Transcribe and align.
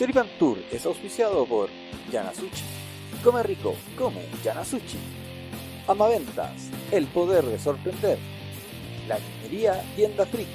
Choripan 0.00 0.28
Tour 0.38 0.56
es 0.72 0.86
auspiciado 0.86 1.44
por 1.44 1.68
Yanasuchi. 2.10 2.64
Come 3.22 3.42
rico, 3.42 3.74
come 3.98 4.24
Yanasuchi. 4.42 4.96
Amaventas, 5.86 6.70
el 6.90 7.06
poder 7.08 7.44
de 7.44 7.58
sorprender. 7.58 8.16
La 9.06 9.18
minería 9.18 9.84
Tienda 9.94 10.24
Friki. 10.24 10.48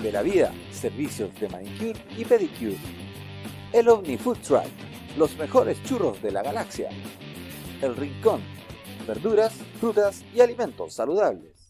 De 0.00 0.10
la 0.10 0.22
vida, 0.22 0.50
servicios 0.70 1.38
de 1.38 1.50
manicure 1.50 2.02
y 2.16 2.24
pedicure. 2.24 2.78
El 3.70 3.90
Omni 3.90 4.16
Food 4.16 4.38
Truck, 4.38 4.64
los 5.18 5.36
mejores 5.36 5.82
churros 5.84 6.22
de 6.22 6.30
la 6.30 6.42
galaxia. 6.42 6.88
El 7.82 7.94
Rincón, 7.94 8.40
verduras, 9.06 9.52
frutas 9.78 10.24
y 10.34 10.40
alimentos 10.40 10.94
saludables. 10.94 11.61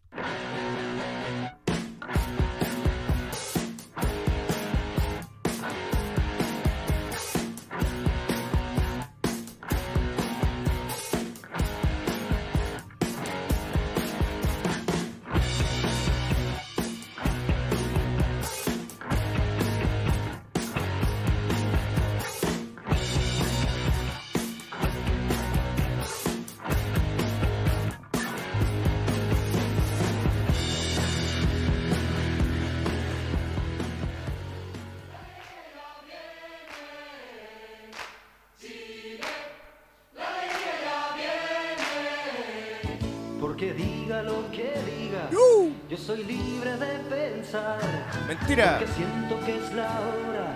Mentira. 48.52 48.78
Porque 48.78 48.92
siento 48.92 49.46
que 49.46 49.56
es 49.56 49.72
la 49.72 49.88
hora 49.88 50.52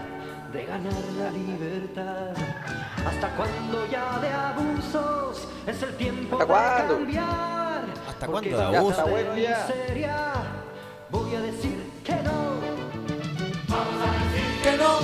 de 0.53 0.67
ganar 0.67 0.93
la 1.19 1.31
libertad. 1.31 2.35
¿Hasta 3.07 3.29
cuándo 3.37 3.87
ya 3.91 4.19
de 4.19 4.29
abusos? 4.29 5.49
Es 5.67 5.83
el 5.83 5.97
tiempo 5.97 6.39
¿Hasta 6.39 6.45
de 6.45 6.47
cuándo? 6.47 6.95
cambiar. 6.97 7.85
¿Hasta 8.07 8.27
cuándo 8.27 8.59
de 8.59 8.65
abusos? 8.65 8.97
Ya 8.97 9.03
está 9.03 9.11
bueno 9.11 9.33
de 9.33 9.43
ya. 9.43 9.67
miseria. 9.67 10.17
Voy 11.09 11.35
a 11.37 11.41
decir 11.41 11.91
que 12.05 12.17
no. 12.17 12.57
Que 14.63 14.77
no. 14.77 14.99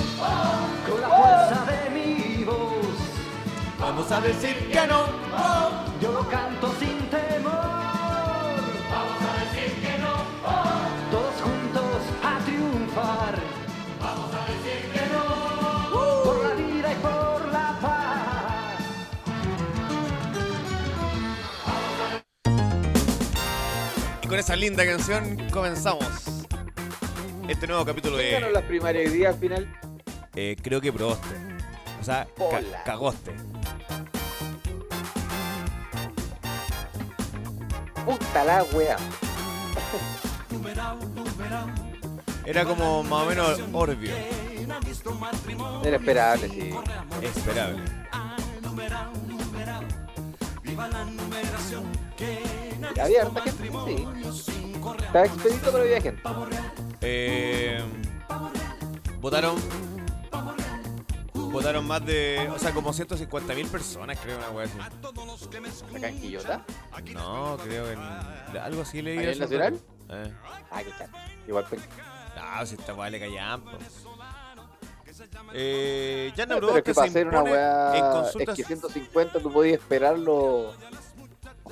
Con 0.87 1.01
la 1.01 1.09
fuerza 1.09 1.65
de 1.71 1.89
mi 1.89 2.43
voz. 2.43 2.95
Vamos 3.79 4.11
a 4.11 4.21
decir 4.21 4.69
que 4.71 4.85
no. 4.87 5.05
Yo 5.99 6.11
lo 6.11 6.29
canto 6.29 6.71
sin 6.79 6.99
temor. 7.09 7.22
Con 24.33 24.39
esa 24.39 24.55
linda 24.55 24.83
canción 24.83 25.37
comenzamos 25.51 26.07
este 27.47 27.67
nuevo 27.67 27.85
capítulo 27.85 28.17
¿Quién 28.17 28.31
ganó 28.31 28.47
de. 28.47 28.53
las 28.53 28.63
primarias 28.63 29.11
hoy 29.11 29.17
día 29.19 29.29
al 29.29 29.35
final? 29.35 29.71
eh, 30.35 30.55
creo 30.59 30.81
que 30.81 30.91
Proboste. 30.91 31.27
O 32.01 32.03
sea, 32.03 32.25
ca- 32.35 32.43
Hola. 32.43 32.83
Cagoste. 32.83 33.31
Puta 38.03 38.43
la 38.43 38.63
wea. 38.73 38.97
Era 42.43 42.65
como 42.65 43.03
más 43.03 43.21
o 43.21 43.25
menos 43.27 43.61
Orbio. 43.71 44.15
Era 45.83 45.97
esperable, 45.97 46.49
sí. 46.49 46.73
Esperable. 47.21 47.83
Había 53.01 53.21
harta 53.23 53.41
gente, 53.41 53.71
sí. 54.33 54.73
Estaba 55.05 55.25
expedito, 55.25 55.71
pero 55.71 55.83
había 55.83 56.01
gente. 56.01 56.21
Eh, 57.01 57.81
votaron. 59.19 59.55
Votaron 61.33 61.85
más 61.85 62.03
de. 62.05 62.49
O 62.53 62.57
sea, 62.57 62.71
como 62.73 62.91
150.000 62.93 63.67
personas, 63.67 64.17
creo, 64.19 64.37
una 64.37 64.49
wea 64.49 64.65
así. 64.65 64.77
Acá 65.95 66.09
en 66.09 66.19
Quillota. 66.21 66.65
No, 67.13 67.57
creo 67.63 67.85
que. 67.85 67.93
en- 67.93 68.57
algo 68.57 68.81
así 68.81 69.01
leí. 69.01 69.17
¿A 69.17 69.19
nivel 69.21 69.31
hace 69.43 69.57
nacional? 69.57 69.79
Eh. 70.09 70.33
Ah, 70.71 70.83
qué 70.83 70.89
chato. 70.97 71.17
Igual 71.47 71.65
pues. 71.69 71.81
No, 72.35 72.65
si 72.65 72.75
esta 72.75 72.93
weá 72.95 73.09
le 73.09 73.19
callan, 73.19 73.61
po. 73.61 73.71
Eh, 75.53 76.33
ya 76.35 76.45
no 76.47 76.55
Pero 76.55 76.77
es 76.77 76.83
que 76.83 76.93
para 76.95 77.07
hacer 77.07 77.27
una 77.27 77.39
en 77.39 77.43
weá. 77.45 77.95
Es 77.95 78.01
consultas. 78.03 78.55
que 78.55 78.63
150 78.63 79.39
tú 79.39 79.51
podías 79.51 79.79
esperarlo. 79.79 80.73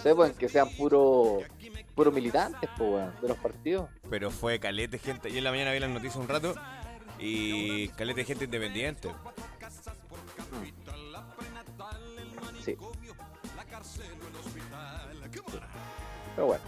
Sé, 0.01 0.15
pues 0.15 0.33
que 0.33 0.49
sean 0.49 0.69
puro. 0.75 1.39
Puro 1.95 2.11
militantes, 2.11 2.69
pues, 2.77 2.89
weón, 2.89 3.13
de 3.21 3.27
los 3.27 3.37
partidos. 3.37 3.89
Pero 4.09 4.31
fue 4.31 4.59
calete 4.59 4.97
gente. 4.97 5.29
Yo 5.29 5.39
en 5.39 5.43
la 5.43 5.51
mañana 5.51 5.71
vi 5.71 5.79
las 5.79 5.89
noticias 5.89 6.15
un 6.15 6.27
rato. 6.27 6.55
Y 7.19 7.89
calete 7.89 8.23
gente 8.23 8.45
independiente. 8.45 9.09
Sí. 12.63 12.77
Pero 16.35 16.47
bueno. 16.47 16.63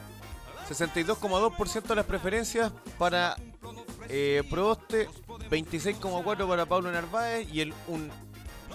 62,2% 0.69 1.81
de 1.83 1.95
las 1.95 2.05
preferencias 2.05 2.71
para 2.97 3.35
eh, 4.09 4.43
Proboste, 4.49 5.09
26,4% 5.49 6.47
para 6.47 6.65
Pablo 6.65 6.91
Narváez 6.91 7.47
y 7.51 7.61
el 7.61 7.73
un 7.87 8.09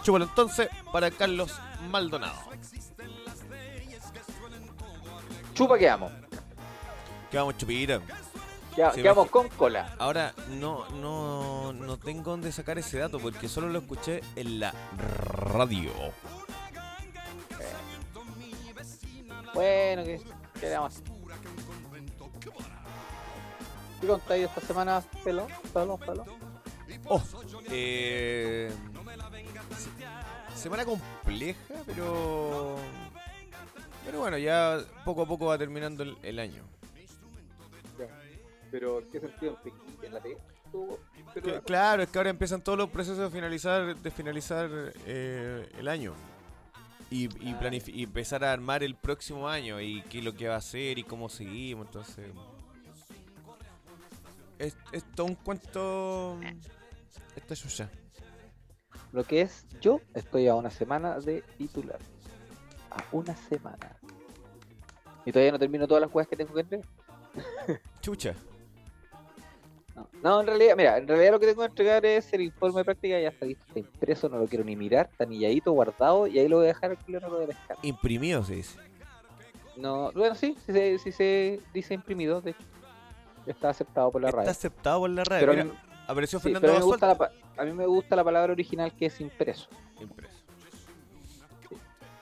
chúpalo 0.03 0.27
entonces 0.27 0.69
para 0.93 1.11
Carlos 1.11 1.55
Maldonado. 1.91 2.39
Chupa 5.59 5.77
que 5.77 5.89
amo. 5.89 6.09
Quedamos 7.31 7.57
chupita. 7.59 8.01
Queda- 8.77 8.93
quedamos 8.93 9.29
con 9.29 9.49
cola. 9.49 9.93
Ahora 9.99 10.33
no, 10.51 10.89
no, 10.91 11.73
no 11.73 11.97
tengo 11.99 12.31
dónde 12.31 12.53
sacar 12.53 12.79
ese 12.79 12.99
dato 12.99 13.19
porque 13.19 13.49
solo 13.49 13.69
lo 13.69 13.81
escuché 13.81 14.21
en 14.37 14.61
la 14.61 14.73
radio. 14.97 15.91
Bueno, 19.53 20.05
que 20.05 20.21
quedamos. 20.61 21.03
¿Qué 24.01 24.07
contáis 24.07 24.45
esta 24.45 24.61
semana, 24.61 25.03
pelo? 25.25 25.49
Pelo, 25.75 25.97
pelo. 25.99 26.25
Oh, 27.07 27.21
eh, 27.71 28.71
se- 30.55 30.61
semana 30.61 30.85
compleja, 30.85 31.59
pero 31.87 32.77
pero 34.09 34.21
bueno, 34.21 34.39
ya 34.39 34.81
poco 35.05 35.21
a 35.23 35.27
poco 35.27 35.45
va 35.47 35.59
terminando 35.59 36.03
el, 36.03 36.17
el 36.23 36.39
año. 36.39 36.63
Pero, 38.71 39.03
¿qué 39.13 39.21
sentido 39.21 39.59
en 40.03 40.15
la 40.15 40.21
pero- 41.35 41.63
claro, 41.63 42.03
es 42.03 42.09
que 42.09 42.19
ahora 42.19 42.31
empiezan 42.31 42.63
todos 42.63 42.79
los 42.79 42.89
procesos 42.89 43.19
de 43.19 43.31
finalizar, 43.31 43.95
de 43.97 44.11
finalizar 44.11 44.71
eh, 45.07 45.69
el 45.79 45.89
año. 45.89 46.15
Y, 47.11 47.25
y, 47.25 47.55
planifi- 47.55 47.95
y 47.95 48.05
empezar 48.05 48.45
a 48.45 48.53
armar 48.53 48.83
el 48.83 48.95
próximo 48.95 49.47
año 49.47 49.79
y 49.81 50.01
qué 50.03 50.19
es 50.19 50.25
lo 50.25 50.35
que 50.35 50.49
va 50.49 50.55
a 50.55 50.59
hacer 50.59 50.99
y 50.99 51.05
cómo 51.05 51.29
seguimos. 51.29 51.87
Entonces, 51.87 52.31
es, 54.59 54.75
es 54.93 55.05
todo 55.15 55.27
un 55.27 55.35
cuento. 55.35 56.39
Esta 57.37 57.55
es 57.55 57.61
suya. 57.61 57.91
Lo 59.13 59.25
que 59.25 59.41
es, 59.43 59.67
yo 59.81 60.01
estoy 60.15 60.49
a 60.49 60.55
una 60.55 60.71
semana 60.71 61.19
de 61.21 61.43
titular. 61.57 61.99
A 62.91 63.03
una 63.13 63.35
semana. 63.37 63.97
Y 65.25 65.33
todavía 65.33 65.53
no 65.53 65.59
termino 65.59 65.87
todas 65.87 66.01
las 66.01 66.11
cosas 66.11 66.29
que 66.29 66.37
tengo 66.37 66.55
que 66.55 66.61
entregar. 66.61 66.87
Chucha. 68.01 68.35
No, 69.95 70.09
no, 70.23 70.41
en 70.41 70.47
realidad, 70.47 70.77
mira, 70.77 70.97
en 70.99 71.09
realidad 71.09 71.33
lo 71.33 71.41
que 71.41 71.47
tengo 71.47 71.61
que 71.63 71.67
entregar 71.69 72.07
es 72.07 72.33
el 72.33 72.43
informe 72.43 72.79
de 72.79 72.85
práctica, 72.85 73.19
ya 73.21 73.29
está 73.29 73.45
listo, 73.47 73.65
está 73.67 73.81
impreso, 73.81 74.29
no 74.29 74.39
lo 74.39 74.47
quiero 74.47 74.65
ni 74.65 74.77
mirar, 74.77 75.09
está 75.11 75.25
anilladito, 75.25 75.73
guardado, 75.73 76.27
y 76.29 76.39
ahí 76.39 76.49
lo 76.49 76.59
voy 76.59 76.67
a 76.67 76.69
dejar 76.69 76.91
al 76.93 76.99
voy 77.29 77.43
a 77.45 77.47
dejar. 77.47 77.77
Imprimido 77.83 78.45
se 78.45 78.55
dice. 78.55 78.79
No, 79.77 80.11
bueno, 80.13 80.35
sí, 80.35 80.57
sí, 80.67 80.73
se- 80.73 80.99
sí 80.99 81.13
se 81.13 81.61
dice 81.75 81.95
imprimido, 81.95 82.41
de 82.41 82.51
hecho. 82.51 82.63
Está 83.47 83.71
aceptado 83.71 84.11
por 84.11 84.21
la 84.21 84.29
Está 84.29 84.39
radio. 84.39 84.51
aceptado 84.51 84.99
por 85.01 85.11
la 85.11 85.25
radio. 85.25 85.41
Pero 85.47 85.53
a 85.53 85.65
Mira, 85.65 85.75
mí, 85.75 85.81
apareció 86.07 86.39
sí, 86.39 86.43
Fernando 86.45 86.61
pero 86.61 86.73
a 86.73 86.77
mí 86.77 86.81
me 86.81 86.87
gusta 86.91 87.07
la, 87.07 87.63
a 87.63 87.65
mí 87.65 87.73
me 87.73 87.87
gusta 87.87 88.17
la 88.17 88.25
palabra 88.25 88.53
original 88.53 88.93
que 88.95 89.07
es 89.07 89.21
impreso. 89.21 89.69
Impreso. 90.01 90.28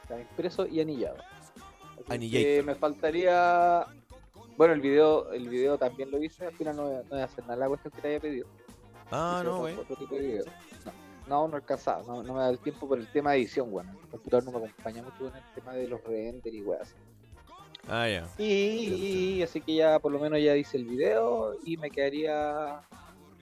Está 0.06 0.20
impreso 0.20 0.66
y 0.68 0.80
anillado. 0.80 1.16
Así 2.08 2.30
que 2.30 2.62
me 2.62 2.76
faltaría. 2.76 3.84
Bueno, 4.56 4.72
el 4.74 4.80
video, 4.80 5.32
el 5.32 5.48
video 5.48 5.76
también 5.76 6.12
lo 6.12 6.22
hice, 6.22 6.46
al 6.46 6.54
final 6.54 6.76
no 6.76 6.84
voy 6.84 6.94
a, 6.94 7.02
no 7.02 7.08
voy 7.10 7.20
a 7.20 7.24
hacer 7.24 7.42
nada 7.44 7.56
la 7.56 7.68
cuestión 7.68 7.92
que 7.92 8.00
te 8.00 8.08
haya 8.08 8.20
pedido. 8.20 8.46
Ah, 9.10 9.38
Hice 9.40 9.50
no, 9.50 9.58
güey. 9.58 9.74
otro 9.76 9.96
tipo 9.96 10.14
de 10.14 10.20
video. 10.20 10.44
No. 10.84 10.92
No, 11.26 11.48
no 11.48 11.56
alcanzaba, 11.56 12.04
no, 12.06 12.22
no 12.22 12.34
me 12.34 12.40
da 12.40 12.50
el 12.50 12.60
tiempo 12.60 12.86
por 12.88 13.00
el 13.00 13.08
tema 13.08 13.32
de 13.32 13.38
edición, 13.38 13.66
weón. 13.72 13.88
El 13.88 14.08
computador 14.10 14.44
no 14.44 14.52
me 14.52 14.58
acompaña 14.58 15.02
mucho 15.02 15.18
con 15.18 15.36
el 15.36 15.42
tema 15.56 15.72
de 15.72 15.88
los 15.88 16.00
render 16.04 16.54
y 16.54 16.62
weas. 16.62 16.94
Ah, 17.88 18.08
ya. 18.08 18.28
Y, 18.38 19.34
y 19.38 19.42
así 19.42 19.60
que 19.60 19.74
ya 19.74 19.98
por 19.98 20.12
lo 20.12 20.20
menos 20.20 20.40
ya 20.40 20.54
hice 20.56 20.76
el 20.76 20.84
video 20.84 21.54
y 21.64 21.76
me 21.78 21.90
quedaría 21.90 22.80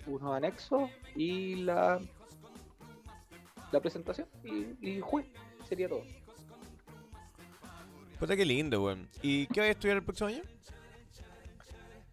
unos 0.06 0.34
anexos 0.34 0.90
y 1.14 1.56
la 1.56 2.00
la 3.70 3.80
presentación 3.80 4.28
y, 4.44 4.88
y 4.88 5.00
juez, 5.00 5.26
sería 5.68 5.88
todo. 5.88 6.02
Puta 8.24 8.36
que 8.36 8.44
lindo, 8.46 8.82
weón. 8.82 9.06
¿Y 9.20 9.46
qué 9.48 9.60
vas 9.60 9.68
a 9.68 9.72
estudiar 9.72 9.98
el 9.98 10.02
próximo 10.02 10.28
año? 10.30 10.40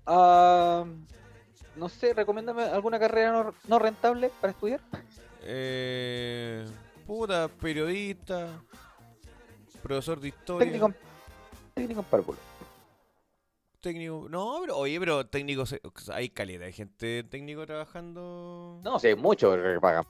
Ah, 0.06 0.84
no 1.78 1.88
sé, 1.88 2.13
recomiéndame 2.13 2.63
alguna 2.63 3.00
carrera 3.00 3.31
no, 3.31 3.54
no 3.66 3.80
rentable 3.80 4.30
para 4.42 4.52
estudiar. 4.52 4.81
Eh, 5.44 6.68
puta, 7.08 7.48
periodista, 7.48 8.50
profesor 9.81 10.19
de 10.19 10.28
historia. 10.28 10.66
Técnico, 10.66 10.88
en- 10.88 10.96
técnico 11.75 12.02
en 12.02 12.06
párvulo. 12.08 12.38
técnico. 13.80 14.28
No, 14.30 14.58
pero 14.60 14.78
oye, 14.80 15.00
pero 15.00 15.25
técnico, 15.28 15.66
se- 15.66 15.80
hay 16.12 16.28
calidad 16.28 16.66
de 16.66 16.74
gente 16.74 17.24
técnico 17.24 17.66
trabajando. 17.66 18.81
No 18.84 19.00
sé, 19.00 19.16
mucho 19.16 19.54
que 19.56 19.80
pagan. 19.80 20.04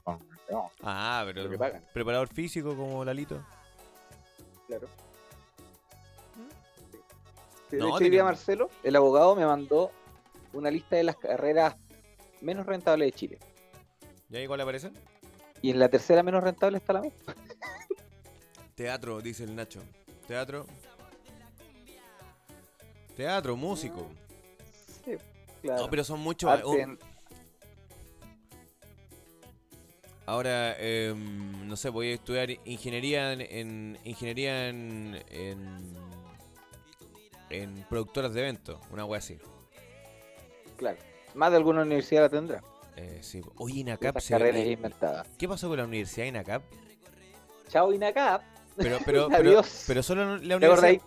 No, 0.50 0.71
Ah, 0.81 1.21
pero 1.27 1.48
que 1.48 1.59
pagan. 1.59 1.83
preparador 1.94 2.27
físico 2.27 2.75
como 2.75 3.06
Lalito. 3.06 3.39
claro. 4.65 4.88
De 7.71 7.77
No, 7.77 7.85
hecho, 7.85 7.94
hoy 7.95 8.00
tiene- 8.00 8.15
día 8.15 8.23
Marcelo, 8.23 8.69
el 8.83 8.95
abogado, 8.95 9.35
me 9.35 9.45
mandó 9.45 9.91
una 10.53 10.69
lista 10.69 10.97
de 10.97 11.03
las 11.03 11.15
carreras 11.15 11.75
menos 12.41 12.65
rentables 12.65 13.07
de 13.07 13.12
Chile. 13.13 13.39
¿Ya 14.29 14.39
ahí 14.39 14.47
cuál 14.47 14.62
aparece? 14.62 14.91
Y 15.62 15.69
en 15.71 15.79
la 15.79 15.89
tercera 15.89 16.21
menos 16.23 16.44
rentable 16.44 16.77
está 16.77 16.94
la 16.94 17.01
misma. 17.01 17.18
Teatro, 18.75 19.21
dice 19.21 19.44
el 19.45 19.56
Nacho. 19.56 19.81
Teatro. 20.27 20.65
Teatro, 23.15 23.56
músico. 23.56 24.07
Sí, 25.06 25.12
claro. 25.62 25.83
No, 25.83 25.89
pero 25.89 26.03
son 26.03 26.19
muchos. 26.19 26.50
En- 26.77 26.97
Ahora, 30.25 30.77
em, 30.79 31.67
no 31.67 31.75
sé, 31.75 31.89
voy 31.89 32.12
a 32.12 32.13
estudiar 32.13 32.50
ingeniería 32.65 33.33
en, 33.33 33.41
en- 33.41 34.00
ingeniería 34.06 34.69
en, 34.69 35.21
en, 35.29 36.11
en 37.51 37.86
productoras 37.89 38.33
de 38.33 38.42
eventos, 38.42 38.80
una 38.92 39.06
wea 39.06 39.19
así. 39.19 39.38
claro. 40.77 40.98
Más 41.33 41.50
de 41.51 41.57
alguna 41.57 41.83
universidad 41.83 42.24
la 42.24 42.30
tendrá. 42.30 42.63
Eh, 42.98 43.19
sí. 43.21 43.42
Oye, 43.56 43.80
INACAP, 43.80 44.18
Esas 44.18 44.24
se- 44.25 44.33
carreras 44.33 44.65
inventadas. 44.65 45.27
¿qué 45.38 45.48
pasó 45.48 45.69
con 45.69 45.77
la 45.77 45.86
universidad 45.86 46.25
INACAP? 46.27 46.62
Chao 47.69 47.94
INACAP. 47.94 48.42
Pero, 48.75 48.98
pero, 49.06 49.30
pero, 49.88 50.03
solo 50.03 50.25
la 50.25 50.39
¿Te 50.39 50.45
universidad. 50.45 50.71
acordáis? 50.71 51.01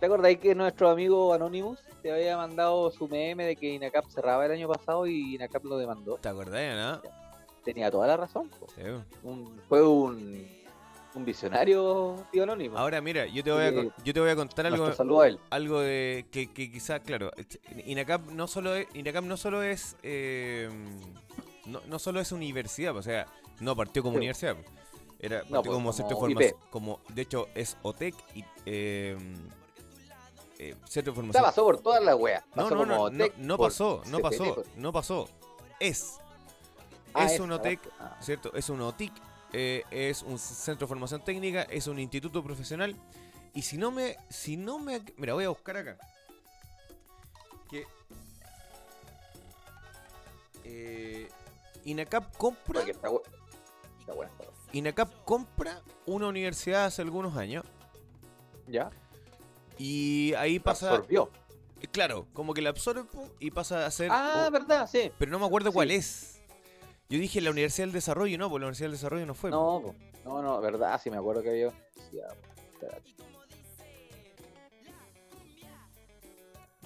¿Te 0.00 0.06
acordáis 0.06 0.38
que 0.38 0.54
nuestro 0.56 0.90
amigo 0.90 1.32
Anonymous 1.32 1.78
te 2.02 2.10
había 2.10 2.36
mandado 2.36 2.90
su 2.90 3.06
meme 3.06 3.44
de 3.46 3.54
que 3.54 3.68
INACAP 3.74 4.06
cerraba 4.08 4.44
el 4.46 4.50
año 4.52 4.66
pasado 4.68 5.06
y 5.06 5.36
INACAP 5.36 5.64
lo 5.64 5.76
demandó? 5.78 6.16
¿Te 6.16 6.28
acordás, 6.28 7.00
no? 7.04 7.10
Tenía 7.64 7.92
toda 7.92 8.08
la 8.08 8.16
razón. 8.16 8.48
po. 8.58 8.66
Sí. 8.74 8.82
Un- 9.22 9.60
fue 9.68 9.86
un, 9.86 10.48
un 11.14 11.24
visionario 11.24 12.26
tío 12.32 12.42
Anonymous. 12.44 12.78
Ahora, 12.78 13.00
mira, 13.00 13.26
yo 13.26 13.42
te 13.44 13.50
voy 13.52 13.62
a, 13.64 13.70
yo 14.04 14.14
te 14.14 14.20
voy 14.20 14.30
a 14.30 14.36
contar 14.36 14.66
algo. 14.66 14.86
A 15.22 15.26
él. 15.26 15.38
algo 15.50 15.80
de 15.80 16.26
que, 16.30 16.50
que 16.52 16.70
quizás, 16.70 17.00
claro, 17.00 17.30
INACAP 17.84 18.30
no 18.30 18.46
solo 18.46 18.74
es, 18.74 18.86
INACAP 18.94 19.24
no 19.24 19.36
solo 19.36 19.62
es 19.62 19.96
eh, 20.02 20.68
no, 21.66 21.80
no 21.86 21.98
solo 21.98 22.20
es 22.20 22.32
universidad, 22.32 22.96
o 22.96 23.02
sea, 23.02 23.26
no 23.60 23.76
partió 23.76 24.02
como 24.02 24.14
Sí. 24.14 24.18
universidad. 24.18 24.56
Era 25.18 25.38
partió 25.40 25.54
No, 25.54 25.62
pues, 25.62 25.74
como 25.74 25.92
centro 25.92 26.16
de 26.16 26.20
formación, 26.20 26.54
como 26.70 27.00
de 27.08 27.22
hecho 27.22 27.48
es 27.54 27.76
OTEC 27.82 28.14
y 28.34 28.44
eh, 28.66 29.16
eh, 30.58 30.74
centro 30.88 31.12
de 31.12 31.14
Ya 31.14 31.14
formación. 31.14 31.44
pasó 31.44 31.64
por 31.64 31.78
todas 31.80 32.02
las 32.02 32.14
weas. 32.16 32.42
No, 32.56 32.62
Pasó 32.64 32.74
no, 32.74 32.86
no, 32.86 32.96
como 32.96 33.10
no, 33.10 33.24
no 33.38 33.58
pasó, 33.58 34.02
no 34.06 34.18
pasó, 34.20 34.62
no 34.76 34.92
pasó. 34.92 35.28
Es 35.78 36.18
Ah, 37.14 37.26
es 37.26 37.32
esa, 37.32 37.42
un 37.42 37.52
OTEC, 37.52 37.78
ah. 38.00 38.16
¿cierto? 38.20 38.54
Es 38.54 38.70
un 38.70 38.80
OTIC, 38.80 39.12
eh, 39.52 39.84
es 39.90 40.22
un 40.22 40.38
centro 40.38 40.86
de 40.86 40.88
formación 40.88 41.24
técnica, 41.24 41.62
es 41.62 41.86
un 41.86 41.98
instituto 41.98 42.42
profesional. 42.42 42.96
Y 43.54 43.62
si 43.62 43.76
no 43.76 43.90
me. 43.90 44.16
Si 44.30 44.56
no 44.56 44.78
me. 44.78 45.02
Mira, 45.16 45.34
voy 45.34 45.44
a 45.44 45.50
buscar 45.50 45.76
acá. 45.76 45.98
Que. 47.70 47.84
Eh, 50.64 51.28
INACAP 51.84 52.36
compra. 52.36 52.80
Porque 52.80 52.92
está, 52.92 53.08
bu- 53.08 53.22
está 54.00 54.12
buena 54.14 54.32
esta 54.32 54.44
wea. 54.44 54.52
INACAP 54.72 55.24
compra 55.24 55.82
una 56.06 56.28
universidad 56.28 56.86
hace 56.86 57.02
algunos 57.02 57.36
años. 57.36 57.64
¿Ya? 58.66 58.90
Y 59.78 60.32
ahí 60.34 60.58
pasa. 60.58 60.90
Absorbió. 60.90 61.30
Claro, 61.90 62.28
como 62.32 62.54
que 62.54 62.62
la 62.62 62.70
absorbe 62.70 63.04
y 63.40 63.50
pasa 63.50 63.84
a 63.84 63.90
ser. 63.90 64.08
Ah, 64.12 64.48
verdad, 64.52 64.88
sí. 64.90 65.10
pero 65.18 65.32
no 65.32 65.40
me 65.40 65.46
acuerdo 65.46 65.70
sí. 65.70 65.74
cuál 65.74 65.90
es. 65.90 66.31
Yo 67.12 67.18
dije 67.18 67.42
la 67.42 67.50
Universidad 67.50 67.88
del 67.88 67.92
Desarrollo, 67.92 68.38
no, 68.38 68.48
pues 68.48 68.58
la 68.62 68.68
Universidad 68.68 68.86
del 68.86 68.92
Desarrollo 68.92 69.26
no 69.26 69.34
fue. 69.34 69.50
No, 69.50 69.82
po. 69.82 69.94
no, 70.24 70.40
no, 70.40 70.58
verdad, 70.62 70.98
sí 70.98 71.10
me 71.10 71.18
acuerdo 71.18 71.42
que 71.42 71.50
había. 71.50 71.66
espérate. 72.72 73.12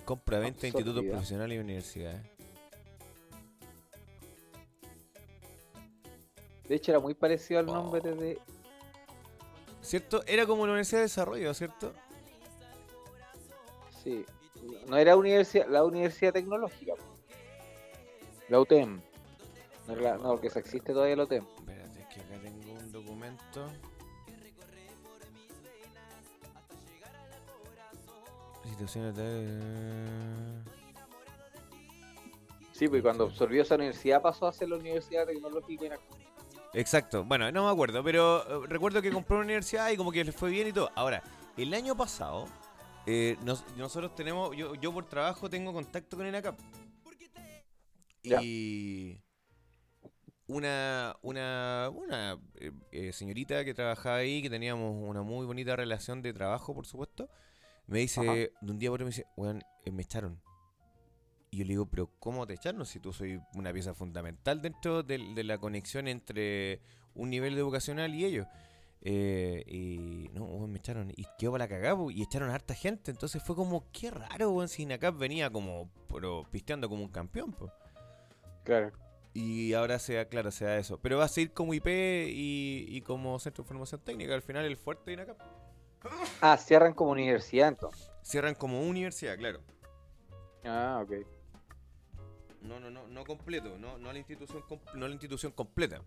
Compra, 0.05 0.41
venta, 0.41 0.67
institutos 0.67 1.05
profesionales 1.05 1.57
y 1.57 1.61
universidades. 1.61 2.27
De 6.69 6.75
hecho, 6.75 6.91
era 6.91 6.99
muy 6.99 7.15
parecido 7.15 7.61
al 7.61 7.69
Oh. 7.69 7.75
nombre 7.75 8.01
de. 8.01 8.41
¿Cierto? 9.81 10.25
Era 10.27 10.45
como 10.45 10.67
la 10.67 10.73
Universidad 10.73 10.99
de 10.99 11.05
Desarrollo, 11.05 11.55
¿cierto? 11.55 11.93
Sí. 14.03 14.25
No 14.89 14.97
era 14.97 15.15
universidad, 15.15 15.69
la 15.69 15.85
Universidad 15.85 16.33
Tecnológica. 16.33 16.95
La 18.49 18.59
UTEM. 18.59 19.01
No, 19.87 19.95
la- 19.97 20.17
no, 20.17 20.31
porque 20.31 20.49
esa 20.49 20.59
existe 20.59 20.93
todavía 20.93 21.17
la 21.17 21.25
UTEM. 21.25 21.45
Espérate, 21.59 22.01
es 22.01 22.07
que 22.09 22.21
acá 22.21 22.41
tengo 22.43 22.73
un 22.73 22.93
documento. 22.93 23.69
Situaciones 28.65 29.15
de... 29.17 30.63
Sí, 32.73 32.89
pues 32.89 33.01
cuando 33.03 33.25
absorbió 33.25 33.63
esa 33.63 33.77
universidad 33.77 34.21
pasó 34.21 34.47
a 34.47 34.53
ser 34.53 34.69
la 34.69 34.77
Universidad 34.77 35.27
Tecnológica. 35.27 35.85
Inac- 35.87 36.01
Exacto, 36.75 37.25
bueno, 37.25 37.51
no 37.53 37.65
me 37.65 37.71
acuerdo, 37.71 38.05
pero 38.05 38.65
eh, 38.65 38.67
recuerdo 38.69 39.01
que 39.01 39.11
compró 39.11 39.37
una 39.37 39.47
universidad 39.47 39.89
y 39.91 39.97
como 39.97 40.13
que 40.13 40.25
le 40.25 40.33
fue 40.33 40.51
bien 40.51 40.69
y 40.69 40.73
todo. 40.73 40.91
Ahora, 40.95 41.23
el 41.57 41.73
año 41.73 41.97
pasado, 41.97 42.47
eh, 43.07 43.39
nos- 43.45 43.65
nosotros 43.77 44.15
tenemos, 44.15 44.55
yo, 44.55 44.75
yo 44.75 44.93
por 44.93 45.07
trabajo 45.07 45.49
tengo 45.49 45.73
contacto 45.73 46.19
con 46.19 46.27
INACAP. 46.27 46.59
Ya. 48.25 48.43
Y 48.43 49.23
una, 50.49 51.17
una, 51.23 51.91
una 51.93 52.39
eh, 52.57 52.73
eh, 52.93 53.13
señorita 53.13 53.65
que 53.65 53.75
trabajaba 53.75 54.17
ahí, 54.17 54.43
que 54.43 54.51
teníamos 54.51 54.95
una 55.09 55.23
muy 55.23 55.47
bonita 55.47 55.75
relación 55.77 56.23
de 56.23 56.33
trabajo, 56.33 56.75
por 56.75 56.87
supuesto, 56.87 57.29
me 57.87 58.01
dice, 58.01 58.21
Ajá. 58.21 58.33
de 58.35 58.53
un 58.73 58.79
día 58.79 58.91
por 58.91 58.97
otro 58.97 59.07
me 59.07 59.11
dice, 59.11 59.27
weón, 59.37 59.63
eh, 59.85 59.91
me 59.91 60.03
echaron. 60.03 60.41
Y 61.51 61.59
yo 61.59 61.65
le 61.65 61.71
digo, 61.71 61.87
pero 61.87 62.11
¿cómo 62.19 62.47
te 62.47 62.55
echaron 62.55 62.85
si 62.87 63.01
tú 63.01 63.13
soy 63.13 63.41
una 63.55 63.73
pieza 63.73 63.95
fundamental 63.95 64.61
dentro 64.61 65.03
del- 65.03 65.35
de, 65.35 65.45
la 65.45 65.59
conexión 65.59 66.09
entre 66.09 66.81
un 67.15 67.31
nivel 67.31 67.57
educacional 67.57 68.15
y 68.15 68.25
ellos? 68.25 68.47
Eh, 69.03 69.63
y 69.67 70.29
no, 70.33 70.45
weón, 70.45 70.73
me 70.73 70.79
echaron 70.79 71.13
y 71.17 71.25
quedó 71.39 71.53
para 71.53 71.65
la 71.65 71.69
cagada 71.69 71.97
y 72.11 72.23
echaron 72.23 72.51
a 72.51 72.55
harta 72.55 72.75
gente. 72.75 73.11
Entonces 73.11 73.43
fue 73.43 73.55
como, 73.55 73.91
qué 73.93 74.11
raro, 74.11 74.51
weón, 74.51 74.69
si 74.69 74.83
Inacap 74.83 75.17
venía 75.17 75.49
como, 75.51 75.91
pero 76.13 76.45
pisteando 76.51 76.89
como 76.89 77.03
un 77.05 77.11
campeón, 77.11 77.53
pues. 77.53 77.71
Claro. 78.65 78.93
Y 79.39 79.75
ahora 79.75 79.99
sea, 79.99 80.31
claro, 80.31 80.51
sea 80.51 80.79
eso. 80.79 80.99
Pero 81.03 81.19
va 81.19 81.25
a 81.25 81.29
seguir 81.29 81.53
como 81.53 81.75
IP 81.75 81.87
y, 81.87 82.87
y 82.89 83.03
como 83.03 83.39
centro 83.39 83.65
de 83.65 83.69
formación 83.69 84.01
técnica. 84.01 84.33
Al 84.33 84.41
final 84.41 84.65
el 84.65 84.79
fuerte 84.79 85.11
de 85.11 85.13
INACAP. 85.13 85.39
Ah, 86.41 86.57
cierran 86.57 86.95
como 86.95 87.11
universidad 87.11 87.69
entonces. 87.69 88.11
Cierran 88.23 88.55
como 88.55 88.81
universidad, 88.81 89.37
claro. 89.37 89.61
Ah, 90.65 91.03
ok. 91.05 91.27
No, 92.63 92.81
no, 92.81 92.91
no, 92.91 93.09
no 93.09 93.25
completo, 93.27 93.77
no, 93.79 93.99
no 93.99 94.11
la 94.11 94.19
institución 94.19 94.65
no 94.95 95.07
la 95.07 95.13
institución 95.13 95.53
completa. 95.53 96.01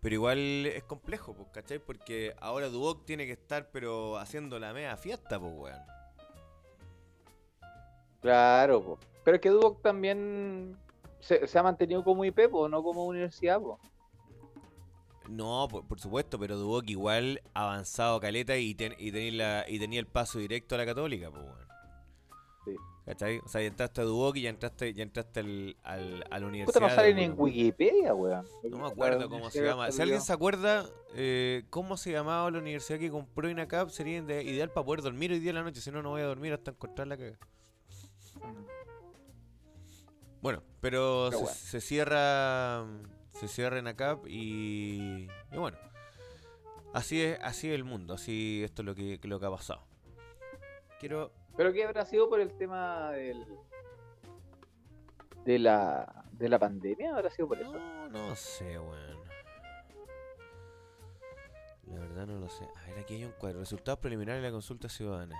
Pero 0.00 0.14
igual 0.14 0.64
es 0.64 0.84
complejo, 0.84 1.34
pues, 1.34 1.48
¿cachai? 1.52 1.78
Porque 1.78 2.34
ahora 2.40 2.68
Duoc 2.68 3.04
tiene 3.04 3.26
que 3.26 3.32
estar 3.32 3.70
pero 3.70 4.16
haciendo 4.16 4.58
la 4.58 4.72
media 4.72 4.96
fiesta, 4.96 5.38
pues 5.38 5.52
weón. 5.54 5.82
Claro, 8.22 8.82
po. 8.82 8.98
pero 9.24 9.34
es 9.34 9.40
que 9.42 9.50
Duoc 9.50 9.82
también 9.82 10.78
se, 11.20 11.46
se 11.46 11.58
ha 11.58 11.62
mantenido 11.62 12.02
como 12.04 12.24
IP, 12.24 12.48
po, 12.50 12.68
no 12.68 12.82
como 12.82 13.04
universidad. 13.06 13.60
Po. 13.60 13.78
No, 15.28 15.66
por, 15.68 15.84
por 15.86 15.98
supuesto, 15.98 16.38
pero 16.38 16.56
Duoc 16.56 16.88
igual 16.88 17.42
avanzado 17.52 18.20
caleta 18.20 18.56
y, 18.56 18.74
ten- 18.74 18.94
y, 18.98 19.10
tenía 19.10 19.32
la, 19.32 19.64
y 19.68 19.78
tenía 19.78 19.98
el 20.00 20.06
paso 20.06 20.38
directo 20.38 20.74
a 20.76 20.78
la 20.78 20.86
católica, 20.86 21.30
pues 21.30 21.42
weón. 21.42 21.66
Sí. 22.64 22.76
¿Cachai? 23.04 23.38
O 23.38 23.48
sea, 23.48 23.60
ya 23.60 23.68
entraste 23.68 24.00
a 24.00 24.04
Duoc 24.04 24.36
y 24.36 24.42
ya 24.42 24.50
entraste, 24.50 24.92
ya 24.94 25.02
entraste 25.02 25.40
al, 25.40 25.76
al, 25.84 26.24
a 26.30 26.38
la 26.38 26.46
universidad. 26.46 26.88
De 26.88 26.94
salen 26.94 27.18
en 27.18 27.30
Duoc. 27.36 27.40
Wikipedia, 27.46 28.14
weón. 28.14 28.46
No 28.70 28.78
me 28.78 28.86
acuerdo 28.86 29.28
cómo 29.28 29.50
se 29.50 29.64
llama. 29.64 29.90
Si 29.90 30.00
alguien 30.02 30.20
se 30.20 30.32
acuerda 30.32 30.86
eh, 31.14 31.64
cómo 31.70 31.96
se 31.96 32.12
llamaba 32.12 32.48
la 32.50 32.58
universidad 32.58 32.98
que 33.00 33.10
compró 33.10 33.48
INACAP, 33.48 33.88
sería 33.90 34.18
ide- 34.18 34.44
ideal 34.44 34.70
para 34.70 34.84
poder 34.86 35.02
dormir 35.02 35.32
hoy 35.32 35.38
día 35.40 35.50
en 35.50 35.56
la 35.56 35.62
noche. 35.64 35.80
Si 35.80 35.90
no, 35.90 36.02
no 36.02 36.10
voy 36.10 36.22
a 36.22 36.26
dormir 36.26 36.52
hasta 36.52 36.70
encontrar 36.72 37.08
la 37.08 37.16
caga. 37.16 37.38
Bueno, 40.46 40.62
pero 40.80 41.26
Pero 41.28 41.30
se, 41.32 41.36
bueno. 41.38 41.58
se 41.58 41.80
cierra 41.80 42.86
se 43.32 43.48
cierra 43.48 43.80
INACAP 43.80 44.28
y, 44.28 45.28
y 45.50 45.56
bueno. 45.56 45.76
Así 46.94 47.20
es, 47.20 47.36
así 47.42 47.68
es 47.68 47.74
el 47.74 47.82
mundo, 47.82 48.14
así 48.14 48.62
esto 48.62 48.82
es 48.82 48.86
lo 48.86 48.94
que, 48.94 49.18
lo 49.24 49.40
que 49.40 49.46
ha 49.46 49.50
pasado. 49.50 49.82
Quiero 51.00 51.32
Pero 51.56 51.72
¿qué 51.72 51.82
habrá 51.84 52.04
sido 52.06 52.28
por 52.28 52.38
el 52.38 52.56
tema 52.56 53.10
del 53.10 53.44
de 55.44 55.58
la 55.58 56.24
de 56.30 56.48
la 56.48 56.60
pandemia? 56.60 57.16
¿Habrá 57.16 57.28
sido 57.30 57.48
por 57.48 57.60
eso? 57.60 57.72
No, 57.72 58.08
no 58.08 58.36
sé, 58.36 58.78
weón. 58.78 59.18
La 61.88 61.98
verdad 61.98 62.24
no 62.28 62.38
lo 62.38 62.48
sé. 62.48 62.62
A 62.64 62.86
ver, 62.90 63.00
aquí 63.00 63.14
hay 63.14 63.24
un 63.24 63.32
cuadro. 63.32 63.58
Resultados 63.58 63.98
preliminares 63.98 64.40
de 64.40 64.48
la 64.48 64.52
consulta 64.52 64.88
ciudadana. 64.88 65.36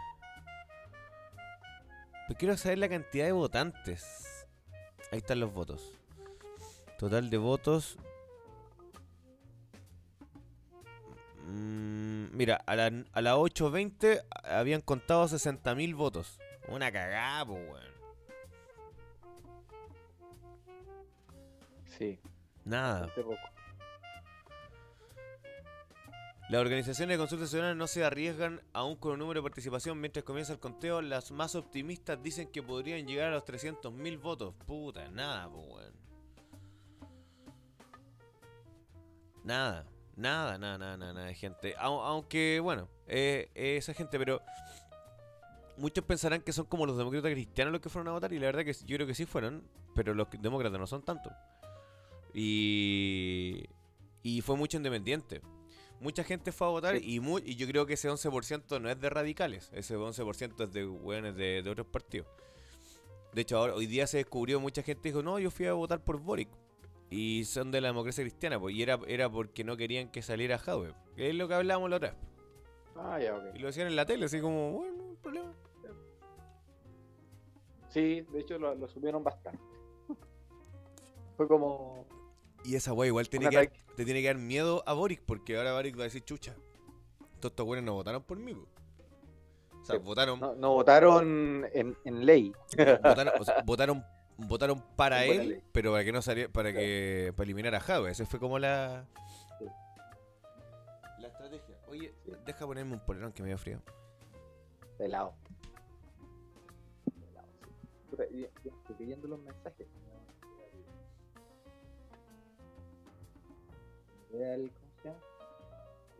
Pero 2.27 2.39
quiero 2.41 2.57
saber 2.57 2.79
la 2.79 2.89
cantidad 2.89 3.27
de 3.27 3.31
votantes. 3.31 4.36
Ahí 5.11 5.19
están 5.19 5.41
los 5.41 5.53
votos. 5.53 5.93
Total 6.99 7.31
de 7.31 7.39
votos. 7.39 7.97
Mm, 11.47 12.37
mira, 12.37 12.57
a 12.67 12.75
la, 12.75 12.87
a 13.13 13.21
las 13.21 13.35
8.20 13.35 14.25
habían 14.45 14.81
contado 14.81 15.25
60.000 15.27 15.95
votos. 15.95 16.39
Una 16.69 16.91
cagada, 16.91 17.45
po, 17.47 17.55
weón. 17.55 17.97
Sí, 21.97 22.19
Nada. 22.65 23.07
poco. 23.15 23.37
Las 26.49 26.61
organizaciones 26.61 27.15
de 27.15 27.19
consulta 27.19 27.47
ciudadana 27.47 27.75
no 27.75 27.89
se 27.89 28.05
arriesgan 28.05 28.61
aún 28.73 28.95
con 28.97 29.13
un 29.13 29.19
número 29.19 29.41
de 29.41 29.43
participación 29.49 30.01
mientras 30.01 30.25
comienza 30.25 30.53
el 30.53 30.61
conteo. 30.61 31.03
Las 31.03 31.33
más 31.33 31.57
optimistas 31.57 32.23
dicen 32.23 32.49
que 32.53 32.63
podrían 32.63 33.05
llegar 33.07 33.29
a 33.29 33.35
los 33.35 33.45
300.000 33.45 34.21
votos. 34.21 34.55
Puta, 34.65 35.11
nada, 35.11 35.49
weón. 35.49 35.93
Nada, 39.43 39.87
nada, 40.17 40.57
nada, 40.59 40.79
nada, 40.79 40.97
nada, 40.97 41.25
de 41.27 41.35
gente. 41.35 41.75
Au- 41.79 42.03
aunque, 42.03 42.61
bueno, 42.63 42.89
eh, 43.09 43.51
eh, 43.57 43.77
esa 43.79 43.93
gente, 43.93 44.17
pero 44.17 44.41
muchos 45.77 46.05
pensarán 46.05 46.43
que 46.43 46.53
son 46.53 46.67
como 46.67 46.87
los 46.87 46.97
demócratas 46.97 47.33
cristianos 47.33 47.73
los 47.73 47.81
que 47.81 47.89
fueron 47.89 48.09
a 48.09 48.13
votar 48.13 48.33
y 48.33 48.39
la 48.39 48.47
verdad 48.47 48.65
que 48.65 48.73
yo 48.73 48.97
creo 48.97 49.07
que 49.07 49.15
sí 49.17 49.27
fueron, 49.27 49.65
pero 49.97 50.15
los 50.15 50.29
demócratas 50.41 50.79
no 50.79 50.87
son 50.87 51.03
tanto. 51.03 51.31
Y, 52.33 53.65
y 54.23 54.41
fue 54.43 54.57
mucho 54.57 54.77
independiente. 54.77 55.41
Mucha 56.01 56.25
gente 56.25 56.53
fue 56.53 56.67
a 56.67 56.71
votar 56.71 56.97
y, 56.97 57.21
yo 57.57 57.67
creo 57.67 57.87
que 57.87 57.95
ese 57.95 58.11
11% 58.11 58.81
no 58.81 58.91
es 58.91 59.01
de 59.01 59.11
radicales, 59.11 59.71
ese 59.73 59.97
11% 59.97 60.65
es 60.65 60.73
de 60.73 60.87
hueones 60.87 61.35
de, 61.37 61.63
de 61.63 61.71
otros 61.71 61.87
partidos. 61.87 62.27
De 63.33 63.43
hecho, 63.43 63.59
ahora, 63.59 63.75
hoy 63.75 63.87
día 63.87 64.07
se 64.07 64.19
descubrió, 64.19 64.61
mucha 64.61 64.83
gente 64.83 65.09
dijo, 65.09 65.23
no, 65.23 65.39
yo 65.39 65.51
fui 65.51 65.67
a 65.67 65.73
votar 65.73 66.01
por 66.01 66.19
Boric. 66.21 66.49
Y 67.11 67.45
son 67.45 67.71
de 67.71 67.81
la 67.81 67.89
democracia 67.89 68.25
cristiana, 68.25 68.59
pues, 68.59 68.75
y 68.75 68.83
era, 68.83 68.99
era 69.07 69.31
porque 69.31 69.63
no 69.63 69.77
querían 69.77 70.11
que 70.11 70.23
saliera 70.23 70.59
Jadwe. 70.59 70.93
Es 71.17 71.35
lo 71.35 71.47
que 71.47 71.55
hablábamos 71.55 71.91
la 71.91 71.97
otra 71.97 72.11
vez. 72.11 72.19
Ah, 72.97 73.21
ya, 73.21 73.37
ok. 73.37 73.55
Y 73.55 73.59
lo 73.59 73.67
decían 73.69 73.87
en 73.87 73.97
la 73.97 74.07
tele, 74.07 74.25
así 74.25 74.41
como, 74.41 74.73
bueno, 74.73 74.97
no 74.97 75.11
hay 75.11 75.17
problema. 75.17 75.53
Sí, 77.91 78.23
de 78.33 78.41
hecho 78.41 78.59
lo, 78.59 78.75
lo 78.75 78.89
subieron 78.89 79.23
bastante. 79.23 79.63
Fue 81.37 81.47
como 81.47 82.07
Y 82.67 82.75
esa 82.77 82.93
wea 82.93 83.07
igual 83.09 83.29
tiene 83.29 83.49
que 83.49 83.57
dar- 83.57 83.71
te 83.97 84.05
tiene 84.05 84.21
que 84.21 84.27
dar 84.27 84.37
miedo 84.39 84.83
a 84.87 84.93
Boric, 84.93 85.23
porque 85.25 85.57
ahora 85.57 85.73
Boric 85.73 85.97
va 85.97 86.03
a 86.03 86.05
decir 86.05 86.25
chucha. 86.25 86.55
Todos 87.41 87.53
estos 87.53 87.65
güeyes 87.67 87.85
no 87.85 87.95
votaron 87.95 88.23
por 88.23 88.39
mí. 88.39 88.55
po". 88.55 88.67
O 89.81 89.85
sea, 89.85 89.97
Sí. 89.97 90.03
votaron, 90.03 90.41
no, 90.41 90.55
no 90.57 90.73
votaron 90.73 91.65
en, 91.73 91.97
en 92.05 92.27
ley. 92.27 92.53
votaron, 92.77 93.33
o 93.41 93.45
sea, 93.45 93.63
votaron, 93.67 94.05
votaron 94.37 94.83
para 94.97 95.25
En 95.25 95.41
él, 95.41 95.63
pero 95.73 95.93
para 95.93 96.05
que 96.05 96.11
no 96.13 96.23
saliera, 96.23 96.53
para 96.53 96.73
que 96.73 97.33
para 97.37 97.45
eliminar 97.45 97.75
a 97.77 97.81
Jave. 97.81 98.11
Esa 98.11 98.27
fue 98.27 98.41
como 98.41 98.59
la 98.59 99.07
Sí. 99.61 99.67
la 101.21 101.29
estrategia. 101.29 101.77
Oye, 101.89 102.13
deja 102.45 102.67
ponerme 102.67 102.95
un 102.95 103.01
polerón 103.01 103.33
que 103.33 103.43
me 103.43 103.49
dio 103.49 103.59
frío. 103.59 103.81
Pelado. 104.99 105.35
Pelado, 107.05 107.47
sí. 107.63 107.71
Puta, 108.11 108.25
y- 108.27 108.41
y 108.65 108.69
Estoy 108.69 108.97
leyendo 108.99 109.29
los 109.29 109.39
mensajes. 109.41 109.87
El, 114.43 114.71
¿cómo 114.71 114.93
se 115.03 115.09
llama? 115.09 115.21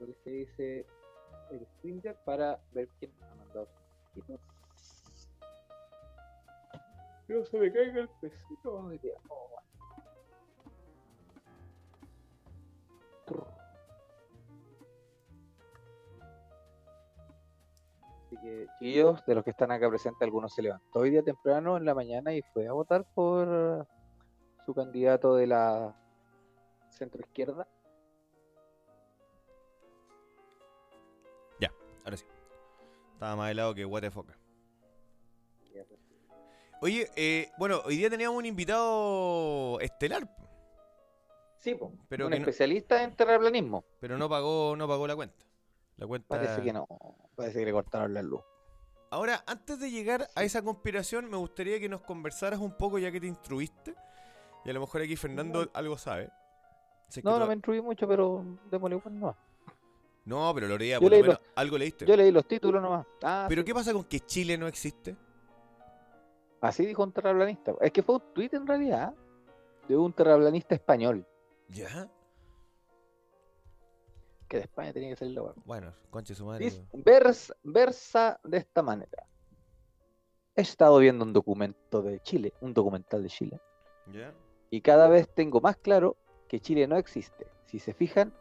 Lo 0.01 0.07
se 0.25 0.31
dice 0.31 0.87
el 1.51 1.67
Stringer 1.67 2.17
para 2.25 2.59
ver 2.73 2.89
quién 2.99 3.13
ha 3.23 3.35
mandado 3.35 3.69
sus. 4.15 4.25
No 7.29 7.45
se 7.45 7.59
me 7.59 7.73
caiga 7.73 8.01
el 8.01 8.09
pesito 8.21 8.73
hoy 8.73 8.99
día. 8.99 9.15
Oh, 9.29 9.49
bueno. 9.51 9.67
Así 18.25 18.37
que, 18.39 18.67
chiquillos, 18.79 19.25
de 19.27 19.35
los 19.35 19.45
que 19.45 19.51
están 19.51 19.73
acá 19.73 19.89
presentes, 19.89 20.23
algunos 20.23 20.55
se 20.55 20.63
levantó 20.63 21.01
hoy 21.01 21.11
día 21.11 21.23
temprano 21.23 21.77
en 21.77 21.85
la 21.85 21.95
mañana 21.95 22.33
y 22.33 22.43
fue 22.43 22.67
a 22.67 22.73
votar 22.73 23.05
por 23.15 23.87
su 24.65 24.75
candidato 24.75 25.35
de 25.35 25.47
la 25.49 25.95
centro 26.91 27.21
izquierda. 27.21 27.67
Ahora 32.07 32.17
sí. 32.17 32.25
Estaba 33.15 33.35
más 33.37 33.51
helado 33.51 33.75
que 33.75 33.85
de 33.85 34.11
foca. 34.11 34.39
Oye, 36.81 37.11
eh, 37.17 37.51
bueno, 37.59 37.81
hoy 37.85 37.97
día 37.97 38.09
teníamos 38.11 38.39
un 38.39 38.47
invitado 38.47 39.81
estelar, 39.81 40.29
Sí, 41.59 41.75
po, 41.75 41.93
Pero 42.09 42.27
un 42.27 42.31
no- 42.31 42.37
especialista 42.37 43.03
en 43.03 43.17
terraplanismo. 43.17 43.85
pero 43.99 44.17
no 44.17 44.29
pagó, 44.29 44.77
no 44.77 44.87
pagó 44.87 45.07
la 45.09 45.17
cuenta. 45.17 45.45
La 45.97 46.07
cuenta. 46.07 46.29
Parece 46.29 46.63
que 46.63 46.73
no, 46.73 46.87
parece 47.35 47.59
que 47.59 47.65
le 47.65 47.73
cortaron 47.73 48.15
la 48.15 48.23
luz. 48.23 48.41
Ahora, 49.11 49.43
antes 49.49 49.81
de 49.81 49.91
llegar 49.91 50.29
a 50.37 50.45
esa 50.45 50.63
conspiración, 50.63 51.29
me 51.29 51.37
gustaría 51.37 51.81
que 51.81 51.89
nos 51.89 52.03
conversaras 52.03 52.61
un 52.61 52.77
poco, 52.77 52.99
ya 53.01 53.11
que 53.11 53.21
te 53.21 53.27
instruiste. 53.27 53.97
Y 54.65 54.71
a 54.71 54.75
lo 54.75 54.81
mejor 54.81 55.01
aquí 55.03 55.17
Fernando 55.17 55.69
algo 55.73 55.99
sabe. 55.99 56.31
Si 57.09 57.19
es 57.21 57.25
que 57.25 57.31
No, 57.31 57.39
no 57.39 57.47
me 57.47 57.55
instruí 57.55 57.81
mucho, 57.81 58.07
pero 58.07 58.45
démosle 58.71 59.01
nomás. 59.11 59.37
No, 60.27 60.53
pero 60.55 60.67
lo 60.69 60.77
leía, 60.77 60.99
por 61.01 61.11
lo 61.11 61.19
menos 61.19 61.41
algo 61.55 61.79
leíste. 61.79 62.05
Yo 62.05 62.17
leí 62.17 62.31
los 62.31 62.47
títulos 62.47 62.83
nomás. 62.83 63.07
Ah, 63.23 63.47
Pero 63.49 63.63
sí. 63.63 63.67
¿qué 63.67 63.73
pasa 63.75 63.93
con 63.93 64.05
que 64.05 64.21
Chile 64.21 64.59
no 64.59 64.67
existe? 64.67 65.17
Así 66.61 66.85
dijo 66.85 67.03
un 67.05 67.13
terraplanista. 67.13 67.75
Es 67.81 67.93
que 67.93 68.03
fue 68.03 68.17
un 68.17 68.23
tuit 68.35 68.53
en 68.55 68.67
realidad 68.67 69.15
de 69.89 69.97
un 69.97 70.13
terraplanista 70.13 70.75
español. 70.75 71.25
¿Ya? 71.69 72.09
Que 74.49 74.59
de 74.59 74.63
España 74.65 74.93
tenía 74.93 75.11
que 75.11 75.17
ser 75.17 75.29
la 75.29 75.43
hueá. 75.43 75.55
Bueno, 75.65 75.93
conche 76.11 76.35
su 76.35 76.45
madre. 76.47 76.71
Vers- 76.93 77.55
versa 77.63 78.39
de 78.45 78.59
esta 78.59 78.83
manera. 78.83 79.27
He 80.55 80.63
estado 80.63 80.99
viendo 80.99 81.25
un 81.25 81.33
documento 81.33 82.03
de 82.03 82.21
Chile, 82.21 82.53
un 82.61 82.73
documental 82.73 83.23
de 83.23 83.29
Chile, 83.29 83.61
¿Ya? 84.11 84.33
y 84.71 84.81
cada 84.81 85.07
vez 85.07 85.29
tengo 85.35 85.61
más 85.61 85.77
claro 85.77 86.17
que 86.49 86.61
Chile 86.61 86.87
no 86.89 86.97
existe. 86.97 87.47
Si 87.67 87.79
se 87.79 87.93
fijan, 87.93 88.33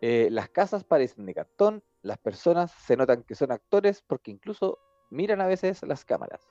eh, 0.00 0.28
las 0.30 0.48
casas 0.48 0.84
parecen 0.84 1.26
de 1.26 1.34
cartón, 1.34 1.82
las 2.02 2.18
personas 2.18 2.72
se 2.72 2.96
notan 2.96 3.22
que 3.22 3.34
son 3.34 3.52
actores 3.52 4.02
porque 4.02 4.30
incluso 4.30 4.78
miran 5.10 5.40
a 5.40 5.46
veces 5.46 5.82
las 5.82 6.04
cámaras. 6.04 6.48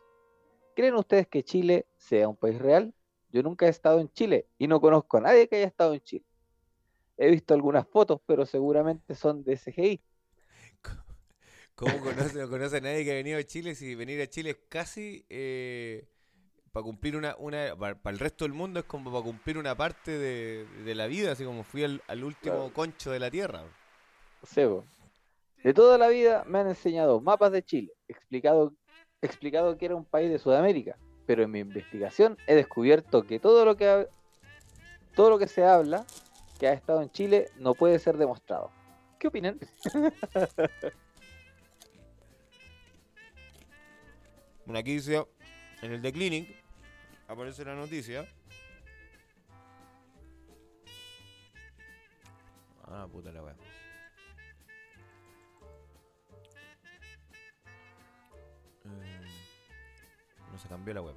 ¿Creen 0.75 0.95
ustedes 0.95 1.27
que 1.27 1.43
Chile 1.43 1.85
sea 1.97 2.27
un 2.27 2.35
país 2.35 2.59
real? 2.59 2.93
Yo 3.29 3.43
nunca 3.43 3.67
he 3.67 3.69
estado 3.69 3.99
en 3.99 4.11
Chile 4.11 4.47
y 4.57 4.67
no 4.67 4.81
conozco 4.81 5.17
a 5.17 5.21
nadie 5.21 5.47
que 5.47 5.57
haya 5.57 5.67
estado 5.67 5.93
en 5.93 6.01
Chile. 6.01 6.25
He 7.17 7.29
visto 7.29 7.53
algunas 7.53 7.87
fotos, 7.87 8.21
pero 8.25 8.45
seguramente 8.45 9.15
son 9.15 9.43
de 9.43 9.57
CGI. 9.57 10.01
¿Cómo 11.75 11.99
conoce, 12.01 12.39
no 12.39 12.49
conoce 12.49 12.77
a 12.77 12.81
nadie 12.81 13.03
que 13.03 13.11
ha 13.11 13.15
venido 13.15 13.39
a 13.39 13.43
Chile 13.43 13.73
si 13.75 13.95
venir 13.95 14.21
a 14.21 14.27
Chile 14.27 14.51
es 14.51 14.57
casi 14.69 15.25
para 16.73 16.83
cumplir 16.83 17.15
una, 17.15 17.35
una 17.37 17.75
para, 17.75 17.95
el 18.05 18.19
resto 18.19 18.45
del 18.45 18.53
mundo 18.53 18.79
es 18.79 18.85
como 18.85 19.11
para 19.11 19.23
cumplir 19.23 19.59
una 19.59 19.75
parte 19.75 20.11
de, 20.17 20.65
de 20.83 20.95
la 20.95 21.05
vida, 21.05 21.31
así 21.31 21.45
como 21.45 21.63
fui 21.63 21.83
al, 21.83 22.01
al 22.07 22.23
último 22.23 22.55
Claro. 22.55 22.73
concho 22.73 23.11
de 23.11 23.19
la 23.19 23.29
tierra. 23.29 23.63
Sebo. 24.41 24.83
De 25.63 25.73
toda 25.73 25.97
la 25.99 26.07
vida 26.09 26.43
me 26.47 26.59
han 26.59 26.67
enseñado 26.67 27.21
mapas 27.21 27.51
de 27.51 27.63
Chile, 27.63 27.93
explicado, 28.07 28.73
explicado 29.21 29.77
que 29.77 29.85
era 29.85 29.95
un 29.95 30.03
país 30.03 30.31
de 30.31 30.39
Sudamérica, 30.39 30.97
pero 31.27 31.43
en 31.43 31.51
mi 31.51 31.59
investigación 31.59 32.37
he 32.47 32.55
descubierto 32.55 33.23
que 33.23 33.39
todo 33.39 33.63
lo 33.65 33.77
que 33.77 33.87
ha- 33.87 34.07
todo 35.15 35.29
lo 35.29 35.37
que 35.37 35.47
se 35.47 35.63
habla 35.63 36.05
que 36.59 36.67
ha 36.67 36.73
estado 36.73 37.03
en 37.03 37.11
Chile 37.11 37.49
no 37.57 37.75
puede 37.75 37.99
ser 37.99 38.17
demostrado. 38.17 38.71
¿Qué 39.19 39.27
opinan? 39.27 39.59
Bueno, 44.65 44.79
aquí 44.79 44.93
dice, 44.93 45.21
en 45.81 45.91
el 45.91 46.01
The 46.01 46.13
Clinic, 46.13 46.62
aparece 47.27 47.65
la 47.65 47.75
noticia. 47.75 48.27
Ah, 52.85 53.07
puta 53.11 53.31
la 53.31 53.41
weá. 53.41 53.55
Eh, 58.85 59.21
no 60.51 60.57
se 60.57 60.67
cambió 60.67 60.93
la 60.93 61.01
web. 61.01 61.15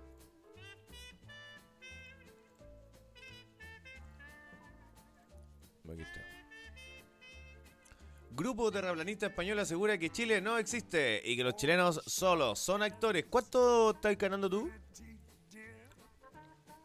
Grupo 8.37 8.71
terraplanista 8.71 9.27
español 9.27 9.59
asegura 9.61 9.97
que 9.97 10.11
Chile 10.11 10.43
no 10.43 10.59
existe 10.59 11.23
y 11.25 11.37
que 11.39 11.43
los 11.43 11.57
chilenos 11.57 12.03
solo 12.07 12.55
son 12.55 12.83
actores. 12.83 13.25
¿Cuánto 13.31 13.93
estás 13.93 14.19
ganando 14.19 14.51
tú? 14.51 14.71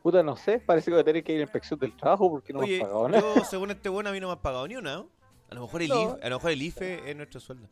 Puta, 0.02 0.24
no 0.24 0.36
sé, 0.36 0.60
parece 0.60 0.86
que 0.86 0.92
voy 0.92 1.02
a 1.02 1.04
tener 1.04 1.24
que 1.24 1.34
ir 1.34 1.40
a 1.40 1.44
inspección 1.44 1.80
del 1.80 1.96
trabajo 1.96 2.30
porque 2.30 2.52
no 2.54 2.60
me 2.60 2.66
Oye, 2.66 2.76
han 2.78 2.82
pagado 2.88 3.10
nada. 3.10 3.36
yo 3.36 3.44
según 3.46 3.70
este 3.72 3.88
bueno 3.90 4.10
a 4.10 4.12
mí 4.14 4.20
no 4.20 4.28
me 4.28 4.34
has 4.34 4.40
pagado 4.40 4.68
ni 4.68 4.76
una, 4.76 4.96
¿no? 4.96 5.10
A 5.50 5.56
lo 5.56 5.62
mejor 5.62 5.82
el, 5.84 5.90
No. 5.90 6.02
IFE, 6.02 6.26
a 6.26 6.30
lo 6.30 6.36
mejor 6.38 6.52
el 6.52 6.62
IFE 6.62 7.10
es 7.12 7.16
nuestro 7.16 7.40
sueldo. 7.40 7.68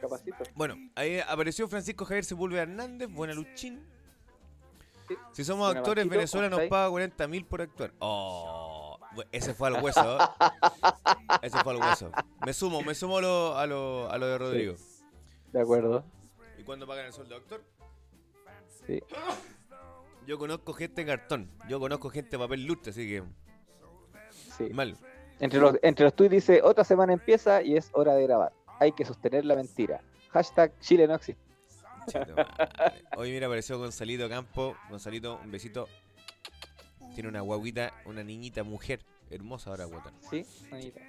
Capacito. 0.00 0.36
Bueno, 0.54 0.76
ahí 0.94 1.18
apareció 1.18 1.68
Francisco 1.68 2.04
Javier 2.04 2.24
Sepúlveda 2.24 2.62
Hernández, 2.62 3.10
buena 3.10 3.34
luchín. 3.34 3.84
Sí. 5.08 5.16
Si 5.32 5.44
somos 5.44 5.68
actores, 5.74 6.04
Marquito, 6.04 6.18
Venezuela 6.18 6.48
nos 6.48 6.60
¿cómo 6.60 6.70
paga 6.70 6.90
40 6.90 7.28
mil 7.28 7.44
por 7.44 7.62
actuar. 7.62 7.92
Oh, 7.98 8.98
ese 9.32 9.54
fue 9.54 9.68
al 9.68 9.82
hueso. 9.82 10.18
¿eh? 10.18 10.24
ese 11.42 11.58
fue 11.58 11.72
al 11.72 11.80
hueso. 11.80 12.10
Me 12.46 12.52
sumo, 12.52 12.82
me 12.82 12.94
sumo 12.94 13.18
a 13.18 13.20
lo, 13.22 13.58
a 13.58 13.66
lo, 13.66 14.10
a 14.10 14.18
lo 14.18 14.26
de 14.26 14.38
Rodrigo. 14.38 14.74
De 15.52 15.60
acuerdo. 15.60 16.04
¿Y 16.58 16.62
cuándo 16.62 16.86
pagan 16.86 17.06
el 17.06 17.12
sueldo 17.12 17.34
de 17.34 17.40
actor? 17.40 17.64
Sí. 18.86 19.02
Yo 20.28 20.36
conozco 20.36 20.74
gente 20.74 21.00
en 21.00 21.06
cartón. 21.06 21.50
Yo 21.70 21.80
conozco 21.80 22.10
gente 22.10 22.32
de 22.32 22.38
papel 22.38 22.66
lustre, 22.66 22.90
así 22.90 23.08
que 23.08 23.22
sí. 24.58 24.68
mal. 24.74 24.94
Entre 25.40 25.58
los, 25.58 25.76
entre 25.80 26.04
los 26.04 26.14
tweets 26.14 26.32
dice, 26.32 26.60
otra 26.62 26.84
semana 26.84 27.14
empieza 27.14 27.62
y 27.62 27.78
es 27.78 27.88
hora 27.94 28.14
de 28.14 28.24
grabar. 28.24 28.52
Hay 28.78 28.92
que 28.92 29.06
sostener 29.06 29.46
la 29.46 29.56
mentira. 29.56 30.02
Hashtag 30.28 30.78
Chile 30.80 31.06
no 31.06 31.14
existe. 31.14 31.40
Hoy 33.16 33.30
mira, 33.30 33.46
apareció 33.46 33.78
Gonzalito 33.78 34.28
Campo. 34.28 34.76
Gonzalito, 34.90 35.40
un 35.42 35.50
besito. 35.50 35.88
Tiene 37.14 37.30
una 37.30 37.40
guaguita, 37.40 37.94
una 38.04 38.22
niñita 38.22 38.64
mujer. 38.64 39.00
Hermosa 39.30 39.70
ahora, 39.70 39.86
guatón. 39.86 40.12
¿Sí? 40.28 40.44
Manita. 40.70 41.00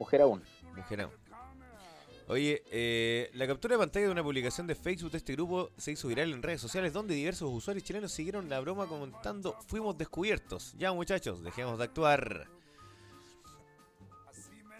Mujer 0.00 0.20
aún. 0.20 0.42
Mujer 0.74 1.02
aún. 1.02 1.12
Oye, 2.32 2.62
eh, 2.70 3.30
la 3.34 3.46
captura 3.46 3.74
de 3.74 3.78
pantalla 3.80 4.06
de 4.06 4.12
una 4.12 4.22
publicación 4.22 4.66
de 4.66 4.74
Facebook 4.74 5.10
de 5.10 5.18
este 5.18 5.34
grupo 5.34 5.68
se 5.76 5.92
hizo 5.92 6.08
viral 6.08 6.32
en 6.32 6.42
redes 6.42 6.62
sociales 6.62 6.94
donde 6.94 7.14
diversos 7.14 7.50
usuarios 7.52 7.84
chilenos 7.84 8.10
siguieron 8.10 8.48
la 8.48 8.58
broma 8.60 8.86
comentando 8.86 9.54
fuimos 9.66 9.98
descubiertos. 9.98 10.74
Ya 10.78 10.94
muchachos, 10.94 11.42
dejemos 11.42 11.76
de 11.76 11.84
actuar. 11.84 12.48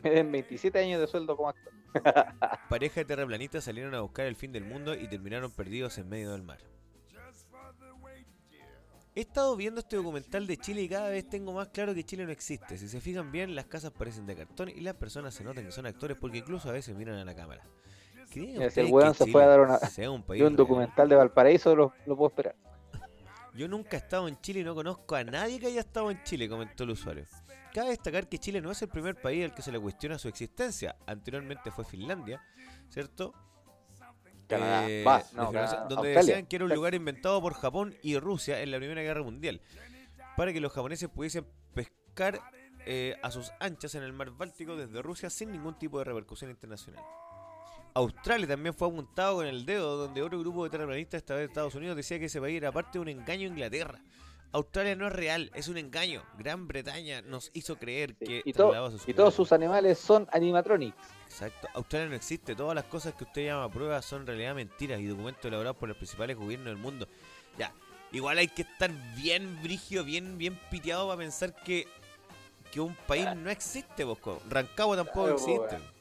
Me 0.02 0.10
den 0.12 0.32
27 0.32 0.78
años 0.78 1.02
de 1.02 1.06
sueldo 1.06 1.36
como 1.36 1.50
actor. 1.50 1.74
Pareja 2.70 3.00
de 3.00 3.04
terraplanistas 3.04 3.64
salieron 3.64 3.94
a 3.94 4.00
buscar 4.00 4.24
el 4.24 4.34
fin 4.34 4.50
del 4.50 4.64
mundo 4.64 4.94
y 4.94 5.06
terminaron 5.06 5.50
perdidos 5.50 5.98
en 5.98 6.08
medio 6.08 6.32
del 6.32 6.40
mar. 6.40 6.60
He 9.14 9.20
estado 9.20 9.54
viendo 9.56 9.80
este 9.80 9.96
documental 9.96 10.46
de 10.46 10.56
Chile 10.56 10.82
y 10.82 10.88
cada 10.88 11.10
vez 11.10 11.28
tengo 11.28 11.52
más 11.52 11.68
claro 11.68 11.94
que 11.94 12.02
Chile 12.02 12.24
no 12.24 12.32
existe. 12.32 12.78
Si 12.78 12.88
se 12.88 13.00
fijan 13.00 13.30
bien, 13.30 13.54
las 13.54 13.66
casas 13.66 13.90
parecen 13.92 14.24
de 14.26 14.34
cartón 14.34 14.70
y 14.70 14.80
las 14.80 14.94
personas 14.94 15.34
se 15.34 15.44
notan 15.44 15.64
que 15.66 15.72
son 15.72 15.84
actores 15.84 16.16
porque 16.18 16.38
incluso 16.38 16.70
a 16.70 16.72
veces 16.72 16.96
miran 16.96 17.16
a 17.18 17.24
la 17.24 17.34
cámara. 17.34 17.62
¿Creen 18.30 18.54
Mira, 18.54 18.70
si 18.70 18.80
el 18.80 18.86
ustedes 18.86 18.90
weón 18.90 19.14
se 19.14 19.26
fue 19.26 19.42
a 19.44 19.46
dar 19.46 19.60
una- 19.60 19.78
sea 19.78 20.10
un 20.10 20.22
país 20.22 20.42
un 20.42 20.56
documental 20.56 21.06
de 21.10 21.16
Valparaíso 21.16 21.76
lo, 21.76 21.92
lo 22.06 22.16
puedo 22.16 22.30
esperar. 22.30 22.56
Yo 23.54 23.68
nunca 23.68 23.98
he 23.98 24.00
estado 24.00 24.28
en 24.28 24.40
Chile 24.40 24.60
y 24.60 24.64
no 24.64 24.74
conozco 24.74 25.14
a 25.14 25.24
nadie 25.24 25.60
que 25.60 25.66
haya 25.66 25.80
estado 25.80 26.10
en 26.10 26.22
Chile, 26.24 26.48
comentó 26.48 26.84
el 26.84 26.90
usuario. 26.90 27.26
Cabe 27.74 27.90
destacar 27.90 28.28
que 28.28 28.38
Chile 28.38 28.62
no 28.62 28.70
es 28.70 28.80
el 28.80 28.88
primer 28.88 29.20
país 29.20 29.44
al 29.44 29.54
que 29.54 29.60
se 29.60 29.72
le 29.72 29.78
cuestiona 29.78 30.18
su 30.18 30.28
existencia. 30.28 30.96
Anteriormente 31.06 31.70
fue 31.70 31.84
Finlandia, 31.84 32.42
¿cierto? 32.88 33.34
Canadá. 34.58 34.88
Eh, 34.88 35.04
no, 35.34 35.52
Canadá, 35.52 35.86
donde 35.88 35.94
Australia. 35.94 36.20
decían 36.20 36.46
que 36.46 36.56
era 36.56 36.64
un 36.64 36.74
lugar 36.74 36.94
inventado 36.94 37.40
por 37.40 37.54
Japón 37.54 37.94
y 38.02 38.18
Rusia 38.18 38.60
en 38.60 38.70
la 38.70 38.78
Primera 38.78 39.02
Guerra 39.02 39.22
Mundial 39.22 39.60
para 40.36 40.52
que 40.52 40.60
los 40.60 40.72
japoneses 40.72 41.08
pudiesen 41.08 41.46
pescar 41.74 42.40
eh, 42.86 43.16
a 43.22 43.30
sus 43.30 43.52
anchas 43.60 43.94
en 43.94 44.02
el 44.02 44.12
mar 44.12 44.30
Báltico 44.30 44.76
desde 44.76 45.02
Rusia 45.02 45.30
sin 45.30 45.52
ningún 45.52 45.78
tipo 45.78 45.98
de 45.98 46.04
repercusión 46.04 46.50
internacional. 46.50 47.04
Australia 47.94 48.48
también 48.48 48.74
fue 48.74 48.88
apuntado 48.88 49.36
con 49.36 49.46
el 49.46 49.66
dedo, 49.66 49.96
donde 49.96 50.22
otro 50.22 50.38
grupo 50.40 50.64
de 50.64 50.70
terraplanistas, 50.70 51.24
de 51.26 51.44
Estados 51.44 51.74
Unidos, 51.74 51.96
decía 51.96 52.18
que 52.18 52.24
ese 52.24 52.40
país 52.40 52.56
era 52.56 52.72
parte 52.72 52.92
de 52.92 53.00
un 53.00 53.08
engaño 53.08 53.48
a 53.48 53.50
Inglaterra. 53.52 54.00
Australia 54.52 54.94
no 54.96 55.06
es 55.06 55.12
real, 55.14 55.50
es 55.54 55.68
un 55.68 55.78
engaño. 55.78 56.22
Gran 56.38 56.68
Bretaña 56.68 57.22
nos 57.22 57.50
hizo 57.54 57.76
creer 57.76 58.14
Sí. 58.18 58.24
que 58.26 58.42
Y, 58.44 58.52
to- 58.52 58.90
sus 58.90 59.08
y 59.08 59.14
todos 59.14 59.34
sus 59.34 59.50
animales 59.52 59.98
son 59.98 60.28
animatronics. 60.32 60.96
Exacto. 61.26 61.68
Australia 61.74 62.08
no 62.10 62.14
existe. 62.16 62.54
Todas 62.54 62.74
las 62.74 62.84
cosas 62.84 63.14
que 63.14 63.24
usted 63.24 63.46
llama 63.46 63.70
pruebas 63.70 64.04
son 64.04 64.20
en 64.22 64.26
realidad 64.26 64.54
mentiras 64.54 65.00
y 65.00 65.06
documentos 65.06 65.44
elaborados 65.46 65.78
por 65.78 65.88
los 65.88 65.96
principales 65.96 66.36
gobiernos 66.36 66.66
del 66.66 66.76
mundo. 66.76 67.08
Ya. 67.58 67.72
Igual 68.12 68.36
hay 68.38 68.48
que 68.48 68.62
estar 68.62 68.90
bien 69.16 69.58
brigio, 69.62 70.04
bien, 70.04 70.36
bien 70.36 70.60
piteado 70.70 71.06
para 71.06 71.18
pensar 71.18 71.54
que, 71.64 71.86
que 72.70 72.80
un 72.80 72.94
país 73.06 73.26
no 73.34 73.50
existe, 73.50 74.04
Bosco. 74.04 74.42
Rancagua 74.50 74.96
tampoco 74.96 75.22
Claro, 75.22 75.34
existe. 75.36 75.76
weón. 75.76 75.92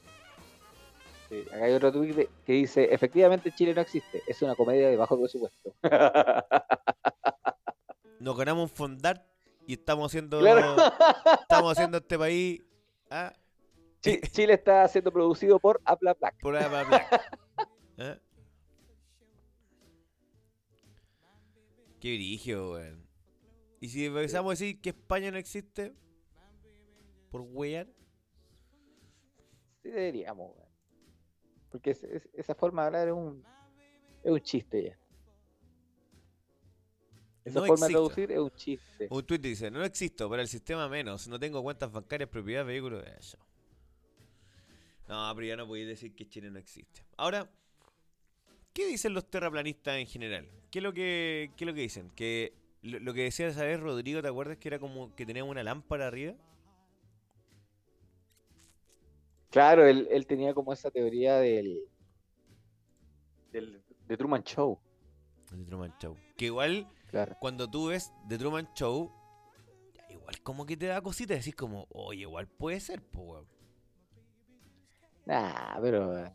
Sí, 1.30 1.46
acá 1.50 1.64
hay 1.64 1.72
otro 1.72 1.94
tweet 1.94 2.28
que 2.46 2.52
dice, 2.52 2.94
efectivamente 2.94 3.54
Chile 3.54 3.74
no 3.74 3.80
existe, 3.80 4.22
es 4.28 4.42
una 4.42 4.54
comedia 4.56 4.90
de 4.90 4.98
bajo 4.98 5.18
presupuesto. 5.18 5.74
Nos 8.22 8.38
ganamos 8.38 8.70
un 8.70 8.76
fondar 8.76 9.26
y 9.66 9.74
estamos 9.74 10.12
haciendo 10.12 10.40
Claro. 10.40 10.76
estamos 11.42 11.72
haciendo 11.72 11.98
este 11.98 12.18
país 12.20 12.62
ah, 13.10 13.34
Chi- 14.02 14.22
Chile 14.32 14.54
está 14.54 14.88
siendo 14.88 15.12
producido 15.12 15.60
por 15.60 15.82
Apla 15.86 16.14
Black. 16.14 16.40
por 16.40 16.54
para 16.54 16.84
Black. 16.84 17.32
¿Eh? 17.98 18.20
Qué 22.00 22.10
virigio, 22.12 22.72
weón. 22.74 23.08
Y 23.80 23.90
si 23.90 24.06
empezamos 24.06 24.50
a 24.50 24.54
decir 24.54 24.82
que 24.82 24.90
España 24.90 25.32
no 25.32 25.38
existe, 25.38 25.94
por 27.32 27.42
wear, 27.42 27.88
Sí 29.84 29.90
deberíamos, 29.90 30.56
weón. 30.56 30.70
Porque 31.72 31.92
es- 31.92 32.04
es- 32.04 32.30
esa 32.34 32.54
forma 32.54 32.84
de 32.84 32.86
hablar 32.88 33.08
es 33.08 33.14
un, 33.16 33.44
es 34.24 34.32
un 34.32 34.40
chiste 34.42 34.84
ya. 34.84 34.98
Esa 37.43 37.60
No 37.60 37.65
forma 37.65 37.88
de 37.88 37.91
traducir 37.91 38.32
es 38.32 38.39
un 38.39 38.51
chiste. 38.51 39.08
un 39.10 39.23
tweet 39.25 39.39
dice, 39.39 39.71
no 39.71 39.84
existo, 39.84 40.30
para 40.30 40.41
el 40.41 40.47
sistema 40.47 40.88
menos, 40.88 41.27
no 41.27 41.39
tengo 41.39 41.62
cuentas 41.63 41.91
bancarias, 41.91 42.30
propiedad, 42.30 42.65
vehículo, 42.65 43.01
eso. 43.04 43.38
No, 45.08 45.32
pero 45.36 45.47
ya 45.47 45.56
no 45.58 45.67
podéis 45.67 45.88
decir 45.88 46.15
que 46.15 46.27
Chile 46.27 46.49
no 46.51 46.60
existe. 46.60 47.04
Ahora, 47.17 47.49
¿qué 48.73 48.86
dicen 48.88 49.13
los 49.13 49.30
terraplanistas 49.30 49.97
en 49.97 50.08
general? 50.08 50.47
¿Qué 50.69 50.80
es 50.80 50.84
lo 50.84 50.93
que, 50.93 51.51
qué 51.58 51.63
es 51.63 51.67
lo 51.67 51.73
que 51.73 51.82
dicen? 51.82 52.10
Que 52.12 52.54
lo, 52.82 52.99
lo 52.99 53.13
que 53.13 53.23
decía 53.23 53.47
esa 53.47 53.63
vez 53.65 53.80
Rodrigo, 53.80 54.21
¿te 54.21 54.27
acuerdas 54.30 54.58
que 54.58 54.67
era 54.69 54.80
como 54.80 55.13
que 55.15 55.25
tenía 55.25 55.43
una 55.43 55.63
lámpara 55.63 56.08
arriba? 56.08 56.36
Claro, 59.49 59.86
él, 59.86 60.08
él 60.12 60.25
tenía 60.25 60.54
como 60.54 60.71
esa 60.71 60.89
teoría 60.91 61.36
del, 61.38 61.82
del 63.51 63.82
de 64.08 64.17
Truman 64.17 64.43
Show. 64.43 64.80
El 65.51 65.65
Truman 65.65 65.93
Show. 65.99 66.17
Que 66.38 66.45
igual, 66.45 66.88
Claro. 67.12 67.36
cuando 67.39 67.69
tú 67.69 67.88
ves 67.88 68.13
The 68.30 68.38
Truman 68.38 68.69
Show, 68.74 69.12
igual 70.10 70.41
como 70.43 70.65
que 70.65 70.78
te 70.78 70.88
da 70.88 71.02
cosita, 71.02 71.34
decís 71.34 71.56
como, 71.56 71.88
oye, 71.89 72.21
igual 72.21 72.47
puede 72.47 72.80
ser, 72.80 73.02
pues. 73.02 73.45
Nah, 75.26 75.80
pero 75.82 76.17
eh, 76.17 76.34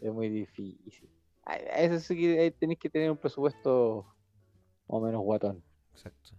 es 0.00 0.12
muy 0.12 0.28
difícil. 0.28 1.08
A 1.44 1.54
eso 1.56 2.00
sí 2.00 2.16
que 2.16 2.46
eh, 2.46 2.50
tenéis 2.50 2.80
que 2.80 2.90
tener 2.90 3.08
un 3.08 3.16
presupuesto 3.16 4.04
más 4.88 4.98
o 4.98 5.00
menos 5.00 5.22
guatón. 5.22 5.62
Exacto. 5.92 6.30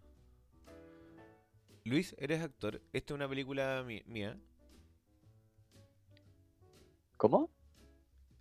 Luis, 1.85 2.13
eres 2.19 2.41
actor. 2.41 2.81
Esta 2.91 3.13
es 3.13 3.15
una 3.15 3.29
película 3.29 3.85
mía. 4.05 4.37
¿Cómo? 7.15 7.49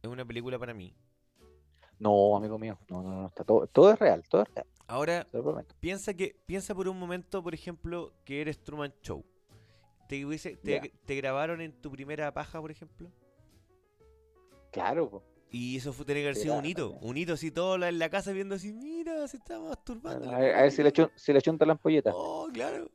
Es 0.02 0.11
una 0.11 0.24
película 0.24 0.59
para 0.59 0.74
mí. 0.74 0.92
No, 1.98 2.37
amigo 2.37 2.59
mío. 2.59 2.78
No, 2.88 3.02
no, 3.02 3.22
no. 3.22 3.26
Está 3.28 3.44
todo, 3.44 3.66
todo 3.66 3.92
es 3.92 3.98
real, 3.98 4.22
todo 4.28 4.42
es 4.42 4.48
real. 4.54 4.66
Ahora, 4.88 5.26
piensa 5.80 6.14
que 6.14 6.37
piensa 6.46 6.74
por 6.74 6.87
un 6.88 6.98
momento, 6.98 7.42
por 7.42 7.54
ejemplo, 7.54 8.12
que 8.24 8.40
eres 8.40 8.62
Truman 8.62 8.94
Show. 9.02 9.24
¿Te, 10.09 10.24
hubiese- 10.24 10.56
te, 10.56 11.14
grabaron 11.16 11.61
en 11.61 11.72
tu 11.72 11.90
primera 11.90 12.32
paja, 12.32 12.61
por 12.61 12.70
ejemplo? 12.70 13.11
Claro, 14.70 15.11
po. 15.11 15.22
Y 15.50 15.76
eso 15.76 15.92
fue 15.92 16.04
tener 16.04 16.22
que 16.22 16.26
haber 16.28 16.37
sido 16.37 16.59
un 16.59 16.66
hito. 16.66 16.90
Un 17.00 17.16
hito 17.16 17.32
así, 17.32 17.50
todo 17.50 17.82
en 17.85 17.98
la 17.98 18.11
casa 18.11 18.30
viendo 18.32 18.54
así, 18.56 18.72
mira, 18.72 19.26
se 19.26 19.38
está 19.38 19.59
masturbando. 19.59 20.30
A 20.30 20.38
ver, 20.38 20.54
a 20.54 20.62
ver 20.62 20.70
si 20.72 20.82
le, 20.82 20.92
chun- 20.92 21.11
si 21.16 21.32
le 21.32 21.40
chunta 21.40 21.64
la 21.64 21.72
ampolleta. 21.72 22.12
Oh, 22.14 22.48
claro. 22.52 22.88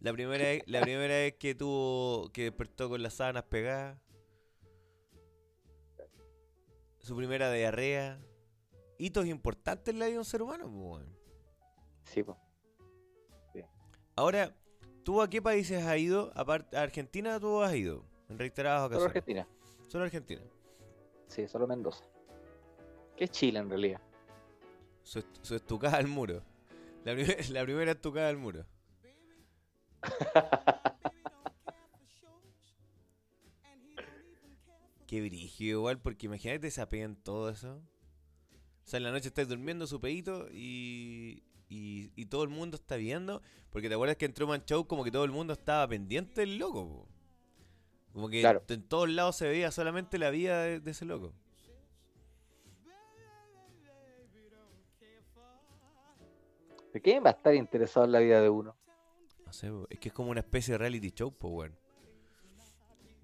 La 0.00 0.12
primera, 0.12 0.44
vez, 0.44 0.62
la 0.66 0.80
primera 0.82 1.14
vez 1.14 1.34
que 1.34 1.54
tuvo, 1.54 2.30
que 2.32 2.44
despertó 2.44 2.88
con 2.88 3.02
las 3.02 3.14
sábanas 3.14 3.44
pegadas. 3.44 3.98
Su 7.06 7.16
primera 7.16 7.50
diarrea. 7.52 8.18
Hitos 8.98 9.26
importantes 9.26 9.92
en 9.92 9.98
la 10.00 10.06
vida 10.06 10.14
de 10.14 10.18
un 10.18 10.24
ser 10.24 10.42
humano, 10.42 10.64
pues, 10.64 10.74
weón. 10.76 11.16
Sí, 12.04 12.22
po. 12.22 12.36
Ahora, 14.18 14.54
¿tú 15.04 15.20
a 15.20 15.28
qué 15.28 15.42
países 15.42 15.84
has 15.84 15.98
ido? 15.98 16.32
Aparte, 16.34 16.74
a 16.76 16.80
Argentina 16.82 17.38
tú 17.38 17.60
has 17.62 17.74
ido 17.74 18.02
en 18.30 18.38
reiteradas 18.38 18.80
Solo 18.90 18.96
ocasiones. 18.96 19.16
Argentina. 19.16 19.46
Solo 19.88 20.04
Argentina. 20.04 20.40
Sí, 21.28 21.46
solo 21.46 21.66
Mendoza. 21.66 22.02
¿Qué 23.14 23.24
es 23.24 23.30
Chile 23.30 23.58
en 23.58 23.68
realidad? 23.68 24.00
Su, 25.02 25.18
est- 25.18 25.38
su 25.42 25.54
estucada 25.54 25.98
al 25.98 26.06
muro. 26.08 26.42
La, 27.04 27.12
la 27.50 27.62
primera 27.64 27.92
estucada 27.92 28.30
al 28.30 28.38
muro. 28.38 28.64
Qué 35.16 35.22
brígido 35.22 35.78
igual, 35.78 35.98
porque 35.98 36.26
imagínate 36.26 36.70
se 36.70 36.82
apegan 36.82 37.16
todo 37.16 37.48
eso. 37.48 37.76
O 38.84 38.88
sea, 38.88 38.98
en 38.98 39.04
la 39.04 39.12
noche 39.12 39.28
estás 39.28 39.48
durmiendo 39.48 39.86
su 39.86 39.98
pedito 39.98 40.46
y, 40.52 41.42
y, 41.70 42.10
y 42.14 42.26
todo 42.26 42.42
el 42.42 42.50
mundo 42.50 42.76
está 42.76 42.96
viendo. 42.96 43.40
Porque 43.70 43.88
te 43.88 43.94
acuerdas 43.94 44.18
que 44.18 44.26
en 44.26 44.34
Truman 44.34 44.62
Show 44.66 44.86
como 44.86 45.04
que 45.04 45.10
todo 45.10 45.24
el 45.24 45.30
mundo 45.30 45.54
estaba 45.54 45.88
pendiente 45.88 46.42
del 46.42 46.58
loco. 46.58 46.86
po. 46.86 47.08
Como 48.12 48.28
que 48.28 48.40
Claro. 48.42 48.62
en 48.68 48.82
todos 48.82 49.08
lados 49.08 49.36
se 49.36 49.48
veía 49.48 49.70
solamente 49.70 50.18
la 50.18 50.28
vida 50.28 50.62
de, 50.64 50.80
de 50.80 50.90
ese 50.90 51.06
loco. 51.06 51.32
¿De 56.92 57.00
quién 57.00 57.24
va 57.24 57.28
a 57.30 57.32
estar 57.32 57.54
interesado 57.54 58.06
en 58.06 58.12
la 58.12 58.18
vida 58.20 58.40
de 58.40 58.48
uno? 58.48 58.76
No 59.44 59.52
sé, 59.52 59.70
es 59.90 59.98
que 59.98 60.08
es 60.08 60.14
como 60.14 60.30
una 60.30 60.40
especie 60.40 60.72
de 60.72 60.78
reality 60.78 61.10
show, 61.10 61.32
pues 61.32 61.52
bueno. 61.52 61.74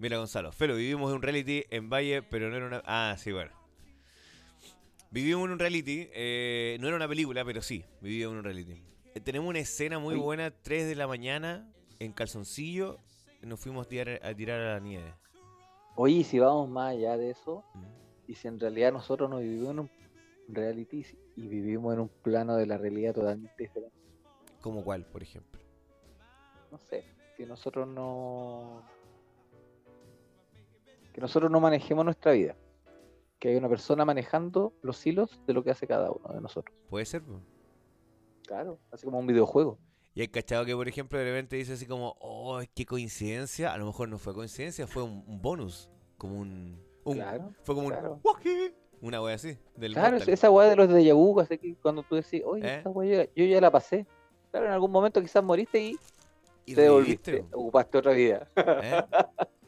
Mira, 0.03 0.17
Gonzalo, 0.17 0.51
Felo, 0.51 0.75
vivimos 0.75 1.09
en 1.11 1.15
un 1.15 1.21
reality 1.21 1.63
en 1.69 1.89
Valle, 1.89 2.21
pero 2.23 2.49
no 2.49 2.57
era 2.57 2.65
una. 2.67 2.83
Ah, 2.85 3.15
sí, 3.17 3.31
bueno. 3.31 3.51
Vivimos 5.11 5.45
en 5.45 5.51
un 5.53 5.59
reality, 5.59 6.09
eh, 6.11 6.75
no 6.81 6.87
era 6.87 6.97
una 6.97 7.07
película, 7.07 7.45
pero 7.45 7.61
sí, 7.61 7.85
vivíamos 8.01 8.33
en 8.33 8.39
un 8.39 8.43
reality. 8.43 8.83
Eh, 9.15 9.21
tenemos 9.21 9.47
una 9.47 9.59
escena 9.59 9.99
muy 9.99 10.15
Uy. 10.15 10.19
buena, 10.19 10.51
3 10.51 10.87
de 10.89 10.95
la 10.95 11.07
mañana, 11.07 11.71
en 11.99 12.11
calzoncillo, 12.11 12.99
nos 13.43 13.61
fuimos 13.61 13.85
a 13.85 13.89
tirar 13.89 14.19
a, 14.21 14.35
tirar 14.35 14.59
a 14.59 14.73
la 14.73 14.79
nieve. 14.81 15.13
Oye, 15.95 16.15
y 16.15 16.23
si 16.25 16.37
vamos 16.37 16.67
más 16.67 16.91
allá 16.95 17.15
de 17.15 17.29
eso, 17.29 17.63
Mm. 17.73 17.83
y 18.31 18.35
si 18.35 18.49
en 18.49 18.59
realidad 18.59 18.91
nosotros 18.91 19.29
no 19.29 19.37
vivimos 19.39 19.69
en 19.69 19.79
un 19.79 19.89
reality 20.49 21.05
y 21.37 21.47
vivimos 21.47 21.93
en 21.93 22.01
un 22.01 22.09
plano 22.09 22.57
de 22.57 22.65
la 22.65 22.77
realidad 22.77 23.13
totalmente 23.15 23.55
diferente. 23.63 23.95
¿Como 24.59 24.83
cuál, 24.83 25.05
por 25.05 25.23
ejemplo? 25.23 25.61
No 26.69 26.77
sé, 26.77 27.05
que 27.37 27.45
nosotros 27.45 27.87
no. 27.87 28.83
Que 31.13 31.21
nosotros 31.21 31.49
no 31.51 31.59
manejemos 31.59 32.03
nuestra 32.03 32.31
vida. 32.33 32.55
Que 33.39 33.49
hay 33.49 33.55
una 33.55 33.69
persona 33.69 34.03
manejando 34.05 34.73
los 34.81 35.05
hilos 35.05 35.39
de 35.47 35.53
lo 35.53 35.63
que 35.63 35.71
hace 35.71 35.85
cada 35.87 36.11
uno 36.11 36.33
de 36.33 36.41
nosotros. 36.41 36.75
Puede 36.89 37.05
ser, 37.05 37.21
po. 37.23 37.39
Claro, 38.45 38.79
así 38.91 39.05
como 39.05 39.19
un 39.19 39.27
videojuego. 39.27 39.77
Y 40.15 40.21
hay 40.21 40.27
cachado 40.27 40.65
que, 40.65 40.75
por 40.75 40.87
ejemplo, 40.87 41.17
de 41.17 41.25
repente 41.25 41.55
dice 41.55 41.73
así 41.73 41.85
como, 41.85 42.15
oh, 42.19 42.61
qué 42.75 42.85
coincidencia. 42.85 43.73
A 43.73 43.77
lo 43.77 43.85
mejor 43.85 44.09
no 44.09 44.17
fue 44.17 44.33
coincidencia, 44.33 44.85
fue 44.87 45.03
un, 45.03 45.23
un 45.27 45.41
bonus. 45.41 45.89
Como 46.17 46.39
un. 46.39 46.79
un- 47.03 47.15
Claro, 47.15 47.51
fue 47.63 47.75
como 47.75 47.87
claro. 47.89 48.19
un. 48.23 48.73
Una 49.01 49.21
wea 49.21 49.35
así. 49.35 49.57
Del 49.75 49.93
Claro, 49.93 50.15
Mortal. 50.17 50.33
esa 50.33 50.49
weá 50.49 50.69
de 50.69 50.75
los 50.77 50.87
de 50.87 51.11
vu, 51.11 51.37
así 51.41 51.57
que 51.57 51.75
cuando 51.75 52.03
tú 52.03 52.15
decís, 52.15 52.41
oye, 52.45 52.65
¿Eh? 52.65 52.77
esta 52.77 52.89
weá 52.89 53.25
yo, 53.25 53.31
yo 53.35 53.45
ya 53.45 53.59
la 53.59 53.69
pasé. 53.69 54.05
Claro, 54.51 54.67
en 54.67 54.71
algún 54.71 54.91
momento 54.91 55.19
quizás 55.21 55.43
moriste 55.43 55.79
y 55.81 55.97
Y 56.65 56.73
te 56.75 56.81
devolviste, 56.83 57.43
ocupaste 57.51 57.97
otra 57.97 58.13
vida. 58.13 58.47
¿eh? 58.55 59.01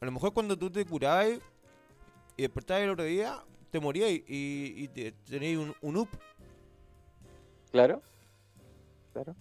A 0.00 0.04
lo 0.04 0.12
mejor 0.12 0.32
cuando 0.32 0.56
tú 0.56 0.70
te 0.70 0.84
curabas 0.84 1.28
y 2.36 2.42
despertabas 2.42 2.84
el 2.84 2.90
otro 2.90 3.04
día, 3.04 3.42
te 3.70 3.80
morías 3.80 4.10
y, 4.10 4.22
y, 4.28 4.88
te, 4.88 5.12
tenías 5.12 5.58
un, 5.58 5.74
un 5.80 5.96
up. 5.96 6.08
Claro. 7.72 8.00
Claro. 9.12 9.34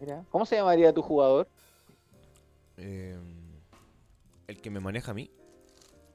Mira, 0.00 0.24
¿cómo 0.30 0.46
se 0.46 0.56
llamaría 0.56 0.92
tu 0.92 1.02
jugador? 1.02 1.48
Eh, 2.76 3.18
el 4.46 4.60
que 4.60 4.70
me 4.70 4.80
maneja 4.80 5.10
a 5.10 5.14
mí, 5.14 5.30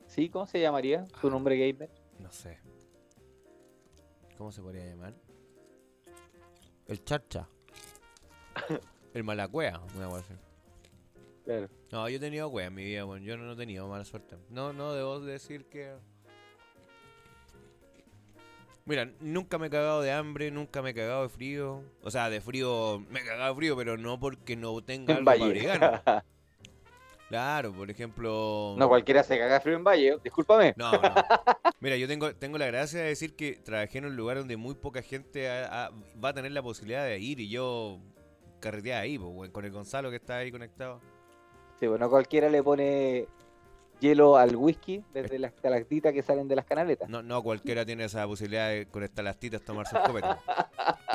Sí, 0.07 0.29
¿cómo 0.29 0.45
se 0.45 0.61
llamaría 0.61 1.05
tu 1.21 1.27
Ah. 1.27 1.31
nombre 1.31 1.57
gamer? 1.57 1.89
no 2.19 2.31
sé. 2.31 2.59
¿Cómo 4.37 4.51
se 4.51 4.61
podría 4.61 4.85
llamar? 4.85 5.13
El 6.87 7.03
chacha. 7.03 7.47
el 9.13 9.23
malacuea, 9.23 9.79
una 9.95 10.07
así. 10.17 10.33
Claro. 11.45 11.67
No, 11.91 12.07
yo 12.09 12.17
he 12.17 12.19
tenido 12.19 12.47
wea 12.49 12.67
en 12.67 12.73
mi 12.73 12.83
vida, 12.83 13.03
bueno, 13.03 13.25
yo 13.25 13.37
no 13.37 13.51
he 13.51 13.55
tenido 13.55 13.87
mala 13.87 14.05
suerte. 14.05 14.37
No, 14.49 14.71
no 14.73 14.93
debo 14.93 15.19
decir 15.19 15.65
que. 15.65 15.93
Mira, 18.85 19.09
nunca 19.21 19.57
me 19.57 19.67
he 19.67 19.69
cagado 19.69 20.01
de 20.01 20.11
hambre, 20.11 20.51
nunca 20.51 20.81
me 20.81 20.89
he 20.89 20.93
cagado 20.93 21.23
de 21.23 21.29
frío. 21.29 21.81
O 22.01 22.11
sea, 22.11 22.29
de 22.29 22.41
frío, 22.41 22.99
me 23.09 23.21
he 23.21 23.25
cagado 23.25 23.53
de 23.53 23.55
frío, 23.57 23.77
pero 23.77 23.97
no 23.97 24.19
porque 24.19 24.55
no 24.57 24.81
tenga 24.83 25.13
En 25.13 25.17
algo 25.19 25.25
para 25.31 25.45
abrigarme. 25.45 26.01
Claro, 27.29 27.73
por 27.73 27.89
ejemplo. 27.89 28.75
no 28.77 28.87
cualquiera 28.87 29.23
se 29.23 29.39
caga 29.39 29.59
frío 29.59 29.75
en 29.77 29.83
Valle, 29.83 30.19
discúlpame. 30.23 30.75
No, 30.77 30.91
no. 30.91 31.15
Mira, 31.79 31.97
yo 31.97 32.07
tengo, 32.07 32.35
tengo 32.35 32.59
la 32.59 32.67
gracia 32.67 32.99
de 32.99 33.07
decir 33.07 33.35
que 33.35 33.53
trabajé 33.55 33.97
en 33.97 34.05
un 34.05 34.15
lugar 34.15 34.37
donde 34.37 34.55
muy 34.55 34.75
poca 34.75 35.01
gente 35.01 35.49
ha- 35.49 35.85
ha- 35.87 35.91
va 36.23 36.29
a 36.29 36.33
tener 36.35 36.51
la 36.51 36.61
posibilidad 36.61 37.03
de 37.05 37.17
ir 37.17 37.39
y 37.39 37.49
yo 37.49 37.97
carreteaba 38.59 39.01
ahí, 39.01 39.17
pues, 39.17 39.49
con 39.49 39.65
el 39.65 39.71
Gonzalo 39.71 40.11
que 40.11 40.17
está 40.17 40.37
ahí 40.37 40.51
conectado. 40.51 41.01
Sí, 41.79 41.87
bueno, 41.87 42.09
cualquiera 42.09 42.49
le 42.49 42.63
pone 42.63 43.27
hielo 43.99 44.35
al 44.37 44.55
whisky 44.55 45.03
desde 45.13 45.39
las 45.39 45.53
estalactitas 45.53 46.13
que 46.13 46.21
salen 46.21 46.47
de 46.47 46.55
las 46.55 46.65
canaletas. 46.65 47.09
No, 47.09 47.21
no 47.21 47.41
cualquiera 47.43 47.85
tiene 47.85 48.05
esa 48.05 48.25
posibilidad 48.27 48.69
de 48.69 48.85
con 48.87 49.03
estalastitas 49.03 49.61
tomarse 49.61 49.95
un 49.97 50.03
copete. 50.03 50.27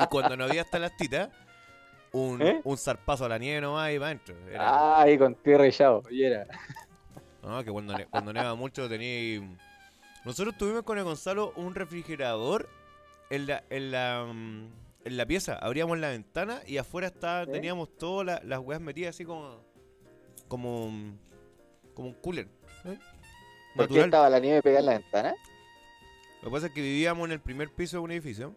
Y 0.01 0.07
cuando 0.07 0.35
no 0.37 0.45
había 0.45 0.61
estalactitas, 0.61 1.29
un, 2.11 2.41
¿Eh? 2.41 2.61
un 2.63 2.77
zarpazo 2.77 3.25
a 3.25 3.29
la 3.29 3.37
nieve 3.37 3.61
nomás 3.61 3.91
y 3.91 3.95
para 3.99 4.05
adentro. 4.07 4.35
Era- 4.49 5.01
Ay, 5.01 5.17
con 5.17 5.35
tierra 5.35 5.67
y 5.67 5.71
chao. 5.71 6.03
Y 6.09 6.23
era. 6.23 6.45
No, 7.43 7.63
que 7.63 7.71
cuando, 7.71 7.93
cuando 8.09 8.33
neva 8.33 8.55
mucho 8.55 8.89
tenía... 8.89 9.41
Nosotros 10.25 10.57
tuvimos 10.57 10.83
con 10.83 10.97
el 10.97 11.03
Gonzalo 11.03 11.53
un 11.55 11.73
refrigerador 11.75 12.67
en 13.29 13.47
la, 13.47 13.63
en 13.69 13.91
la, 13.91 14.25
mm, 14.31 14.65
en 15.05 15.17
la 15.17 15.25
pieza. 15.25 15.53
Abríamos 15.55 15.97
la 15.99 16.09
ventana 16.09 16.61
y 16.67 16.77
afuera 16.77 17.07
estaba, 17.07 17.45
¿Sí? 17.45 17.51
teníamos 17.51 17.95
todas 17.97 18.25
la- 18.25 18.41
las 18.43 18.59
weas 18.59 18.81
metidas 18.81 19.15
así 19.15 19.23
como... 19.23 19.68
Como, 20.49 20.85
un- 20.85 21.17
como 21.93 22.09
un 22.09 22.13
cooler. 22.15 22.47
¿eh? 22.85 22.97
¿Por 23.75 23.87
qué 23.87 24.01
estaba 24.01 24.29
la 24.29 24.39
nieve 24.39 24.61
pegada 24.61 24.79
en 24.81 24.85
la 24.87 24.91
ventana? 24.93 25.35
Lo 26.41 26.49
que 26.49 26.53
pasa 26.53 26.67
es 26.67 26.73
que 26.73 26.81
vivíamos 26.81 27.25
en 27.27 27.31
el 27.33 27.39
primer 27.39 27.69
piso 27.69 27.97
de 27.97 28.03
un 28.03 28.11
edificio. 28.11 28.53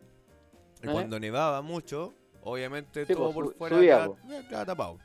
Y 0.83 0.89
¿Eh? 0.89 0.91
cuando 0.93 1.21
nevaba 1.21 1.63
mucho, 1.63 2.15
obviamente 2.43 3.07
Sí, 3.07 3.13
todo 3.15 3.33
pues, 3.33 3.49
por 3.49 3.57
fuera 3.57 3.77
subía, 3.77 3.97
estaba, 4.05 4.35
eh, 4.35 4.39
estaba 4.41 4.65
tapado. 4.67 4.99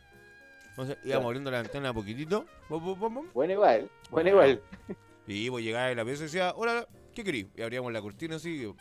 Entonces 0.70 0.96
íbamos 0.98 1.04
Claro. 1.12 1.26
abriendo 1.28 1.52
la 1.52 1.62
ventana 1.62 1.90
a 1.90 1.94
poquitito. 1.94 2.46
Bueno, 2.70 3.54
igual. 3.54 3.90
Bueno, 4.10 4.30
igual. 4.30 4.62
Y 5.30 5.50
pues 5.50 5.62
llegaba 5.66 5.88
a 5.88 5.94
la 5.94 6.06
pieza 6.06 6.22
y 6.22 6.28
decía, 6.28 6.54
hola, 6.56 6.88
¿qué 7.14 7.22
querís? 7.22 7.48
Y 7.54 7.62
abríamos 7.62 7.92
la 7.92 8.02
cortina 8.02 8.38
así, 8.38 8.74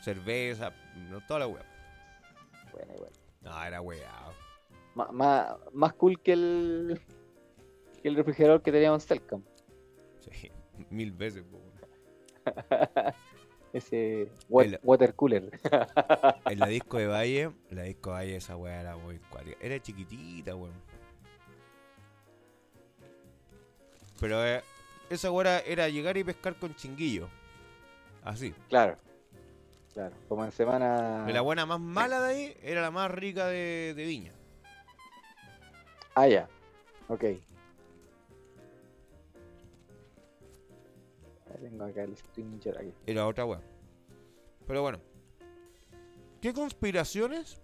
cerveza, 0.00 0.72
no, 1.10 1.20
toda 1.26 1.40
la 1.40 1.46
wea. 1.46 1.62
Bueno, 2.72 2.94
igual. 2.94 3.10
No, 3.42 3.62
era 3.64 3.82
ma- 5.12 5.58
más 5.74 5.92
cool 5.92 6.22
que 6.22 6.32
el, 6.32 6.98
que 8.08 8.10
el 8.10 8.16
refrigerador 8.16 8.62
que 8.62 8.72
teníamos 8.72 9.02
en 9.02 9.08
Telcam. 9.08 9.42
Sí, 10.20 10.50
mil 10.90 11.12
veces. 11.12 11.44
Ese 13.72 14.30
wa- 14.48 14.64
El- 14.64 14.80
water 14.82 15.14
cooler. 15.14 15.50
En 16.46 16.58
la 16.58 16.66
disco 16.68 16.96
de 16.96 17.06
Valle, 17.06 17.50
la 17.70 17.82
disco 17.82 18.10
de 18.10 18.16
Valle, 18.16 18.36
esa 18.36 18.56
wea 18.56 18.80
era 18.80 18.96
muy 18.96 19.18
cuática. 19.18 19.56
Era 19.60 19.78
chiquitita, 19.80 20.54
weón. 20.56 20.72
Pero 24.20 24.44
eh, 24.44 24.62
esa 25.10 25.30
wea 25.30 25.60
era, 25.60 25.88
llegar 25.88 26.16
y 26.16 26.24
pescar 26.24 26.54
con 26.56 26.74
chinguillo. 26.74 27.28
Así. 28.24 28.54
claro. 28.68 28.96
Claro. 29.94 30.14
Como 30.28 30.44
en 30.44 30.52
semana. 30.52 31.26
La 31.28 31.40
buena 31.40 31.66
más 31.66 31.80
mala 31.80 32.20
de 32.20 32.30
ahí 32.32 32.56
era 32.62 32.80
la 32.82 32.90
más 32.92 33.10
rica 33.10 33.46
de, 33.48 33.94
de 33.96 34.04
Viña. 34.04 34.32
Ah, 36.14 36.28
ya. 36.28 36.48
Ok. 37.08 37.24
Tengo 41.78 41.90
acá 41.90 42.02
el. 42.02 42.94
Era 43.06 43.26
otra 43.26 43.44
wea. 43.44 43.60
Pero 44.66 44.82
bueno. 44.82 45.00
¿Qué 46.40 46.52
conspiraciones 46.52 47.60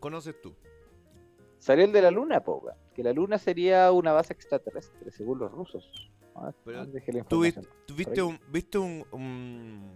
conoces 0.00 0.40
tú? 0.40 0.54
Salió 1.58 1.84
el 1.84 1.92
de 1.92 2.02
la 2.02 2.10
luna, 2.10 2.40
po, 2.40 2.56
weón. 2.56 2.76
Que 2.94 3.02
la 3.02 3.12
luna 3.12 3.38
sería 3.38 3.90
una 3.90 4.12
base 4.12 4.34
extraterrestre, 4.34 5.10
según 5.10 5.38
los 5.38 5.50
rusos. 5.50 6.10
A 6.34 6.46
ver, 6.46 6.54
Pero 6.64 6.78
a 6.78 6.84
ver, 6.84 6.92
dejé 6.92 7.12
la 7.12 7.24
¿Tú 7.24 7.40
viste, 7.40 7.62
tú 7.86 7.94
un... 8.26 8.38
Viste 8.50 8.78
un, 8.78 9.04
un- 9.12 9.90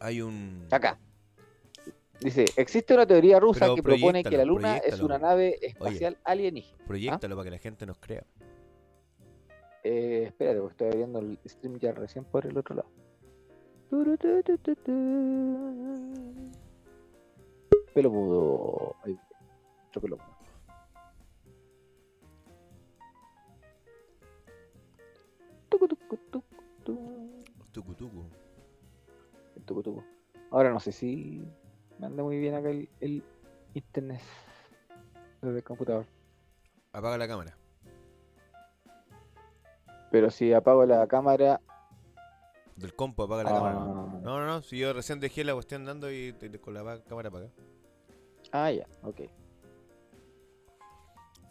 Hay 0.00 0.20
un... 0.20 0.66
Acá. 0.70 0.98
Dice, 2.20 2.44
existe 2.56 2.94
una 2.94 3.06
teoría 3.06 3.40
rusa 3.40 3.60
Pero 3.60 3.74
que 3.76 3.82
propone 3.82 4.22
que 4.22 4.36
la 4.36 4.44
luna 4.44 4.76
es 4.78 5.00
una 5.00 5.18
nave 5.18 5.58
espacial 5.60 6.18
alienígena. 6.24 6.84
Proyectalo 6.86 7.36
para 7.36 7.44
que 7.44 7.50
la 7.50 7.58
gente 7.58 7.86
nos 7.86 7.98
crea. 7.98 8.24
Eh, 9.84 10.24
espérate, 10.26 10.60
porque 10.60 10.72
estoy 10.72 10.86
abriendo 10.88 11.18
el 11.18 11.38
stream 11.44 11.78
ya 11.78 11.92
recién 11.92 12.24
por 12.24 12.46
el 12.46 12.56
otro 12.56 12.76
lado. 12.76 12.88
Turututututu. 13.90 14.92
Pelo 17.92 18.10
mudo. 18.10 18.96
Ahí, 19.04 19.18
otro 19.88 20.00
pelo 20.00 20.16
mudo. 20.16 20.32
Tucu, 25.68 25.88
tucu, 25.88 26.16
tucu, 26.30 26.42
tucu. 26.84 27.44
Tucu, 27.72 27.94
tucu. 27.94 28.24
El 29.56 29.62
tucu, 29.64 29.82
tucu. 29.82 30.04
Ahora 30.50 30.70
no 30.70 30.78
sé 30.80 30.92
si 30.92 31.42
me 31.98 32.06
anda 32.06 32.22
muy 32.22 32.38
bien 32.38 32.54
acá 32.54 32.70
el, 32.70 32.88
el 33.00 33.22
internet 33.74 34.20
desde 35.40 35.56
el 35.56 35.64
computador. 35.64 36.06
Apaga 36.92 37.18
la 37.18 37.26
cámara. 37.26 37.56
Pero 40.12 40.30
si 40.30 40.52
apago 40.52 40.86
la 40.86 41.06
cámara, 41.08 41.60
Del 42.76 42.94
compo, 42.94 43.24
apaga 43.24 43.42
la 43.44 43.50
Ah. 43.50 43.54
cámara. 43.54 43.74
No, 43.74 44.20
no, 44.40 44.46
no. 44.46 44.62
Si 44.62 44.78
yo 44.78 44.92
recién 44.92 45.20
dejé 45.20 45.42
la 45.44 45.52
cuestión 45.54 45.84
dando 45.84 46.10
y 46.12 46.32
con 46.60 46.72
la 46.74 47.02
cámara 47.02 47.28
apagada. 47.28 47.50
ah, 48.52 48.70
ya, 48.70 48.86
ok. 49.02 49.20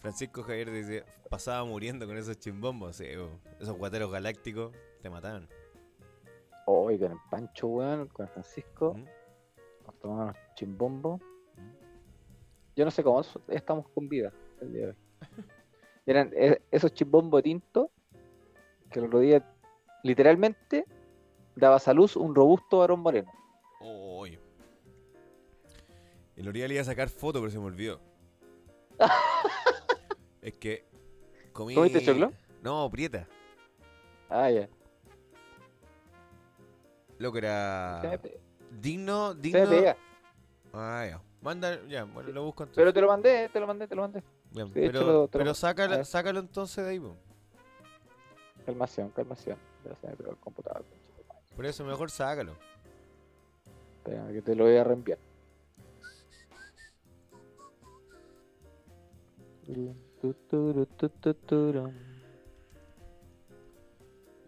Francisco 0.01 0.41
Javier 0.43 0.71
dice, 0.71 1.03
pasaba 1.29 1.63
muriendo 1.63 2.07
con 2.07 2.17
esos 2.17 2.37
chimbombos. 2.39 2.95
Sí, 2.95 3.05
esos 3.59 3.77
guateros 3.77 4.11
galácticos 4.11 4.71
te 5.01 5.09
mataban. 5.11 5.47
Hoy 6.65 6.97
con 6.97 7.11
el 7.11 7.17
Pancho, 7.29 7.67
weón, 7.67 8.07
con 8.07 8.25
el 8.25 8.31
Francisco, 8.31 8.95
¿Mm? 8.95 9.05
nos 9.85 9.99
tomamos 9.99 10.35
chimbombo. 10.55 11.19
Yo 12.75 12.83
no 12.85 12.89
sé 12.91 13.03
cómo 13.03 13.21
estamos 13.47 13.87
con 13.89 14.09
vida 14.09 14.31
el 14.59 14.73
día 14.73 14.85
de 14.87 14.91
hoy. 14.91 14.97
Eran 16.07 16.31
e- 16.33 16.61
esos 16.71 16.91
chimbombos 16.93 17.43
tintos 17.43 17.90
que 18.91 18.99
el 18.99 19.05
otro 19.05 19.19
día, 19.19 19.43
literalmente, 20.03 20.85
daba 21.55 21.77
a 21.83 21.93
luz 21.93 22.15
un 22.15 22.35
robusto 22.35 22.79
varón 22.79 22.99
moreno. 22.99 23.31
Oh. 23.79 24.25
El 26.35 26.47
Orial 26.47 26.71
iba 26.71 26.81
a 26.81 26.85
sacar 26.85 27.09
foto, 27.09 27.39
pero 27.39 27.51
se 27.51 27.59
me 27.59 27.65
olvidó. 27.65 27.99
es 30.41 30.53
que 30.55 30.85
comí... 31.53 31.75
¿Comiste 31.75 32.03
choclo? 32.03 32.31
No, 32.61 32.89
prieta. 32.89 33.27
Ah, 34.29 34.49
ya. 34.49 34.67
Lo 37.17 37.31
que 37.31 37.37
era 37.39 38.19
digno, 38.81 39.31
se 39.33 39.35
me 39.37 39.41
digno. 39.41 39.69
pega. 39.69 39.97
Ah, 40.73 41.05
ya. 41.09 41.21
Manda, 41.41 41.79
ya, 41.87 42.05
bueno, 42.05 42.31
lo 42.31 42.43
busco 42.45 42.63
entonces. 42.63 42.81
Pero 42.81 42.93
te 42.93 43.01
lo 43.01 43.07
mandé, 43.07 43.49
te 43.49 43.59
lo 43.59 43.67
mandé, 43.67 43.87
te 43.87 43.95
lo 43.95 44.01
mandé. 44.03 44.23
Ya, 44.51 44.65
pero 44.73 45.01
lo- 45.01 45.11
lo- 45.13 45.27
pero 45.27 45.53
sácalo, 45.53 46.03
sácalo 46.05 46.39
entonces 46.39 46.83
de 46.83 46.91
ahí, 46.91 46.99
po. 46.99 47.15
Calmación, 48.65 49.09
calmación. 49.09 49.57
Ya 49.85 49.95
se 49.95 50.07
me 50.07 50.15
pegó 50.15 50.31
el 50.31 50.37
computador. 50.37 50.85
Por 51.55 51.65
eso 51.65 51.83
mejor 51.83 52.09
sácalo. 52.11 52.55
Espera, 53.97 54.27
que 54.31 54.41
te 54.41 54.55
lo 54.55 54.65
voy 54.65 54.77
a 54.77 54.83
reenviar. 54.83 55.19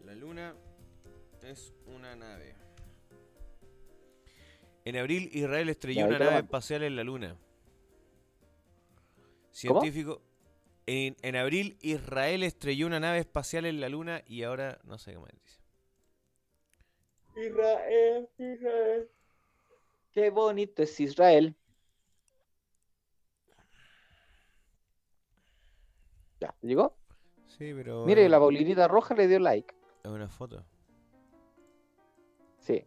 La 0.06 0.16
luna 0.16 0.56
es 1.42 1.74
una 1.88 2.16
nave. 2.16 2.56
En 4.86 4.98
abril, 4.98 5.30
Israel 5.34 5.70
estrelló 5.70 6.08
una 6.08 6.20
nave 6.20 6.40
espacial 6.40 6.84
en 6.84 6.96
la 6.96 7.04
luna. 7.04 7.38
Científico. 9.52 10.22
En, 10.86 11.16
en 11.22 11.36
abril, 11.36 11.78
Israel 11.82 12.44
estrelló 12.44 12.88
una 12.88 13.00
nave 13.00 13.20
espacial 13.20 13.66
en 13.66 13.80
la 13.80 13.90
luna 13.90 14.22
y 14.28 14.44
ahora 14.44 14.80
no 14.84 14.98
sé 14.98 15.12
qué 15.14 15.20
más 15.20 15.32
dice. 15.32 15.60
Israel, 17.48 18.30
Israel. 18.38 19.10
Qué 20.12 20.30
bonito 20.30 20.84
es 20.84 21.00
Israel. 21.00 21.56
Ya, 26.40 26.54
¿llegó? 26.62 26.96
Sí, 27.48 27.74
pero. 27.74 28.06
Mire, 28.06 28.26
es- 28.26 28.32
la 28.32 28.40
Paulinita 28.40 28.88
Roja 28.88 29.16
le 29.16 29.28
dio 29.28 29.40
like. 29.40 29.74
Es 30.04 30.12
una 30.12 30.28
foto. 30.28 30.64
Sí. 32.60 32.84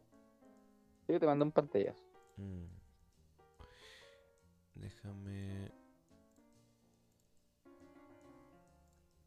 Yo 1.09 1.19
te 1.21 1.27
mandé 1.27 1.45
un 1.45 1.53
pantallazo. 1.53 2.03
Mm. 2.37 2.65
Déjame. 4.75 5.71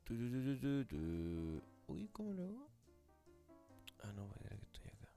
Uy, 0.10 2.08
¿cómo 2.12 2.34
lo 2.34 2.44
hago? 2.44 2.70
Ah, 4.04 4.12
no, 4.16 4.34
era 4.40 4.58
que 4.58 4.66
estoy 4.66 4.88
acá. 4.88 5.12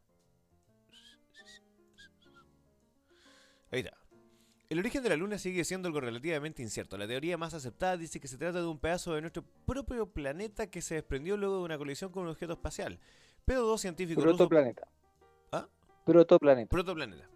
Ahí 3.70 3.81
está. 3.81 3.96
El 4.68 4.78
origen 4.78 5.02
de 5.02 5.11
la 5.11 5.16
Luna 5.16 5.38
sigue 5.38 5.64
siendo 5.64 5.88
algo 5.88 6.00
relativamente 6.00 6.62
incierto. 6.62 6.96
La 6.96 7.07
teoría 7.07 7.37
más 7.37 7.52
aceptada 7.52 7.96
dice 7.96 8.20
que 8.20 8.28
se 8.28 8.38
trata 8.38 8.61
de 8.61 8.66
un 8.66 8.78
pedazo 8.78 9.14
de 9.14 9.20
nuestro 9.20 9.44
propio 9.66 10.07
planeta 10.07 10.70
que 10.70 10.81
se 10.81 10.94
desprendió 10.94 11.37
luego 11.37 11.59
de 11.59 11.64
una 11.64 11.76
colisión 11.78 12.11
con 12.11 12.24
un 12.24 12.31
objeto 12.31 12.55
espacial. 12.55 12.98
Pero 13.44 13.62
dos 13.62 13.81
científicos 13.83 14.24
rusos 14.24 14.38
Protoplaneta. 14.38 14.88
¿Ah? 15.52 15.68
Protoplaneta. 16.05 16.70
protoplaneta. 16.70 17.28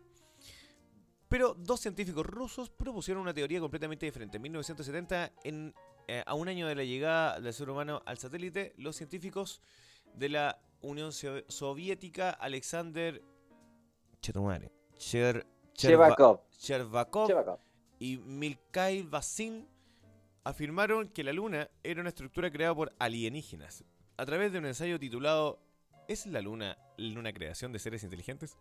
Pero 1.29 1.55
dos 1.55 1.81
científicos 1.81 2.25
rusos 2.25 2.71
propusieron 2.71 3.23
una 3.23 3.35
teoría 3.35 3.61
completamente 3.61 4.07
diferente. 4.07 4.37
En 4.37 4.43
1970, 4.43 5.33
en, 5.45 5.75
eh, 6.09 6.23
a 6.27 6.35
un 6.35 6.49
año 6.49 6.67
de 6.69 6.75
la 6.75 6.85
llegada 6.85 7.41
del 7.41 7.53
ser 7.53 7.69
humano 7.71 8.03
al 8.07 8.19
satélite, 8.19 8.75
los 8.77 8.97
científicos 8.97 9.61
de 10.15 10.29
la 10.29 10.59
Unión 10.83 11.13
So- 11.13 11.43
Soviética, 11.49 12.31
Alexander 12.31 13.23
Chetumare, 14.21 14.71
Cher. 14.97 15.47
Chervakov 15.75 16.41
Chevakov. 17.29 17.59
y 17.99 18.17
Mikhail 18.19 19.07
Basin 19.09 19.69
afirmaron 20.45 21.09
que 21.09 21.23
la 21.25 21.33
Luna 21.33 21.69
era 21.83 22.01
una 22.01 22.09
estructura 22.11 22.51
creada 22.51 22.75
por 22.75 22.95
alienígenas. 22.99 23.85
A 24.17 24.25
través 24.25 24.53
de 24.53 24.59
un 24.59 24.67
ensayo 24.67 24.99
titulado 24.99 25.59
¿Es 26.09 26.25
la 26.27 26.41
Luna 26.41 26.79
una 26.99 27.33
creación 27.33 27.73
de 27.73 27.79
seres 27.79 28.05
inteligentes? 28.05 28.57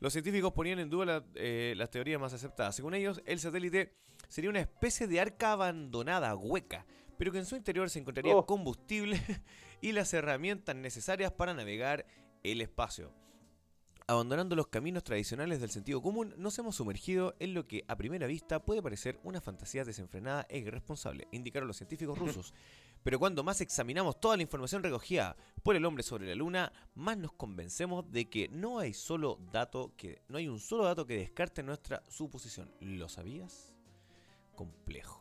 Los 0.00 0.12
científicos 0.12 0.52
ponían 0.52 0.78
en 0.80 0.90
duda 0.90 1.04
la- 1.06 1.24
eh, 1.34 1.74
las 1.76 1.90
teorías 1.90 2.20
más 2.20 2.32
aceptadas. 2.32 2.74
Según 2.76 2.94
ellos, 2.94 3.22
el 3.26 3.38
satélite 3.40 3.92
sería 4.28 4.50
una 4.50 4.60
especie 4.60 5.06
de 5.06 5.20
arca 5.20 5.52
abandonada, 5.52 6.34
hueca, 6.34 6.86
pero 7.16 7.32
que 7.32 7.38
en 7.38 7.46
su 7.46 7.56
interior 7.56 7.88
se 7.90 8.00
encontraría 8.00 8.34
Oh. 8.36 8.44
combustible 8.46 9.20
y 9.80 9.92
las 9.92 10.12
herramientas 10.12 10.74
necesarias 10.76 11.32
para 11.32 11.54
navegar 11.54 12.06
el 12.42 12.60
espacio. 12.60 13.12
Abandonando 14.06 14.54
los 14.54 14.66
caminos 14.66 15.02
tradicionales 15.02 15.60
del 15.62 15.70
sentido 15.70 16.02
común, 16.02 16.34
nos 16.36 16.58
hemos 16.58 16.76
sumergido 16.76 17.34
en 17.38 17.54
lo 17.54 17.66
que 17.66 17.84
a 17.88 17.96
primera 17.96 18.26
vista 18.26 18.62
puede 18.62 18.82
parecer 18.82 19.18
una 19.22 19.40
fantasía 19.40 19.82
desenfrenada 19.84 20.44
e 20.50 20.58
irresponsable, 20.58 21.26
indicaron 21.32 21.66
los 21.68 21.78
científicos 21.78 22.18
rusos. 22.18 22.52
Pero 23.04 23.18
cuando 23.18 23.44
más 23.44 23.60
examinamos 23.60 24.18
toda 24.18 24.36
la 24.36 24.42
información 24.42 24.82
recogida 24.82 25.36
por 25.62 25.76
el 25.76 25.84
hombre 25.84 26.02
sobre 26.02 26.26
la 26.26 26.34
luna, 26.34 26.72
más 26.94 27.18
nos 27.18 27.32
convencemos 27.34 28.10
de 28.10 28.24
que 28.30 28.48
no 28.48 28.78
hay 28.78 28.94
solo 28.94 29.38
dato 29.52 29.92
que 29.96 30.22
no 30.28 30.38
hay 30.38 30.48
un 30.48 30.58
solo 30.58 30.84
dato 30.84 31.06
que 31.06 31.18
descarte 31.18 31.62
nuestra 31.62 32.02
suposición. 32.08 32.72
¿Lo 32.80 33.10
sabías? 33.10 33.74
Complejo. 34.54 35.20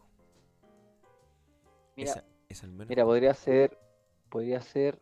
Mira, 1.97 2.11
Esa 2.11 2.25
es 2.47 2.63
al 2.63 2.71
menos 2.71 2.87
Mira, 2.87 3.03
podría 3.03 3.33
ser, 3.33 3.77
podría 4.29 4.61
ser 4.61 4.97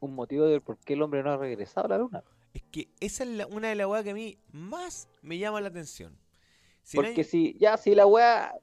un 0.00 0.14
motivo 0.14 0.46
del 0.46 0.62
por 0.62 0.78
qué 0.78 0.94
el 0.94 1.02
hombre 1.02 1.22
no 1.22 1.30
ha 1.30 1.36
regresado 1.36 1.86
a 1.86 1.90
la 1.90 1.98
luna. 1.98 2.24
Es 2.54 2.62
que 2.72 2.88
esa 3.00 3.22
es 3.24 3.28
la- 3.28 3.46
una 3.46 3.68
de 3.68 3.74
las 3.74 3.86
weas 3.86 4.02
que 4.02 4.10
a 4.10 4.14
mí 4.14 4.38
más 4.50 5.08
me 5.20 5.36
llama 5.36 5.60
la 5.60 5.68
atención. 5.68 6.18
Si 6.82 6.96
no 6.96 7.02
hay- 7.02 7.08
Porque 7.10 7.24
si, 7.24 7.54
ya, 7.58 7.76
si 7.76 7.94
la 7.94 8.06
wea, 8.06 8.54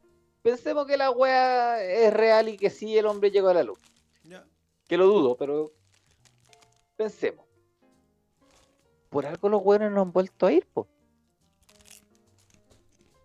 pensemos 0.48 0.88
que 0.88 0.96
la 0.96 1.12
wea 1.12 1.84
es 1.84 2.14
real 2.14 2.48
y 2.48 2.56
que 2.56 2.70
sí 2.70 2.98
el 2.98 3.06
hombre 3.06 3.32
llegó 3.32 3.50
a 3.50 3.54
la 3.54 3.64
luna. 3.64 3.82
Ya. 4.24 4.48
Que 4.88 4.96
lo 4.96 5.06
dudo, 5.06 5.36
pero 5.36 5.74
pensemos. 6.96 7.46
Por 9.10 9.26
algo 9.26 9.50
los 9.50 9.62
weones 9.62 9.92
no 9.92 10.04
han 10.04 10.14
vuelto 10.14 10.46
a 10.46 10.54
ir, 10.54 10.66
po. 10.68 10.88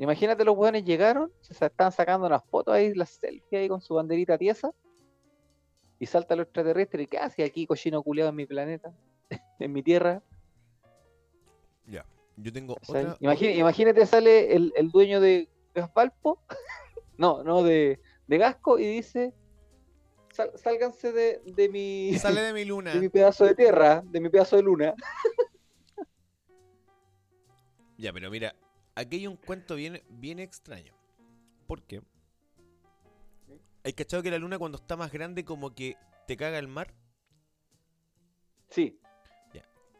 Imagínate 0.00 0.44
los 0.44 0.56
weones 0.56 0.84
llegaron, 0.84 1.32
se 1.42 1.52
estaban 1.52 1.92
sacando 1.92 2.26
unas 2.26 2.42
fotos 2.44 2.74
ahí, 2.74 2.92
las 2.92 3.10
selfies 3.10 3.52
ahí 3.52 3.68
con 3.68 3.80
su 3.80 3.94
banderita 3.94 4.36
tiesa. 4.36 4.74
Y 6.00 6.06
salta 6.06 6.34
el 6.34 6.40
extraterrestre 6.40 7.04
y 7.04 7.06
¿qué 7.06 7.18
hace 7.18 7.44
aquí 7.44 7.68
cochino 7.68 8.02
culiado 8.02 8.30
en 8.30 8.36
mi 8.36 8.46
planeta? 8.46 8.92
en 9.60 9.72
mi 9.72 9.84
tierra. 9.84 10.20
Ya. 11.86 12.04
Yo 12.36 12.52
tengo 12.52 12.76
imagínate 13.20 14.06
sale 14.06 14.56
el, 14.56 14.72
el 14.74 14.90
dueño 14.90 15.20
de 15.20 15.48
Gasvalpo, 15.72 16.40
no, 17.22 17.44
no, 17.44 17.62
de, 17.62 18.00
de 18.26 18.38
Gasco, 18.38 18.80
y 18.80 18.86
dice, 18.86 19.32
"Sal- 20.32 20.50
sálganse 20.56 21.12
de, 21.12 21.40
de 21.46 21.68
mi, 21.68 22.14
Sale 22.18 22.40
de 22.40 22.52
mi 22.52 22.64
luna. 22.72 22.94
de 22.94 23.00
mi 23.00 23.08
pedazo 23.08 23.44
de 23.44 23.54
tierra, 23.54 24.02
de 24.04 24.20
mi 24.20 24.28
pedazo 24.28 24.56
de 24.56 24.62
luna. 24.64 24.94
Ya, 27.98 28.12
pero 28.12 28.30
mira, 28.32 28.56
aquí 28.96 29.18
hay 29.18 29.26
un 29.28 29.36
cuento 29.36 29.76
bien, 29.76 30.02
bien 30.08 30.40
extraño. 30.40 30.92
¿Por 31.68 31.82
qué? 31.82 32.02
¿Hay 33.84 33.92
cachado 33.92 34.24
que 34.24 34.30
la 34.30 34.38
luna 34.38 34.58
cuando 34.58 34.78
está 34.78 34.96
más 34.96 35.12
grande 35.12 35.44
como 35.44 35.72
que 35.72 35.96
te 36.26 36.36
caga 36.36 36.58
el 36.58 36.66
mar? 36.66 36.92
Sí, 38.70 38.98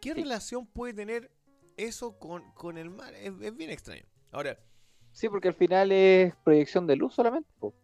¿Qué 0.01 0.15
Sí. 0.15 0.21
relación 0.21 0.67
puede 0.67 0.95
tener 0.95 1.31
eso 1.77 2.19
con, 2.19 2.51
con 2.55 2.77
el 2.77 2.91
mar? 2.91 3.15
Es, 3.15 3.33
es 3.41 3.57
bien 3.57 3.71
extraño. 3.71 4.03
Ahora, 4.33 4.59
sí, 5.13 5.29
porque 5.29 5.49
al 5.49 5.55
final 5.55 5.93
es 5.93 6.35
proyección 6.45 6.87
de 6.87 6.97
luz 6.97 7.15
solamente. 7.15 7.49
po. 7.59 7.75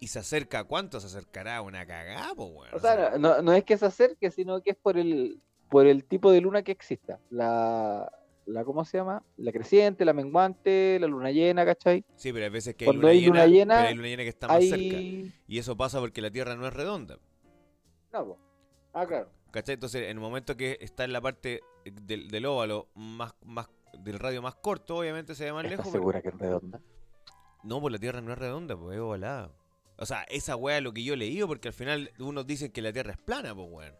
¿y 0.00 0.08
se 0.08 0.18
acerca 0.18 0.60
a 0.60 0.64
cuánto? 0.64 1.00
¿Se 1.00 1.06
acercará 1.06 1.56
a 1.56 1.62
una 1.62 1.86
cagada, 1.86 2.34
po, 2.34 2.46
weón? 2.46 2.74
O 2.74 2.78
sea, 2.78 3.16
no, 3.18 3.42
no 3.42 3.52
es 3.52 3.64
que 3.64 3.76
se 3.76 3.86
acerque, 3.86 4.30
sino 4.30 4.60
que 4.62 4.70
es 4.70 4.76
por 4.76 4.96
el, 4.96 5.40
por 5.68 5.86
el 5.86 6.04
tipo 6.04 6.30
de 6.32 6.40
luna 6.40 6.62
que 6.62 6.72
exista. 6.72 7.20
La, 7.30 8.10
la, 8.46 8.64
¿cómo 8.64 8.84
se 8.84 8.98
llama? 8.98 9.22
La 9.36 9.52
creciente, 9.52 10.04
la 10.04 10.12
menguante, 10.12 10.98
la 11.00 11.06
luna 11.06 11.30
llena, 11.30 11.64
¿cachai? 11.64 12.04
Sí, 12.16 12.32
pero 12.32 12.44
hay 12.44 12.50
veces 12.50 12.74
que 12.74 12.86
hay 12.86 12.92
luna, 12.92 13.08
hay 13.08 13.24
luna 13.26 13.46
llena, 13.46 13.52
llena, 13.52 13.74
pero 13.76 13.88
hay 13.88 13.94
luna 13.94 14.08
llena 14.08 14.22
que 14.22 14.28
está 14.28 14.48
más 14.48 14.64
cerca. 14.64 14.96
Y 15.46 15.58
eso 15.58 15.76
pasa 15.76 16.00
porque 16.00 16.20
la 16.20 16.30
Tierra 16.30 16.54
no 16.54 16.66
es 16.66 16.74
redonda. 16.74 17.18
No, 18.12 18.24
po. 18.24 18.38
Ah, 18.92 19.06
claro. 19.06 19.28
¿Cachai? 19.50 19.74
Entonces, 19.74 20.02
en 20.02 20.10
el 20.10 20.20
momento 20.20 20.56
que 20.56 20.78
está 20.80 21.04
en 21.04 21.12
la 21.12 21.20
parte 21.20 21.60
del, 21.84 22.28
del 22.28 22.46
óvalo 22.46 22.88
más, 22.94 23.34
más 23.44 23.68
del 23.98 24.18
radio 24.18 24.42
más 24.42 24.54
corto, 24.56 24.96
obviamente 24.96 25.34
se 25.34 25.44
ve 25.44 25.52
más 25.52 25.64
¿Estás 25.64 25.78
lejos. 25.78 25.92
pero- 25.92 26.02
segura 26.02 26.22
que 26.22 26.28
es 26.28 26.38
redonda? 26.38 26.80
No, 27.62 27.80
pues 27.80 27.92
la 27.92 27.98
Tierra 27.98 28.20
no 28.20 28.32
es 28.32 28.38
redonda, 28.38 28.76
pues 28.76 28.96
es 28.96 29.00
ovalada. 29.00 29.50
O 29.96 30.06
sea, 30.06 30.22
esa 30.24 30.56
weá 30.56 30.78
es 30.78 30.82
lo 30.82 30.92
que 30.92 31.02
yo 31.04 31.14
he 31.14 31.16
leído, 31.16 31.46
porque 31.46 31.68
al 31.68 31.74
final 31.74 32.10
unos 32.18 32.46
dicen 32.46 32.72
que 32.72 32.82
la 32.82 32.92
Tierra 32.92 33.12
es 33.12 33.18
plana, 33.18 33.54
pues 33.54 33.68
weón. 33.70 33.94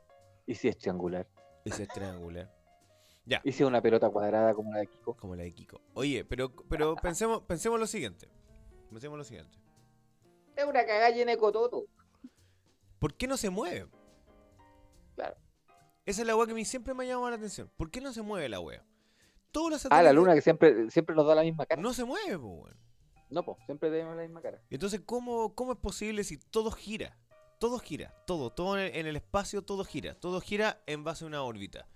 ¿Y 0.47 0.55
si 0.55 0.69
es 0.69 0.77
triangular? 0.77 1.27
Esa 1.65 1.83
es 1.85 1.89
triangular. 1.89 2.53
Ya, 3.27 3.41
¿Y 3.43 3.53
si 3.53 3.63
es 3.63 3.67
una 3.67 3.81
pelota 3.81 4.11
cuadrada 4.11 4.53
como 4.53 4.71
la 4.75 4.81
de 4.81 4.87
Kiko? 4.87 5.17
como 5.17 5.35
la 5.35 5.45
de 5.45 5.53
Kiko. 5.53 5.81
Oye, 5.95 6.25
pero, 6.27 6.53
pero 6.69 6.95
pensemos, 7.03 7.43
pensemos 7.45 7.81
lo 7.81 7.87
siguiente. 7.87 8.29
Pensemos 8.91 9.17
lo 9.17 9.25
siguiente. 9.25 9.59
Es 10.57 10.65
una 10.67 10.85
cagada 10.85 11.09
llena 11.11 11.31
de 11.33 11.39
cototo. 11.39 11.87
¿Por 12.99 13.15
qué 13.15 13.27
no 13.27 13.37
se 13.39 13.49
mueve? 13.51 13.89
Claro. 15.15 15.37
Esa 16.05 16.21
es 16.21 16.27
la 16.27 16.37
weá 16.37 16.45
que 16.47 16.53
a 16.53 16.55
mí 16.57 16.65
siempre 16.67 16.93
me 16.93 17.05
ha 17.05 17.07
llamado 17.09 17.31
la 17.31 17.37
atención. 17.37 17.71
¿Por 17.77 17.91
qué 17.91 18.01
no 18.03 18.13
se 18.13 18.21
mueve 18.21 18.49
la 18.51 18.61
weá? 18.61 18.85
Todos 19.55 19.71
los 19.71 19.85
Ah, 19.87 19.89
la 19.89 19.95
satélites 19.97 20.15
luna 20.17 20.35
que 20.35 20.41
siempre, 20.41 20.91
siempre 20.91 21.15
nos 21.15 21.27
da 21.27 21.37
la 21.37 21.43
misma 21.43 21.65
cara. 21.65 21.81
No, 21.81 21.89
No 21.89 21.95
se 21.95 22.05
mueve, 22.05 22.37
pues 22.37 22.75
weón. 23.31 23.45
po, 23.45 23.57
siempre 23.67 23.89
tenemos 23.89 24.17
la 24.17 24.23
misma 24.23 24.43
cara. 24.43 24.61
Entonces, 24.69 25.01
¿cómo, 25.07 25.55
¿cómo 25.55 25.73
es 25.73 25.79
posible 25.79 26.25
si 26.25 26.39
todo 26.39 26.73
gira? 26.73 27.17
Todo 27.61 27.79
gira, 27.79 28.13
todo, 28.27 28.51
todo 28.51 28.77
en 28.77 28.87
el, 28.87 28.97
en 28.97 29.07
el 29.07 29.15
espacio, 29.17 29.63
todo 29.63 29.85
gira. 29.85 30.15
Todo 30.17 30.41
gira 30.41 30.83
en 30.87 31.05
base 31.05 31.23
a 31.25 31.29
una 31.29 31.43
órbita. 31.45 31.87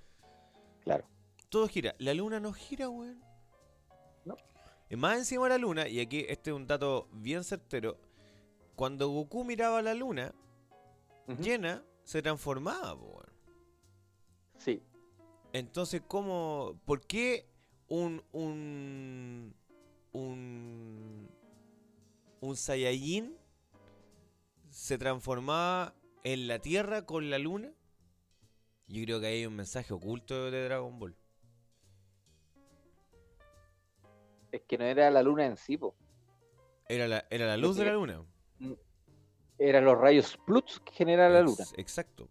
Claro. 0.85 1.05
Todo 1.49 1.67
gira. 1.67 1.97
La 1.99 2.15
luna 2.15 2.39
no 2.39 2.53
gira, 2.53 2.89
weón. 2.89 3.21
No. 4.25 4.37
Y 4.89 4.95
más 4.95 5.19
encima 5.19 5.43
de 5.45 5.49
la 5.51 5.59
luna, 5.59 5.89
y 5.89 5.99
aquí 5.99 6.25
este 6.29 6.51
es 6.51 6.57
un 6.57 6.67
dato 6.69 7.09
bien 7.13 7.43
certero, 7.43 7.99
cuando 8.77 9.09
Goku 9.09 9.43
miraba 9.45 9.83
la 9.83 9.95
luna 9.95 10.33
llena, 11.41 11.83
se 12.05 12.23
transformaba, 12.23 12.95
weón. 12.95 13.27
Sí. 14.59 14.81
Entonces, 15.53 16.03
¿cómo? 16.07 16.79
¿Por 16.85 17.01
qué 17.07 17.47
un. 17.89 18.23
un. 18.33 19.55
un. 20.13 21.29
un 22.41 22.57
Saiyajin 22.57 23.37
se 24.71 24.99
transformaba 24.99 25.95
en 26.25 26.47
la 26.49 26.59
Tierra 26.59 27.07
con 27.07 27.31
la 27.31 27.39
Luna? 27.39 27.73
Yo 28.87 29.05
creo 29.05 29.21
que 29.21 29.27
ahí 29.27 29.39
hay 29.41 29.47
un 29.47 29.57
mensaje 29.57 29.93
oculto 29.93 30.51
de 30.51 30.65
Dragon 30.65 30.99
Ball. 30.99 31.17
Es 34.51 34.63
que 34.63 34.79
no 34.79 34.85
era 34.85 35.11
la 35.11 35.23
luna 35.23 35.45
en 35.45 35.57
sí, 35.59 35.77
po. 35.77 35.95
Era 36.89 37.07
la, 37.07 37.27
era 37.29 37.47
la 37.47 37.59
luz 37.59 37.77
de 37.77 37.85
la 37.85 37.93
Luna. 37.93 38.25
Eran 39.59 39.85
los 39.85 39.99
rayos 39.99 40.39
Pluts 40.47 40.81
que 40.81 40.93
genera 40.93 41.29
la 41.29 41.43
luna. 41.43 41.57
Ex- 41.61 41.75
Exacto. 41.77 42.31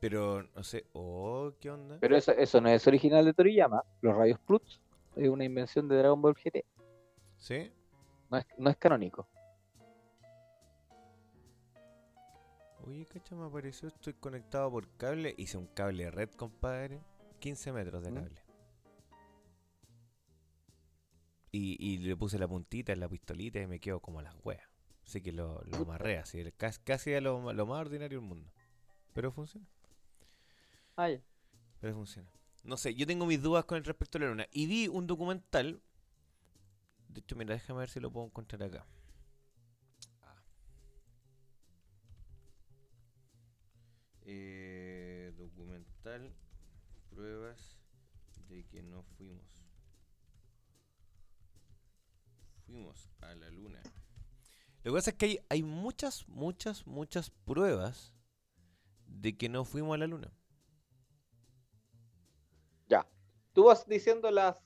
Pero, 0.00 0.42
no 0.54 0.62
sé. 0.64 0.86
Oh, 0.94 1.52
¿qué 1.60 1.70
onda? 1.70 1.98
Pero 2.00 2.16
eso, 2.16 2.32
eso 2.32 2.60
no 2.60 2.70
es 2.70 2.86
original 2.86 3.24
de 3.24 3.34
Toriyama. 3.34 3.82
Los 4.00 4.16
rayos 4.16 4.38
Pluts 4.40 4.80
es 5.16 5.28
una 5.28 5.44
invención 5.44 5.88
de 5.88 5.96
Dragon 5.96 6.20
Ball 6.20 6.34
GT. 6.34 6.64
¿Sí? 7.36 7.70
No 8.30 8.38
es, 8.38 8.46
no 8.56 8.70
es 8.70 8.76
canónico. 8.76 9.28
Oye, 12.86 13.04
cacha, 13.06 13.34
me 13.34 13.46
apareció, 13.46 13.88
estoy 13.88 14.14
conectado 14.14 14.70
por 14.70 14.88
cable. 14.96 15.34
Hice 15.36 15.58
un 15.58 15.66
cable 15.66 16.10
red, 16.10 16.30
compadre. 16.30 17.00
15 17.40 17.72
metros 17.72 18.02
de 18.02 18.10
¿Mm? 18.10 18.14
cable. 18.14 18.42
Y, 21.52 21.76
y 21.78 21.98
le 21.98 22.16
puse 22.16 22.38
la 22.38 22.46
puntita 22.48 22.92
en 22.92 23.00
la 23.00 23.08
pistolita 23.08 23.60
y 23.60 23.66
me 23.66 23.80
quedo 23.80 24.00
como 24.00 24.22
las 24.22 24.34
weas. 24.44 24.62
Así 25.04 25.20
que 25.20 25.32
lo, 25.32 25.60
lo 25.64 25.78
amarré 25.78 26.18
así, 26.18 26.42
casi, 26.56 26.80
casi 26.82 27.14
a 27.14 27.20
lo, 27.20 27.52
lo 27.52 27.66
más 27.66 27.80
ordinario 27.80 28.20
del 28.20 28.28
mundo. 28.28 28.50
Pero 29.12 29.32
funciona, 29.32 29.66
Ah, 31.00 31.08
pero 31.80 31.94
funciona. 31.94 32.30
No 32.62 32.76
sé, 32.76 32.94
yo 32.94 33.06
tengo 33.06 33.24
mis 33.24 33.40
dudas 33.40 33.64
con 33.64 33.78
el 33.78 33.84
respecto 33.84 34.18
a 34.18 34.20
la 34.20 34.28
luna. 34.28 34.46
Y 34.52 34.66
vi 34.66 34.86
un 34.86 35.06
documental. 35.06 35.82
De 37.08 37.20
hecho, 37.20 37.36
mira, 37.36 37.54
déjame 37.54 37.80
ver 37.80 37.88
si 37.88 38.00
lo 38.00 38.12
puedo 38.12 38.26
encontrar 38.26 38.62
acá. 38.62 38.86
Ah. 40.20 40.42
Eh, 44.26 45.32
documental. 45.38 46.34
Pruebas 47.08 47.80
de 48.48 48.66
que 48.66 48.82
no 48.82 49.02
fuimos. 49.02 49.46
Fuimos 52.66 53.10
a 53.22 53.34
la 53.34 53.48
luna. 53.48 53.82
Lo 54.82 54.92
que 54.92 54.96
pasa 54.96 55.10
es 55.10 55.16
que 55.16 55.26
hay, 55.26 55.38
hay 55.48 55.62
muchas, 55.62 56.28
muchas, 56.28 56.86
muchas 56.86 57.30
pruebas 57.30 58.14
de 59.06 59.38
que 59.38 59.48
no 59.48 59.64
fuimos 59.64 59.94
a 59.94 59.98
la 59.98 60.06
luna. 60.06 60.30
Tú 63.52 63.64
vas 63.64 63.86
diciendo 63.86 64.30
las 64.30 64.56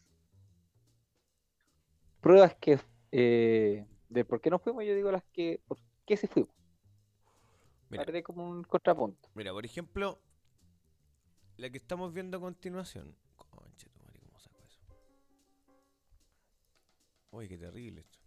pruebas 2.21 2.55
que 2.57 2.79
eh, 3.13 3.87
de 4.09 4.25
por 4.25 4.41
qué 4.41 4.51
no 4.51 4.59
fuimos, 4.59 4.85
yo 4.85 4.95
digo 4.95 5.11
las 5.11 5.25
que 5.33 5.61
por 5.67 5.79
qué 6.07 6.17
sí 6.17 6.27
fuimos. 6.27 6.55
Mira. 7.89 8.23
Como 8.23 8.49
un 8.49 8.65
contrapunto. 8.65 9.29
Mira, 9.35 9.53
por 9.53 9.65
ejemplo, 9.65 10.21
la 11.57 11.71
que 11.71 11.79
estamos 11.79 12.13
viendo 12.13 12.39
a 12.39 12.41
continuación. 12.41 13.17
Conche 13.37 13.89
tu 13.89 14.01
madre, 14.01 14.21
¿cómo 14.21 14.39
saco 14.39 14.63
eso? 14.65 14.81
Uy, 17.31 17.49
qué 17.49 17.59
terrible 17.59 18.01
esto. 18.01 18.19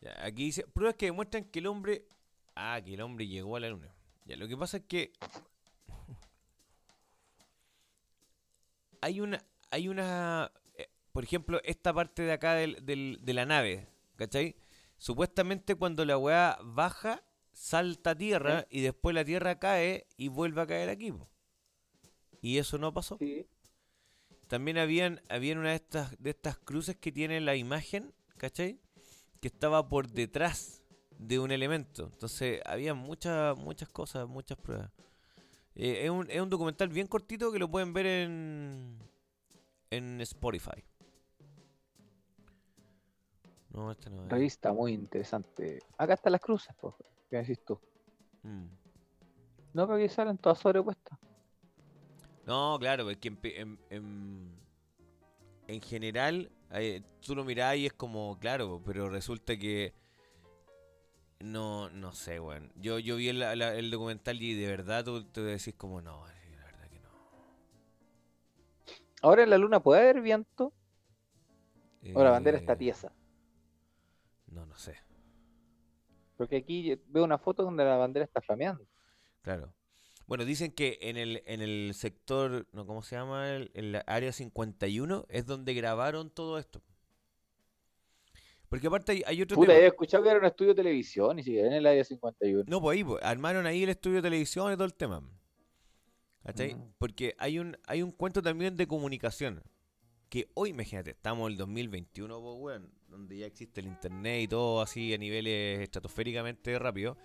Ya, 0.00 0.24
aquí 0.24 0.46
dice, 0.46 0.66
pruebas 0.66 0.96
que 0.96 1.06
demuestran 1.06 1.44
que 1.44 1.60
el 1.60 1.66
hombre... 1.66 2.08
Ah, 2.56 2.80
que 2.84 2.94
el 2.94 3.00
hombre 3.00 3.28
llegó 3.28 3.56
a 3.56 3.60
la 3.60 3.68
luna. 3.68 3.94
Ya, 4.24 4.36
lo 4.36 4.48
que 4.48 4.56
pasa 4.56 4.78
es 4.78 4.84
que... 4.84 5.12
Hay 9.00 9.20
una... 9.20 9.44
Hay 9.72 9.88
una... 9.88 10.52
eh, 10.76 10.88
por 11.12 11.24
ejemplo, 11.24 11.60
esta 11.64 11.92
parte 11.92 12.22
de 12.22 12.32
acá 12.32 12.54
del, 12.54 12.84
del- 12.86 13.18
de 13.22 13.32
la 13.34 13.44
nave, 13.46 13.88
¿cachai? 14.16 14.54
Supuestamente 14.98 15.74
cuando 15.74 16.04
la 16.04 16.16
weá 16.16 16.58
baja, 16.62 17.22
salta 17.52 18.10
a 18.10 18.14
tierra 18.14 18.66
y 18.70 18.80
después 18.82 19.14
la 19.14 19.24
tierra 19.24 19.58
cae 19.58 20.06
y 20.16 20.28
vuelve 20.28 20.60
a 20.62 20.66
caer 20.66 20.88
aquí. 20.88 21.10
po. 21.10 21.28
Y 22.40 22.58
eso 22.58 22.78
no 22.78 22.92
pasó. 22.94 23.16
Sí. 23.18 23.46
También 24.46 24.78
habían, 24.78 25.20
habían 25.28 25.58
una 25.58 25.70
de 25.70 25.76
estas, 25.76 26.14
de 26.22 26.30
estas 26.30 26.58
cruces 26.58 26.96
que 26.96 27.10
tiene 27.10 27.40
la 27.40 27.56
imagen, 27.56 28.12
¿cachai? 28.36 28.78
Que 29.40 29.48
estaba 29.48 29.88
por 29.88 30.08
detrás 30.08 30.82
de 31.18 31.38
un 31.38 31.50
elemento. 31.50 32.10
Entonces, 32.12 32.60
había 32.66 32.94
muchas, 32.94 33.56
muchas 33.56 33.88
cosas, 33.88 34.28
muchas 34.28 34.58
pruebas. 34.58 34.90
Eh, 35.74 36.02
es, 36.04 36.10
un, 36.10 36.30
es 36.30 36.40
un 36.40 36.50
documental 36.50 36.88
bien 36.90 37.06
cortito 37.06 37.50
que 37.50 37.58
lo 37.58 37.70
pueden 37.70 37.92
ver 37.92 38.06
en, 38.06 38.98
en 39.92 40.20
Spotify. 40.22 40.82
No, 43.70 43.90
este 43.90 44.10
no 44.10 44.24
es. 44.24 44.30
Revista 44.30 44.72
muy 44.72 44.92
interesante. 44.92 45.78
Acá 45.96 46.14
están 46.14 46.32
las 46.32 46.40
cruces, 46.40 46.74
pues. 46.80 46.94
¿Qué 47.30 47.36
decís 47.38 47.64
tú? 47.64 47.78
Mm. 48.42 48.66
No, 49.74 49.86
pero 49.86 49.94
aquí 49.94 50.08
salen 50.08 50.36
todas 50.38 50.58
sobrepuestas. 50.58 51.18
No, 52.46 52.76
claro, 52.78 53.08
es 53.10 53.16
que 53.18 53.28
en, 53.28 53.38
en, 53.44 53.78
en- 53.90 54.62
en 55.68 55.80
general 55.80 56.50
eh, 56.72 57.02
tú 57.24 57.34
lo 57.34 57.44
mirás 57.44 57.76
y 57.76 57.86
es 57.86 57.92
como, 57.92 58.36
claro, 58.38 58.82
pero 58.84 59.08
resulta 59.08 59.56
que 59.56 59.94
no, 61.40 61.88
no 61.90 62.12
sé, 62.12 62.40
weón. 62.40 62.72
Yo, 62.76 62.98
yo 62.98 63.16
vi 63.16 63.28
el, 63.28 63.38
la- 63.38 63.74
el 63.74 63.90
documental 63.90 64.42
y 64.42 64.54
de 64.54 64.66
verdad 64.66 65.04
tú 65.04 65.24
te 65.24 65.40
decís 65.40 65.74
como, 65.76 65.98
que 65.98 66.04
no. 66.04 66.24
Ahora 69.22 69.42
en 69.44 69.50
la 69.50 69.58
luna 69.58 69.80
puede 69.82 70.02
haber 70.02 70.20
viento 70.20 70.74
o 72.14 72.22
la 72.24 72.30
bandera 72.30 72.58
está 72.58 72.74
Eh, 72.74 72.76
tiesa. 72.76 73.12
No, 74.48 74.66
no 74.66 74.76
sé, 74.76 74.96
Porque 76.36 76.56
aquí 76.56 77.00
veo 77.06 77.24
una 77.24 77.38
foto 77.38 77.62
donde 77.62 77.84
la 77.84 77.96
bandera 77.96 78.24
está 78.24 78.40
flameando. 78.40 78.84
claro. 79.42 79.72
Bueno, 80.26 80.44
dicen 80.44 80.72
que 80.72 80.98
en 81.02 81.16
el, 81.18 81.42
en 81.46 81.60
el 81.60 81.92
sector, 81.94 82.66
no, 82.72 82.86
¿cómo 82.86 83.02
se 83.02 83.16
llama? 83.16 83.50
El, 83.50 83.70
en 83.74 83.92
la 83.92 83.98
área 84.06 84.32
51 84.32 85.26
es 85.28 85.46
donde 85.46 85.74
grabaron 85.74 86.30
todo 86.30 86.58
esto. 86.58 86.80
Porque 88.68 88.86
aparte 88.86 89.12
hay, 89.12 89.22
hay 89.26 89.42
otro 89.42 89.56
Puta, 89.56 89.72
tema. 89.72 89.80
he 89.80 89.86
escuchado 89.86 90.22
que 90.22 90.30
era 90.30 90.38
un 90.38 90.46
estudio 90.46 90.70
de 90.70 90.76
televisión 90.76 91.38
y 91.38 91.42
sigue 91.42 91.66
en 91.66 91.72
el 91.74 91.86
área 91.86 92.04
51. 92.04 92.64
No, 92.66 92.80
pues 92.80 92.96
ahí, 92.96 93.04
pues, 93.04 93.22
armaron 93.22 93.66
ahí 93.66 93.82
el 93.82 93.90
estudio 93.90 94.16
de 94.16 94.22
televisión 94.22 94.72
y 94.72 94.76
todo 94.76 94.86
el 94.86 94.94
tema. 94.94 95.22
¿Cachai? 96.44 96.74
Mm. 96.74 96.92
Porque 96.98 97.34
hay 97.38 97.58
un, 97.58 97.76
hay 97.86 98.02
un 98.02 98.10
cuento 98.10 98.42
también 98.42 98.76
de 98.76 98.86
comunicación. 98.86 99.62
Que 100.28 100.48
hoy, 100.54 100.70
imagínate, 100.70 101.10
estamos 101.10 101.46
en 101.46 101.52
el 101.52 101.58
2021, 101.58 102.40
pues, 102.40 102.56
weón, 102.58 102.90
donde 103.08 103.36
ya 103.38 103.46
existe 103.46 103.80
el 103.80 103.86
internet 103.86 104.42
y 104.42 104.48
todo 104.48 104.80
así 104.80 105.12
a 105.12 105.18
niveles 105.18 105.80
estratosféricamente 105.80 106.78
rápido. 106.78 107.18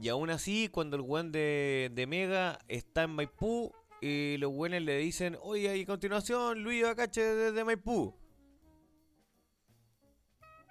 Y 0.00 0.08
aún 0.08 0.30
así, 0.30 0.68
cuando 0.72 0.96
el 0.96 1.02
weón 1.02 1.30
de, 1.30 1.90
de 1.94 2.06
Mega 2.06 2.58
está 2.68 3.02
en 3.02 3.10
Maipú, 3.10 3.70
y 4.00 4.36
los 4.38 4.50
weones 4.52 4.82
le 4.82 4.96
dicen, 4.98 5.36
oye, 5.42 5.76
y 5.76 5.82
a 5.82 5.86
continuación, 5.86 6.62
Luis 6.64 6.84
Acache 6.84 7.20
desde 7.22 7.62
Maipú. 7.64 8.12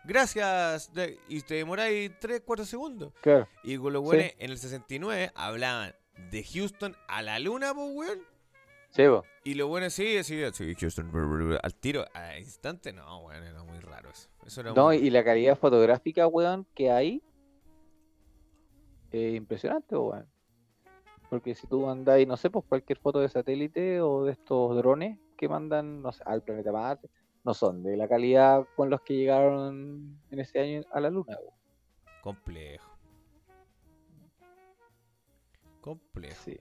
Gracias. 0.04 0.92
de- 0.94 1.20
y 1.30 1.42
te 1.42 1.56
demoráis 1.56 2.12
3, 2.20 2.42
4 2.44 2.66
segundos. 2.66 3.14
Claro. 3.22 3.48
Y 3.64 3.78
con 3.78 3.94
los 3.94 4.02
Sí. 4.04 4.10
weones 4.10 4.36
en 4.40 4.52
el 4.52 4.58
69 4.58 5.32
hablaban 5.36 5.96
de 6.30 6.44
Houston 6.44 6.96
a 7.08 7.22
la 7.22 7.40
luna, 7.40 7.74
pues, 7.74 7.90
weón. 7.94 8.20
Sí, 8.90 9.04
po. 9.08 9.24
Y 9.44 9.54
los 9.54 9.70
buenos 9.70 9.94
sí, 9.94 10.22
sí, 10.24 10.42
sí, 10.54 10.76
Houston, 10.76 11.10
al 11.64 11.76
tiro, 11.76 12.06
al 12.14 12.40
instante, 12.40 12.92
no, 12.92 13.20
weón, 13.26 13.44
era 13.44 13.64
muy 13.64 13.80
raro 13.80 14.10
eso. 14.10 14.30
Eso 14.46 14.62
era 14.62 14.74
No, 14.74 14.86
muy- 14.88 14.98
y 14.98 15.10
la 15.10 15.24
calidad 15.24 15.58
fotográfica, 15.58 16.28
weón, 16.28 16.66
que 16.76 16.92
hay. 16.92 17.24
Es 19.12 19.36
impresionante, 19.36 19.96
weón. 19.96 20.28
Porque 21.30 21.56
si 21.56 21.66
tú 21.68 21.86
mandáis, 21.86 22.28
no 22.28 22.36
sé, 22.36 22.50
pues 22.50 22.66
cualquier 22.68 23.00
foto 23.00 23.20
de 23.20 23.30
satélite 23.30 24.02
o 24.02 24.26
de 24.26 24.34
estos 24.34 24.76
drones 24.76 25.18
que 25.38 25.48
mandan, 25.48 26.02
no 26.02 26.12
sé, 26.12 26.22
al 26.26 26.44
planeta 26.44 26.72
Marte, 26.74 27.10
no 27.44 27.54
son 27.54 27.82
de 27.84 27.96
la 27.98 28.08
calidad 28.08 28.68
con 28.76 28.90
los 28.90 29.02
que 29.02 29.16
llegaron 29.16 30.20
en 30.30 30.40
ese 30.40 30.60
año 30.60 30.82
a 30.92 31.00
la 31.00 31.10
Luna, 31.10 31.38
weón. 31.40 31.56
complejo. 32.22 32.91
Complejo. 35.82 36.42
Sí. 36.46 36.58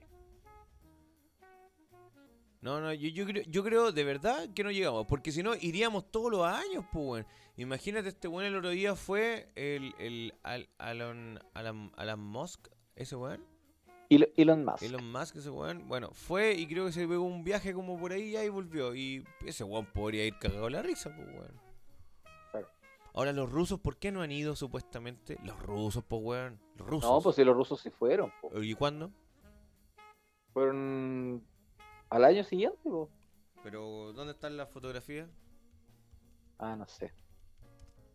No, 2.61 2.79
no, 2.79 2.93
yo, 2.93 3.09
yo, 3.09 3.25
creo, 3.25 3.43
yo 3.47 3.63
creo 3.63 3.91
de 3.91 4.03
verdad 4.03 4.49
que 4.53 4.63
no 4.63 4.69
llegamos, 4.71 5.07
porque 5.07 5.31
si 5.31 5.41
no 5.41 5.55
iríamos 5.55 6.11
todos 6.11 6.31
los 6.31 6.45
años, 6.45 6.85
pues, 6.91 7.05
weón. 7.05 7.25
Imagínate, 7.57 8.09
este 8.09 8.27
weón 8.27 8.45
el 8.45 8.55
otro 8.55 8.69
día 8.69 8.95
fue 8.95 9.49
el, 9.55 9.93
el 9.99 10.33
Al- 10.43 10.69
Alon, 10.77 11.39
Alan, 11.53 11.91
Alan 11.97 12.19
Musk, 12.19 12.67
ese 12.95 13.15
weón. 13.15 13.43
Elon- 14.09 14.63
Musk. 14.65 14.83
Elon 14.83 15.11
Musk, 15.11 15.37
ese 15.37 15.49
weón, 15.49 15.87
bueno, 15.87 16.11
fue 16.13 16.53
y 16.53 16.67
creo 16.67 16.85
que 16.85 16.91
se 16.91 17.07
pegó 17.07 17.23
un 17.23 17.43
viaje 17.43 17.73
como 17.73 17.97
por 17.99 18.11
ahí 18.11 18.35
y 18.37 18.49
volvió. 18.49 18.93
Y 18.93 19.23
ese 19.45 19.63
weón 19.63 19.85
podría 19.87 20.25
ir 20.25 20.37
cagado 20.37 20.69
la 20.69 20.81
risa, 20.83 21.15
pues 21.15 21.27
weón. 21.29 21.70
Ahora, 23.13 23.33
los 23.33 23.51
rusos, 23.51 23.79
¿por 23.79 23.97
qué 23.97 24.11
no 24.11 24.21
han 24.21 24.31
ido 24.31 24.55
supuestamente? 24.55 25.37
Los 25.43 25.61
rusos, 25.61 26.03
pues 26.03 26.21
weón. 26.23 26.59
Los 26.77 26.87
rusos. 26.87 27.11
No, 27.11 27.21
pues 27.21 27.35
si 27.35 27.43
los 27.43 27.55
rusos 27.55 27.81
sí 27.81 27.89
fueron, 27.89 28.31
po. 28.41 28.61
¿Y 28.61 28.73
cuándo? 28.73 29.11
Fueron 30.53 31.43
al 32.09 32.23
año 32.23 32.43
siguiente, 32.43 32.79
po. 32.83 33.09
Pero, 33.63 34.13
¿dónde 34.13 34.33
están 34.33 34.57
las 34.57 34.69
fotografías? 34.69 35.29
Ah, 36.57 36.75
no 36.75 36.87
sé. 36.87 37.13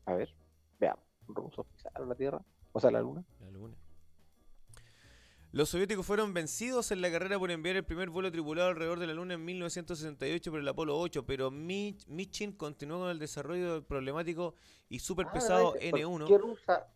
A 0.07 0.15
ver, 0.15 0.35
veamos. 0.79 1.05
Rusos 1.29 1.67
pisaron 1.67 2.09
la 2.09 2.15
Tierra, 2.15 2.41
o 2.73 2.81
sea, 2.81 2.91
la 2.91 3.01
Luna. 3.01 3.25
La 3.41 3.51
luna. 3.51 3.77
Los 5.53 5.71
soviéticos 5.71 6.05
fueron 6.05 6.35
vencidos 6.35 6.91
en 6.91 7.01
la 7.01 7.11
carrera 7.11 7.39
por 7.39 7.51
enviar 7.51 7.77
el 7.77 7.85
primer 7.85 8.11
vuelo 8.11 8.31
tripulado 8.31 8.69
alrededor 8.69 8.99
de 8.99 9.07
la 9.07 9.15
Luna 9.15 9.35
en 9.35 9.45
1968 9.45 10.51
por 10.51 10.61
el 10.61 10.69
Apolo 10.69 10.99
8, 10.99 11.25
pero 11.25 11.51
Mi- 11.51 11.97
Michin 12.09 12.53
continuó 12.53 13.01
con 13.01 13.11
el 13.11 13.19
desarrollo 13.19 13.73
del 13.75 13.83
problemático 13.85 14.55
y 14.89 14.99
super 14.99 15.27
pesado 15.33 15.69
Ah, 15.69 15.73
¿por 15.91 16.01
N1. 16.01 16.27
qué 16.27 16.39
Rusa- 16.39 16.87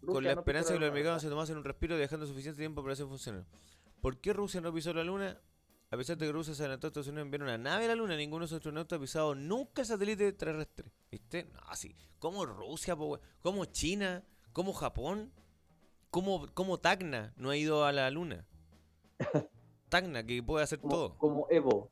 con 0.00 0.08
Rusia 0.16 0.22
la 0.30 0.34
no 0.34 0.40
esperanza 0.40 0.72
de 0.72 0.74
que 0.76 0.80
los 0.80 0.90
americanos 0.90 1.22
se 1.22 1.28
tomasen 1.28 1.56
un 1.56 1.64
respiro 1.64 1.96
dejando 1.96 2.26
suficiente 2.26 2.58
tiempo 2.58 2.82
para 2.82 2.92
hacer 2.94 3.06
funcionar. 3.06 3.46
¿Por 4.00 4.18
qué 4.18 4.32
Rusia 4.32 4.60
no 4.60 4.74
pisó 4.74 4.92
la 4.92 5.04
Luna? 5.04 5.40
A 5.90 5.96
pesar 5.96 6.16
de 6.18 6.26
que 6.26 6.32
Rusia 6.32 6.54
se 6.54 6.62
adelantó 6.62 6.86
a 6.86 6.88
Estados 6.88 7.06
Unidos 7.06 7.22
en 7.22 7.26
enviar 7.28 7.42
una 7.42 7.56
nave 7.58 7.84
a 7.84 7.88
la 7.88 7.94
Luna, 7.94 8.16
ninguno 8.16 8.44
de 8.44 8.48
sus 8.48 8.56
astronautas 8.56 8.96
ha 8.98 9.00
pisado 9.00 9.34
nunca 9.34 9.82
el 9.82 9.86
satélite 9.86 10.32
terrestre. 10.32 10.90
¿Viste? 11.10 11.44
No, 11.52 11.60
así. 11.68 11.94
¿Cómo 12.18 12.44
Rusia, 12.44 12.96
po, 12.96 13.20
¿Cómo 13.40 13.64
China? 13.66 14.24
¿Cómo 14.52 14.72
Japón? 14.72 15.32
¿Cómo, 16.12 16.46
cómo 16.52 16.78
Tacna 16.78 17.32
no 17.38 17.48
ha 17.48 17.56
ido 17.56 17.86
a 17.86 17.90
la 17.92 18.10
Luna? 18.10 18.46
Tacna, 19.88 20.22
que 20.26 20.42
puede 20.42 20.62
hacer 20.62 20.78
Como, 20.78 20.92
todo. 20.94 21.16
como 21.16 21.46
Evo. 21.48 21.88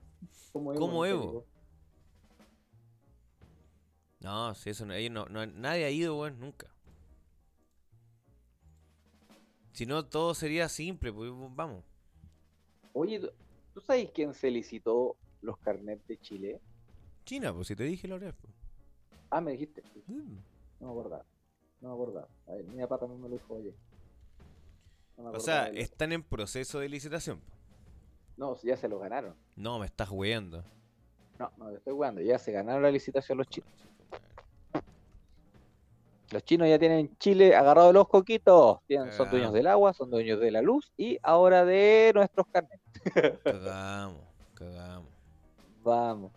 Como 0.52 0.72
Evo. 0.74 0.78
Como 0.80 1.06
Evo. 1.06 1.46
No, 4.20 4.54
si 4.54 4.68
eso 4.68 4.84
no, 4.84 4.92
ellos 4.92 5.10
no, 5.10 5.24
no- 5.30 5.46
nadie 5.46 5.86
ha 5.86 5.90
ido, 5.90 6.18
weón, 6.18 6.38
nunca. 6.38 6.66
Si 9.72 9.86
no, 9.86 10.04
todo 10.04 10.34
sería 10.34 10.68
simple, 10.68 11.10
pues 11.10 11.30
vamos. 11.56 11.82
Oye, 12.92 13.20
¿tú- 13.20 13.32
¿tú 13.72 13.80
sabes 13.80 14.10
quién 14.10 14.34
se 14.34 14.50
licitó 14.50 15.16
los 15.40 15.56
carnets 15.60 16.06
de 16.06 16.18
Chile? 16.20 16.60
China, 17.24 17.54
pues 17.54 17.68
si 17.68 17.74
te 17.74 17.84
dije 17.84 18.06
la 18.06 18.18
pues. 18.18 18.52
Ah, 19.30 19.40
me 19.40 19.52
dijiste. 19.52 19.82
Mm. 20.08 20.36
No 20.80 20.86
me 20.88 20.90
acordaba. 20.90 21.24
No 21.80 21.88
me 21.88 21.94
acordaba. 21.94 22.28
A 22.48 22.52
ver, 22.52 22.64
mi 22.66 22.82
papá 22.82 22.98
también 22.98 23.22
me 23.22 23.30
lo 23.30 23.36
dijo 23.36 23.56
ayer. 23.56 23.74
No 25.22 25.30
O 25.32 25.40
sea, 25.40 25.68
están 25.68 26.12
en 26.12 26.22
proceso 26.22 26.78
de 26.80 26.88
licitación. 26.88 27.40
No, 28.36 28.56
ya 28.62 28.76
se 28.76 28.88
lo 28.88 28.98
ganaron. 28.98 29.34
No, 29.54 29.78
me 29.78 29.86
estás 29.86 30.10
weando. 30.10 30.64
No, 31.38 31.50
no, 31.56 31.70
estoy 31.70 31.92
jugando. 31.92 32.20
Ya 32.20 32.38
se 32.38 32.52
ganaron 32.52 32.82
la 32.82 32.90
licitación 32.90 33.38
los 33.38 33.46
chinos. 33.48 33.70
Los 36.30 36.44
chinos 36.44 36.68
ya 36.68 36.78
tienen 36.78 37.16
Chile 37.18 37.56
agarrado 37.56 37.92
los 37.92 38.08
coquitos. 38.08 38.78
Tienen, 38.86 39.12
son 39.12 39.30
dueños 39.30 39.52
del 39.52 39.66
agua, 39.66 39.92
son 39.92 40.10
dueños 40.10 40.38
de 40.40 40.50
la 40.52 40.62
luz 40.62 40.92
y 40.96 41.18
ahora 41.22 41.64
de 41.64 42.12
nuestros 42.14 42.46
carnets. 42.46 42.82
Cagamos, 43.44 44.22
cagamos. 44.54 45.08
Vamos, 45.82 46.32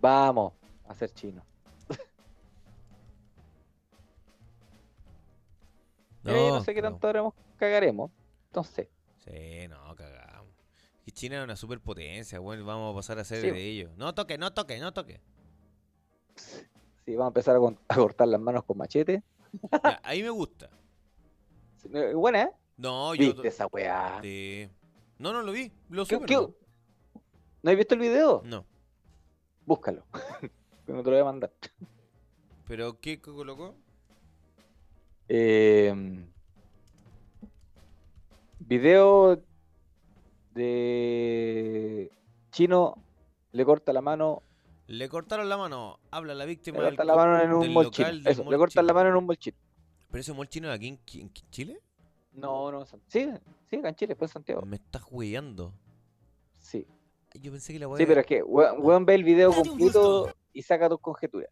vamos 0.00 0.52
a 0.86 0.94
ser 0.94 1.10
chinos. 1.10 1.44
No, 6.22 6.32
Eh, 6.32 6.48
no 6.50 6.60
sé 6.62 6.74
qué 6.74 6.82
tanto 6.82 7.06
haremos, 7.08 7.34
cagaremos. 7.58 8.10
Entonces, 8.46 8.88
Sí, 9.24 9.68
no, 9.68 9.94
cagamos. 9.94 10.54
Y 11.04 11.12
China 11.12 11.38
es 11.38 11.44
una 11.44 11.56
superpotencia, 11.56 12.38
bueno, 12.38 12.64
vamos 12.64 12.92
a 12.92 12.96
pasar 12.96 13.18
a 13.18 13.24
ser 13.24 13.40
Sí. 13.42 13.50
de 13.50 13.62
ellos. 13.62 13.90
No 13.96 14.14
toque, 14.14 14.38
no 14.38 14.52
toque, 14.54 14.78
no 14.78 14.92
toque. 14.92 15.20
si 17.04 17.14
vamos 17.14 17.26
a 17.26 17.28
empezar 17.28 17.56
a, 17.56 17.94
cortar 17.94 18.28
las 18.28 18.40
manos 18.40 18.64
con 18.64 18.78
machete. 18.78 19.22
Ya, 19.82 20.00
ahí 20.02 20.22
me 20.22 20.30
gusta. 20.30 20.70
Sí, 21.78 21.88
eh, 21.94 22.12
Buena, 22.14 22.42
¿eh? 22.42 22.50
No, 22.76 23.14
yo. 23.14 23.26
¿Viste 23.32 23.48
esa 23.48 23.66
weá? 23.68 24.18
Sí. 24.22 24.68
No, 25.18 25.32
no 25.32 25.42
lo 25.42 25.52
vi. 25.52 25.70
Lo 25.90 26.04
¿Qué- 26.06 26.16
nomás. 26.18 26.50
¿No 27.62 27.70
has 27.70 27.76
visto 27.76 27.94
el 27.94 28.00
video? 28.00 28.42
No. 28.44 28.64
Búscalo. 29.66 30.04
No 30.88 31.02
te 31.02 31.10
lo 31.10 31.16
voy 31.16 31.18
a 31.20 31.24
mandar. 31.24 31.52
¿Pero 32.66 32.98
qué 32.98 33.20
co- 33.20 33.34
colocó? 33.34 33.74
Eh, 35.28 36.24
video 38.60 39.42
de 40.54 42.10
chino 42.50 42.94
le 43.52 43.64
corta 43.64 43.92
la 43.92 44.00
mano, 44.00 44.42
Le 44.86 45.08
cortaron 45.08 45.48
la 45.48 45.56
mano. 45.56 45.98
Habla 46.10 46.34
la 46.34 46.44
le 46.44 46.50
víctima 46.50 46.78
del 46.78 46.96
corta 46.96 47.04
la 47.04 47.14
mano 47.14 47.42
en 47.42 47.52
un 47.52 47.72
mall 47.72 47.90
chino. 47.90 48.08
Eso, 48.24 48.44
mall 48.44 48.52
le 48.52 48.58
cortan 48.58 48.86
la 48.86 48.92
mano 48.92 49.10
en 49.10 49.16
un 49.16 49.26
mall 49.26 49.36
chino. 49.36 49.56
¿Pero 50.10 50.20
ese 50.20 50.32
mall 50.32 50.48
chino 50.48 50.68
de 50.68 50.74
aquí 50.74 50.88
en, 51.20 51.32
Chile? 51.50 51.80
No, 52.32 52.70
no, 52.72 52.86
sí, 52.86 53.28
sí, 53.68 53.76
acá 53.76 53.88
en 53.88 53.94
Chile, 53.96 54.14
fue 54.14 54.26
en 54.26 54.32
Santiago. 54.32 54.62
Me 54.62 54.76
estás 54.76 55.02
hueando. 55.10 55.74
Sí, 56.60 56.86
Yo 57.34 57.50
pensé 57.50 57.72
que 57.72 57.78
la 57.78 57.88
weá 57.88 57.98
sí, 57.98 58.06
pero 58.06 58.20
es 58.20 58.26
que 58.26 58.42
weón, 58.42 59.04
ve 59.04 59.14
el 59.14 59.24
video 59.24 59.52
completo 59.52 60.32
y 60.52 60.62
saca 60.62 60.88
tus 60.88 61.00
conjeturas. 61.00 61.50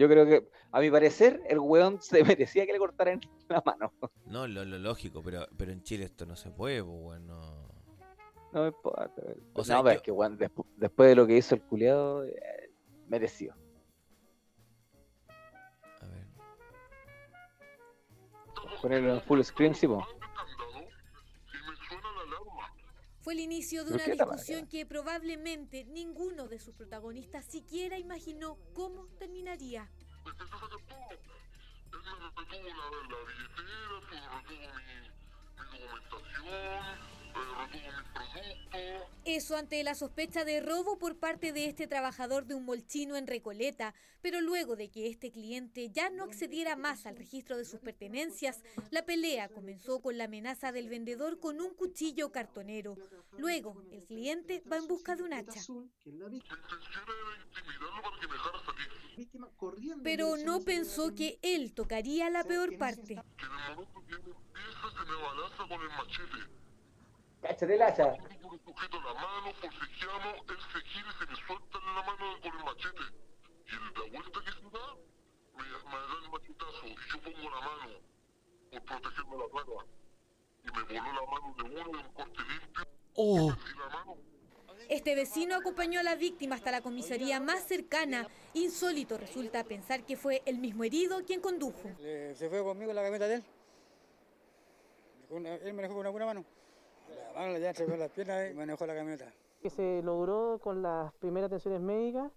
Yo 0.00 0.08
creo 0.08 0.24
que, 0.24 0.48
a 0.72 0.80
mi 0.80 0.90
parecer, 0.90 1.42
el 1.46 1.58
weón 1.58 2.00
se 2.00 2.24
merecía 2.24 2.64
que 2.64 2.72
le 2.72 2.78
cortaran 2.78 3.20
la 3.50 3.62
mano. 3.66 3.92
No, 4.24 4.48
lo, 4.48 4.64
lo 4.64 4.78
lógico, 4.78 5.22
pero, 5.22 5.46
pero 5.58 5.72
en 5.72 5.82
Chile 5.82 6.04
esto 6.06 6.24
no 6.24 6.36
se 6.36 6.50
puede, 6.50 6.82
pues, 6.82 6.98
bueno. 6.98 7.68
No 8.52 8.62
me 8.62 8.68
importa. 8.68 9.12
O 9.52 9.62
sea, 9.62 9.76
no, 9.76 9.82
pero 9.82 9.92
yo- 9.94 9.96
es 9.98 10.02
que 10.02 10.10
weón, 10.10 10.38
despu- 10.38 10.64
después 10.78 11.10
de 11.10 11.16
lo 11.16 11.26
que 11.26 11.36
hizo 11.36 11.54
el 11.54 11.60
culiado, 11.62 12.24
eh, 12.24 12.70
mereció. 13.08 13.54
A 16.00 16.06
ver. 16.06 16.26
Ponerlo 18.80 19.14
en 19.14 19.20
full 19.20 19.42
screen, 19.42 19.74
sí, 19.74 19.86
po. 19.86 20.02
Fue 23.20 23.34
el 23.34 23.40
inicio 23.40 23.84
de 23.84 23.92
¿Pero 23.92 24.04
una 24.04 24.14
discusión 24.14 24.66
que 24.66 24.86
probablemente 24.86 25.84
ninguno 25.84 26.48
de 26.48 26.58
sus 26.58 26.74
protagonistas 26.74 27.44
siquiera 27.44 27.98
imaginó 27.98 28.56
cómo 28.74 29.06
terminaría. 29.18 29.90
Eso 39.24 39.56
ante 39.56 39.82
la 39.84 39.94
sospecha 39.94 40.44
de 40.44 40.60
robo 40.60 40.98
por 40.98 41.16
parte 41.16 41.52
de 41.52 41.66
este 41.66 41.86
trabajador 41.86 42.46
de 42.46 42.54
un 42.54 42.64
molchino 42.64 43.16
en 43.16 43.26
Recoleta, 43.26 43.94
pero 44.22 44.40
luego 44.40 44.76
de 44.76 44.90
que 44.90 45.08
este 45.08 45.30
cliente 45.30 45.90
ya 45.90 46.10
no 46.10 46.24
accediera 46.24 46.74
más 46.74 47.06
al 47.06 47.16
registro 47.16 47.56
de 47.56 47.64
sus 47.64 47.80
pertenencias, 47.80 48.62
la 48.90 49.04
pelea 49.04 49.48
comenzó 49.48 50.00
con 50.00 50.16
la 50.18 50.24
amenaza 50.24 50.72
del 50.72 50.88
vendedor 50.88 51.38
con 51.38 51.60
un 51.60 51.74
cuchillo 51.74 52.32
cartonero. 52.32 52.96
Luego, 53.38 53.82
el 53.92 54.04
cliente 54.04 54.62
va 54.70 54.78
en 54.78 54.88
busca 54.88 55.16
de 55.16 55.22
un 55.22 55.32
hacha. 55.32 55.60
Pero 60.02 60.36
no 60.38 60.60
pensó 60.60 61.14
que 61.14 61.38
él 61.42 61.74
tocaría 61.74 62.30
la 62.30 62.44
peor 62.44 62.78
parte. 62.78 63.22
Cáchate 67.42 67.74
el 67.74 67.82
hacha. 67.82 68.16
Yo 68.16 68.52
le 68.52 68.58
sujeto 68.64 69.00
la 69.00 69.14
mano, 69.14 69.52
forcejeamos, 69.60 70.34
él 70.48 70.58
se 70.72 70.80
gira 70.88 71.08
y 71.08 71.18
se 71.18 71.26
me 71.30 71.36
suelta 71.46 71.78
en 71.78 71.94
la 71.94 72.02
mano 72.02 72.40
con 72.42 72.58
el 72.58 72.64
machete. 72.64 73.02
Y 73.66 73.72
el 73.72 73.84
la 73.94 74.18
vuelta 74.18 74.40
que 74.44 74.52
se 74.52 74.70
da, 74.70 74.94
me, 75.56 75.62
me 75.64 75.96
da 75.96 76.16
el 76.22 76.30
machetazo 76.30 76.86
y 76.86 76.94
yo 76.94 77.20
pongo 77.22 77.50
la 77.50 77.60
mano 77.60 77.92
por 78.70 78.82
protegerme 78.82 79.36
la 79.36 79.48
cara. 79.52 79.86
Y 80.62 80.66
me 80.70 80.82
voló 81.00 81.12
la 81.12 81.30
mano 81.30 81.54
de 81.56 81.62
uno 81.62 81.98
de 81.98 82.04
un 82.04 82.12
corte 82.12 82.42
limpio. 82.42 82.84
Oh, 83.14 83.52
Y 83.52 83.78
la 83.78 83.88
mano 83.88 84.16
Este 84.88 85.14
vecino 85.14 85.56
acompañó 85.56 86.00
a 86.00 86.02
la 86.02 86.16
víctima 86.16 86.56
hasta 86.56 86.70
la 86.70 86.82
comisaría 86.82 87.40
más 87.40 87.64
cercana. 87.66 88.28
Insólito 88.52 89.16
resulta 89.16 89.64
pensar 89.64 90.04
que 90.04 90.16
fue 90.16 90.42
el 90.44 90.58
mismo 90.58 90.84
herido 90.84 91.24
quien 91.24 91.40
condujo. 91.40 91.88
Se 91.98 92.48
fue 92.50 92.62
conmigo 92.62 92.90
en 92.90 92.96
la 92.96 93.02
camioneta 93.02 93.28
de 93.28 93.34
él. 93.36 93.44
Él 95.62 95.72
manejó 95.74 95.94
con 95.94 96.00
una 96.00 96.10
buena 96.10 96.26
mano. 96.26 96.44
La 97.34 97.40
mano 97.40 97.58
ya 97.58 97.68
entregó 97.70 97.96
las 97.96 98.10
piernas 98.10 98.50
y 98.50 98.54
manejó 98.54 98.86
la 98.86 98.94
camioneta. 98.94 99.32
que 99.62 99.70
se 99.70 100.02
logró 100.02 100.58
con 100.62 100.82
las 100.82 101.12
primeras 101.14 101.48
atenciones 101.48 101.80
médicas 101.80 102.30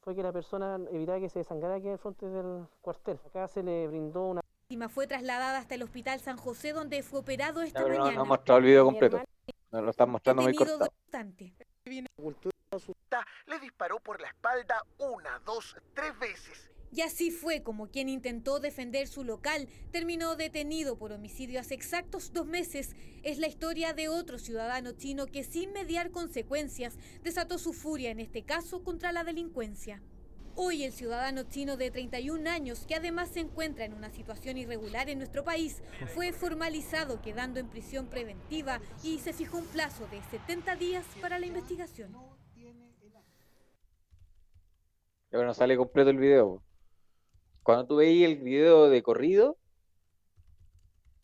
fue 0.00 0.14
que 0.14 0.22
la 0.22 0.32
persona 0.32 0.78
evitara 0.92 1.20
que 1.20 1.28
se 1.28 1.40
desangrara 1.40 1.76
aquí 1.76 1.86
en 1.86 1.92
el 1.94 1.98
frente 1.98 2.26
del 2.26 2.66
cuartel. 2.80 3.18
Acá 3.26 3.48
se 3.48 3.62
le 3.62 3.86
brindó 3.88 4.22
una 4.28 4.40
La 4.40 4.48
víctima 4.68 4.88
fue 4.88 5.06
trasladada 5.06 5.58
hasta 5.58 5.74
el 5.74 5.82
hospital 5.82 6.20
San 6.20 6.36
José 6.36 6.72
donde 6.72 7.02
fue 7.02 7.20
operado 7.20 7.62
esta 7.62 7.80
No, 7.80 7.88
no, 7.88 7.92
no, 7.94 7.98
mañana. 8.00 8.16
no 8.16 8.22
ha 8.22 8.24
mostrado 8.26 8.58
el 8.58 8.64
video 8.64 8.84
completo. 8.84 9.20
Nos 9.70 9.82
lo 9.82 9.90
están 9.90 10.10
mostrando 10.10 10.42
muy 10.42 10.54
cortado. 10.54 10.78
bastante. 10.78 11.52
le 13.46 13.58
disparó 13.60 13.98
por 14.00 14.20
la 14.20 14.28
espalda 14.28 14.82
una, 14.98 15.40
dos, 15.44 15.76
tres 15.94 16.18
veces. 16.18 16.70
Y 16.90 17.02
así 17.02 17.30
fue 17.30 17.62
como 17.62 17.88
quien 17.88 18.08
intentó 18.08 18.60
defender 18.60 19.08
su 19.08 19.24
local 19.24 19.68
terminó 19.90 20.36
detenido 20.36 20.96
por 20.96 21.12
homicidio 21.12 21.60
hace 21.60 21.74
exactos 21.74 22.32
dos 22.32 22.46
meses. 22.46 22.96
Es 23.22 23.38
la 23.38 23.46
historia 23.46 23.92
de 23.92 24.08
otro 24.08 24.38
ciudadano 24.38 24.92
chino 24.92 25.26
que 25.26 25.44
sin 25.44 25.72
mediar 25.72 26.10
consecuencias 26.10 26.96
desató 27.22 27.58
su 27.58 27.72
furia 27.72 28.10
en 28.10 28.20
este 28.20 28.42
caso 28.42 28.82
contra 28.82 29.12
la 29.12 29.24
delincuencia. 29.24 30.02
Hoy 30.60 30.82
el 30.82 30.92
ciudadano 30.92 31.44
chino 31.44 31.76
de 31.76 31.92
31 31.92 32.50
años, 32.50 32.84
que 32.84 32.96
además 32.96 33.28
se 33.28 33.38
encuentra 33.38 33.84
en 33.84 33.94
una 33.94 34.10
situación 34.10 34.58
irregular 34.58 35.08
en 35.08 35.18
nuestro 35.18 35.44
país, 35.44 35.82
fue 36.14 36.32
formalizado 36.32 37.22
quedando 37.22 37.60
en 37.60 37.68
prisión 37.68 38.08
preventiva 38.08 38.80
y 39.04 39.20
se 39.20 39.32
fijó 39.32 39.58
un 39.58 39.66
plazo 39.66 40.08
de 40.08 40.20
70 40.32 40.74
días 40.74 41.04
para 41.20 41.38
la 41.38 41.46
investigación. 41.46 42.12
Pero 45.30 45.44
no 45.44 45.54
sale 45.54 45.76
completo 45.76 46.10
el 46.10 46.18
video. 46.18 46.60
Cuando 47.68 47.86
tú 47.86 47.96
veis 47.96 48.24
el 48.24 48.38
video 48.38 48.88
de 48.88 49.02
corrido, 49.02 49.58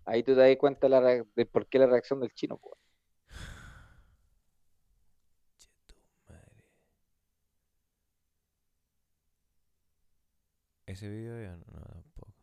ahí 0.05 0.23
tú 0.23 0.35
te 0.35 0.41
das 0.43 0.57
cuenta 0.59 0.91
la 0.91 1.01
de 1.01 1.47
por 1.47 1.67
qué 1.69 1.79
la 1.79 1.87
reacción 1.87 2.21
del 2.21 2.35
chino. 2.35 2.61
madre. 6.29 6.65
Ese 10.85 11.09
video 11.09 11.41
ya 11.43 11.57
no, 11.57 11.65
no, 11.73 11.81
tampoco. 11.81 12.35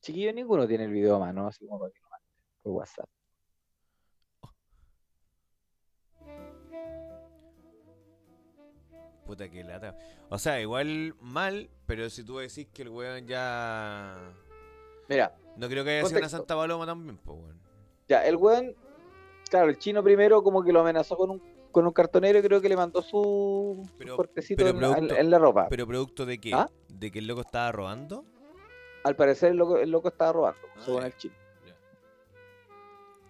Chiquillo, 0.00 0.32
ninguno 0.32 0.66
tiene 0.66 0.86
el 0.86 0.90
video 0.90 1.14
a 1.14 1.18
mano, 1.20 1.46
así 1.46 1.64
como 1.64 1.78
para 1.78 1.92
que 1.92 2.00
lo 2.00 2.08
mande 2.08 2.26
por 2.62 2.72
WhatsApp. 2.72 3.19
Puta 9.30 9.48
que 9.48 9.62
lata. 9.62 9.96
O 10.28 10.38
sea, 10.38 10.60
igual 10.60 11.14
mal, 11.20 11.70
pero 11.86 12.10
si 12.10 12.24
tú 12.24 12.38
decís 12.38 12.66
que 12.74 12.82
el 12.82 12.88
weón 12.88 13.28
ya. 13.28 14.18
Mira, 15.08 15.36
No 15.56 15.68
creo 15.68 15.84
que 15.84 15.90
haya 15.90 16.00
sido 16.00 16.08
una 16.08 16.14
Contexto. 16.22 16.36
Santa 16.38 16.56
Paloma 16.56 16.84
también, 16.84 17.16
pues 17.18 17.38
weón. 17.38 17.60
ya, 18.08 18.26
el 18.26 18.34
weón, 18.34 18.74
claro, 19.48 19.68
el 19.68 19.78
chino 19.78 20.02
primero 20.02 20.42
como 20.42 20.64
que 20.64 20.72
lo 20.72 20.80
amenazó 20.80 21.16
con 21.16 21.30
un, 21.30 21.42
con 21.70 21.86
un 21.86 21.92
cartonero 21.92 22.40
y 22.40 22.42
creo 22.42 22.60
que 22.60 22.68
le 22.68 22.76
mandó 22.76 23.02
su, 23.02 23.84
su 23.88 23.96
Pero- 23.98 24.16
cortecito 24.16 24.64
pero 24.64 24.70
en, 24.70 24.84
en- 24.84 24.90
producto- 24.94 25.16
en 25.16 25.30
la 25.30 25.38
ropa. 25.38 25.66
Pero 25.70 25.86
producto 25.86 26.26
de 26.26 26.38
qué? 26.40 26.50
¿Ah? 26.54 26.68
¿De 26.88 27.12
que 27.12 27.20
el 27.20 27.28
loco 27.28 27.42
estaba 27.42 27.70
robando? 27.70 28.24
Al 29.04 29.14
parecer 29.14 29.52
el 29.52 29.58
loco, 29.58 29.78
el 29.78 29.90
loco 29.92 30.08
estaba 30.08 30.32
robando, 30.32 30.60
Ah, 30.74 30.80
según 30.84 31.04
el 31.04 31.16
chino. 31.16 31.34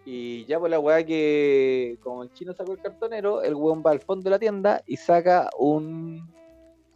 Y 0.04 0.44
ya 0.46 0.58
pues 0.58 0.70
la 0.70 0.80
weá 0.80 1.04
que 1.04 1.98
como 2.02 2.22
el 2.22 2.32
chino 2.32 2.52
sacó 2.54 2.72
el 2.72 2.80
cartonero, 2.80 3.42
el 3.42 3.54
weón 3.54 3.82
va 3.84 3.90
al 3.90 4.00
fondo 4.00 4.24
de 4.24 4.30
la 4.30 4.38
tienda 4.38 4.82
y 4.86 4.96
saca 4.96 5.50
un, 5.58 6.32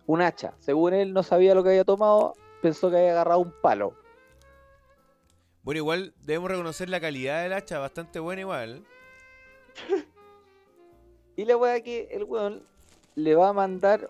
un 0.06 0.22
hacha. 0.22 0.54
Según 0.58 0.94
él 0.94 1.12
no 1.12 1.22
sabía 1.22 1.54
lo 1.54 1.62
que 1.62 1.70
había 1.70 1.84
tomado, 1.84 2.34
pensó 2.62 2.90
que 2.90 2.96
había 2.96 3.12
agarrado 3.12 3.40
un 3.40 3.52
palo. 3.62 3.94
Bueno, 5.62 5.78
igual 5.78 6.14
debemos 6.22 6.50
reconocer 6.50 6.88
la 6.88 7.00
calidad 7.00 7.42
del 7.42 7.52
hacha, 7.52 7.78
bastante 7.78 8.20
buena 8.20 8.42
igual. 8.42 8.84
Y 11.36 11.46
la 11.46 11.56
weá 11.56 11.80
que 11.80 12.06
el 12.12 12.22
weón 12.22 12.62
le 13.16 13.34
va 13.34 13.48
a 13.48 13.52
mandar, 13.52 14.08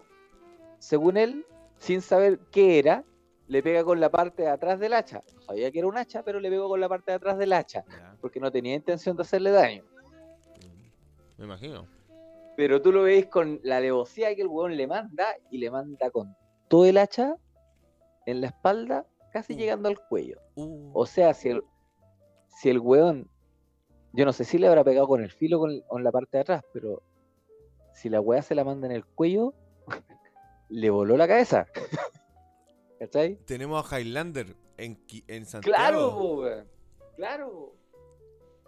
según 0.78 1.16
él, 1.16 1.46
sin 1.78 2.02
saber 2.02 2.38
qué 2.50 2.78
era, 2.78 3.02
le 3.46 3.62
pega 3.62 3.84
con 3.84 4.00
la 4.00 4.10
parte 4.10 4.42
de 4.42 4.48
atrás 4.48 4.78
del 4.78 4.92
hacha. 4.94 5.22
Sabía 5.46 5.70
que 5.70 5.78
era 5.78 5.88
un 5.88 5.96
hacha, 5.98 6.22
pero 6.22 6.40
le 6.40 6.48
pegó 6.50 6.68
con 6.68 6.80
la 6.80 6.88
parte 6.88 7.10
de 7.12 7.16
atrás 7.16 7.36
del 7.38 7.52
hacha, 7.52 7.84
Ya. 7.88 8.16
porque 8.20 8.40
no 8.40 8.50
tenía 8.50 8.74
intención 8.74 9.16
de 9.16 9.22
hacerle 9.22 9.50
daño. 9.50 9.84
Mm. 9.84 11.38
Me 11.38 11.44
imagino. 11.44 11.86
Pero 12.56 12.80
tú 12.80 12.92
lo 12.92 13.02
veis 13.02 13.26
con 13.26 13.60
la 13.64 13.78
alevosía 13.78 14.34
que 14.34 14.42
el 14.42 14.48
weón 14.48 14.76
le 14.76 14.86
manda 14.86 15.26
y 15.50 15.58
le 15.58 15.70
manda 15.70 16.10
con 16.10 16.34
todo 16.68 16.86
el 16.86 16.96
hacha 16.98 17.36
en 18.26 18.40
la 18.40 18.46
espalda, 18.48 19.06
casi 19.32 19.54
Uh. 19.54 19.56
llegando 19.56 19.88
al 19.88 19.98
cuello. 19.98 20.40
Uh, 20.54 20.90
O 20.94 21.04
sea, 21.04 21.34
si 21.34 21.48
el, 21.50 21.62
si 22.48 22.70
el 22.70 22.78
weón, 22.78 23.28
yo 24.12 24.24
no 24.24 24.32
sé 24.32 24.44
si 24.44 24.56
le 24.58 24.68
habrá 24.68 24.84
pegado 24.84 25.08
con 25.08 25.22
el 25.22 25.30
filo 25.32 25.58
con, 25.58 25.80
con 25.82 26.04
la 26.04 26.12
parte 26.12 26.36
de 26.38 26.40
atrás, 26.42 26.64
pero 26.72 27.02
si 27.92 28.08
la 28.08 28.20
weá 28.20 28.40
se 28.42 28.54
la 28.54 28.64
manda 28.64 28.86
en 28.86 28.92
el 28.92 29.04
cuello, 29.04 29.52
le 30.70 30.90
voló 30.90 31.16
la 31.16 31.26
cabeza. 31.28 31.66
¿Cachai? 33.06 33.36
tenemos 33.44 33.92
a 33.92 34.00
Highlander 34.00 34.56
en, 34.76 34.98
en 35.28 35.46
Santiago. 35.46 35.76
Claro, 35.76 36.16
weón. 36.36 36.68
claro. 37.16 37.76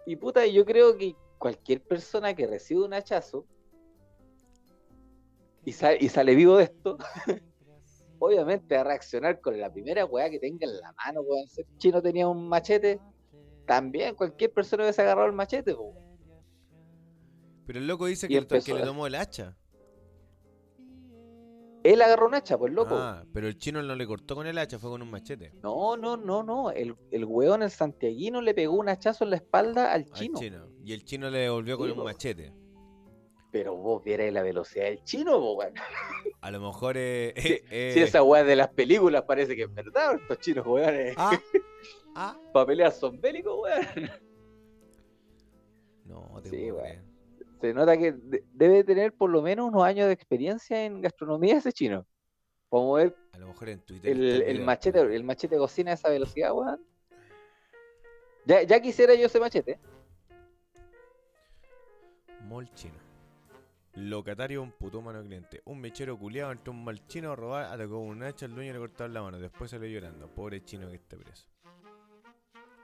Y 0.05 0.15
puta, 0.15 0.45
yo 0.45 0.65
creo 0.65 0.97
que 0.97 1.15
cualquier 1.37 1.81
persona 1.81 2.33
que 2.35 2.47
recibe 2.47 2.83
un 2.85 2.93
hachazo 2.93 3.45
y, 5.65 5.71
sa- 5.73 5.95
y 5.95 6.07
sale 6.09 6.33
vivo 6.35 6.57
de 6.57 6.65
esto, 6.65 6.97
obviamente 8.19 8.75
va 8.75 8.81
a 8.81 8.83
reaccionar 8.85 9.41
con 9.41 9.59
la 9.59 9.71
primera 9.71 10.05
weá 10.05 10.29
que 10.29 10.39
tenga 10.39 10.65
en 10.65 10.77
la 10.79 10.93
mano, 10.93 11.21
weón. 11.21 11.47
Si 11.49 11.61
el 11.61 11.67
chino 11.77 12.01
tenía 12.01 12.27
un 12.27 12.47
machete, 12.47 12.99
también 13.65 14.15
cualquier 14.15 14.51
persona 14.53 14.83
hubiese 14.83 15.01
agarrado 15.01 15.27
el 15.27 15.33
machete. 15.33 15.75
Pero 17.65 17.79
el 17.79 17.87
loco 17.87 18.05
dice 18.05 18.27
que, 18.29 18.35
que 18.35 18.37
empezó 18.39 18.75
le 18.75 18.81
a- 18.83 18.85
tomó 18.85 19.07
el 19.07 19.15
hacha. 19.15 19.57
Él 21.83 22.01
agarró 22.01 22.27
un 22.27 22.35
hacha, 22.35 22.57
pues 22.57 22.73
loco. 22.73 22.95
Ah, 22.95 23.23
pero 23.33 23.47
el 23.47 23.57
chino 23.57 23.81
no 23.81 23.95
le 23.95 24.07
cortó 24.07 24.35
con 24.35 24.47
el 24.47 24.57
hacha, 24.57 24.79
fue 24.79 24.89
con 24.89 25.01
un 25.01 25.09
machete. 25.09 25.53
No, 25.63 25.95
no, 25.95 26.17
no, 26.17 26.43
no. 26.43 26.71
El, 26.71 26.95
el 27.11 27.25
weón, 27.25 27.63
el 27.63 27.71
santiaguino, 27.71 28.41
le 28.41 28.53
pegó 28.53 28.75
un 28.75 28.89
hachazo 28.89 29.23
en 29.23 29.29
la 29.29 29.35
espalda 29.37 29.93
al 29.93 30.01
Al 30.01 30.11
chino. 30.11 30.39
Y 30.83 30.93
el 30.93 31.03
chino 31.05 31.29
le 31.29 31.39
devolvió 31.39 31.77
con 31.77 31.91
un 31.91 32.03
machete. 32.03 32.53
Pero 33.51 33.75
vos 33.75 34.03
vierais 34.03 34.33
la 34.33 34.41
velocidad 34.43 34.85
del 34.85 35.03
chino, 35.03 35.37
weón. 35.53 35.73
A 36.41 36.51
lo 36.51 36.59
mejor 36.59 36.97
eh, 36.97 37.29
eh, 37.35 37.63
eh, 37.71 37.91
Si 37.93 37.99
esa 38.01 38.21
weá 38.21 38.43
de 38.43 38.55
las 38.55 38.69
películas 38.69 39.23
parece 39.23 39.55
que 39.55 39.63
es 39.63 39.73
verdad, 39.73 40.15
estos 40.15 40.39
chinos, 40.39 40.65
weón, 40.67 40.93
Ah, 41.15 41.39
ah. 42.15 42.39
para 42.53 42.65
pelear 42.65 42.91
son 42.91 43.19
bélicos, 43.19 43.57
weón. 43.59 44.11
No, 46.05 46.39
te 46.41 46.49
Sí, 46.49 46.71
weón. 46.71 47.16
Se 47.61 47.73
nota 47.73 47.97
que 47.97 48.11
de- 48.11 48.43
debe 48.53 48.83
tener 48.83 49.13
por 49.13 49.29
lo 49.29 49.41
menos 49.41 49.67
unos 49.67 49.83
años 49.83 50.07
de 50.07 50.13
experiencia 50.13 50.85
en 50.85 51.01
gastronomía 51.01 51.57
ese 51.57 51.71
chino. 51.73 52.05
A 53.33 53.37
lo 53.39 53.47
mejor 53.47 53.69
en 53.69 53.79
Twitter. 53.81 54.11
el, 54.11 54.41
está 54.41 54.63
machete, 54.63 54.99
el 55.15 55.23
machete 55.23 55.55
de 55.55 55.59
cocina 55.59 55.91
a 55.91 55.93
esa 55.93 56.09
velocidad, 56.09 56.53
weón. 56.53 56.85
Ya, 58.45 58.61
ya 58.63 58.79
quisiera 58.81 59.13
yo 59.15 59.25
ese 59.25 59.39
machete. 59.39 59.79
Mall 62.43 62.69
chino. 62.73 62.95
Locatario 63.95 64.61
un 64.61 64.71
putómano 64.71 65.21
cliente. 65.23 65.61
Un 65.65 65.81
mechero 65.81 66.17
culiado 66.19 66.51
entró 66.51 66.71
un 66.71 66.83
mal 66.83 67.05
chino 67.07 67.31
a 67.31 67.35
robar, 67.35 67.65
atacó 67.65 67.97
un 67.99 68.21
hacha, 68.21 68.45
el 68.45 68.53
dueño 68.53 68.73
le 68.73 68.79
cortaba 68.79 69.07
la 69.09 69.21
mano. 69.23 69.39
Después 69.39 69.71
salió 69.71 69.87
llorando. 69.89 70.27
Pobre 70.27 70.63
chino 70.63 70.87
que 70.89 70.95
esté 70.95 71.17
preso. 71.17 71.47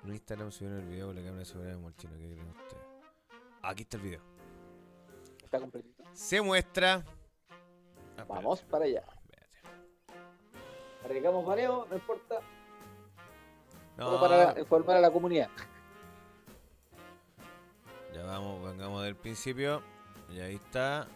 En 0.03 0.09
Instagram 0.11 0.51
subieron 0.51 0.79
el 0.79 0.87
video 0.87 1.07
con 1.07 1.15
la 1.15 1.21
cámara 1.21 1.39
de 1.39 1.45
seguridad 1.45 1.75
de 1.75 1.77
Molchino. 1.81 2.13
¿Qué 2.17 2.29
creen 2.31 2.49
ustedes? 2.49 2.83
Aquí 3.61 3.83
está 3.83 3.97
el 3.97 4.03
video. 4.03 4.32
Está 5.53 5.61
completito. 5.61 6.03
Se 6.13 6.41
muestra. 6.41 6.93
Ah, 6.95 7.53
espérate, 8.17 8.33
Vamos 8.33 8.61
para 8.61 8.85
allá. 8.85 9.03
Arriesgamos 11.05 11.45
mareo, 11.45 11.85
no 11.91 11.95
importa. 11.95 12.39
No, 13.95 14.05
Solo 14.05 14.19
para 14.19 14.59
informar 14.59 14.97
a 14.97 15.01
la 15.01 15.11
comunidad. 15.11 15.49
ya 18.15 18.23
vamos, 18.23 18.67
vengamos 18.67 19.03
del 19.03 19.15
principio. 19.15 19.83
Y 20.31 20.39
ahí 20.39 20.55
está. 20.55 21.07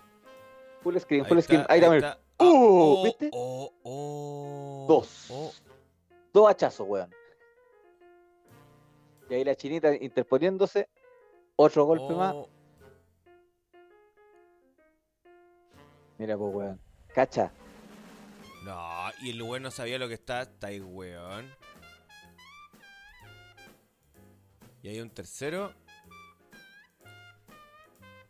Full 0.83 0.97
screen, 0.99 1.23
Ahí 1.23 1.29
full 1.29 1.39
screen. 1.39 1.65
Ahí 1.67 1.81
también. 1.81 2.03
está. 2.03 2.19
¡Uh! 2.37 2.45
oh, 2.45 3.03
¿Viste? 3.05 3.29
Oh, 3.33 3.73
oh, 3.81 4.85
Dos. 4.87 5.31
oh. 5.31 5.51
Dos 6.31 6.47
hachazos, 6.47 6.87
weón. 6.87 7.09
Y 9.31 9.33
ahí 9.33 9.43
la 9.43 9.55
chinita 9.55 9.95
interponiéndose. 9.95 10.87
Otro 11.55 11.85
golpe 11.85 12.13
más. 12.13 12.35
Mira, 16.17 16.37
pues, 16.37 16.53
weón. 16.55 16.79
Cacha. 17.13 17.51
No, 18.63 19.09
y 19.21 19.29
el 19.31 19.41
weón 19.41 19.63
no 19.63 19.71
sabía 19.71 19.97
lo 19.97 20.07
que 20.07 20.15
está. 20.15 20.41
Está 20.43 20.67
ahí, 20.67 20.79
weón. 20.79 21.49
Y 24.81 24.89
hay 24.89 24.99
un 25.01 25.09
tercero. 25.09 25.73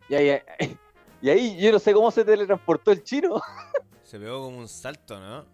Y 0.10 0.16
ahí, 0.16 0.42
y 1.22 1.30
ahí 1.30 1.60
yo 1.62 1.72
no 1.72 1.80
sé 1.80 1.94
cómo 1.94 2.10
se 2.12 2.24
teletransportó 2.24 2.92
el 2.92 3.04
chino. 3.04 3.42
Se 4.04 4.18
pegó 4.18 4.42
como 4.46 4.60
un 4.60 4.70
salto, 4.70 5.20
¿no? 5.20 5.46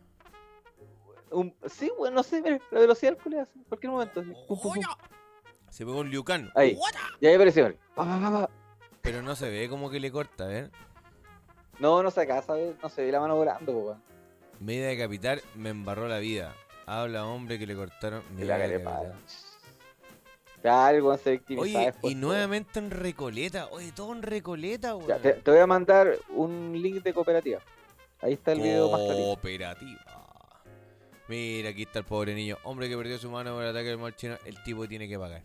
Un- 1.31 1.55
sí, 1.65 1.91
weón, 1.97 2.13
no 2.13 2.21
sé, 2.21 2.39
mira, 2.39 2.59
la 2.69 2.81
velocidad 2.81 3.13
del 3.13 3.21
culiao, 3.23 3.47
en 3.55 3.63
cualquier 3.63 3.91
momento. 3.91 4.19
así. 4.19 4.29
Pum, 4.47 4.59
pum, 4.59 4.73
pum. 4.75 4.83
Se 5.71 5.83
pegó 5.83 5.97
un 6.01 6.09
Liu 6.11 6.23
Kang. 6.23 6.51
Ahí. 6.53 6.77
Y 7.19 7.25
ahí 7.25 7.33
apareció. 7.33 7.63
mira. 7.65 7.75
Pa, 7.95 8.05
pa, 8.05 8.19
pa, 8.21 8.31
pa. 8.31 8.49
Pero 9.01 9.23
no 9.23 9.35
se 9.35 9.49
ve 9.49 9.67
como 9.67 9.89
que 9.89 9.99
le 9.99 10.11
corta, 10.11 10.45
ver. 10.45 10.69
No, 11.79 12.03
no 12.03 12.11
se 12.11 12.21
acá, 12.21 12.41
¿sabes? 12.41 12.75
No 12.81 12.89
se 12.89 13.03
ve 13.03 13.11
la 13.11 13.19
mano 13.19 13.35
volando, 13.35 13.73
po, 13.73 13.79
weón. 13.79 14.03
Media 14.59 14.87
de 14.87 14.97
capital 14.97 15.41
me 15.55 15.69
embarró 15.69 16.07
la 16.07 16.19
vida. 16.19 16.53
Habla 16.85 17.25
hombre 17.25 17.59
que 17.59 17.67
le 17.67 17.75
cortaron. 17.75 18.23
Y 18.31 18.33
media 18.35 18.57
la 18.57 18.63
de 18.63 18.71
carepada. 18.73 19.09
capital. 19.09 19.21
Claro, 20.61 21.17
se 21.17 21.31
victimiza 21.31 21.61
Oye, 21.63 21.85
después, 21.87 22.13
y 22.13 22.15
nuevamente 22.15 22.79
en 22.79 22.89
Recoleta. 22.89 23.67
Oye, 23.71 23.91
todo 23.91 24.13
en 24.13 24.21
Recoleta, 24.21 24.95
weón. 24.95 25.21
Te, 25.21 25.33
te 25.33 25.51
voy 25.51 25.59
a 25.59 25.67
mandar 25.67 26.17
un 26.29 26.71
link 26.81 27.03
de 27.03 27.13
cooperativa. 27.13 27.59
Ahí 28.21 28.33
está 28.33 28.53
el 28.53 28.61
video 28.61 28.89
más 28.89 29.01
clarito. 29.01 29.25
Cooperativa. 29.25 29.99
Mira, 31.27 31.69
aquí 31.69 31.83
está 31.83 31.99
el 31.99 32.05
pobre 32.05 32.33
niño. 32.33 32.57
Hombre 32.63 32.87
que 32.87 32.95
perdió 32.95 33.17
su 33.17 33.29
mano 33.29 33.53
por 33.53 33.63
el 33.63 33.69
ataque 33.69 33.89
del 33.89 33.97
mal 33.97 34.15
chino. 34.15 34.37
El 34.45 34.61
tipo 34.63 34.87
tiene 34.87 35.07
que 35.09 35.19
pagar. 35.19 35.41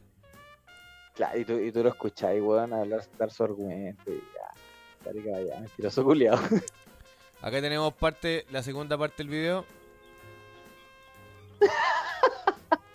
Claro, 1.15 1.37
y 1.37 1.45
tú, 1.45 1.59
y 1.59 1.73
tú 1.73 1.83
lo 1.83 1.89
escuchás, 1.89 2.35
weón, 2.41 2.73
hablar, 2.73 3.03
dar 3.19 3.31
su 3.33 3.43
argumento 3.43 4.13
y. 4.13 4.23
Marica, 5.05 5.31
vaya, 5.31 5.61
mentiroso 5.61 6.05
culiao. 6.05 6.39
Acá 7.41 7.61
tenemos 7.61 7.95
parte, 7.95 8.45
la 8.51 8.63
segunda 8.63 8.99
parte 8.99 9.23
del 9.23 9.29
video. 9.29 9.65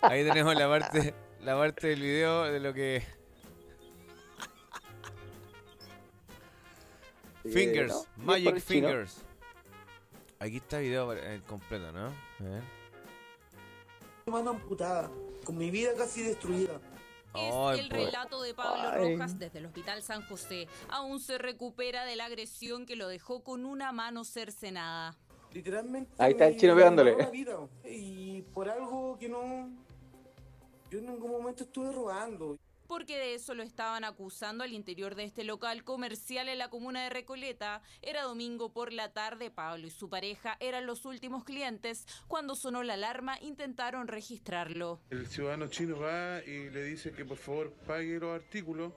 Ahí 0.02 0.22
tenemos 0.24 0.54
la 0.54 0.68
parte, 0.68 1.14
la 1.42 1.56
parte 1.56 1.88
del 1.88 2.00
video 2.00 2.44
de 2.44 2.60
lo 2.60 2.74
que. 2.74 3.02
Fingers, 7.42 8.06
Magic 8.16 8.64
chino. 8.64 8.88
Fingers. 8.88 9.22
Aquí 10.38 10.56
está 10.58 10.78
el 10.78 10.84
video 10.84 11.12
eh, 11.14 11.40
completo, 11.46 11.90
¿no? 11.92 12.06
A 12.06 12.42
ver. 12.42 12.62
mano 14.26 14.50
amputada, 14.50 15.10
con 15.44 15.56
mi 15.56 15.70
vida 15.70 15.94
casi 15.96 16.22
destruida. 16.22 16.80
Es 17.34 17.78
el 17.80 17.90
relato 17.90 18.42
de 18.42 18.54
Pablo 18.54 18.90
Ay. 18.92 19.14
Rojas 19.14 19.38
desde 19.38 19.58
el 19.58 19.66
Hospital 19.66 20.02
San 20.02 20.22
José. 20.22 20.68
Aún 20.88 21.20
se 21.20 21.38
recupera 21.38 22.04
de 22.04 22.16
la 22.16 22.26
agresión 22.26 22.86
que 22.86 22.96
lo 22.96 23.08
dejó 23.08 23.42
con 23.42 23.64
una 23.64 23.92
mano 23.92 24.24
cercenada. 24.24 25.16
Literalmente. 25.52 26.10
Ahí 26.18 26.32
está 26.32 26.48
el 26.48 26.56
chino 26.56 26.74
pegándole. 26.74 27.16
Y 27.84 28.42
por 28.42 28.68
algo 28.68 29.16
que 29.18 29.28
no. 29.28 29.70
Yo 30.90 30.98
en 30.98 31.06
ningún 31.06 31.30
momento 31.30 31.64
estuve 31.64 31.92
robando. 31.92 32.56
Porque 32.86 33.16
de 33.16 33.34
eso 33.34 33.54
lo 33.54 33.62
estaban 33.62 34.04
acusando 34.04 34.64
al 34.64 34.72
interior 34.72 35.14
de 35.14 35.24
este 35.24 35.44
local 35.44 35.84
comercial 35.84 36.48
en 36.48 36.58
la 36.58 36.68
comuna 36.68 37.02
de 37.04 37.10
Recoleta. 37.10 37.82
Era 38.02 38.22
domingo 38.22 38.72
por 38.72 38.92
la 38.92 39.12
tarde, 39.12 39.50
Pablo 39.50 39.86
y 39.86 39.90
su 39.90 40.08
pareja 40.08 40.56
eran 40.60 40.86
los 40.86 41.04
últimos 41.04 41.44
clientes. 41.44 42.06
Cuando 42.28 42.54
sonó 42.54 42.82
la 42.82 42.94
alarma 42.94 43.38
intentaron 43.40 44.08
registrarlo. 44.08 45.00
El 45.10 45.26
ciudadano 45.26 45.68
chino 45.68 45.98
va 45.98 46.42
y 46.44 46.70
le 46.70 46.84
dice 46.84 47.12
que 47.12 47.24
por 47.24 47.38
favor 47.38 47.72
pague 47.86 48.18
los 48.18 48.34
artículos. 48.34 48.92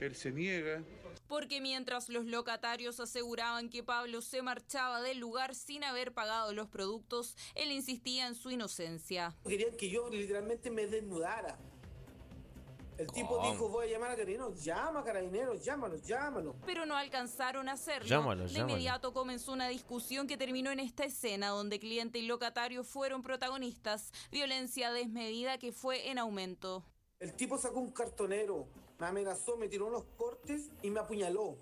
Él 0.00 0.14
se 0.16 0.32
niega. 0.32 0.82
Porque 1.28 1.60
mientras 1.60 2.08
los 2.08 2.24
locatarios 2.24 2.98
aseguraban 2.98 3.68
que 3.68 3.84
Pablo 3.84 4.20
se 4.20 4.42
marchaba 4.42 5.00
del 5.00 5.18
lugar 5.18 5.54
sin 5.54 5.84
haber 5.84 6.12
pagado 6.12 6.52
los 6.52 6.68
productos, 6.68 7.36
él 7.54 7.70
insistía 7.70 8.26
en 8.26 8.34
su 8.34 8.50
inocencia. 8.50 9.36
Querían 9.46 9.76
que 9.76 9.90
yo 9.90 10.08
literalmente 10.08 10.70
me 10.70 10.86
desnudara. 10.86 11.56
El 13.00 13.10
tipo 13.12 13.40
dijo: 13.50 13.70
Voy 13.70 13.86
a 13.86 13.92
llamar 13.92 14.10
a 14.10 14.14
carabineros. 14.14 14.62
Llama 14.62 15.00
a 15.00 15.04
carabineros, 15.04 15.64
llámalos, 15.64 16.02
llámalos. 16.02 16.54
Pero 16.66 16.84
no 16.84 16.94
alcanzaron 16.94 17.66
a 17.70 17.72
hacerlo. 17.72 18.06
Llámalo, 18.06 18.42
de 18.42 18.50
llámalo. 18.50 18.72
inmediato 18.72 19.14
comenzó 19.14 19.52
una 19.52 19.68
discusión 19.68 20.26
que 20.26 20.36
terminó 20.36 20.70
en 20.70 20.80
esta 20.80 21.04
escena 21.04 21.48
donde 21.48 21.80
cliente 21.80 22.18
y 22.18 22.26
locatario 22.26 22.84
fueron 22.84 23.22
protagonistas. 23.22 24.12
Violencia 24.30 24.92
desmedida 24.92 25.56
que 25.56 25.72
fue 25.72 26.10
en 26.10 26.18
aumento. 26.18 26.84
El 27.20 27.32
tipo 27.32 27.56
sacó 27.56 27.80
un 27.80 27.90
cartonero, 27.90 28.68
me 28.98 29.06
amenazó, 29.06 29.56
me 29.56 29.68
tiró 29.68 29.86
unos 29.86 30.04
cortes 30.18 30.68
y 30.82 30.90
me 30.90 31.00
apuñaló. 31.00 31.56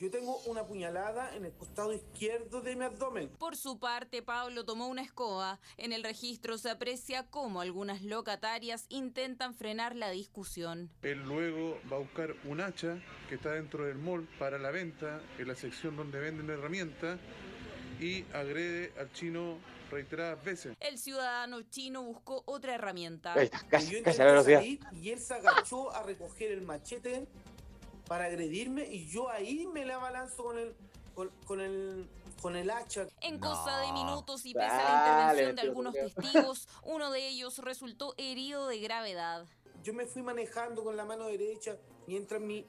Yo 0.00 0.12
tengo 0.12 0.38
una 0.46 0.64
puñalada 0.64 1.34
en 1.34 1.44
el 1.44 1.52
costado 1.52 1.92
izquierdo 1.92 2.60
de 2.60 2.76
mi 2.76 2.84
abdomen. 2.84 3.28
Por 3.30 3.56
su 3.56 3.80
parte, 3.80 4.22
Pablo 4.22 4.64
tomó 4.64 4.86
una 4.86 5.02
escoba. 5.02 5.58
En 5.76 5.92
el 5.92 6.04
registro 6.04 6.56
se 6.56 6.70
aprecia 6.70 7.26
cómo 7.26 7.60
algunas 7.60 8.02
locatarias 8.02 8.86
intentan 8.90 9.54
frenar 9.54 9.96
la 9.96 10.10
discusión. 10.10 10.88
Él 11.02 11.20
luego 11.24 11.80
va 11.92 11.96
a 11.96 12.00
buscar 12.00 12.36
un 12.44 12.60
hacha 12.60 13.02
que 13.28 13.34
está 13.34 13.50
dentro 13.50 13.86
del 13.86 13.98
mall 13.98 14.28
para 14.38 14.56
la 14.58 14.70
venta, 14.70 15.20
en 15.36 15.48
la 15.48 15.56
sección 15.56 15.96
donde 15.96 16.20
venden 16.20 16.48
herramientas, 16.48 17.18
y 18.00 18.24
agrede 18.32 18.92
al 19.00 19.12
chino 19.12 19.58
reiteradas 19.90 20.44
veces. 20.44 20.76
El 20.78 20.98
ciudadano 20.98 21.62
chino 21.62 22.04
buscó 22.04 22.44
otra 22.46 22.76
herramienta. 22.76 23.32
Ahí 23.32 23.46
está, 23.46 23.62
Y 23.64 23.68
casi, 23.68 23.92
yo 23.96 24.02
casi 24.04 24.18
la 24.18 24.24
velocidad. 24.26 24.58
salir 24.60 24.80
y 24.92 25.10
él 25.10 25.18
se 25.18 25.34
agachó 25.34 25.90
a 25.92 26.04
recoger 26.04 26.52
el 26.52 26.62
machete 26.62 27.26
para 28.08 28.24
agredirme 28.24 28.86
y 28.86 29.06
yo 29.06 29.28
ahí 29.28 29.66
me 29.66 29.84
la 29.84 29.96
abalanzo 29.96 30.42
con 30.42 30.58
el, 30.58 30.74
con, 31.14 31.30
con 31.46 31.60
el, 31.60 32.08
con 32.40 32.56
el 32.56 32.70
hacha. 32.70 33.06
En 33.20 33.38
cosa 33.38 33.78
de 33.80 33.92
minutos 33.92 34.44
y 34.46 34.54
pese 34.54 34.66
a 34.66 34.76
la 34.76 34.84
Dale, 34.84 35.42
intervención 35.42 35.56
de 35.56 35.62
algunos 35.62 35.92
tío. 35.94 36.02
testigos, 36.04 36.68
uno 36.84 37.10
de 37.10 37.28
ellos 37.28 37.58
resultó 37.58 38.14
herido 38.16 38.66
de 38.68 38.80
gravedad. 38.80 39.46
Yo 39.84 39.92
me 39.94 40.06
fui 40.06 40.22
manejando 40.22 40.82
con 40.82 40.96
la 40.96 41.04
mano 41.04 41.26
derecha 41.26 41.76
mientras 42.06 42.40
mi 42.40 42.66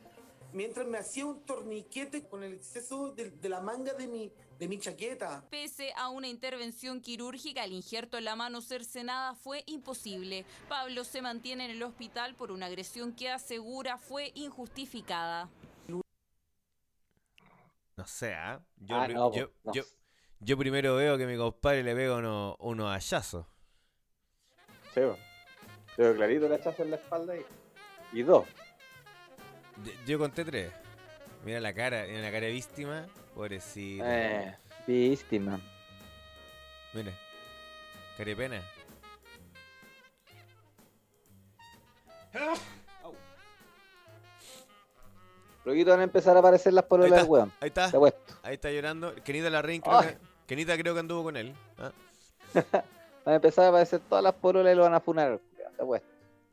mientras 0.51 0.87
me 0.87 0.97
hacía 0.97 1.27
un 1.27 1.41
torniquete 1.45 2.27
con 2.27 2.43
el 2.43 2.53
exceso 2.53 3.11
de, 3.11 3.29
de 3.29 3.49
la 3.49 3.61
manga 3.61 3.93
de 3.93 4.07
mi 4.07 4.31
de 4.59 4.67
mi 4.67 4.77
chaqueta. 4.77 5.43
Pese 5.49 5.93
a 5.95 6.09
una 6.09 6.27
intervención 6.27 6.99
quirúrgica, 7.01 7.63
el 7.63 7.71
injerto 7.71 8.17
en 8.17 8.25
la 8.25 8.35
mano 8.35 8.61
cercenada 8.61 9.33
fue 9.33 9.63
imposible. 9.67 10.45
Pablo 10.67 11.03
se 11.05 11.21
mantiene 11.21 11.65
en 11.65 11.71
el 11.71 11.81
hospital 11.83 12.35
por 12.35 12.51
una 12.51 12.65
agresión 12.67 13.13
que 13.13 13.29
asegura 13.29 13.97
fue 13.97 14.31
injustificada. 14.35 15.49
No 17.95 18.05
sé. 18.07 18.33
Yo, 18.77 18.95
Ah, 18.95 19.07
no, 19.07 19.33
yo, 19.33 19.49
no. 19.63 19.73
yo, 19.73 19.83
yo 20.39 20.57
primero 20.57 20.95
veo 20.95 21.17
que 21.17 21.25
mi 21.25 21.35
compadre 21.37 21.83
le 21.83 21.95
pega 21.95 22.15
unos 22.15 22.55
unos 22.59 22.87
hallazos. 22.91 23.45
Sí. 24.93 25.01
Pero 25.97 26.15
clarito 26.15 26.45
el 26.45 26.53
hachazo 26.53 26.83
en 26.83 26.91
la 26.91 26.95
espalda 26.95 27.35
y, 27.35 27.45
y 28.13 28.23
dos. 28.23 28.47
Yo- 29.83 29.91
Yo 30.05 30.19
conté 30.19 30.45
tres. 30.45 30.71
Mira 31.43 31.59
la 31.59 31.73
cara, 31.73 32.05
mira 32.07 32.21
la 32.21 32.31
cara 32.31 32.45
de 32.47 32.51
víctima. 32.53 33.07
Pobrecito. 33.39 34.03
Eh, 34.05 34.53
víctima. 34.85 35.61
Mira. 36.93 37.13
Carepena. 38.17 38.61
Luego 45.63 45.89
van 45.89 46.01
a 46.01 46.03
empezar 46.03 46.35
a 46.35 46.39
aparecer 46.39 46.73
las 46.73 46.83
pololas 46.83 47.11
está, 47.11 47.21
del 47.21 47.31
weón. 47.31 47.53
ahí 47.61 47.67
está. 47.69 47.91
Ahí 48.43 48.55
está 48.55 48.71
llorando. 48.71 49.15
Kenita 49.23 49.49
Larraín 49.49 49.83
creo 49.83 50.01
que, 50.01 50.17
Kenita 50.45 50.77
creo 50.77 50.93
que 50.93 50.99
anduvo 50.99 51.23
con 51.23 51.37
él. 51.37 51.55
¿ah? 51.77 51.93
Van 53.23 53.31
a 53.31 53.35
empezar 53.35 53.63
a 53.63 53.67
aparecer 53.69 54.01
todas 54.01 54.21
las 54.21 54.33
pololas 54.33 54.73
y 54.73 54.75
lo 54.75 54.83
van 54.83 54.95
a 54.95 54.99
funar. 54.99 55.39
Te 55.77 55.81
apuesto. 55.81 56.09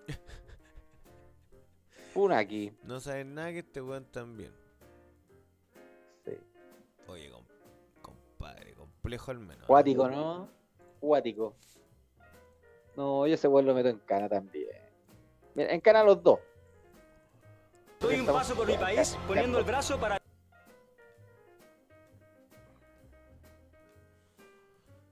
Funa 2.14 2.38
aquí. 2.38 2.72
No 2.84 3.00
saben 3.00 3.34
nada 3.34 3.50
que 3.50 3.58
este 3.58 3.82
weón 3.82 4.04
también. 4.04 4.65
Complejo 9.06 9.30
al 9.30 9.38
menos. 9.38 9.66
Cuático, 9.66 10.08
¿no? 10.08 10.48
Cuático. 10.98 11.54
No, 12.96 13.26
yo 13.26 13.34
ese 13.34 13.46
weón 13.46 13.66
lo 13.66 13.74
meto 13.74 13.88
en 13.88 13.98
cana 14.00 14.28
también. 14.28 14.66
Mira, 15.54 15.72
encana 15.72 16.02
los 16.02 16.20
dos. 16.22 16.40
Doy 18.00 18.20
un 18.20 18.26
paso 18.26 18.54
por 18.56 18.66
mi 18.66 18.76
país 18.76 19.16
poniendo 19.28 19.58
el 19.58 19.64
brazo 19.64 19.98
para... 19.98 20.20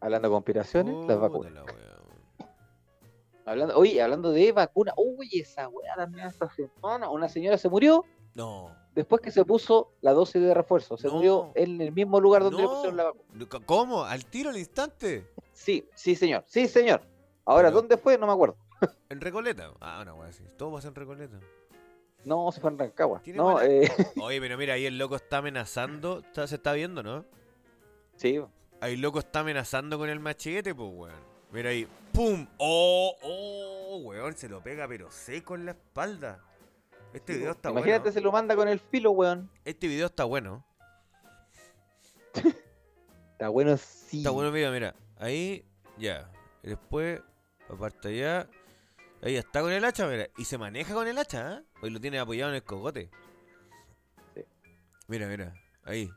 Hablando 0.00 0.28
de 0.28 0.32
conspiraciones, 0.32 1.06
las 1.06 1.20
vacunas. 1.20 1.64
Hablando, 3.46 3.78
oye, 3.78 4.02
hablando 4.02 4.32
de 4.32 4.50
vacunas, 4.52 4.94
uy, 4.96 5.28
esa 5.34 5.68
weá 5.68 5.94
también 5.94 6.26
esta 6.26 6.50
semana. 6.50 7.08
Una 7.10 7.28
señora 7.28 7.58
se 7.58 7.68
murió 7.68 8.04
No. 8.34 8.74
Después 8.94 9.20
que 9.20 9.30
se 9.30 9.44
puso 9.44 9.92
la 10.00 10.12
dosis 10.12 10.40
de 10.42 10.54
refuerzo. 10.54 10.96
Se 10.96 11.08
No. 11.08 11.14
murió 11.14 11.52
en 11.54 11.80
el 11.80 11.92
mismo 11.92 12.20
lugar 12.20 12.42
donde 12.42 12.58
le 12.58 12.62
No. 12.64 12.70
pusieron 12.70 12.96
la 12.96 13.04
vacuna. 13.04 13.46
¿Cómo? 13.66 14.04
¿Al 14.04 14.24
tiro 14.26 14.50
al 14.50 14.56
instante? 14.58 15.26
Sí, 15.52 15.88
sí, 15.94 16.14
señor. 16.14 16.44
Sí, 16.46 16.66
señor. 16.68 17.02
Ahora, 17.44 17.68
Pero- 17.68 17.80
¿dónde 17.82 17.96
fue? 17.96 18.16
No 18.18 18.26
me 18.26 18.32
acuerdo. 18.32 18.56
¿En 19.08 19.20
Recoleta? 19.20 19.72
Ah, 19.80 20.00
una 20.02 20.14
wea 20.14 20.28
así. 20.28 20.42
Todo 20.56 20.72
pasa 20.72 20.88
en 20.88 20.94
Recoleta. 20.94 21.38
No, 22.24 22.50
se 22.52 22.60
fue 22.60 22.70
en 22.70 22.78
Rancagua. 22.78 23.20
No, 23.34 23.60
eh, 23.60 23.82
Oye, 24.22 24.40
pero 24.40 24.56
mira, 24.56 24.74
ahí 24.74 24.86
el 24.86 24.96
loco 24.96 25.16
está 25.16 25.38
amenazando. 25.38 26.20
Está- 26.20 26.46
se 26.46 26.54
está 26.54 26.72
viendo, 26.72 27.02
¿no? 27.02 27.24
sí. 28.16 28.40
Ahí 28.80 28.94
el 28.94 29.00
loco 29.00 29.18
está 29.20 29.40
amenazando 29.40 29.96
con 29.98 30.10
el 30.10 30.20
machete, 30.20 30.74
pues, 30.74 30.90
weón. 30.92 31.14
Mira 31.52 31.70
ahí. 31.70 31.86
¡Pum! 32.12 32.46
¡Oh! 32.58 33.14
¡Oh! 33.22 33.96
Weón, 34.04 34.34
se 34.36 34.48
lo 34.48 34.60
pega, 34.62 34.86
pero 34.88 35.10
seco 35.10 35.54
en 35.54 35.64
la 35.66 35.70
espalda. 35.72 36.42
Este 37.14 37.34
video 37.34 37.52
está 37.52 37.70
Imagínate, 37.70 38.00
bueno. 38.00 38.12
se 38.12 38.20
lo 38.20 38.32
manda 38.32 38.56
con 38.56 38.68
el 38.68 38.80
filo, 38.80 39.12
weón. 39.12 39.48
Este 39.64 39.86
video 39.86 40.06
está 40.06 40.24
bueno. 40.24 40.64
Está 43.32 43.48
bueno, 43.48 43.76
sí. 43.76 44.18
Está 44.18 44.30
bueno, 44.30 44.50
mira, 44.52 44.70
mira. 44.70 44.94
Ahí, 45.16 45.64
ya. 45.98 46.30
Y 46.62 46.68
después, 46.68 47.20
aparte 47.68 48.08
allá. 48.08 48.48
Ahí 49.22 49.36
está 49.36 49.60
con 49.60 49.72
el 49.72 49.84
hacha, 49.84 50.06
mira. 50.06 50.28
Y 50.38 50.44
se 50.44 50.56
maneja 50.56 50.94
con 50.94 51.06
el 51.08 51.18
hacha, 51.18 51.54
¿eh? 51.56 51.62
Hoy 51.82 51.90
lo 51.90 52.00
tiene 52.00 52.18
apoyado 52.20 52.50
en 52.50 52.56
el 52.56 52.62
cogote. 52.62 53.10
Sí. 54.34 54.44
Mira, 55.08 55.26
mira. 55.26 55.52
Ahí. 55.82 56.10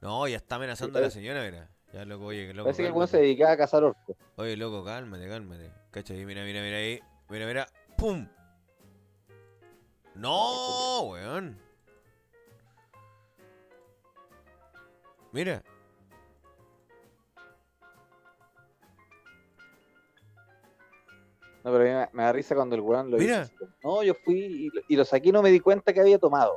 No, 0.00 0.26
ya 0.28 0.36
está 0.36 0.54
amenazando 0.56 0.98
Sí, 0.98 1.02
a 1.02 1.06
la 1.06 1.10
señora, 1.10 1.42
mira. 1.44 1.68
Ya, 1.92 2.04
loco, 2.04 2.26
oye, 2.26 2.46
que 2.46 2.54
loco. 2.54 2.66
Parece 2.66 2.82
que 2.82 2.88
el 2.88 2.92
weón 2.92 3.06
cálmate. 3.06 3.18
se 3.18 3.22
dedicaba 3.22 3.52
a 3.52 3.56
cazar 3.56 3.82
orcos. 3.84 4.16
Oye, 4.36 4.56
loco, 4.56 4.84
cálmate, 4.84 5.28
cálmate. 5.28 5.72
Cacha 5.90 6.14
ahí, 6.14 6.24
mira, 6.24 6.44
mira, 6.44 6.62
mira 6.62 6.76
ahí. 6.76 7.00
Mira, 7.28 7.46
mira. 7.46 7.66
¡Pum! 7.96 8.28
¡No, 10.18 11.02
weón! 11.10 11.56
Mira. 15.32 15.62
No, 21.64 21.72
pero 21.72 21.78
a 21.78 21.84
mí 21.84 21.90
me, 21.90 22.08
me 22.12 22.22
da 22.22 22.32
risa 22.32 22.54
cuando 22.54 22.74
el 22.76 22.80
weón 22.82 23.10
lo 23.10 23.18
Mira. 23.18 23.42
hizo. 23.42 23.68
No, 23.82 24.02
yo 24.02 24.14
fui 24.24 24.38
y, 24.38 24.70
lo- 24.70 24.82
y 24.88 24.96
lo 24.96 25.04
saqué 25.04 25.28
y 25.28 25.32
no 25.32 25.42
me 25.42 25.50
di 25.50 25.60
cuenta 25.60 25.92
que 25.92 26.00
había 26.00 26.18
tomado. 26.18 26.56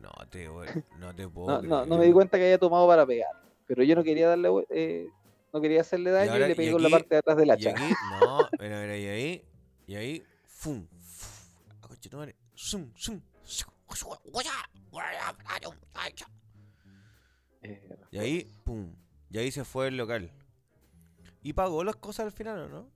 No 0.00 0.10
te, 0.28 0.48
we- 0.48 0.66
no 0.98 1.14
te 1.14 1.28
puedo 1.28 1.62
No, 1.62 1.62
no, 1.62 1.86
no 1.86 1.98
me 1.98 2.06
di 2.06 2.12
cuenta 2.12 2.36
que 2.38 2.44
había 2.44 2.58
tomado 2.58 2.86
para 2.86 3.06
pegar. 3.06 3.30
Pero 3.66 3.82
yo 3.84 3.94
no 3.94 4.02
quería 4.02 4.28
darle, 4.28 4.48
eh, 4.70 5.08
no 5.52 5.60
quería 5.60 5.80
hacerle 5.82 6.10
daño 6.10 6.26
y, 6.26 6.32
ahora- 6.34 6.46
le 6.48 6.52
y 6.52 6.56
pegué 6.56 6.72
con 6.72 6.82
la 6.82 6.88
aquí- 6.88 6.92
parte 6.92 7.14
de 7.14 7.18
atrás 7.18 7.36
del 7.36 7.48
Y 7.48 7.52
hacha. 7.52 7.70
aquí, 7.70 7.94
no, 8.02 8.48
mira, 8.60 8.80
mira, 8.80 8.96
y 8.96 9.06
ahí, 9.06 9.44
y 9.86 9.94
ahí, 9.96 10.22
¡fum! 10.46 10.86
¡fum! 11.00 11.78
Conchetumare, 11.80 12.34
¡zum, 12.34 12.39
zum! 12.39 12.39
Eh, 12.39 12.39
Y 18.12 18.18
ahí, 18.18 18.54
¡pum! 18.64 18.94
Y 19.30 19.38
ahí 19.38 19.50
se 19.50 19.64
fue 19.64 19.88
el 19.88 19.96
local. 19.96 20.30
¿Y 21.42 21.54
pagó 21.54 21.84
las 21.84 21.96
cosas 21.96 22.26
al 22.26 22.32
final 22.32 22.58
o 22.58 22.68
no? 22.68 22.90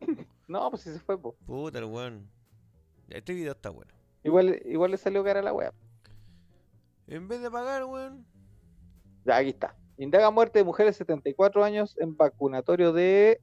no, 0.48 0.70
pues 0.70 0.82
sí 0.82 0.92
se 0.92 1.00
fue, 1.00 1.20
po. 1.20 1.34
Puta 1.46 1.78
el 1.78 1.86
weón. 1.86 2.30
Este 3.08 3.32
video 3.32 3.52
está 3.52 3.70
bueno. 3.70 3.92
Igual, 4.22 4.60
igual 4.66 4.90
le 4.90 4.98
salió 4.98 5.24
cara 5.24 5.40
a 5.40 5.42
la 5.42 5.52
wea. 5.52 5.72
En 7.06 7.26
vez 7.26 7.40
de 7.40 7.50
pagar, 7.50 7.84
weón. 7.84 8.26
Ya, 9.24 9.36
aquí 9.36 9.50
está. 9.50 9.74
Indaga 9.96 10.30
muerte 10.30 10.58
de 10.58 10.64
mujeres 10.64 10.94
de 10.94 10.98
74 10.98 11.64
años 11.64 11.96
en 11.98 12.16
vacunatorio 12.16 12.92
de. 12.92 13.40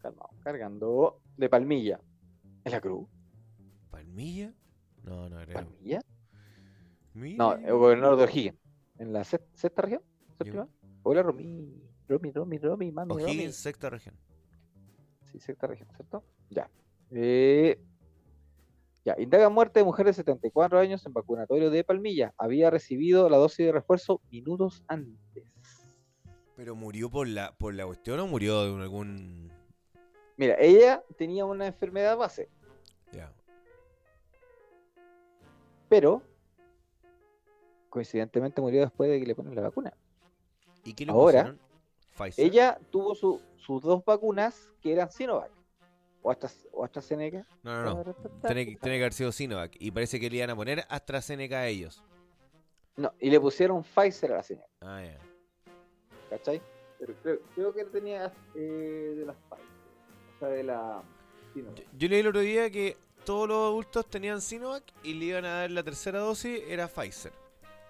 Calma, 0.00 0.26
cargando. 0.42 1.18
De 1.36 1.48
Palmilla. 1.48 1.98
¿En 2.64 2.72
la 2.72 2.80
cruz? 2.80 3.08
¿Palmilla? 4.12 4.52
No, 5.04 5.26
no 5.30 5.40
creo. 5.40 5.54
¿Palmilla? 5.54 6.00
Mira. 7.14 7.36
No, 7.38 7.54
el 7.54 7.72
gobernador 7.72 8.18
de 8.18 8.24
O'Higgins. 8.24 8.58
¿En 8.98 9.12
la 9.14 9.24
sexta, 9.24 9.48
sexta 9.54 9.82
región? 9.82 10.02
¿Séptima? 10.36 10.68
Hola, 11.02 11.22
Romy. 11.22 11.82
Romy, 12.08 12.30
Romy, 12.30 12.58
Romy, 12.58 12.92
mami. 12.92 13.14
O'Higgins, 13.14 13.56
sexta 13.56 13.88
región. 13.88 14.14
Sí, 15.30 15.40
sexta 15.40 15.66
región, 15.66 15.88
¿cierto? 15.96 16.22
Ya. 16.50 16.68
Eh, 17.10 17.80
ya, 19.02 19.16
indaga 19.18 19.48
muerte 19.48 19.80
de 19.80 19.84
mujer 19.84 20.04
de 20.04 20.12
74 20.12 20.78
años 20.78 21.06
en 21.06 21.14
vacunatorio 21.14 21.70
de 21.70 21.82
Palmilla. 21.82 22.34
Había 22.36 22.68
recibido 22.68 23.30
la 23.30 23.38
dosis 23.38 23.64
de 23.64 23.72
refuerzo 23.72 24.20
minutos 24.30 24.84
antes. 24.88 25.46
¿Pero 26.54 26.74
murió 26.74 27.08
por 27.08 27.26
la, 27.26 27.54
por 27.56 27.72
la 27.72 27.86
cuestión 27.86 28.20
o 28.20 28.26
murió 28.26 28.62
de 28.62 28.82
algún...? 28.82 29.50
Mira, 30.36 30.56
ella 30.60 31.02
tenía 31.16 31.46
una 31.46 31.66
enfermedad 31.66 32.18
base, 32.18 32.50
Ya. 33.10 33.32
Pero 35.92 36.22
coincidentemente 37.90 38.60
murió 38.62 38.80
después 38.80 39.10
de 39.10 39.20
que 39.20 39.26
le 39.26 39.34
ponen 39.34 39.54
la 39.54 39.60
vacuna. 39.62 39.92
¿Y 40.84 40.94
qué 40.94 41.04
le 41.04 41.12
Ahora, 41.12 41.42
pusieron? 41.42 41.60
Pfizer. 42.16 42.44
ella 42.46 42.78
tuvo 42.90 43.14
su- 43.14 43.40
sus 43.56 43.82
dos 43.82 44.02
vacunas 44.04 44.70
que 44.80 44.92
eran 44.92 45.10
Sinovac 45.10 45.50
o, 46.22 46.30
Astra- 46.30 46.50
o 46.72 46.84
AstraZeneca. 46.84 47.46
No, 47.62 47.82
no, 47.84 48.04
no. 48.04 48.14
Tiene, 48.46 48.64
que- 48.66 48.76
tiene 48.76 48.96
que 48.96 49.02
haber 49.02 49.12
sido 49.12 49.32
Sinovac. 49.32 49.76
Y 49.78 49.90
parece 49.90 50.18
que 50.18 50.30
le 50.30 50.36
iban 50.38 50.50
a 50.50 50.56
poner 50.56 50.84
AstraZeneca 50.88 51.58
a 51.60 51.66
ellos. 51.68 52.02
No, 52.96 53.12
y 53.20 53.28
le 53.30 53.38
pusieron 53.40 53.82
Pfizer 53.84 54.32
a 54.32 54.36
la 54.36 54.42
señora, 54.42 54.66
Ah, 54.80 55.02
ya. 55.04 55.18
¿cachai? 56.30 56.60
Pero 56.98 57.14
creo, 57.22 57.38
creo 57.54 57.74
que 57.74 57.80
él 57.82 57.90
tenía 57.90 58.32
eh, 58.54 59.14
de 59.18 59.26
las 59.26 59.36
Pfizer, 59.36 59.66
o 60.36 60.38
sea, 60.38 60.48
de 60.48 60.62
la 60.64 61.02
Sinovac. 61.52 61.84
Yo 61.98 62.08
leí 62.08 62.20
el 62.20 62.26
otro 62.28 62.40
día 62.40 62.70
que 62.70 62.96
todos 63.24 63.48
los 63.48 63.58
adultos 63.58 64.06
tenían 64.08 64.40
Sinovac 64.40 64.84
y 65.02 65.14
le 65.14 65.24
iban 65.26 65.44
a 65.44 65.60
dar 65.60 65.70
la 65.70 65.82
tercera 65.82 66.20
dosis, 66.20 66.62
era 66.68 66.88
Pfizer. 66.88 67.32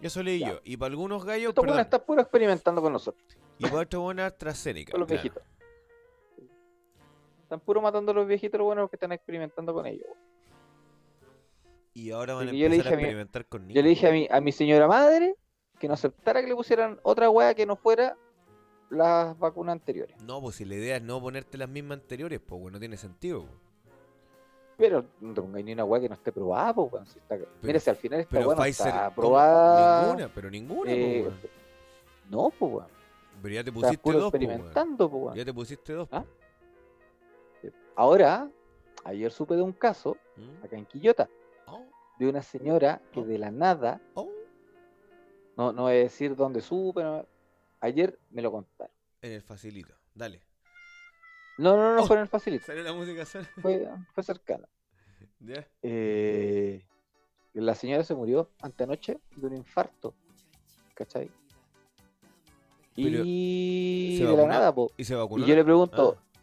Eso 0.00 0.22
leí 0.22 0.40
Ya. 0.40 0.50
yo. 0.52 0.60
Y 0.64 0.76
para 0.76 0.90
algunos 0.90 1.24
gallos, 1.24 1.50
Estos 1.50 1.64
buenos 1.64 1.84
están 1.84 2.00
puro 2.04 2.20
experimentando 2.22 2.82
con 2.82 2.92
nosotros, 2.92 3.24
y 3.58 3.62
para 3.64 3.78
otros 3.82 4.02
buenos 4.02 4.24
AstraZeneca. 4.26 4.90
con 4.92 5.00
los 5.00 5.06
claro. 5.06 5.22
viejitos. 5.22 5.42
Están 7.42 7.60
puro 7.60 7.80
matando 7.82 8.12
a 8.12 8.14
los 8.14 8.26
viejitos 8.26 8.58
los 8.58 8.66
buenos 8.66 8.90
que 8.90 8.96
están 8.96 9.12
experimentando 9.12 9.72
con 9.74 9.86
ellos. 9.86 10.08
Y 11.94 12.10
ahora 12.10 12.34
van 12.34 12.48
a 12.48 12.50
empezar 12.50 12.86
a 12.94 12.96
mi- 12.96 13.02
experimentar 13.02 13.46
con 13.46 13.62
niños. 13.66 13.76
Yo 13.76 13.82
le 13.82 13.88
dije 13.90 14.08
a 14.08 14.12
mi, 14.12 14.26
a 14.30 14.40
mi 14.40 14.52
señora 14.52 14.86
madre 14.88 15.36
que 15.78 15.88
no 15.88 15.94
aceptara 15.94 16.40
que 16.40 16.46
le 16.48 16.54
pusieran 16.56 16.98
otra 17.02 17.28
weá 17.28 17.54
que 17.54 17.66
no 17.66 17.76
fuera 17.76 18.16
las 18.88 19.38
vacunas 19.38 19.74
anteriores. 19.74 20.16
No, 20.22 20.40
pues 20.40 20.56
si 20.56 20.64
la 20.64 20.74
idea 20.76 20.96
es 20.96 21.02
no 21.02 21.20
ponerte 21.20 21.58
las 21.58 21.68
mismas 21.68 21.98
anteriores, 22.00 22.40
pues 22.40 22.72
no 22.72 22.78
tiene 22.78 22.96
sentido. 22.96 23.44
po. 23.44 23.52
Pero 24.82 25.04
no 25.20 25.32
pongáis 25.34 25.64
ni 25.64 25.72
una 25.74 25.84
weá 25.84 26.00
que 26.00 26.08
no 26.08 26.16
esté 26.16 26.32
probada, 26.32 26.72
weón, 26.72 27.06
si 27.06 27.20
está... 27.20 27.38
Mira, 27.62 27.78
si 27.78 27.88
al 27.88 27.94
final 27.96 28.18
esta 28.18 28.36
weá 28.40 28.56
no 28.56 28.64
está 28.64 29.04
¿cómo? 29.04 29.14
probada. 29.14 30.02
Ninguna, 30.06 30.28
pero 30.34 30.50
ninguna, 30.50 30.90
po, 30.90 30.96
eh. 30.96 31.30
No, 32.28 32.52
weón. 32.58 32.86
Pero 33.40 33.54
ya 33.54 33.62
te 33.62 33.70
pusiste 33.72 34.12
dos, 34.12 34.30
po, 34.32 34.36
experimentando, 34.36 35.06
weón. 35.06 35.36
Ya 35.36 35.44
te 35.44 35.54
pusiste 35.54 35.92
dos. 35.92 36.08
po. 36.08 36.16
¿Ah? 36.16 36.24
Ahora, 37.94 38.50
ayer 39.04 39.30
supe 39.30 39.54
de 39.54 39.62
un 39.62 39.72
caso, 39.72 40.16
¿Mm? 40.36 40.64
acá 40.64 40.76
en 40.76 40.86
Quillota, 40.86 41.28
Oh, 41.66 41.84
de 42.18 42.28
una 42.28 42.42
señora 42.42 43.00
que 43.12 43.20
Oh. 43.20 43.24
de 43.24 43.38
la 43.38 43.50
nada, 43.52 44.00
oh. 44.14 44.28
no, 45.56 45.72
no 45.72 45.82
voy 45.82 45.92
a 45.92 45.96
decir 45.96 46.34
dónde 46.34 46.60
supe, 46.60 47.04
no- 47.04 47.24
ayer 47.80 48.18
me 48.30 48.42
lo 48.42 48.50
contaron. 48.50 48.92
En 49.20 49.30
el 49.30 49.42
facilito. 49.42 49.94
Dale. 50.12 50.42
No, 51.58 51.76
no, 51.76 51.94
no 51.94 52.02
Oh. 52.02 52.06
fue 52.06 52.16
en 52.16 52.22
el 52.22 52.28
facilito, 52.28 52.66
Sale 52.66 52.82
la 52.82 52.92
música, 52.92 53.24
fue. 53.60 53.86
Ya. 55.40 55.66
Eh, 55.82 56.84
la 57.54 57.74
señora 57.74 58.04
se 58.04 58.14
murió 58.14 58.50
antenoche 58.62 59.18
de 59.36 59.46
un 59.46 59.56
infarto, 59.56 60.14
¿cachai? 60.94 61.30
Pero, 62.94 63.22
Y 63.24 64.16
¿se 64.18 64.24
de 64.26 64.36
la 64.36 64.46
nada, 64.46 64.74
po. 64.74 64.92
¿Y 64.96 65.04
se 65.04 65.14
vacunó? 65.14 65.44
Y 65.44 65.48
yo 65.48 65.54
le 65.56 65.64
pregunto, 65.64 66.16
Ah. 66.18 66.38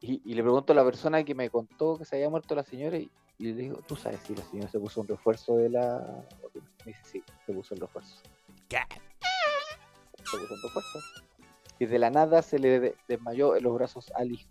y, 0.00 0.20
y 0.24 0.34
le 0.34 0.42
pregunto 0.42 0.72
a 0.72 0.76
la 0.76 0.84
persona 0.84 1.24
que 1.24 1.34
me 1.34 1.48
contó 1.50 1.96
que 1.98 2.04
se 2.04 2.16
había 2.16 2.28
muerto 2.28 2.54
la 2.54 2.64
señora 2.64 2.98
y, 2.98 3.10
y 3.38 3.44
le 3.46 3.54
digo, 3.54 3.80
¿tú 3.86 3.96
sabes 3.96 4.20
si 4.20 4.34
la 4.34 4.42
señora 4.44 4.68
se 4.68 4.78
puso 4.78 5.00
un 5.00 5.08
refuerzo 5.08 5.56
de 5.56 5.70
la 5.70 5.98
vacuna?" 6.42 6.70
Me 6.84 6.92
dice, 6.92 7.04
sí, 7.04 7.24
se 7.46 7.52
puso 7.52 7.74
el 7.74 7.80
refuerzo. 7.80 8.16
¿Qué? 8.68 8.78
Se 10.18 10.36
puso 10.38 10.54
un 10.54 10.62
refuerzo. 10.62 10.98
Y 11.82 11.86
de 11.86 11.98
la 11.98 12.10
nada 12.10 12.42
se 12.42 12.60
le 12.60 12.78
de- 12.78 12.96
desmayó 13.08 13.56
en 13.56 13.64
los 13.64 13.74
brazos 13.74 14.12
al 14.14 14.30
hijo, 14.30 14.48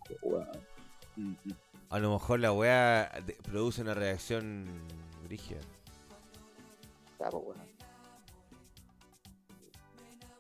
A 1.90 1.98
lo 1.98 2.12
mejor 2.12 2.42
la 2.42 2.52
weá 2.52 3.10
produce 3.44 3.82
una 3.82 3.94
reacción 3.94 4.66
rígida. 5.30 5.62
pues. 7.18 7.58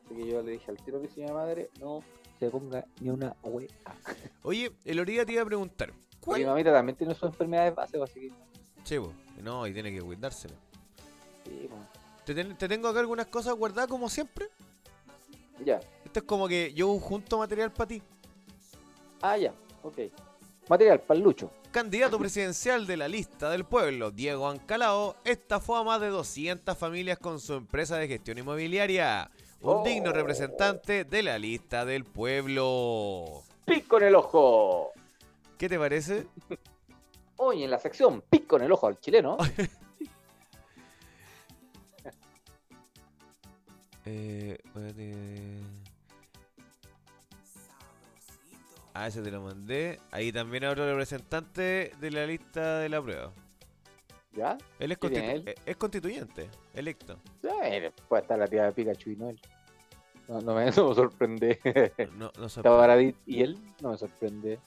Así 0.04 0.16
que 0.16 0.28
yo 0.28 0.42
le 0.44 0.52
dije 0.52 0.70
al 0.70 0.76
tiro 0.84 0.98
a 0.98 1.00
mi 1.00 1.08
señora 1.08 1.34
madre, 1.34 1.70
no 1.80 2.04
se 2.42 2.50
ponga 2.50 2.84
ni 3.00 3.10
una 3.10 3.34
wea. 3.44 3.70
Oye, 4.44 4.74
el 4.84 5.06
día 5.06 5.26
te 5.26 5.32
iba 5.32 5.44
a 5.44 5.46
preguntar. 5.46 5.94
Mi 6.28 6.44
mamita 6.44 6.74
también 6.74 6.98
tiene 6.98 7.14
sus 7.14 7.24
enfermedades 7.24 7.74
básicas, 7.74 8.10
así 8.10 8.20
que. 8.20 9.00
Po. 9.00 9.14
No, 9.42 9.66
y 9.66 9.72
tiene 9.72 9.94
que 9.94 10.02
cuidárselo. 10.02 10.56
Sí. 11.46 11.70
Te, 12.26 12.36
ten- 12.36 12.58
te 12.58 12.68
tengo 12.68 12.89
acá 12.89 13.00
algunas 13.00 13.28
cosas 13.28 13.54
guardadas 13.56 13.89
como 13.89 14.10
siempre. 14.10 14.50
Ya. 15.64 15.80
Esto 16.12 16.20
es 16.20 16.26
como 16.26 16.45
que 16.49 16.74
yo 16.74 16.99
junto 16.99 17.38
material 17.38 17.72
para 17.72 17.88
ti. 17.88 18.01
Ah, 19.22 19.38
ya. 19.38 19.53
Ok. 19.82 19.97
Material 20.68 20.99
para 20.99 21.18
el 21.18 21.24
Lucho. 21.24 21.49
Candidato 21.72 22.20
presidencial 22.20 22.86
de 22.86 22.97
la 22.97 23.07
lista 23.07 23.49
del 23.49 23.64
pueblo, 23.64 24.12
Diego 24.12 24.49
Ancalao, 24.49 25.16
estafó 25.24 25.78
a 25.78 25.86
más 25.86 26.01
de 26.01 26.09
200 26.09 26.78
familias 26.78 27.18
con 27.18 27.39
su 27.39 27.53
empresa 27.53 27.95
de 27.95 28.09
gestión 28.09 28.39
inmobiliaria. 28.39 29.32
Un 29.62 29.78
Oh. 29.78 29.84
digno 29.86 30.12
representante 30.12 31.05
de 31.05 31.24
la 31.24 31.39
lista 31.39 31.86
del 31.86 32.03
pueblo. 32.03 33.43
Pico 33.64 33.97
en 33.97 34.03
el 34.07 34.16
ojo. 34.16 34.91
¿Qué 35.57 35.70
te 35.70 35.80
parece? 35.80 36.28
Hoy 37.38 37.64
en 37.64 37.72
la 37.72 37.80
sección 37.80 38.22
Pico 38.30 38.57
en 38.57 38.64
el 38.64 38.72
ojo 38.74 38.88
al 38.88 38.99
chileno. 38.99 39.38
Eh. 44.03 44.57
Ah, 48.94 49.08
ese 49.08 49.22
te 49.22 49.32
lo 49.32 49.42
mandé. 49.42 50.00
Ahí 50.12 50.32
también 50.32 50.64
hay 50.66 50.72
otro 50.72 50.86
representante 50.86 51.92
de 52.00 52.12
la 52.12 52.26
lista 52.26 52.80
de 52.80 52.89
la 52.89 53.02
prueba. 53.02 53.32
¿Ya? 54.34 54.58
Él 54.80 54.92
es, 54.92 54.98
¿Quién 54.98 55.14
es 55.14 55.20
constitu- 55.20 55.32
él? 55.34 55.44
eh, 55.48 55.56
es 55.66 55.78
constituyente, 55.78 56.50
electo. 56.74 57.18
Eh, 57.64 57.92
puede 58.08 58.22
estar 58.24 58.39
la 58.39 58.48
tía 58.48 58.66
de 58.66 58.72
Pikachu 58.72 59.10
y 59.12 59.16
Noel. 59.16 59.39
No, 60.28 60.39
no 60.42 60.56
me, 60.56 60.66
no 60.72 60.89
me 60.89 60.96
sorprende. 60.96 61.60
No, 62.18 62.32
no 62.38 62.50
sorprende. 62.50 63.16
Y 63.26 63.42
él 63.42 63.58
no 63.82 63.92
me 63.92 63.98
sorprende. 63.98 64.60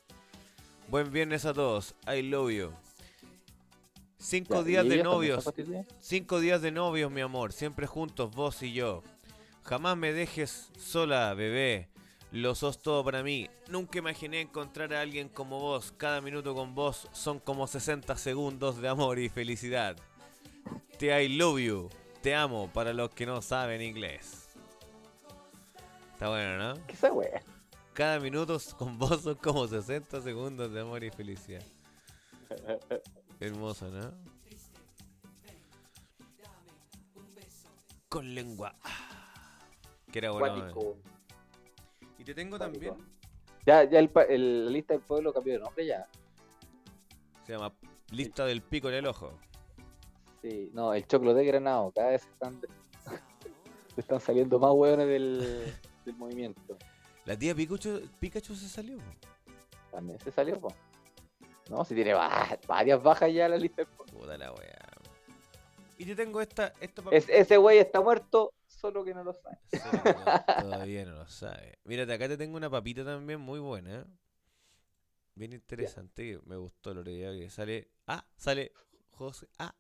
Buen 0.89 1.11
viernes 1.11 1.45
a 1.47 1.55
todos. 1.55 1.95
I 2.07 2.23
love 2.23 2.51
you. 2.51 2.73
Cinco 4.19 4.57
Ya, 4.57 4.63
días 4.63 4.85
¿y 4.87 4.89
de 4.89 5.03
novios. 5.03 5.51
Cinco 6.01 6.41
días 6.41 6.63
de 6.63 6.71
novios, 6.71 7.11
mi 7.11 7.21
amor. 7.21 7.53
Siempre 7.53 7.87
juntos, 7.87 8.31
vos 8.35 8.63
y 8.63 8.73
yo. 8.73 9.03
Jamás 9.63 9.97
me 9.97 10.13
dejes 10.13 10.71
sola, 10.79 11.33
bebé. 11.35 11.89
Lo 12.35 12.57
sos 12.57 12.81
todo 12.81 13.05
para 13.05 13.23
mí. 13.23 13.49
Nunca 13.69 14.01
imaginé 14.01 14.41
encontrar 14.41 14.93
a 14.93 15.01
alguien 15.01 15.29
como 15.29 15.61
vos. 15.61 15.95
Cada 15.97 16.21
minuto 16.21 16.53
con 16.53 16.75
vos 16.75 17.09
son 17.13 17.39
como 17.39 17.69
60 17.69 18.17
segundos 18.17 18.83
de 18.83 18.89
amor 18.89 19.21
y 19.21 19.29
felicidad. 19.29 19.97
Te 20.99 21.23
I 21.23 21.29
love 21.29 21.61
you. 21.61 21.89
Te 22.23 22.35
amo 22.35 22.69
para 22.73 22.93
los 22.93 23.11
que 23.11 23.25
no 23.25 23.41
saben 23.41 23.81
inglés. 23.81 24.49
Está 26.13 26.29
bueno, 26.29 26.59
¿no? 26.59 26.87
¿Qué 26.89 26.95
esa 26.95 27.13
wea? 27.13 27.41
Cada 27.93 28.19
minuto 28.19 28.59
con 28.77 28.99
vos 28.99 29.23
son 29.23 29.37
como 29.37 29.69
60 29.69 30.21
segundos 30.21 30.73
de 30.73 30.81
amor 30.81 31.05
y 31.05 31.11
felicidad. 31.11 31.63
Hermoso, 33.39 33.89
¿no? 33.91 34.13
Con 38.09 38.35
lengua. 38.35 38.75
Que 40.11 40.19
era 40.19 40.33
bueno. 40.33 40.97
Y 42.25 42.27
te 42.27 42.35
tengo 42.35 42.59
también. 42.59 42.95
Ya, 43.67 43.85
ya 43.85 43.99
el, 43.99 44.11
el- 44.31 44.65
la 44.65 44.71
lista 44.71 44.95
del 44.95 45.03
pueblo 45.03 45.33
cambió 45.33 45.53
de 45.55 45.59
nombre 45.61 45.85
ya. 45.87 46.07
Se 47.47 47.53
llama 47.53 47.71
Lista 48.13 48.47
del 48.47 48.63
Pico 48.63 48.89
en 48.89 48.95
el 48.95 49.07
Ojo. 49.07 49.39
Sí, 50.41 50.71
no, 50.73 50.95
el 50.95 51.07
choclo 51.07 51.35
de 51.35 51.45
Granado. 51.45 51.93
Cada 51.95 52.11
vez 52.11 52.23
están, 52.27 52.59
están 53.97 54.21
saliendo 54.21 54.59
más 54.59 54.73
hueones 54.73 55.07
del, 55.07 55.75
del 56.07 56.17
movimiento. 56.17 56.79
La 57.27 57.39
tía 57.39 57.55
Pikachu, 57.55 58.09
Pikachu 58.21 58.55
se 58.55 58.69
salió. 58.69 58.99
También 59.91 60.19
se 60.21 60.31
salió, 60.31 60.59
po. 60.59 60.69
No, 61.69 61.85
si 61.85 61.95
tiene 61.95 62.15
va- 62.15 62.59
varias 62.67 63.03
bajas 63.03 63.33
ya 63.33 63.49
la 63.49 63.57
lista 63.59 63.83
del 63.83 63.87
pueblo. 63.89 64.19
Puta 64.19 64.39
la 64.39 64.53
wea. 64.53 64.84
Y 65.99 66.07
te 66.07 66.15
tengo 66.17 66.41
esta. 66.41 66.73
esta 66.81 67.03
pa- 67.03 67.11
Es- 67.11 67.29
ese 67.29 67.57
güey 67.57 67.79
está 67.79 68.01
muerto, 68.01 68.53
solo 68.67 69.05
que 69.05 69.15
no 69.15 69.23
lo 69.25 69.33
sabe. 69.33 69.59
Que 69.71 69.79
no- 69.79 70.63
Todavía 70.63 71.05
no 71.05 71.15
lo 71.17 71.29
sabe. 71.29 71.79
Mírate, 71.85 72.13
acá 72.15 72.29
te 72.29 72.37
tengo 72.37 72.57
una 72.57 72.69
papita 72.71 73.05
también 73.05 73.41
muy 73.41 73.59
buena. 73.61 74.07
Bien 75.35 75.53
interesante. 75.53 76.39
Me 76.47 76.57
gustó 76.57 76.95
lo 76.95 77.03
que 77.03 77.49
sale. 77.51 77.91
Ah, 78.07 78.25
sale 78.37 78.73
José. 79.11 79.49
Ah, 79.59 79.75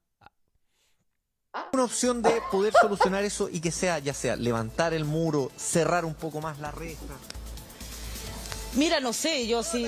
Una 1.72 1.84
opción 1.84 2.20
de 2.20 2.42
poder 2.50 2.72
solucionar 2.72 3.22
eso 3.22 3.48
y 3.48 3.60
que 3.60 3.70
sea, 3.70 4.00
ya 4.00 4.12
sea, 4.12 4.34
levantar 4.34 4.92
el 4.92 5.04
muro, 5.04 5.52
cerrar 5.56 6.04
un 6.04 6.14
poco 6.14 6.40
más 6.40 6.58
la 6.58 6.72
reja. 6.72 7.00
Mira, 8.74 8.98
no 8.98 9.12
sé, 9.12 9.46
yo 9.46 9.62
sí. 9.62 9.86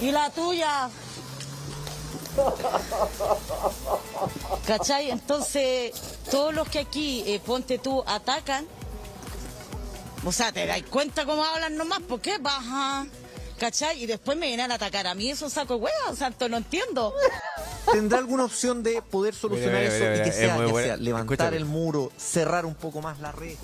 ¿Y 0.00 0.10
la 0.10 0.30
tuya? 0.30 0.90
¿Cachai? 4.66 5.10
Entonces, 5.10 5.92
todos 6.30 6.54
los 6.54 6.68
que 6.68 6.80
aquí, 6.80 7.22
eh, 7.26 7.40
ponte 7.44 7.78
tú, 7.78 8.02
atacan, 8.06 8.66
o 10.24 10.32
sea, 10.32 10.52
te 10.52 10.66
das 10.66 10.82
cuenta 10.90 11.24
cómo 11.26 11.44
hablan 11.44 11.76
nomás, 11.76 12.00
¿por 12.00 12.20
qué 12.20 12.38
baja? 12.38 13.06
¿Cachai? 13.58 14.02
Y 14.02 14.06
después 14.06 14.36
me 14.36 14.46
vienen 14.46 14.72
a 14.72 14.76
atacar 14.76 15.06
a 15.06 15.14
mí, 15.14 15.30
eso 15.30 15.48
saco 15.48 15.76
hueá, 15.76 15.92
o 16.10 16.16
sea, 16.16 16.32
no 16.48 16.56
entiendo. 16.56 17.14
¿Tendrá 17.92 18.18
alguna 18.18 18.44
opción 18.44 18.82
de 18.82 19.02
poder 19.02 19.34
solucionar 19.34 19.82
Mira, 19.82 19.92
mira, 19.92 19.96
eso 19.96 20.04
mira, 20.04 20.16
y 20.16 20.22
que 20.22 20.28
es 20.30 20.36
sea, 20.84 20.96
levantar 20.96 21.34
Escúchame. 21.34 21.56
el 21.58 21.64
muro, 21.66 22.10
cerrar 22.16 22.66
un 22.66 22.74
poco 22.74 23.00
más 23.02 23.20
la 23.20 23.32
reja? 23.32 23.60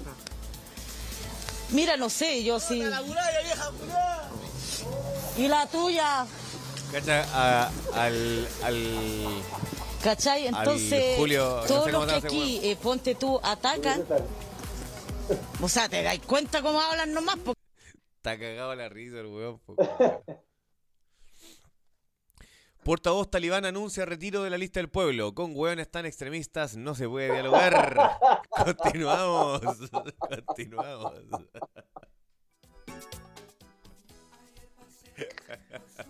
Mira, 1.70 1.96
no 1.96 2.10
sé, 2.10 2.44
yo 2.44 2.60
sí. 2.60 2.82
¿Y 5.36 5.48
la 5.48 5.66
tuya? 5.66 6.26
Cacha 6.93 7.24
a- 7.32 7.70
al. 7.95 8.49
al 8.62 9.43
¿Cachai? 10.03 10.47
Entonces, 10.47 11.16
Julio, 11.18 11.59
no 11.61 11.66
todos 11.66 11.84
sé 11.84 11.93
los 11.93 12.07
que 12.07 12.14
aquí, 12.14 12.61
eh, 12.62 12.76
ponte 12.82 13.14
tú, 13.14 13.38
atacan, 13.43 14.03
o 15.61 15.68
sea, 15.68 15.91
te 15.91 16.03
das 16.03 16.18
cuenta 16.20 16.62
cómo 16.62 16.80
hablan 16.80 17.12
nomás, 17.12 17.36
Está 18.16 18.38
cagado 18.38 18.74
la 18.74 18.88
risa 18.88 19.18
el 19.20 19.26
weón. 19.26 19.61
Portavoz 22.82 23.30
talibán 23.30 23.66
anuncia 23.66 24.07
retiro 24.07 24.43
de 24.43 24.49
la 24.49 24.57
lista 24.57 24.80
del 24.80 24.88
pueblo. 24.88 25.34
Con 25.34 25.53
hueones 25.55 25.91
tan 25.91 26.07
extremistas 26.07 26.76
no 26.78 26.95
se 26.95 27.07
puede 27.07 27.30
dialogar. 27.32 28.18
Continuamos. 28.49 29.61
Continuamos. 30.47 31.12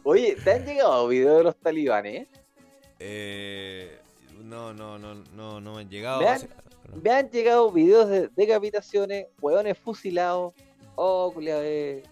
Oye, 0.04 0.36
¿te 0.42 0.52
han 0.52 0.64
llegado 0.64 1.08
videos 1.08 1.38
de 1.38 1.44
los 1.44 1.56
talibanes? 1.56 2.28
Eh, 2.98 3.98
no, 4.42 4.72
no, 4.72 4.98
no, 4.98 5.14
no, 5.14 5.60
no 5.60 5.74
me 5.74 5.80
han 5.82 5.90
llegado. 5.90 6.20
Me 6.20 6.28
han, 6.28 6.40
me 7.02 7.10
han 7.10 7.30
llegado 7.30 7.70
videos 7.72 8.08
de 8.08 8.28
decapitaciones, 8.28 9.26
hueones 9.40 9.78
fusilados. 9.78 10.54
Oh, 10.96 11.30
culiao, 11.32 11.60
eh. 11.62 12.02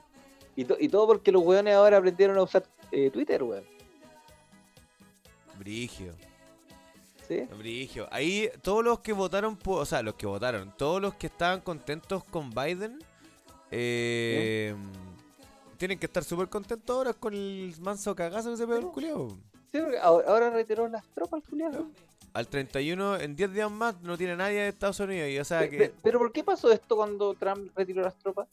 Y, 0.56 0.64
to- 0.64 0.76
y 0.78 0.88
todo 0.88 1.06
porque 1.06 1.30
los 1.30 1.42
hueones 1.42 1.74
ahora 1.74 1.98
aprendieron 1.98 2.36
a 2.38 2.42
usar 2.42 2.64
eh, 2.90 3.10
Twitter, 3.10 3.42
weón. 3.42 3.64
Brigio. 5.58 6.14
¿Sí? 7.26 7.40
Brigio. 7.58 8.08
Ahí 8.10 8.48
todos 8.62 8.82
los 8.84 9.00
que 9.00 9.12
votaron, 9.12 9.56
por, 9.56 9.82
o 9.82 9.84
sea, 9.84 10.02
los 10.02 10.14
que 10.14 10.26
votaron, 10.26 10.74
todos 10.76 11.02
los 11.02 11.14
que 11.14 11.26
estaban 11.26 11.60
contentos 11.60 12.24
con 12.24 12.50
Biden, 12.50 12.98
eh, 13.70 14.74
tienen 15.78 15.98
que 15.98 16.06
estar 16.06 16.24
súper 16.24 16.48
contentos 16.48 16.94
ahora 16.96 17.12
con 17.14 17.32
el 17.34 17.74
manso 17.80 18.14
cagazo 18.14 18.50
que 18.50 18.56
se 18.56 18.66
pegó 18.66 18.78
el 18.78 18.86
culiao. 18.86 19.28
Sí, 19.72 19.78
porque 19.80 19.98
ahora, 19.98 20.28
ahora 20.28 20.50
retiró 20.50 20.88
las 20.88 21.04
tropas, 21.14 21.42
culiao. 21.48 21.90
Al 22.34 22.46
31, 22.48 23.16
en 23.16 23.34
10 23.36 23.52
días 23.52 23.70
más, 23.70 24.00
no 24.02 24.16
tiene 24.18 24.36
nadie 24.36 24.60
de 24.60 24.68
Estados 24.68 25.00
Unidos. 25.00 25.30
Y, 25.30 25.38
o 25.38 25.44
sea 25.44 25.68
que, 25.68 25.78
pe- 25.78 25.94
Pero 26.02 26.18
¿por 26.18 26.30
qué 26.32 26.44
pasó 26.44 26.70
esto 26.70 26.96
cuando 26.96 27.34
Trump 27.34 27.70
retiró 27.74 28.02
las 28.02 28.14
tropas? 28.18 28.48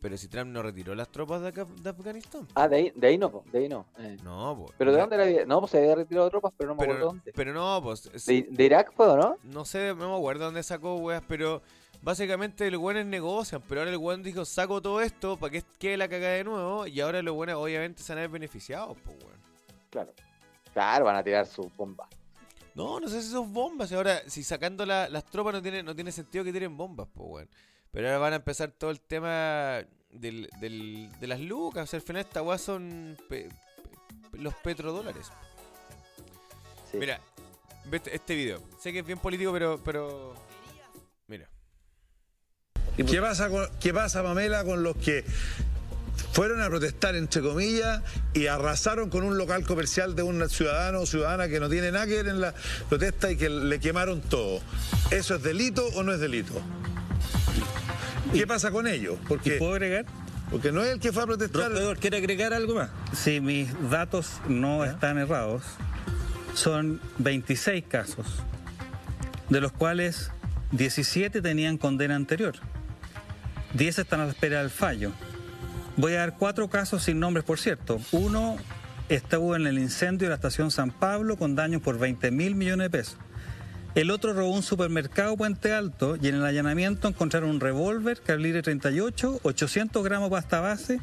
pero 0.00 0.16
si 0.16 0.26
Trump 0.26 0.50
no 0.50 0.62
retiró 0.64 0.96
las 0.96 1.08
tropas 1.10 1.42
de, 1.42 1.48
acá- 1.48 1.64
de 1.80 1.88
Afganistán. 1.90 2.48
Ah, 2.56 2.66
de 2.66 2.74
ahí, 2.76 2.92
de 2.96 3.06
ahí 3.06 3.16
no, 3.18 3.30
po, 3.30 3.44
de 3.52 3.58
ahí 3.60 3.68
no. 3.68 3.86
eh. 3.98 4.16
No, 4.24 4.56
pues. 4.58 4.72
¿Pero 4.76 4.90
de 4.92 4.98
dónde 5.00 5.16
la 5.16 5.22
había? 5.22 5.46
No, 5.46 5.60
pues 5.60 5.70
se 5.70 5.78
había 5.78 5.94
retirado 5.94 6.28
tropas, 6.28 6.52
pero 6.56 6.70
no 6.70 6.74
me 6.74 6.82
acuerdo 6.82 7.06
dónde. 7.06 7.32
pero 7.32 7.52
no, 7.52 7.80
pues. 7.80 8.10
es- 8.12 8.26
¿De, 8.26 8.42
de 8.50 8.64
Irak 8.64 8.92
fue 8.96 9.06
o 9.06 9.16
no? 9.16 9.36
No 9.44 9.64
sé, 9.64 9.94
no 9.94 10.10
me 10.10 10.16
acuerdo 10.16 10.46
dónde 10.46 10.64
sacó, 10.64 10.96
weas, 10.96 11.22
pero 11.28 11.62
básicamente 12.02 12.70
los 12.70 12.80
weones 12.80 13.06
negocian, 13.06 13.62
pero 13.68 13.80
ahora 13.80 13.90
el 13.90 13.96
weón 13.96 14.22
dijo, 14.22 14.44
saco 14.44 14.82
todo 14.82 15.00
esto 15.00 15.36
para 15.36 15.50
que 15.52 15.62
quede 15.78 15.96
la 15.96 16.08
cagada 16.08 16.34
de 16.34 16.44
nuevo, 16.44 16.86
y 16.86 17.00
ahora 17.00 17.22
los 17.22 17.34
weones 17.34 17.54
obviamente 17.56 18.02
se 18.02 18.12
van 18.12 18.18
a 18.18 18.20
ver 18.22 18.30
beneficiados, 18.30 18.96
pues 19.04 19.16
weón. 19.24 19.40
Claro. 19.90 20.12
Claro, 20.72 21.04
van 21.04 21.16
a 21.16 21.22
tirar 21.22 21.46
sus 21.46 21.74
bombas. 21.76 22.08
No, 22.74 22.98
no 22.98 23.08
sé 23.08 23.20
si 23.22 23.28
son 23.30 23.52
bombas, 23.52 23.92
ahora 23.92 24.22
si 24.26 24.42
sacando 24.42 24.86
la- 24.86 25.08
las 25.08 25.24
tropas 25.26 25.52
no 25.52 25.62
tiene, 25.62 25.82
no 25.82 25.94
tiene 25.94 26.10
sentido 26.10 26.42
que 26.44 26.52
tiren 26.52 26.76
bombas, 26.76 27.06
pues 27.14 27.28
weón. 27.30 27.48
Pero 27.90 28.06
ahora 28.08 28.18
van 28.18 28.32
a 28.32 28.36
empezar 28.36 28.70
todo 28.72 28.90
el 28.90 29.00
tema 29.00 29.82
del, 30.10 30.48
del- 30.60 31.10
de 31.20 31.26
las 31.26 31.40
lucas, 31.40 31.84
o 31.84 31.86
sea, 31.86 31.98
al 31.98 32.02
final 32.06 32.22
esta 32.22 32.42
wea 32.42 32.56
son 32.56 33.16
pe- 33.28 33.48
pe- 34.30 34.38
los 34.38 34.54
petrodólares. 34.54 35.30
Mira, 36.94 37.20
ve 37.86 37.98
este- 37.98 38.14
este 38.16 38.34
video. 38.34 38.60
Sé 38.78 38.92
que 38.92 39.00
es 39.00 39.06
bien 39.06 39.18
político, 39.18 39.52
pero, 39.52 39.80
pero... 39.84 40.34
¿Qué 42.96 43.20
pasa, 43.20 43.48
con- 43.48 43.68
¿Qué 43.80 43.92
pasa, 43.94 44.22
Pamela, 44.22 44.64
con 44.64 44.82
los 44.82 44.96
que 44.96 45.24
fueron 46.32 46.60
a 46.62 46.68
protestar, 46.68 47.14
entre 47.16 47.42
comillas, 47.42 48.02
y 48.34 48.46
arrasaron 48.46 49.10
con 49.10 49.22
un 49.24 49.36
local 49.38 49.64
comercial 49.66 50.14
de 50.14 50.22
un 50.22 50.48
ciudadano 50.48 51.00
o 51.00 51.06
ciudadana 51.06 51.48
que 51.48 51.58
no 51.60 51.68
tiene 51.68 51.90
nada 51.92 52.06
que 52.06 52.16
ver 52.16 52.28
en 52.28 52.40
la 52.40 52.54
protesta 52.88 53.30
y 53.30 53.36
que 53.36 53.48
le 53.50 53.80
quemaron 53.80 54.20
todo. 54.20 54.60
¿Eso 55.10 55.34
es 55.36 55.42
delito 55.42 55.86
o 55.94 56.02
no 56.02 56.12
es 56.12 56.20
delito? 56.20 56.54
¿Qué 58.32 58.46
pasa 58.46 58.70
con 58.70 58.86
ellos? 58.86 59.18
Porque, 59.28 59.52
¿Puedo 59.52 59.72
agregar? 59.72 60.06
porque 60.50 60.70
no 60.72 60.82
es 60.82 60.92
el 60.92 61.00
que 61.00 61.12
fue 61.12 61.22
a 61.22 61.26
protestar. 61.26 61.70
Doctor, 61.72 61.98
¿quiere 61.98 62.16
agregar 62.18 62.52
algo 62.54 62.74
más? 62.74 62.90
Si 63.14 63.40
mis 63.40 63.68
datos 63.90 64.26
no 64.48 64.84
están 64.84 65.18
errados, 65.18 65.62
son 66.54 67.00
26 67.18 67.84
casos, 67.88 68.26
de 69.50 69.60
los 69.60 69.72
cuales 69.72 70.30
17 70.72 71.42
tenían 71.42 71.76
condena 71.78 72.16
anterior. 72.16 72.54
10 73.74 73.98
están 73.98 74.20
a 74.20 74.24
la 74.24 74.30
espera 74.30 74.60
del 74.60 74.70
fallo. 74.70 75.12
Voy 75.96 76.14
a 76.14 76.20
dar 76.20 76.36
cuatro 76.38 76.68
casos 76.68 77.04
sin 77.04 77.20
nombres, 77.20 77.44
por 77.44 77.58
cierto. 77.58 78.00
Uno 78.12 78.56
estuvo 79.08 79.56
en 79.56 79.66
el 79.66 79.78
incendio 79.78 80.26
de 80.26 80.30
la 80.30 80.36
estación 80.36 80.70
San 80.70 80.90
Pablo 80.90 81.36
con 81.36 81.54
daños 81.54 81.82
por 81.82 81.98
20 81.98 82.30
mil 82.30 82.54
millones 82.54 82.86
de 82.86 82.90
pesos. 82.90 83.18
El 83.94 84.10
otro 84.10 84.32
robó 84.32 84.54
un 84.54 84.62
supermercado 84.62 85.36
Puente 85.36 85.74
Alto 85.74 86.16
y 86.20 86.28
en 86.28 86.36
el 86.36 86.46
allanamiento 86.46 87.08
encontraron 87.08 87.50
un 87.50 87.60
revólver 87.60 88.22
calibre 88.22 88.62
38, 88.62 89.40
800 89.42 90.02
gramos 90.02 90.30
de 90.30 90.36
pasta 90.36 90.60
base, 90.60 91.00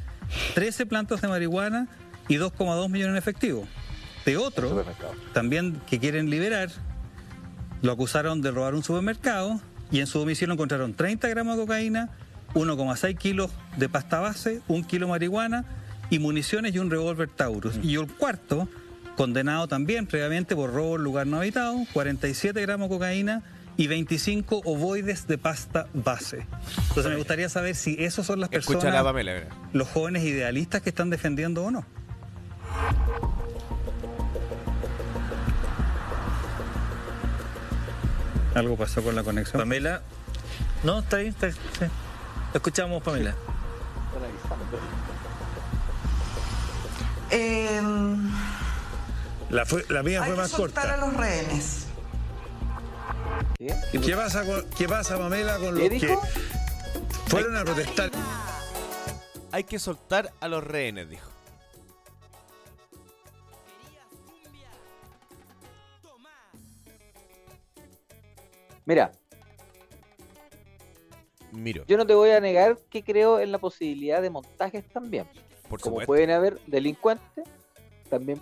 13 0.55 0.87
plantas 0.87 1.21
de 1.21 1.27
marihuana 1.27 1.87
y 2.27 2.37
2,2 2.37 2.89
millones 2.89 3.11
en 3.11 3.17
efectivo. 3.17 3.67
De 4.25 4.37
otro, 4.37 4.83
también 5.33 5.79
que 5.87 5.99
quieren 5.99 6.31
liberar, 6.31 6.69
lo 7.83 7.91
acusaron 7.91 8.41
de 8.41 8.51
robar 8.51 8.73
un 8.73 8.83
supermercado 8.83 9.59
y 9.91 9.99
en 9.99 10.07
su 10.07 10.17
domicilio 10.19 10.53
encontraron 10.53 10.95
30 10.95 11.27
gramos 11.29 11.57
de 11.57 11.61
cocaína, 11.61 12.09
1,6 12.53 13.17
kilos 13.17 13.51
de 13.77 13.89
pasta 13.89 14.19
base, 14.19 14.61
un 14.67 14.83
kilo 14.83 15.07
de 15.07 15.11
marihuana 15.11 15.65
y 16.09 16.19
municiones 16.19 16.73
y 16.73 16.79
un 16.79 16.89
revólver 16.89 17.29
Taurus. 17.29 17.79
Y 17.83 17.95
el 17.95 18.07
cuarto, 18.07 18.67
condenado 19.15 19.67
también 19.67 20.07
previamente 20.07 20.55
por 20.55 20.73
robo 20.73 20.95
en 20.95 21.03
lugar 21.03 21.27
no 21.27 21.37
habitado, 21.37 21.77
47 21.93 22.59
gramos 22.61 22.89
de 22.89 22.95
cocaína 22.95 23.43
y 23.77 23.87
25 23.87 24.61
ovoides 24.65 25.27
de 25.27 25.37
pasta 25.37 25.87
base. 25.93 26.45
Entonces 26.89 27.11
me 27.11 27.17
gustaría 27.17 27.47
saber 27.47 27.75
si 27.75 27.95
esos 27.99 28.25
son 28.25 28.39
las 28.39 28.51
Escucha 28.51 28.79
personas, 28.79 28.95
la 28.95 29.03
Pamela, 29.03 29.43
los 29.71 29.87
jóvenes 29.87 30.23
idealistas 30.23 30.81
que 30.81 30.89
están 30.89 31.09
defendiendo 31.09 31.63
o 31.63 31.71
no. 31.71 31.85
Algo 38.55 38.75
pasó 38.75 39.01
con 39.01 39.15
la 39.15 39.23
conexión. 39.23 39.61
Pamela. 39.61 40.01
No, 40.83 40.99
está 40.99 41.17
bien, 41.17 41.29
está 41.29 41.47
bien. 41.47 41.57
sí. 41.79 41.85
Escuchamos, 42.53 43.01
Pamela. 43.03 43.35
Eh, 47.31 47.81
La, 49.49 49.65
fue- 49.65 49.85
la 49.89 50.03
mía 50.03 50.21
hay 50.21 50.27
fue 50.29 50.35
que 50.35 50.41
más 50.41 50.51
soltar 50.51 50.87
corta. 50.87 51.03
a 51.03 51.07
los 51.07 51.17
rehenes. 51.17 51.85
¿Y 53.93 53.99
qué 53.99 54.15
pasa, 54.15 54.45
con- 54.45 54.65
qué 54.77 54.87
pasa, 54.87 55.17
Pamela, 55.17 55.57
con 55.57 55.75
los 55.75 55.89
¿Qué 55.89 55.99
que 55.99 56.17
fueron 57.27 57.55
a 57.57 57.63
protestar? 57.65 58.09
Hay 59.51 59.63
que 59.63 59.79
soltar 59.79 60.31
a 60.39 60.47
los 60.47 60.63
rehenes, 60.63 61.09
dijo. 61.09 61.29
Mira, 68.85 69.11
Miro. 71.51 71.83
yo 71.87 71.97
no 71.97 72.05
te 72.05 72.13
voy 72.13 72.29
a 72.31 72.39
negar 72.39 72.77
que 72.89 73.03
creo 73.03 73.39
en 73.39 73.51
la 73.51 73.57
posibilidad 73.57 74.21
de 74.21 74.29
montajes 74.29 74.87
también. 74.89 75.27
Por 75.69 75.79
Como 75.81 75.99
pueden 76.01 76.31
haber 76.31 76.59
delincuentes, 76.67 77.45
también 78.09 78.41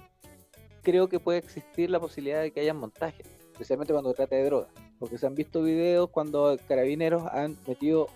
creo 0.82 1.10
que 1.10 1.20
puede 1.20 1.40
existir 1.40 1.90
la 1.90 2.00
posibilidad 2.00 2.42
de 2.42 2.52
que 2.52 2.62
haya 2.62 2.74
montajes, 2.74 3.26
especialmente 3.52 3.92
cuando 3.94 4.14
trata 4.14 4.36
de 4.36 4.46
drogas. 4.46 4.70
Porque 5.00 5.18
se 5.18 5.28
han 5.28 5.36
visto 5.36 5.62
videos 5.62 6.10
cuando 6.10 6.58
carabineros 6.68 7.24
han 7.32 7.58
metido 7.68 8.08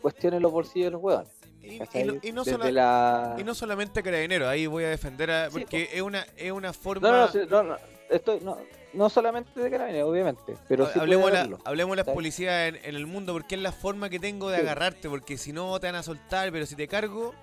cuestiones 0.00 0.36
en 0.38 0.42
los 0.44 0.52
bolsillos 0.52 0.86
de 0.86 0.90
los 0.92 1.02
huevones. 1.02 1.32
Y, 1.60 1.78
no, 2.04 2.14
y 2.22 2.30
no 2.32 2.44
Desde 2.44 2.58
sola- 2.58 2.70
la- 2.70 3.36
y 3.40 3.42
no 3.44 3.52
solamente 3.54 4.00
carabineros, 4.02 4.46
ahí 4.48 4.68
voy 4.68 4.84
a 4.84 4.88
defender 4.90 5.30
a. 5.32 5.50
Sí, 5.50 5.58
Porque 5.58 5.88
es 5.92 6.00
una, 6.00 6.24
es 6.36 6.52
una 6.52 6.72
forma. 6.72 7.10
No, 7.10 7.16
no, 7.26 7.28
sí, 7.32 7.40
no, 7.50 7.62
no, 7.64 7.76
estoy, 8.10 8.40
no, 8.40 8.56
no 8.92 9.08
solamente 9.10 9.58
de 9.60 9.70
carabineros, 9.70 10.10
obviamente, 10.10 10.54
pero 10.68 10.86
sí 10.86 10.98
hablemos, 10.98 11.32
la, 11.32 11.48
hablemos 11.64 11.96
de 11.96 12.04
las 12.04 12.14
policías 12.14 12.68
en, 12.68 12.76
en 12.76 12.94
el 12.96 13.06
mundo, 13.06 13.32
porque 13.32 13.54
es 13.56 13.60
la 13.60 13.72
forma 13.72 14.08
que 14.08 14.18
tengo 14.18 14.48
de 14.50 14.56
Sí. 14.58 14.62
agarrarte, 14.62 15.08
porque 15.08 15.36
si 15.38 15.52
no 15.52 15.78
te 15.80 15.86
van 15.86 15.96
a 15.96 16.02
soltar, 16.02 16.50
pero 16.52 16.66
si 16.66 16.76
te 16.76 16.86
cargo, 16.88 17.34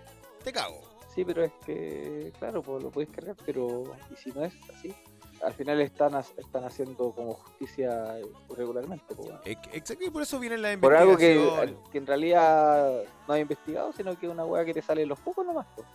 te 0.44 0.52
cago. 0.52 0.82
Sí, 1.14 1.24
pero 1.24 1.44
es 1.44 1.52
que, 1.66 2.32
claro, 2.40 2.62
pues 2.64 2.84
lo 2.84 2.90
puedes 2.90 3.10
cargar, 3.12 3.36
pero 3.46 3.84
¿y 4.12 4.16
si 4.16 4.32
no 4.32 4.44
es 4.44 4.54
así? 4.76 4.94
Al 5.44 5.54
final 5.54 5.82
están, 5.82 6.16
están 6.38 6.64
haciendo 6.64 7.12
como 7.12 7.34
justicia 7.34 8.16
regularmente. 8.56 9.14
Pues. 9.14 9.30
Eh, 9.46 9.58
Exacto, 9.74 10.06
y 10.06 10.10
por 10.10 10.22
eso 10.22 10.40
vienen 10.40 10.62
las 10.62 10.78
Por 10.78 10.96
algo 10.96 11.18
que, 11.18 11.76
que 11.92 11.98
en 11.98 12.08
realidad 12.08 13.04
no 13.28 13.34
hay 13.34 13.42
investigado, 13.42 13.92
sino 13.92 14.18
que 14.18 14.26
es 14.26 14.32
una 14.32 14.46
hueá 14.46 14.64
que 14.64 14.74
te 14.74 14.82
sale 14.82 15.02
en 15.04 15.10
los 15.10 15.20
pocos 15.20 15.46
nomás. 15.46 15.68
pues. 15.76 15.86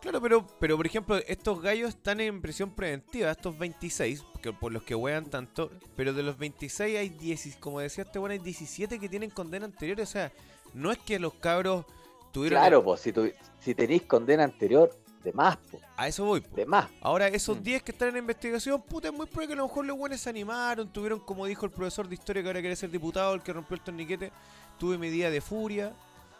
Claro, 0.00 0.20
pero, 0.20 0.46
pero 0.60 0.76
por 0.76 0.86
ejemplo, 0.86 1.16
estos 1.26 1.60
gallos 1.60 1.88
están 1.90 2.20
en 2.20 2.40
prisión 2.40 2.70
preventiva, 2.70 3.30
estos 3.30 3.58
26, 3.58 4.24
que 4.40 4.52
por 4.52 4.70
los 4.72 4.82
que 4.84 4.94
huean 4.94 5.24
tanto, 5.26 5.70
pero 5.96 6.12
de 6.12 6.22
los 6.22 6.38
26 6.38 6.96
hay 6.98 7.08
10, 7.08 7.56
como 7.58 7.80
decía 7.80 8.04
este 8.04 8.18
bueno, 8.18 8.32
hay 8.34 8.38
17 8.38 9.00
que 9.00 9.08
tienen 9.08 9.30
condena 9.30 9.64
anterior, 9.64 10.00
o 10.00 10.06
sea, 10.06 10.30
no 10.74 10.92
es 10.92 10.98
que 10.98 11.18
los 11.18 11.34
cabros 11.34 11.84
tuvieron... 12.30 12.60
Claro, 12.60 12.84
pues 12.84 13.00
si, 13.00 13.12
tu- 13.12 13.32
si 13.58 13.74
tenéis 13.74 14.02
condena 14.02 14.44
anterior, 14.44 14.94
de 15.24 15.32
más, 15.32 15.56
pues. 15.70 15.82
A 15.96 16.06
eso 16.06 16.24
voy. 16.24 16.40
po. 16.40 16.54
De 16.54 16.64
más. 16.66 16.88
Ahora, 17.00 17.28
Mm. 17.28 17.34
esos 17.34 17.60
10 17.60 17.82
que 17.82 17.90
están 17.90 18.10
en 18.10 18.18
investigación, 18.18 18.80
puta, 18.82 19.08
es 19.08 19.14
muy 19.14 19.26
probable 19.26 19.48
que 19.48 19.52
a 19.54 19.56
lo 19.56 19.66
mejor 19.66 19.84
los 19.86 19.98
buenos 19.98 20.20
se 20.20 20.30
animaron, 20.30 20.92
tuvieron, 20.92 21.18
como 21.18 21.46
dijo 21.46 21.66
el 21.66 21.72
profesor 21.72 22.06
de 22.08 22.14
historia 22.14 22.42
que 22.42 22.48
ahora 22.48 22.60
quiere 22.60 22.76
ser 22.76 22.90
diputado, 22.92 23.34
el 23.34 23.42
que 23.42 23.52
rompió 23.52 23.74
el 23.74 23.80
torniquete, 23.82 24.30
tuve 24.78 24.98
medida 24.98 25.30
de 25.30 25.40
furia, 25.40 25.92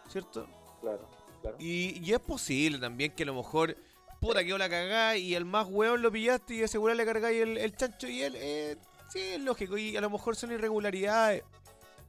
¿cierto? 0.09 0.47
Claro, 0.81 1.09
claro. 1.51 1.57
Y, 1.61 2.01
y 2.05 2.13
es 2.13 2.21
posible 2.21 2.79
también 2.79 3.13
que 3.13 3.23
a 3.23 3.27
lo 3.27 3.35
mejor, 3.35 3.77
puta, 4.21 4.45
quedó 4.45 4.59
la 4.59 4.69
cagada 4.69 5.17
y 5.17 5.35
el 5.35 5.45
más 5.45 5.67
hueón 5.69 6.03
lo 6.03 6.11
pillaste 6.13 6.55
y 6.55 6.59
de 6.59 6.69
le 6.95 7.05
cargáis 7.05 7.41
el, 7.43 7.57
el 7.59 7.75
chancho 7.77 8.09
y 8.09 8.23
él, 8.23 8.35
eh, 8.37 8.77
sí, 9.09 9.21
es 9.21 9.41
lógico. 9.41 9.77
Y 9.79 9.97
a 9.97 10.01
lo 10.01 10.11
mejor 10.11 10.37
son 10.37 10.53
irregularidades. 10.53 11.43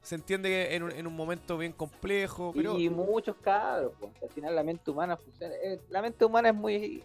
Se 0.02 0.14
entiende 0.14 0.48
que 0.48 0.74
en 0.76 0.82
un, 0.84 0.92
en 0.92 1.06
un 1.06 1.14
momento 1.16 1.58
bien 1.58 1.72
complejo, 1.72 2.52
pero... 2.54 2.78
Y 2.78 2.88
muchos 2.88 3.36
cabros, 3.36 3.92
pues. 3.98 4.12
Al 4.22 4.30
final 4.30 4.54
la 4.54 4.62
mente 4.62 4.90
humana 4.90 5.16
funciona. 5.16 5.54
eh, 5.62 5.80
La 5.90 6.00
mente 6.02 6.24
humana 6.24 6.50
es 6.50 6.54
muy 6.54 7.02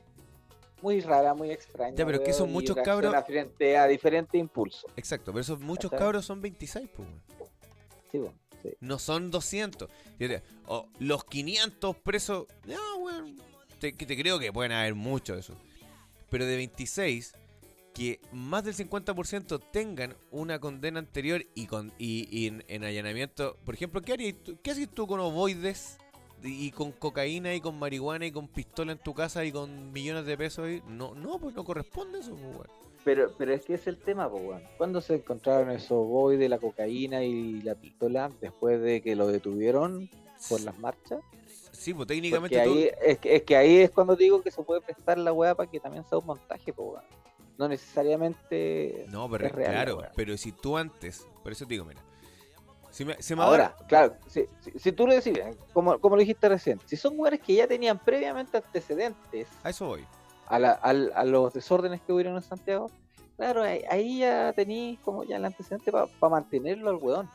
muy 0.82 1.00
rara, 1.00 1.34
muy 1.34 1.50
extraña. 1.50 1.96
Ya, 1.96 2.06
pero 2.06 2.18
es 2.18 2.24
que 2.26 2.34
son 2.34 2.52
muchos 2.52 2.76
cabros- 2.76 3.26
frente 3.26 3.78
a 3.78 3.88
diferentes 3.88 4.38
impulsos. 4.40 4.86
Exacto, 4.98 5.32
pero 5.32 5.40
esos 5.40 5.60
muchos 5.62 5.90
cabros 5.90 6.26
son 6.26 6.42
26, 6.42 6.90
pues. 6.96 7.08
Sí, 8.12 8.18
bueno, 8.20 8.36
No 8.80 9.00
son 9.00 9.32
200. 9.32 9.90
Fíjate, 10.18 10.44
o 10.68 10.88
los 11.00 11.24
500 11.26 11.96
presos. 11.98 12.46
No. 12.66 13.26
Te, 13.80 13.94
creo 13.96 14.40
que 14.40 14.54
pueden 14.54 14.72
haber 14.72 14.96
muchos 14.96 15.36
de 15.36 15.40
esos. 15.42 15.58
Pero 16.30 16.46
de 16.46 16.56
26, 16.56 17.34
que 17.94 18.20
más 18.32 18.64
del 18.64 18.74
50% 18.76 19.62
tengan 19.72 20.16
una 20.32 20.60
condena 20.60 21.00
anterior 21.00 21.46
y 21.54 21.68
con 21.68 21.92
y, 21.98 22.48
en, 22.48 22.64
en 22.68 22.84
allanamiento. 22.84 23.58
Por 23.66 23.76
ejemplo, 23.76 24.02
¿qué, 24.02 24.14
harías 24.14 24.36
tú- 24.44 24.58
¿qué 24.64 24.72
haces 24.72 24.90
tú 24.90 25.06
con 25.06 25.20
ovoides 25.20 25.98
y 26.42 26.72
con 26.72 26.92
cocaína 26.92 27.54
y 27.54 27.62
con 27.62 27.78
marihuana 27.78 28.26
y 28.26 28.32
con 28.32 28.48
pistola 28.48 28.94
en 28.94 28.98
tu 28.98 29.14
casa 29.14 29.46
y 29.46 29.52
con 29.52 29.92
millones 29.92 30.26
de 30.26 30.38
pesos 30.38 30.66
ahí? 30.66 30.82
No, 30.88 31.14
no, 31.14 31.38
pues 31.40 31.54
no 31.56 31.64
corresponde 31.64 32.20
eso, 32.20 32.36
pues. 32.36 32.70
Pero, 33.04 33.32
pero 33.38 33.54
es 33.54 33.64
que 33.66 33.74
es 33.74 33.86
el 33.88 33.98
tema, 33.98 34.30
pues, 34.30 34.44
weón. 34.44 34.64
¿Cuándo 34.78 35.02
se 35.02 35.16
encontraron 35.16 35.70
esos 35.72 36.08
boys 36.08 36.40
de 36.40 36.48
la 36.50 36.58
cocaína 36.60 37.24
y 37.24 37.62
la 37.62 37.76
pistola 37.76 38.32
después 38.40 38.82
de 38.82 39.02
que 39.02 39.16
lo 39.16 39.28
detuvieron 39.28 40.10
por 40.50 40.62
las 40.62 40.78
marchas? 40.80 41.20
Sí, 41.72 41.94
pues 41.94 42.08
técnicamente 42.08 42.94
es, 43.02 43.18
que, 43.20 43.36
es 43.36 43.44
que 43.44 43.58
ahí 43.58 43.78
es 43.80 43.92
cuando 43.92 44.16
digo 44.16 44.42
que 44.42 44.52
se 44.52 44.62
puede 44.64 44.80
prestar 44.82 45.18
la 45.18 45.34
weá 45.34 45.54
para 45.56 45.70
que 45.70 45.80
también 45.80 46.06
sea 46.08 46.18
un 46.20 46.26
montaje, 46.28 46.72
pues. 46.72 47.02
No 47.58 47.68
necesariamente 47.68 49.06
No, 49.10 49.30
pero 49.30 49.46
es 49.48 49.52
real. 49.52 49.74
la 49.74 49.84
claro, 49.84 49.98
weá. 50.00 50.12
pero 50.16 50.38
si 50.38 50.52
tú 50.52 50.78
antes, 50.78 51.26
por 51.44 51.52
eso 51.52 51.66
te 51.66 51.74
digo, 51.74 51.86
mira, 51.86 52.02
si 52.90 53.06
me, 53.06 53.22
se 53.22 53.36
me 53.36 53.44
Ahora, 53.44 53.76
claro, 53.88 54.16
si, 54.28 54.46
si- 54.62 54.80
si 54.80 54.92
tú 54.92 55.08
lo 55.08 55.14
decís, 55.14 55.40
como, 55.74 56.00
como 56.00 56.16
lo 56.16 56.20
dijiste 56.22 56.48
recién, 56.50 56.80
si 56.86 56.96
son 56.96 57.14
weones 57.20 57.42
que 57.42 57.56
ya 57.56 57.68
tenían 57.68 58.00
previamente 58.00 58.58
antecedentes 58.58 59.48
a 59.64 59.70
eso 59.72 59.88
voy. 59.88 60.06
A, 60.56 60.60
la- 60.60 60.72
al- 60.72 61.12
a 61.16 61.24
los 61.24 61.54
desórdenes 61.54 62.02
que 62.02 62.14
hubieron 62.14 62.36
en 62.36 62.42
Santiago, 62.44 62.90
claro, 63.38 63.64
ahí, 63.64 63.82
ahí 63.90 64.20
ya 64.20 64.54
tenéis 64.54 65.00
como 65.00 65.24
ya 65.24 65.38
el 65.38 65.46
antecedente 65.46 65.92
para 65.92 66.08
mantenerlo 66.30 66.90
al 66.90 66.96
weón. 66.98 67.30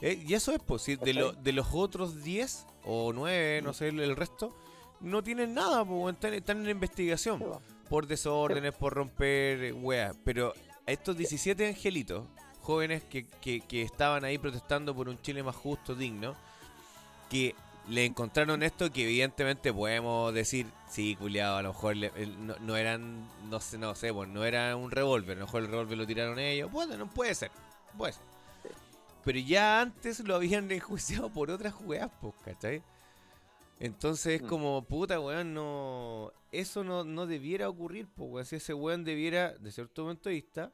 Eh, 0.00 0.22
y 0.26 0.34
eso 0.34 0.52
es, 0.52 0.58
pues, 0.58 0.82
si 0.82 0.96
de, 0.96 1.14
lo- 1.14 1.32
de 1.32 1.52
los 1.52 1.68
otros 1.72 2.22
10 2.24 2.66
o 2.84 3.12
9, 3.12 3.62
no 3.62 3.72
sé, 3.72 3.88
el, 3.88 4.16
resto, 4.16 4.54
no 5.00 5.22
tienen 5.22 5.54
nada, 5.54 5.84
pues, 5.84 6.14
están, 6.14 6.34
están 6.34 6.62
en 6.64 6.70
investigación. 6.70 7.42
Por 7.88 8.06
desórdenes, 8.06 8.74
por 8.74 8.94
romper, 8.94 9.64
eh, 9.64 9.72
weas. 9.72 10.16
Pero 10.24 10.52
a 10.86 10.90
estos 10.90 11.16
17 11.16 11.68
angelitos, 11.68 12.24
jóvenes 12.60 13.04
que, 13.04 13.26
que, 13.26 13.60
que 13.60 13.82
estaban 13.82 14.24
ahí 14.24 14.38
protestando 14.38 14.94
por 14.94 15.08
un 15.08 15.20
Chile 15.20 15.42
más 15.42 15.54
justo, 15.56 15.94
digno, 15.94 16.34
que 17.28 17.54
le 17.88 18.04
encontraron 18.06 18.62
esto 18.62 18.90
que 18.92 19.04
evidentemente 19.04 19.72
podemos 19.72 20.32
decir, 20.34 20.66
sí, 20.88 21.16
culiado, 21.16 21.56
a 21.56 21.62
lo 21.62 21.70
mejor 21.70 21.96
le- 21.96 22.12
no, 22.38 22.56
no 22.60 22.76
eran, 22.76 23.28
no 23.50 23.60
sé, 23.60 23.78
no 23.78 23.94
sé, 23.94 24.12
pues, 24.12 24.28
no 24.28 24.44
era 24.44 24.76
un 24.76 24.90
revólver, 24.90 25.36
a 25.36 25.40
lo 25.40 25.46
mejor 25.46 25.62
el 25.62 25.68
revólver 25.70 25.98
lo 25.98 26.06
tiraron 26.06 26.38
ellos, 26.38 26.70
bueno, 26.70 26.96
no 26.96 27.08
puede 27.10 27.34
ser, 27.34 27.50
puede 27.96 28.12
ser. 28.14 28.22
Pero 29.24 29.38
ya 29.38 29.80
antes 29.80 30.20
lo 30.20 30.34
habían 30.34 30.70
enjuiciado 30.72 31.30
por 31.32 31.50
otras 31.50 31.74
jugadas, 31.74 32.10
pues, 32.20 32.34
¿cachai? 32.44 32.82
Entonces 33.80 34.40
es 34.40 34.48
como, 34.48 34.82
puta, 34.84 35.18
weón, 35.20 35.54
no. 35.54 36.32
Eso 36.52 36.84
no, 36.84 37.04
no 37.04 37.26
debiera 37.26 37.68
ocurrir, 37.68 38.08
pues, 38.14 38.30
weón. 38.30 38.46
Si 38.46 38.56
ese 38.56 38.74
weón 38.74 39.04
debiera, 39.04 39.52
de 39.58 39.72
cierto 39.72 40.02
momento 40.02 40.28
de 40.28 40.36
vista, 40.36 40.72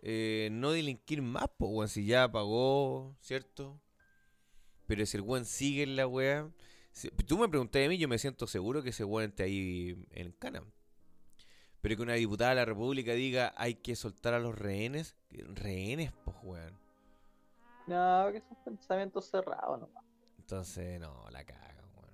eh, 0.00 0.48
no 0.52 0.72
delinquir 0.72 1.22
más, 1.22 1.46
pues, 1.58 1.70
weón. 1.72 1.88
Si 1.88 2.06
ya 2.06 2.30
pagó, 2.30 3.14
¿cierto? 3.20 3.80
Pero 4.90 5.06
si 5.06 5.16
el 5.16 5.22
weón 5.22 5.44
sigue 5.44 5.84
en 5.84 5.94
la 5.94 6.08
weá. 6.08 6.50
si- 6.90 7.10
tú 7.10 7.38
me 7.38 7.48
preguntas 7.48 7.80
a 7.80 7.88
mí, 7.88 7.96
yo 7.96 8.08
me 8.08 8.18
siento 8.18 8.48
seguro 8.48 8.82
que 8.82 8.88
ese 8.90 9.04
weón 9.04 9.30
está 9.30 9.44
ahí 9.44 10.04
en 10.10 10.32
cana. 10.32 10.64
Pero 11.80 11.94
que 11.96 12.02
una 12.02 12.14
diputada 12.14 12.50
de 12.50 12.56
la 12.56 12.64
República 12.64 13.12
diga 13.12 13.54
hay 13.56 13.76
que 13.76 13.94
soltar 13.94 14.34
a 14.34 14.40
los 14.40 14.58
rehenes. 14.58 15.14
Rehenes, 15.30 16.12
pues, 16.24 16.36
weón. 16.42 16.76
No, 17.86 18.30
que 18.32 18.40
son 18.40 18.56
pensamientos 18.64 19.30
cerrados 19.30 19.78
nomás. 19.80 20.02
Entonces, 20.38 20.98
no, 20.98 21.24
la 21.30 21.44
caga, 21.44 21.84
weón. 21.96 22.10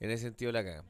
En 0.00 0.10
ese 0.10 0.24
sentido 0.24 0.50
la 0.50 0.64
caga. 0.64 0.84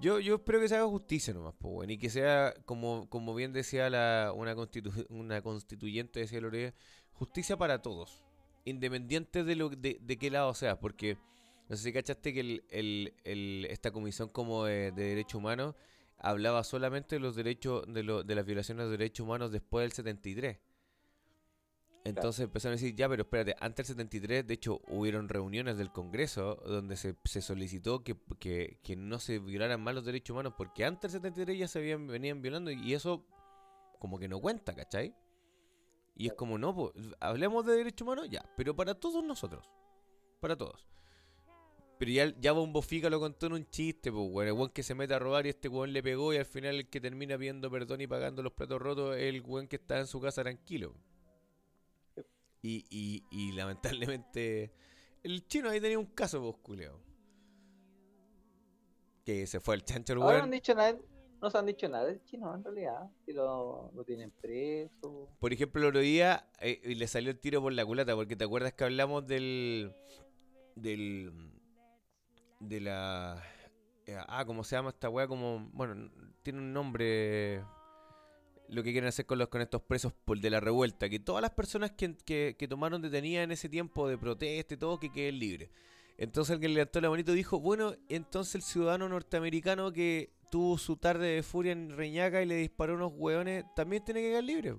Yo, 0.00 0.18
yo 0.20 0.36
espero 0.36 0.60
que 0.60 0.68
se 0.68 0.76
haga 0.76 0.86
justicia 0.86 1.34
nomás, 1.34 1.52
pues, 1.60 1.74
weón. 1.74 1.90
Y 1.90 1.98
que 1.98 2.08
sea, 2.08 2.54
como, 2.64 3.06
como 3.10 3.34
bien 3.34 3.52
decía 3.52 3.90
la, 3.90 4.32
una, 4.34 4.56
constitu- 4.56 5.04
una 5.10 5.42
constituyente, 5.42 6.20
decía 6.20 6.40
Lorea, 6.40 6.72
justicia 7.12 7.58
para 7.58 7.82
todos. 7.82 8.24
Independiente 8.68 9.44
de, 9.44 9.56
lo, 9.56 9.68
de, 9.70 9.98
de 10.00 10.18
qué 10.18 10.30
lado 10.30 10.54
sea. 10.54 10.78
Porque, 10.78 11.16
no 11.68 11.76
sé 11.76 11.82
si 11.84 11.92
cachaste 11.92 12.32
que 12.34 12.40
el, 12.40 12.64
el- 12.70 13.14
el- 13.24 13.66
esta 13.70 13.90
comisión 13.90 14.28
como 14.28 14.64
de, 14.64 14.92
de 14.92 15.04
derechos 15.04 15.34
humanos 15.36 15.74
hablaba 16.18 16.64
solamente 16.64 17.16
de 17.16 17.20
los 17.20 17.36
derechos, 17.36 17.84
de, 17.92 18.02
lo- 18.02 18.24
de 18.24 18.34
las 18.34 18.44
violaciones 18.44 18.86
de 18.86 18.92
derechos 18.92 19.24
humanos 19.24 19.52
después 19.52 19.84
del 19.84 19.92
73. 19.92 20.58
Entonces 22.04 22.44
empezaron 22.44 22.72
a 22.72 22.80
decir, 22.80 22.94
ya, 22.94 23.08
pero 23.08 23.22
espérate, 23.22 23.54
antes 23.60 23.88
del 23.88 23.96
73, 23.96 24.46
de 24.46 24.54
hecho, 24.54 24.80
hubieron 24.88 25.28
reuniones 25.28 25.76
del 25.76 25.92
Congreso 25.92 26.54
donde 26.66 26.96
se, 26.96 27.16
se 27.24 27.42
solicitó 27.42 28.02
que, 28.02 28.16
que, 28.38 28.78
que 28.82 28.96
no 28.96 29.18
se 29.18 29.38
violaran 29.38 29.82
más 29.82 29.94
los 29.94 30.04
derechos 30.06 30.32
humanos, 30.34 30.54
porque 30.56 30.84
antes 30.86 31.12
del 31.12 31.20
73 31.20 31.58
ya 31.58 31.68
se 31.68 31.80
habían, 31.80 32.06
venían 32.06 32.40
violando 32.40 32.70
y 32.70 32.94
eso 32.94 33.26
como 33.98 34.18
que 34.18 34.28
no 34.28 34.40
cuenta, 34.40 34.74
¿cachai? 34.74 35.14
Y 36.18 36.26
es 36.26 36.34
como, 36.34 36.58
no, 36.58 36.74
pues, 36.74 36.92
hablemos 37.20 37.64
de 37.64 37.74
derechos 37.76 38.02
humanos, 38.02 38.28
ya, 38.28 38.44
pero 38.56 38.76
para 38.76 38.94
todos 38.94 39.24
nosotros, 39.24 39.64
para 40.40 40.56
todos. 40.56 40.86
Pero 41.98 42.10
ya, 42.10 42.34
ya 42.40 42.52
Bombo 42.52 42.82
Fica 42.82 43.08
lo 43.08 43.18
contó 43.18 43.46
en 43.46 43.52
un 43.54 43.70
chiste, 43.70 44.12
pues, 44.12 44.28
weón. 44.30 44.48
El 44.48 44.52
weón 44.52 44.70
que 44.70 44.82
se 44.82 44.94
mete 44.94 45.14
a 45.14 45.18
robar 45.18 45.46
y 45.46 45.50
este 45.50 45.68
weón 45.68 45.92
le 45.92 46.02
pegó 46.02 46.34
y 46.34 46.36
al 46.36 46.44
final 46.44 46.74
el 46.76 46.88
que 46.90 47.00
termina 47.00 47.38
pidiendo 47.38 47.70
perdón 47.70 48.00
y 48.00 48.06
pagando 48.06 48.42
los 48.42 48.52
platos 48.52 48.80
rotos 48.82 49.16
es 49.16 49.22
el 49.24 49.40
weón 49.42 49.66
que 49.68 49.76
está 49.76 49.98
en 49.98 50.06
su 50.06 50.20
casa 50.20 50.42
tranquilo. 50.42 50.94
Y, 52.62 52.84
y, 52.90 53.24
y 53.30 53.52
lamentablemente 53.52 54.72
el 55.22 55.46
chino 55.46 55.70
ahí 55.70 55.80
tenía 55.80 55.98
un 55.98 56.06
caso, 56.06 56.40
pues, 56.42 56.56
culiao. 56.62 57.00
Que 59.24 59.46
se 59.46 59.60
fue 59.60 59.74
el 59.76 59.84
chancho 59.84 60.14
el 60.14 60.22
Ahora 60.22 60.38
no 60.38 60.38
weón. 60.38 60.44
han 60.44 60.50
dicho 60.50 60.74
nada, 60.74 60.96
no 61.40 61.50
se 61.50 61.58
han 61.58 61.66
dicho 61.66 61.88
nada 61.88 62.06
del 62.06 62.22
chino 62.24 62.54
en 62.54 62.64
realidad. 62.64 63.10
Si 63.24 63.32
lo, 63.32 63.90
lo 63.94 64.04
tienen 64.04 64.30
preso. 64.30 65.28
Por 65.38 65.52
ejemplo, 65.52 65.82
el 65.82 65.88
otro 65.88 66.00
día 66.00 66.48
eh, 66.60 66.80
le 66.84 67.06
salió 67.06 67.30
el 67.30 67.38
tiro 67.38 67.62
por 67.62 67.72
la 67.72 67.84
culata, 67.84 68.14
porque 68.14 68.36
te 68.36 68.44
acuerdas 68.44 68.72
que 68.72 68.84
hablamos 68.84 69.26
del. 69.26 69.92
del. 70.74 71.32
de 72.60 72.80
la. 72.80 73.42
eh, 74.06 74.18
ah, 74.26 74.44
¿cómo 74.44 74.64
se 74.64 74.76
llama 74.76 74.90
esta 74.90 75.08
weá? 75.08 75.28
Como. 75.28 75.70
Bueno, 75.72 76.10
tiene 76.42 76.58
un 76.58 76.72
nombre. 76.72 77.62
Lo 78.68 78.82
que 78.82 78.92
quieren 78.92 79.08
hacer 79.08 79.24
con, 79.24 79.38
los, 79.38 79.48
con 79.48 79.62
estos 79.62 79.80
presos 79.80 80.12
por 80.12 80.40
de 80.40 80.50
la 80.50 80.60
revuelta. 80.60 81.08
Que 81.08 81.18
todas 81.18 81.40
las 81.40 81.52
personas 81.52 81.92
que, 81.92 82.16
que, 82.16 82.54
que 82.58 82.68
tomaron 82.68 83.00
detenida 83.00 83.42
en 83.42 83.50
ese 83.50 83.68
tiempo 83.68 84.08
de 84.08 84.18
protesta 84.18 84.74
y 84.74 84.76
todo, 84.76 84.98
que 84.98 85.10
queden 85.10 85.38
libres. 85.38 85.70
Entonces 86.18 86.52
alguien 86.52 86.74
levantó 86.74 87.00
la 87.00 87.08
manito 87.08 87.32
dijo, 87.32 87.60
bueno, 87.60 87.94
entonces 88.08 88.56
el 88.56 88.62
ciudadano 88.62 89.08
norteamericano 89.08 89.92
que 89.92 90.32
tuvo 90.50 90.78
su 90.78 90.96
tarde 90.96 91.28
de 91.28 91.42
furia 91.42 91.72
en 91.72 91.90
Reñaca 91.96 92.42
y 92.42 92.46
le 92.46 92.56
disparó 92.56 92.94
unos 92.94 93.12
hueones, 93.14 93.64
también 93.74 94.04
tiene 94.04 94.20
que 94.22 94.28
quedar 94.30 94.44
libre. 94.44 94.76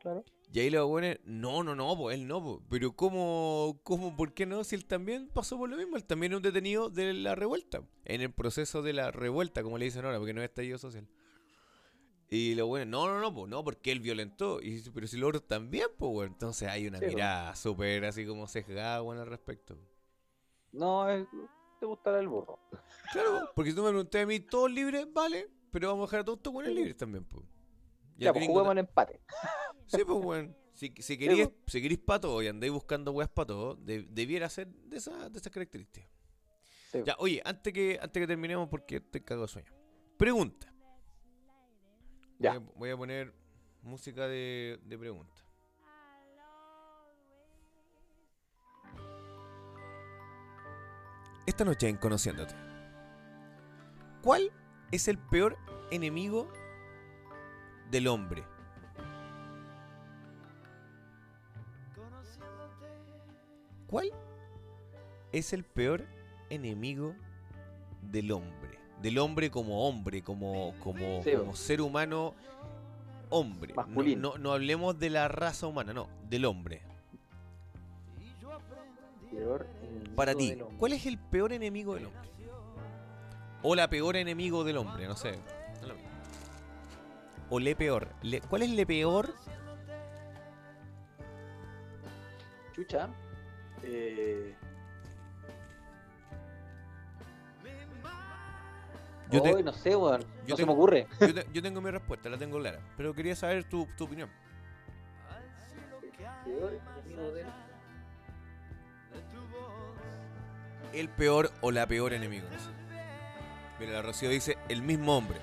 Claro. 0.00 0.24
Y 0.52 0.60
ahí 0.60 0.70
los 0.70 0.84
hueones, 0.88 1.20
no, 1.24 1.62
no, 1.62 1.76
no, 1.76 1.96
pues 1.96 2.16
él 2.18 2.26
no, 2.26 2.42
po. 2.42 2.62
pero 2.68 2.92
¿cómo, 2.96 3.80
cómo, 3.84 4.16
por 4.16 4.34
qué 4.34 4.46
no? 4.46 4.64
Si 4.64 4.74
él 4.74 4.84
también 4.84 5.28
pasó 5.28 5.56
por 5.58 5.68
lo 5.70 5.76
mismo, 5.76 5.96
él 5.96 6.04
también 6.04 6.32
es 6.32 6.36
un 6.38 6.42
detenido 6.42 6.90
de 6.90 7.12
la 7.12 7.34
revuelta, 7.36 7.82
en 8.04 8.20
el 8.20 8.32
proceso 8.32 8.82
de 8.82 8.92
la 8.92 9.12
revuelta, 9.12 9.62
como 9.62 9.78
le 9.78 9.84
dicen 9.84 10.04
ahora, 10.04 10.18
porque 10.18 10.34
no 10.34 10.42
es 10.42 10.48
estallido 10.48 10.78
social. 10.78 11.06
Y 12.28 12.54
los 12.54 12.66
buenos, 12.68 12.88
no, 12.88 13.08
no, 13.08 13.20
no, 13.20 13.34
pues 13.34 13.48
no, 13.50 13.64
porque 13.64 13.90
él 13.92 14.00
violentó. 14.00 14.60
Y 14.62 14.80
pero 14.94 15.06
si 15.08 15.16
los 15.18 15.28
otros 15.28 15.46
también, 15.48 15.88
pues 15.98 16.12
bueno. 16.12 16.32
Entonces 16.32 16.68
hay 16.68 16.86
una 16.86 16.98
Sí, 16.98 17.06
po. 17.10 17.16
mirada 17.16 17.54
súper 17.56 18.04
así 18.04 18.24
como 18.26 18.46
sesgada, 18.46 19.00
bueno, 19.00 19.22
al 19.22 19.28
respecto. 19.28 19.76
No, 20.72 21.08
es, 21.08 21.26
te 21.80 21.86
gustará 21.86 22.20
el 22.20 22.28
burro. 22.28 22.60
Claro, 23.12 23.50
porque 23.56 23.70
si 23.70 23.76
tú 23.76 23.82
me 23.82 23.88
preguntas 23.88 24.22
a 24.22 24.26
mí, 24.26 24.38
todos 24.40 24.70
libres, 24.70 25.12
vale, 25.12 25.48
pero 25.72 25.88
vamos 25.88 26.04
a 26.04 26.06
dejar 26.06 26.20
a 26.20 26.24
todos 26.24 26.36
estos 26.38 26.52
buenos 26.52 26.72
libres 26.72 26.96
también, 26.96 27.24
pues. 27.24 27.44
Ya, 28.16 28.32
pues 28.32 28.46
juguemos 28.46 28.72
en 28.72 28.78
empate. 28.78 29.20
Sí, 29.86 29.98
pues, 30.06 30.24
weón. 30.24 30.56
Si, 30.74 30.94
si 30.98 31.18
queréis 31.18 31.48
si 31.66 31.82
queréis 31.82 32.00
para 32.00 32.20
todo 32.20 32.40
y 32.42 32.46
andáis 32.48 32.72
buscando 32.72 33.12
weas 33.12 33.28
para 33.28 33.46
todo, 33.46 33.74
de- 33.76 34.06
debiera 34.08 34.48
ser 34.48 34.68
de, 34.68 34.96
esa, 34.96 35.28
de 35.28 35.38
esas 35.38 35.52
características. 35.52 36.08
Ya, 37.04 37.16
oye, 37.18 37.42
antes 37.44 37.72
que, 37.72 37.98
antes 38.00 38.20
que 38.20 38.26
terminemos, 38.26 38.68
porque 38.68 38.96
estoy 38.96 39.20
cagado 39.20 39.42
de 39.46 39.48
sueño. 39.52 39.72
Pregunta. 40.16 40.72
Ya. 42.38 42.58
Voy, 42.58 42.68
a, 42.68 42.72
voy 42.78 42.90
a 42.90 42.96
poner 42.96 43.34
música 43.82 44.26
de, 44.26 44.78
de 44.84 44.98
pregunta. 44.98 45.42
Esta 51.50 51.64
noche 51.64 51.88
en 51.88 51.96
Conociéndote. 51.96 52.54
¿Cuál 54.22 54.52
es 54.92 55.08
el 55.08 55.18
peor 55.18 55.56
enemigo 55.90 56.46
del 57.90 58.06
hombre? 58.06 58.44
¿Cuál 63.88 64.10
es 65.32 65.52
el 65.52 65.64
peor 65.64 66.04
enemigo 66.50 67.14
del 68.02 68.30
hombre? 68.30 68.78
Del 69.02 69.18
hombre 69.18 69.50
como 69.50 69.88
hombre, 69.88 70.22
como, 70.22 70.74
como, 70.82 71.22
Sí, 71.24 71.32
como 71.32 71.56
ser 71.56 71.80
humano 71.80 72.34
hombre. 73.30 73.72
No- 73.74 73.82
Masculino. 73.82 74.20
No, 74.34 74.38
no 74.38 74.52
hablemos 74.52 74.98
de 74.98 75.10
la 75.10 75.26
raza 75.26 75.66
humana, 75.66 75.92
no, 75.92 76.08
del 76.28 76.44
hombre. 76.44 76.82
Peor 79.32 79.66
Para 80.20 80.34
ti. 80.34 80.54
¿cuál 80.78 80.92
es 80.92 81.06
el 81.06 81.18
peor 81.18 81.52
enemigo 81.52 81.94
del 81.94 82.06
hombre? 82.06 82.28
O 83.62 83.74
la 83.74 83.88
peor 83.88 84.16
enemigo 84.16 84.64
del 84.64 84.76
hombre, 84.76 85.06
no 85.06 85.16
sé. 85.16 85.38
no 85.80 85.88
lo. 85.88 85.94
O 87.48 87.58
le 87.58 87.74
peor. 87.74 88.08
Le- 88.22 88.40
¿Cuál 88.42 88.62
es 88.62 88.70
le 88.70 88.84
peor? 88.86 89.34
Chucha. 92.74 93.08
Eh... 93.82 94.54
Yo 99.30 99.42
te- 99.42 99.62
no 99.62 99.72
sé, 99.72 99.96
weón. 99.96 100.20
Yo 100.20 100.26
no 100.48 100.56
se 100.56 100.62
me 100.62 100.66
tengo- 100.66 100.72
ocurre. 100.74 101.06
Yo, 101.20 101.34
te- 101.34 101.46
yo 101.52 101.62
tengo 101.62 101.80
mi 101.80 101.90
respuesta, 101.90 102.28
la 102.28 102.36
tengo 102.36 102.58
clara. 102.58 102.80
Pero 102.96 103.14
quería 103.14 103.34
saber 103.36 103.64
tu, 103.64 103.86
tu 103.96 104.04
opinión. 104.04 104.28
Peor 106.44 106.72
enemigo 107.04 107.30
del 107.32 107.46
El 110.92 111.08
peor 111.08 111.50
o 111.60 111.70
la 111.70 111.86
peor 111.86 112.12
enemigo. 112.12 112.46
Mira, 113.78 113.92
la 113.92 114.02
Rocío 114.02 114.28
dice 114.28 114.58
el 114.68 114.82
mismo 114.82 115.16
hombre. 115.16 115.38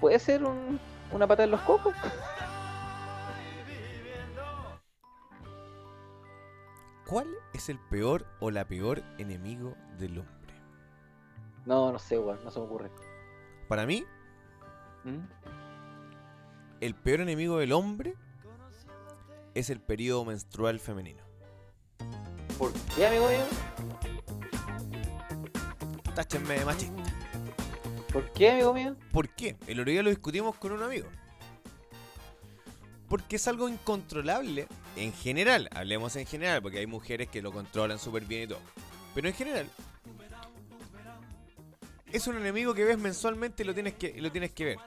¿Puede 0.00 0.18
ser 0.18 0.44
un, 0.44 0.78
una 1.12 1.26
pata 1.26 1.44
en 1.44 1.50
los 1.50 1.60
cocos? 1.62 1.94
¿Cuál 7.06 7.26
es 7.52 7.68
el 7.68 7.78
peor 7.90 8.24
o 8.38 8.52
la 8.52 8.64
peor 8.66 9.02
enemigo 9.18 9.74
del 9.98 10.18
hombre? 10.18 10.54
No, 11.66 11.90
no 11.90 11.98
sé, 11.98 12.18
weón. 12.18 12.38
No 12.44 12.50
se 12.52 12.60
me 12.60 12.66
ocurre. 12.66 12.90
Para 13.68 13.84
mí, 13.84 14.04
¿Mm? 15.04 15.18
el 16.80 16.94
peor 16.94 17.20
enemigo 17.20 17.58
del 17.58 17.72
hombre 17.72 18.14
es 19.54 19.70
el 19.70 19.80
periodo 19.80 20.24
menstrual 20.24 20.78
femenino. 20.78 21.29
¿Por 22.60 22.74
qué, 22.94 23.06
amigo 23.06 23.26
mío? 23.26 23.40
Táchenme 26.14 26.58
de 26.58 26.64
machista. 26.66 27.02
¿Por 28.12 28.30
qué, 28.34 28.50
amigo 28.50 28.74
mío? 28.74 28.96
¿Por 29.10 29.30
qué? 29.30 29.56
El 29.66 29.80
otro 29.80 29.90
día 29.90 30.02
lo 30.02 30.10
discutimos 30.10 30.54
con 30.56 30.72
un 30.72 30.82
amigo. 30.82 31.08
porque 33.08 33.36
es 33.36 33.48
algo 33.48 33.68
incontrolable 33.68 34.68
en 34.94 35.12
general. 35.14 35.68
Hablemos 35.74 36.14
en 36.16 36.26
general, 36.26 36.60
porque 36.62 36.78
hay 36.78 36.86
mujeres 36.86 37.28
que 37.28 37.40
lo 37.42 37.50
controlan 37.50 37.98
súper 37.98 38.24
bien 38.26 38.42
y 38.42 38.46
todo. 38.48 38.60
Pero 39.14 39.26
en 39.26 39.34
general, 39.34 39.66
es 42.12 42.26
un 42.28 42.36
enemigo 42.36 42.74
que 42.74 42.84
ves 42.84 42.98
mensualmente 42.98 43.62
y 43.62 43.66
lo 43.66 43.74
tienes 43.74 43.94
que, 43.94 44.20
lo 44.20 44.30
tienes 44.30 44.52
que 44.52 44.64
ver. 44.66 44.78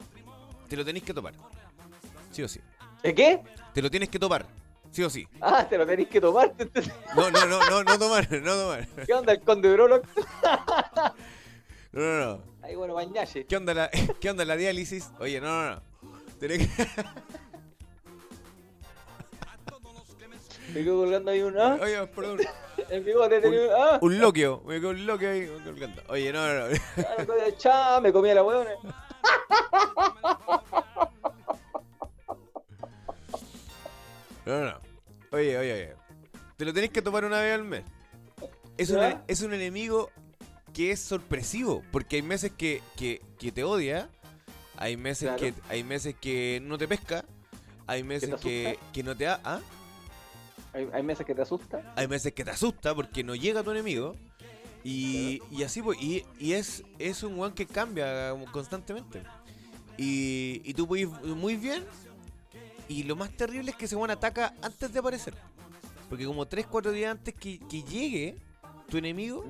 Te 0.69 0.77
lo 0.77 0.85
tenés 0.85 1.03
que 1.03 1.13
topar. 1.13 1.33
Sí 2.31 2.43
o 2.43 2.47
sí. 2.47 2.61
¿Eh, 3.01 3.13
¿Qué? 3.13 3.41
Te 3.73 3.81
lo 3.81 3.89
tienes 3.89 4.07
que 4.09 4.19
topar. 4.19 4.45
Sí 4.93 5.03
o 5.03 5.09
sí. 5.09 5.27
Ah, 5.41 5.67
te 5.67 5.75
lo 5.75 5.87
tenéis 5.87 6.07
que 6.07 6.21
tomar. 6.21 6.53
No, 7.15 7.31
no, 7.31 7.45
no, 7.47 7.59
no, 7.67 7.83
no 7.83 7.97
tomar, 7.97 8.31
no 8.31 8.55
tomar. 8.55 8.87
¿Qué 9.07 9.13
onda 9.13 9.33
el 9.33 9.41
conde 9.41 9.73
Brolo? 9.73 10.03
No, 11.91 12.01
no, 12.01 12.25
no. 12.25 12.43
Ahí 12.61 12.75
bueno, 12.75 12.93
bañache. 12.93 13.45
¿Qué 13.45 13.57
onda 13.57 13.73
la, 13.73 13.89
qué 14.19 14.29
onda 14.29 14.45
la 14.45 14.55
diálisis? 14.55 15.09
Oye, 15.19 15.41
no, 15.41 15.47
no, 15.47 15.75
no. 15.75 15.81
Tenés 16.39 16.67
que... 16.67 16.87
Me 20.73 20.83
quedo 20.83 20.97
colgando 20.97 21.31
ahí 21.31 21.41
un. 21.41 21.59
¿ah? 21.59 21.77
Oye, 21.81 22.07
perdón. 22.07 22.39
El 22.89 23.03
bigote 23.03 23.41
tenía 23.41 23.61
un. 23.61 23.69
¿ah? 23.71 23.99
Un 24.01 24.19
loquio. 24.19 24.63
Me 24.65 24.79
quedó 24.79 24.89
un 24.89 25.05
loquio 25.05 25.29
ahí 25.29 25.47
colgando. 25.63 26.01
Oye, 26.07 26.33
no, 26.33 26.47
no, 26.47 26.69
no. 26.69 26.75
Ah, 27.71 27.99
me 28.01 28.11
comía 28.11 28.35
la 28.35 28.43
huevona. 28.43 28.71
No, 34.45 34.61
no. 34.65 34.79
Oye, 35.31 35.57
oye, 35.57 35.73
oye. 35.73 35.93
Te 36.57 36.65
lo 36.65 36.73
tenés 36.73 36.91
que 36.91 37.01
tomar 37.01 37.25
una 37.25 37.39
vez 37.41 37.53
al 37.55 37.63
mes. 37.63 37.83
Es, 38.77 38.93
es 39.27 39.41
un 39.41 39.53
enemigo 39.53 40.09
que 40.73 40.91
es 40.91 40.99
sorpresivo. 40.99 41.83
Porque 41.91 42.17
hay 42.17 42.21
meses 42.21 42.51
que, 42.57 42.81
que, 42.95 43.21
que 43.39 43.51
te 43.51 43.63
odia. 43.63 44.09
Hay 44.77 44.97
meses, 44.97 45.29
Claro. 45.29 45.39
que, 45.39 45.53
hay 45.69 45.83
meses 45.83 46.15
que 46.19 46.59
no 46.63 46.77
te 46.77 46.87
pesca. 46.87 47.25
Hay 47.87 48.03
meses 48.03 48.33
que, 48.41 48.67
asusta? 48.69 48.91
que 48.93 49.03
no 49.03 49.15
te 49.15 49.23
da. 49.25 49.41
¿ah? 49.43 49.59
Hay, 50.73 50.89
hay 50.93 51.03
meses 51.03 51.25
que 51.25 51.35
te 51.35 51.41
asustan. 51.41 51.81
Hay 51.95 52.07
meses 52.07 52.33
que 52.33 52.43
te 52.43 52.51
asusta 52.51 52.95
porque 52.95 53.23
no 53.23 53.35
llega 53.35 53.63
tu 53.63 53.71
enemigo. 53.71 54.15
Y, 54.83 55.41
y 55.51 55.63
así, 55.63 55.81
pues, 55.81 55.97
y, 56.01 56.25
y 56.39 56.53
es, 56.53 56.83
es 56.99 57.23
un 57.23 57.37
weón 57.39 57.53
que 57.53 57.65
cambia 57.65 58.33
constantemente. 58.51 59.23
Y, 59.97 60.61
y 60.65 60.73
tú 60.73 60.87
puedes 60.87 61.07
ir 61.07 61.35
muy 61.35 61.55
bien. 61.55 61.85
Y 62.87 63.03
lo 63.03 63.15
más 63.15 63.31
terrible 63.31 63.71
es 63.71 63.77
que 63.77 63.85
ese 63.85 63.95
weón 63.95 64.11
ataca 64.11 64.53
antes 64.61 64.91
de 64.93 64.99
aparecer. 64.99 65.33
Porque 66.09 66.25
como 66.25 66.45
3-4 66.45 66.91
días 66.91 67.11
antes 67.11 67.33
que, 67.33 67.59
que 67.59 67.81
llegue 67.83 68.35
tu 68.89 68.97
enemigo, 68.97 69.43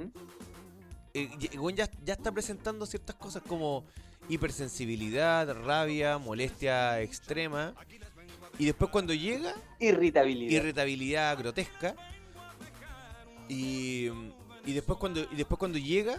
eh, 1.14 1.30
el 1.51 1.60
weón 1.60 1.76
ya, 1.76 1.89
ya 2.03 2.14
está 2.14 2.31
presentando 2.31 2.85
ciertas 2.85 3.15
cosas 3.15 3.43
como 3.47 3.85
hipersensibilidad, 4.30 5.53
rabia, 5.64 6.18
molestia 6.18 7.01
extrema. 7.01 7.73
Y 8.60 8.65
después 8.65 8.91
cuando 8.91 9.14
llega, 9.14 9.55
Irritabilidad. 9.80 10.51
irritabilidad 10.61 11.38
grotesca. 11.38 11.95
Y, 13.49 14.07
y 14.65 14.73
después 14.73 14.97
cuando 14.99 15.22
y 15.22 15.35
después 15.35 15.57
cuando 15.60 15.77
llega, 15.77 16.18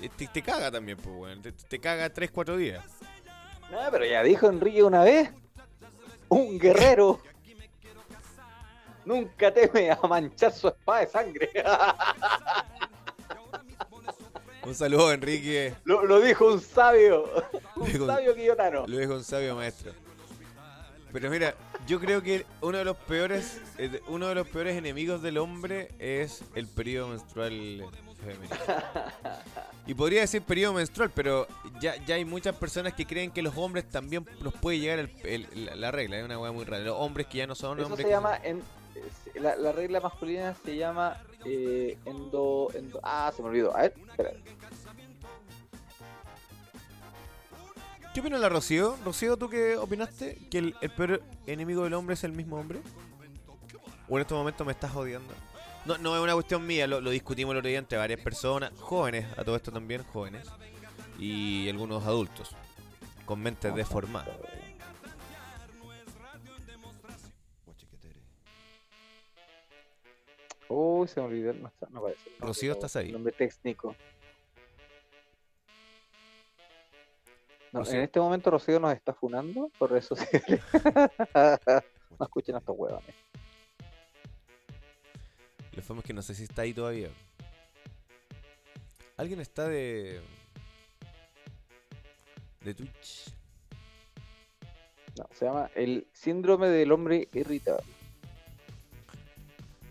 eh, 0.00 0.08
te, 0.16 0.26
te 0.28 0.42
caga 0.42 0.70
también, 0.70 0.96
pues, 0.96 1.14
weón. 1.14 1.42
Te, 1.42 1.52
te 1.52 1.78
caga 1.80 2.12
3-4 2.12 2.56
días. 2.56 2.84
No, 3.70 3.78
pero 3.90 4.04
ya 4.06 4.22
dijo 4.22 4.48
Enrique 4.48 4.82
una 4.82 5.02
vez. 5.02 5.30
Un 6.32 6.58
guerrero. 6.58 7.20
Nunca 9.04 9.52
teme 9.52 9.90
a 9.90 9.98
manchar 10.08 10.52
su 10.52 10.68
espada 10.68 11.00
de 11.00 11.06
sangre. 11.08 11.50
Un 14.64 14.74
saludo, 14.76 15.12
Enrique. 15.12 15.74
lo, 15.84 16.04
lo 16.06 16.20
dijo 16.20 16.46
un 16.46 16.60
sabio. 16.60 17.24
Un 17.74 17.84
Dijo- 17.86 18.06
sabio 18.06 18.32
quillotano. 18.34 18.86
Lo 18.86 18.96
dijo 18.96 19.14
un 19.14 19.24
sabio 19.24 19.56
maestro. 19.56 19.92
Pero 21.12 21.28
mira, 21.30 21.54
yo 21.86 21.98
creo 22.00 22.22
que 22.22 22.46
uno 22.60 22.78
de 22.78 22.84
los 22.84 22.96
peores, 22.96 23.60
eh, 23.78 24.00
uno 24.06 24.28
de 24.28 24.36
los 24.36 24.46
peores 24.48 24.76
enemigos 24.76 25.20
del 25.20 25.38
hombre 25.38 25.88
es 25.98 26.42
el 26.54 26.68
periodo 26.68 27.08
menstrual 27.08 27.84
femenino. 28.22 28.56
Y 29.86 29.94
podría 29.94 30.20
decir 30.22 30.42
periodo 30.42 30.74
menstrual, 30.74 31.10
pero 31.14 31.46
ya, 31.80 31.96
ya 32.06 32.14
hay 32.14 32.24
muchas 32.24 32.54
personas 32.56 32.94
que 32.94 33.04
creen 33.06 33.30
que 33.30 33.42
los 33.42 33.56
hombres 33.56 33.88
también 33.90 34.24
los 34.40 34.54
puede 34.54 34.78
llegar 34.78 34.98
el- 35.00 35.10
el- 35.24 35.64
la, 35.66 35.74
la 35.76 35.90
regla, 35.90 36.18
es 36.18 36.24
una 36.24 36.38
weá 36.38 36.52
muy 36.52 36.64
rara. 36.64 36.84
Los 36.84 36.96
hombres 36.98 37.26
que 37.26 37.38
ya 37.38 37.46
no 37.46 37.54
son 37.54 37.78
Eso 37.78 37.86
hombres. 37.88 38.06
se 38.06 38.10
llama. 38.12 38.36
En, 38.42 38.58
eh, 38.94 39.40
la, 39.40 39.56
la 39.56 39.72
regla 39.72 40.00
masculina 40.00 40.54
se 40.64 40.76
llama. 40.76 41.16
eh, 41.44 41.98
endo, 42.04 42.68
endo- 42.74 43.00
Ah, 43.02 43.32
se 43.34 43.42
me 43.42 43.48
olvidó. 43.48 43.76
A 43.76 43.82
ver, 43.82 43.94
espera. 44.10 44.30
¿Qué 48.14 48.20
opina 48.20 48.38
la 48.38 48.48
Rocío? 48.48 48.96
Rocío, 49.04 49.36
¿tú 49.36 49.48
qué 49.48 49.76
opinaste? 49.76 50.36
¿Que 50.50 50.58
el, 50.58 50.76
el 50.82 50.90
peor 50.90 51.22
enemigo 51.46 51.84
del 51.84 51.94
hombre 51.94 52.14
es 52.14 52.24
el 52.24 52.32
mismo 52.32 52.58
hombre? 52.58 52.80
¿O 54.08 54.16
en 54.16 54.20
este 54.22 54.34
momento 54.34 54.64
me 54.66 54.72
estás 54.72 54.94
odiando? 54.94 55.32
No, 55.84 55.98
no 55.98 56.14
es 56.16 56.22
una 56.22 56.34
cuestión 56.34 56.64
mía, 56.64 56.86
lo, 56.86 57.00
lo 57.00 57.10
discutimos 57.10 57.52
el 57.52 57.58
otro 57.58 57.68
día 57.68 57.78
entre 57.78 57.98
varias 57.98 58.20
personas, 58.20 58.72
jóvenes, 58.78 59.26
a 59.36 59.42
todo 59.42 59.56
esto 59.56 59.72
también, 59.72 60.04
jóvenes, 60.04 60.48
y 61.18 61.68
algunos 61.68 62.06
adultos, 62.06 62.54
con 63.26 63.40
mentes 63.40 63.74
deformadas. 63.74 64.28
Uy, 70.68 71.06
se 71.08 71.20
me 71.20 71.26
olvidó. 71.26 71.52
No, 71.52 71.68
está, 71.68 71.86
no 71.90 72.06
el 72.08 72.14
nombre, 72.14 72.16
Rocío, 72.38 72.72
¿estás 72.72 72.96
ahí? 72.96 73.06
el 73.06 73.12
Nombre 73.12 73.32
técnico. 73.32 73.94
No, 77.72 77.80
Rocío. 77.80 77.96
en 77.96 78.02
este 78.02 78.20
momento 78.20 78.50
Rocío 78.50 78.78
nos 78.80 78.94
está 78.94 79.12
funando 79.12 79.70
por 79.78 79.90
redes 79.90 80.06
sociales. 80.06 80.60
no 82.18 82.24
escuchen 82.24 82.54
a 82.54 82.58
estos 82.58 82.76
huevones. 82.78 83.14
Le 85.74 85.82
fue 85.82 86.02
que 86.02 86.12
no 86.12 86.22
sé 86.22 86.34
si 86.34 86.44
está 86.44 86.62
ahí 86.62 86.74
todavía. 86.74 87.08
¿Alguien 89.16 89.40
está 89.40 89.68
de. 89.68 90.20
de 92.60 92.74
Twitch? 92.74 93.32
No, 95.16 95.28
se 95.32 95.44
llama 95.44 95.70
el 95.74 96.06
síndrome 96.12 96.68
del 96.68 96.92
hombre 96.92 97.28
irritable. 97.32 97.84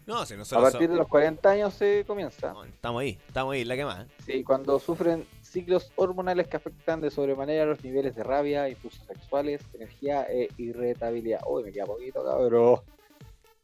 No, 0.05 0.25
si 0.25 0.33
A 0.33 0.37
nosotros 0.37 0.71
partir 0.71 0.89
de 0.89 0.95
los 0.95 1.07
40 1.07 1.49
años 1.49 1.73
se 1.73 2.03
comienza. 2.05 2.53
Estamos 2.65 3.01
ahí, 3.01 3.19
estamos 3.27 3.53
ahí, 3.53 3.63
la 3.63 3.75
que 3.75 3.85
más. 3.85 4.07
Sí, 4.25 4.43
cuando 4.43 4.79
sufren 4.79 5.25
ciclos 5.41 5.91
hormonales 5.95 6.47
que 6.47 6.57
afectan 6.57 7.01
de 7.01 7.11
sobremanera 7.11 7.65
los 7.65 7.83
niveles 7.83 8.15
de 8.15 8.23
rabia, 8.23 8.67
impulsos 8.67 9.05
sexuales, 9.05 9.61
energía 9.73 10.23
e 10.23 10.49
irritabilidad. 10.57 11.41
Uy, 11.47 11.63
me 11.63 11.71
queda 11.71 11.85
poquito, 11.85 12.25
cabrón. 12.25 12.81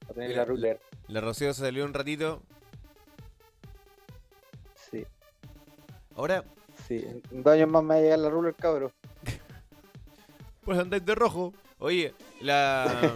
Va 0.08 0.12
a 0.12 0.14
tener 0.14 0.30
Mira, 0.30 0.42
la 0.42 0.46
ruler. 0.46 0.80
La 1.08 1.22
Rocío 1.22 1.54
se 1.54 1.62
salió 1.62 1.86
un 1.86 1.94
ratito. 1.94 2.42
Sí. 4.92 5.06
Ahora, 6.16 6.44
Sí, 6.88 7.06
en 7.32 7.44
dos 7.44 7.54
años 7.54 7.68
más 7.70 7.84
me 7.84 7.90
va 7.90 7.96
a 7.96 8.02
llegar 8.02 8.20
la 8.20 8.30
ruler, 8.30 8.56
cabrón. 8.56 8.92
pues 10.64 10.80
andáis 10.80 11.06
de 11.06 11.16
rojo. 11.16 11.54
Oye, 11.80 12.14
la. 12.40 13.14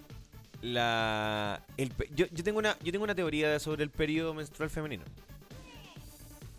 la. 0.62 1.62
El, 1.76 1.92
yo, 2.14 2.26
yo 2.26 2.42
tengo 2.44 2.58
una, 2.58 2.78
yo 2.82 2.92
tengo 2.92 3.04
una 3.04 3.14
teoría 3.14 3.58
sobre 3.58 3.82
el 3.84 3.90
periodo 3.90 4.32
menstrual 4.32 4.70
femenino. 4.70 5.04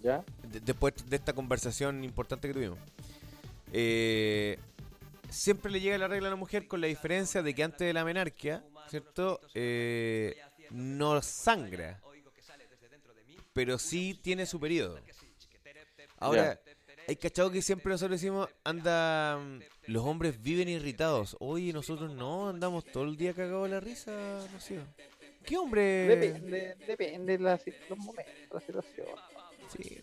¿Ya? 0.03 0.23
De- 0.51 0.59
después 0.59 0.93
de 1.09 1.15
esta 1.15 1.33
conversación 1.33 2.03
importante 2.03 2.47
que 2.47 2.53
tuvimos. 2.53 2.77
Eh, 3.73 4.59
siempre 5.29 5.71
le 5.71 5.81
llega 5.81 5.97
la 5.97 6.07
regla 6.07 6.27
a 6.27 6.31
la 6.31 6.37
mujer 6.37 6.67
con 6.67 6.81
la 6.81 6.87
diferencia 6.87 7.41
de 7.41 7.53
que 7.55 7.63
antes 7.63 7.79
de 7.79 7.93
la 7.93 8.05
menarquia, 8.05 8.63
¿cierto? 8.89 9.39
Eh, 9.53 10.35
no 10.71 11.21
sangra. 11.21 12.01
Pero 13.53 13.79
sí 13.79 14.19
tiene 14.21 14.45
su 14.45 14.59
periodo. 14.59 14.99
Ahora, 16.19 16.59
hay 17.07 17.15
cachado 17.15 17.51
que 17.51 17.61
siempre 17.61 17.91
nosotros 17.91 18.19
decimos, 18.19 18.49
anda, 18.63 19.37
mm, 19.37 19.59
los 19.87 20.03
hombres 20.03 20.41
viven 20.41 20.67
irritados. 20.67 21.37
Oye, 21.39 21.71
nosotros 21.71 22.11
no, 22.11 22.49
andamos 22.49 22.85
todo 22.85 23.05
el 23.05 23.15
día 23.15 23.33
cagados 23.33 23.63
de 23.63 23.75
la 23.75 23.79
risa, 23.79 24.11
Rocío. 24.53 24.81
¿Qué 25.43 25.57
hombre? 25.57 25.81
Depende, 25.81 26.75
depende 26.85 27.37
de 27.37 27.43
la, 27.43 27.59
los 27.89 27.97
momentos, 27.97 28.51
la 28.51 28.59
situación. 28.59 29.07
Sí. 29.75 30.01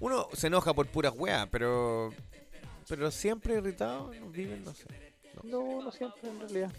Uno 0.00 0.28
se 0.32 0.48
enoja 0.48 0.74
por 0.74 0.88
puras 0.88 1.12
weas, 1.16 1.46
pero. 1.48 2.12
Pero 2.88 3.10
siempre 3.12 3.54
irritado, 3.54 4.12
no 4.14 4.30
viven, 4.30 4.64
no 4.64 4.74
sé. 4.74 4.86
No, 5.44 5.80
no 5.80 5.92
siempre 5.92 6.28
en 6.28 6.40
realidad. 6.40 6.72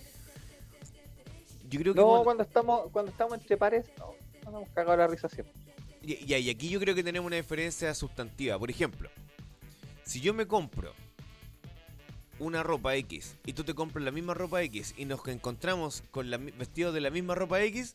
Yo 1.71 1.79
creo 1.79 1.93
que. 1.95 1.99
No, 1.99 2.05
cuando- 2.07 2.23
cuando 2.25 2.43
estamos, 2.43 2.91
cuando 2.91 3.11
estamos 3.11 3.33
entre 3.39 3.57
pares, 3.57 3.85
no, 3.97 4.13
nos 4.45 4.53
hemos 4.53 4.69
cagado 4.69 4.97
la 4.97 5.07
risa 5.07 5.27
siempre. 5.27 5.53
Y, 6.03 6.33
y- 6.33 6.49
aquí 6.49 6.69
yo 6.69 6.79
creo 6.79 6.93
que 6.93 7.03
tenemos 7.03 7.25
una 7.27 7.37
diferencia 7.37 7.93
sustantiva. 7.95 8.59
Por 8.59 8.69
ejemplo, 8.69 9.09
si 10.03 10.19
yo 10.21 10.33
me 10.33 10.45
compro 10.47 10.93
una 12.39 12.61
ropa 12.63 12.95
X 12.95 13.37
y 13.45 13.53
tú 13.53 13.63
te 13.63 13.73
compras 13.73 14.03
la 14.03 14.11
misma 14.11 14.33
ropa 14.33 14.61
X 14.63 14.95
y 14.97 15.05
nos 15.05 15.25
encontramos 15.27 16.03
con 16.11 16.29
la, 16.31 16.37
vestidos 16.37 16.93
de 16.93 17.01
la 17.01 17.09
misma 17.11 17.35
ropa 17.35 17.61
X, 17.61 17.93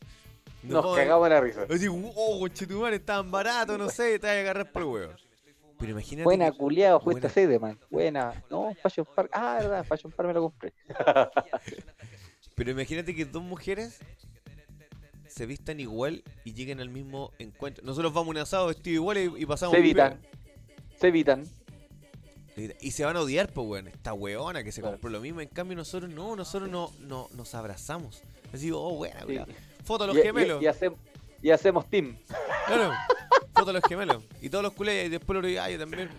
Nos 0.63 0.95
cagamos 0.95 1.27
la 1.29 1.41
risa. 1.41 1.65
Así, 1.69 1.87
oh, 1.89 2.39
conchetumare, 2.39 2.95
estaban 2.95 3.29
baratos, 3.29 3.77
no 3.77 3.89
sé, 3.89 4.17
te 4.19 4.27
vas 4.27 4.35
a 4.37 4.39
agarrar 4.39 4.71
por 4.71 4.81
el 4.81 4.87
huevo. 4.87 5.13
Pero 5.79 5.91
imagínate. 5.91 6.23
Buena, 6.23 6.49
que- 6.51 6.57
culiado, 6.57 6.99
fuiste 7.01 7.27
buena- 7.45 7.55
a 7.55 7.59
man. 7.59 7.79
Buena. 7.91 8.43
No, 8.49 8.73
Fashion 8.81 9.05
Park. 9.13 9.29
Ah, 9.33 9.57
verdad, 9.59 9.83
Fashion 9.85 10.11
Park 10.11 10.27
me 10.29 10.33
lo 10.33 10.41
compré. 10.43 10.73
Pero 12.57 12.71
imagínate 12.71 13.15
que 13.15 13.23
dos 13.23 13.43
mujeres 13.43 13.99
se 15.27 15.45
vistan 15.45 15.79
igual 15.79 16.23
y 16.43 16.53
lleguen 16.53 16.79
al 16.79 16.89
mismo 16.89 17.31
encuentro. 17.37 17.85
Nosotros 17.85 18.11
vamos 18.13 18.29
un 18.31 18.37
asado 18.37 18.65
vestido 18.67 18.95
igual 18.95 19.17
y, 19.19 19.43
y 19.43 19.45
pasamos. 19.45 19.73
Se 19.73 19.79
evitan. 19.79 20.19
Se 20.99 21.07
evitan. 21.09 21.43
Y 22.81 22.89
se 22.89 23.05
van 23.05 23.15
a 23.15 23.21
odiar, 23.21 23.53
pues, 23.53 23.67
weón. 23.67 23.87
Esta 23.87 24.13
weona 24.13 24.63
que 24.63 24.71
se 24.71 24.81
compró 24.81 25.11
lo 25.11 25.21
mismo. 25.21 25.41
En 25.41 25.49
cambio, 25.49 25.77
nosotros 25.77 26.09
no, 26.11 26.35
nosotros 26.35 26.67
no, 26.67 26.91
no 27.01 27.29
nos 27.35 27.53
abrazamos. 27.53 28.23
Así, 28.51 28.71
oh, 28.73 28.95
buena, 28.95 29.19
Sí. 29.21 29.27
weón. 29.35 29.49
Foto 29.83 30.05
a 30.05 30.07
los 30.07 30.15
Y- 30.15 30.19
y- 30.19 30.23
gemelos. 30.23 30.63
Y, 30.63 30.65
hacem- 30.65 30.95
y 31.43 31.51
hacemos 31.51 31.87
team. 31.87 32.17
Claro. 32.65 32.91
Foto 33.53 33.69
a 33.69 33.73
los 33.73 33.83
gemelos. 33.87 34.23
Y 34.41 34.49
todos 34.49 34.63
los 34.63 34.73
culés. 34.73 35.05
Y 35.05 35.09
después 35.09 35.39
lo 35.39 35.47
digo, 35.47 35.61
ah, 35.61 35.69
yo 35.69 35.77
también. 35.77 36.09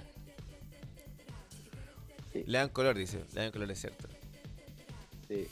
Le 2.32 2.58
dan 2.58 2.68
color, 2.68 2.96
dice. 2.96 3.24
Le 3.32 3.40
dan 3.42 3.50
color, 3.50 3.68
es 3.72 3.80
cierto. 3.80 4.06
Sí. 5.28 5.46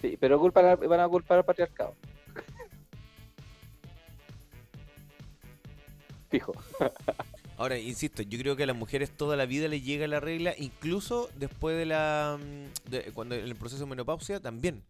Sí, 0.00 0.16
pero 0.20 0.38
van 0.38 1.00
a 1.00 1.08
culpar 1.08 1.38
al 1.38 1.44
patriarcado. 1.44 1.94
Fijo. 6.30 6.52
Ahora, 7.58 7.78
insisto, 7.78 8.22
yo 8.22 8.38
creo 8.38 8.56
que 8.56 8.64
a 8.64 8.66
las 8.66 8.76
mujeres 8.76 9.10
toda 9.10 9.36
la 9.36 9.46
vida 9.46 9.66
les 9.68 9.82
llega 9.82 10.06
la 10.06 10.20
regla, 10.20 10.54
incluso 10.58 11.30
después 11.36 11.76
de 11.76 11.86
la. 11.86 12.38
mm, 12.38 12.90
de- 12.90 13.12
cuando 13.14 13.34
en 13.34 13.44
el 13.44 13.56
proceso 13.56 13.84
de 13.84 13.90
menopausia 13.90 14.40
también. 14.40 14.82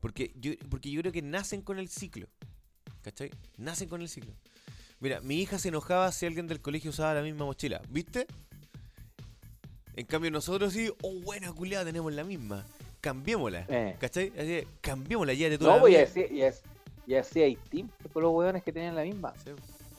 Porque 0.00 0.32
yo, 0.40 0.52
porque 0.68 0.90
yo 0.90 1.00
creo 1.02 1.12
que 1.12 1.22
nacen 1.22 1.62
con 1.62 1.78
el 1.78 1.88
ciclo. 1.88 2.26
¿Cachai? 3.02 3.30
Nacen 3.58 3.88
con 3.88 4.00
el 4.00 4.08
ciclo. 4.08 4.32
Mira, 4.98 5.20
mi 5.20 5.40
hija 5.40 5.58
se 5.58 5.68
enojaba 5.68 6.10
si 6.12 6.26
alguien 6.26 6.46
del 6.48 6.60
colegio 6.60 6.90
usaba 6.90 7.14
la 7.14 7.22
misma 7.22 7.44
mochila. 7.44 7.80
¿Viste? 7.88 8.26
En 9.94 10.06
cambio, 10.06 10.30
nosotros 10.30 10.72
sí, 10.72 10.90
oh, 11.02 11.20
buena 11.20 11.52
culiada, 11.52 11.84
tenemos 11.84 12.12
la 12.12 12.24
misma. 12.24 12.66
Cambiémosla. 13.00 13.64
Eh. 13.68 13.96
¿Cachai? 13.98 14.32
Así, 14.38 14.66
cambiémosla, 14.80 15.32
ya 15.34 15.48
de 15.48 15.58
tú 15.58 15.64
No, 15.64 15.76
la 15.76 15.80
pues 15.80 15.92
y 15.92 15.96
así, 15.96 16.26
y 16.30 16.42
así, 16.42 16.62
y 17.06 17.14
así 17.14 17.42
hay 17.42 17.56
team 17.56 17.88
con 18.12 18.22
los 18.22 18.32
hueones 18.32 18.62
que 18.62 18.72
tenían 18.72 18.94
la 18.94 19.02
misma. 19.04 19.32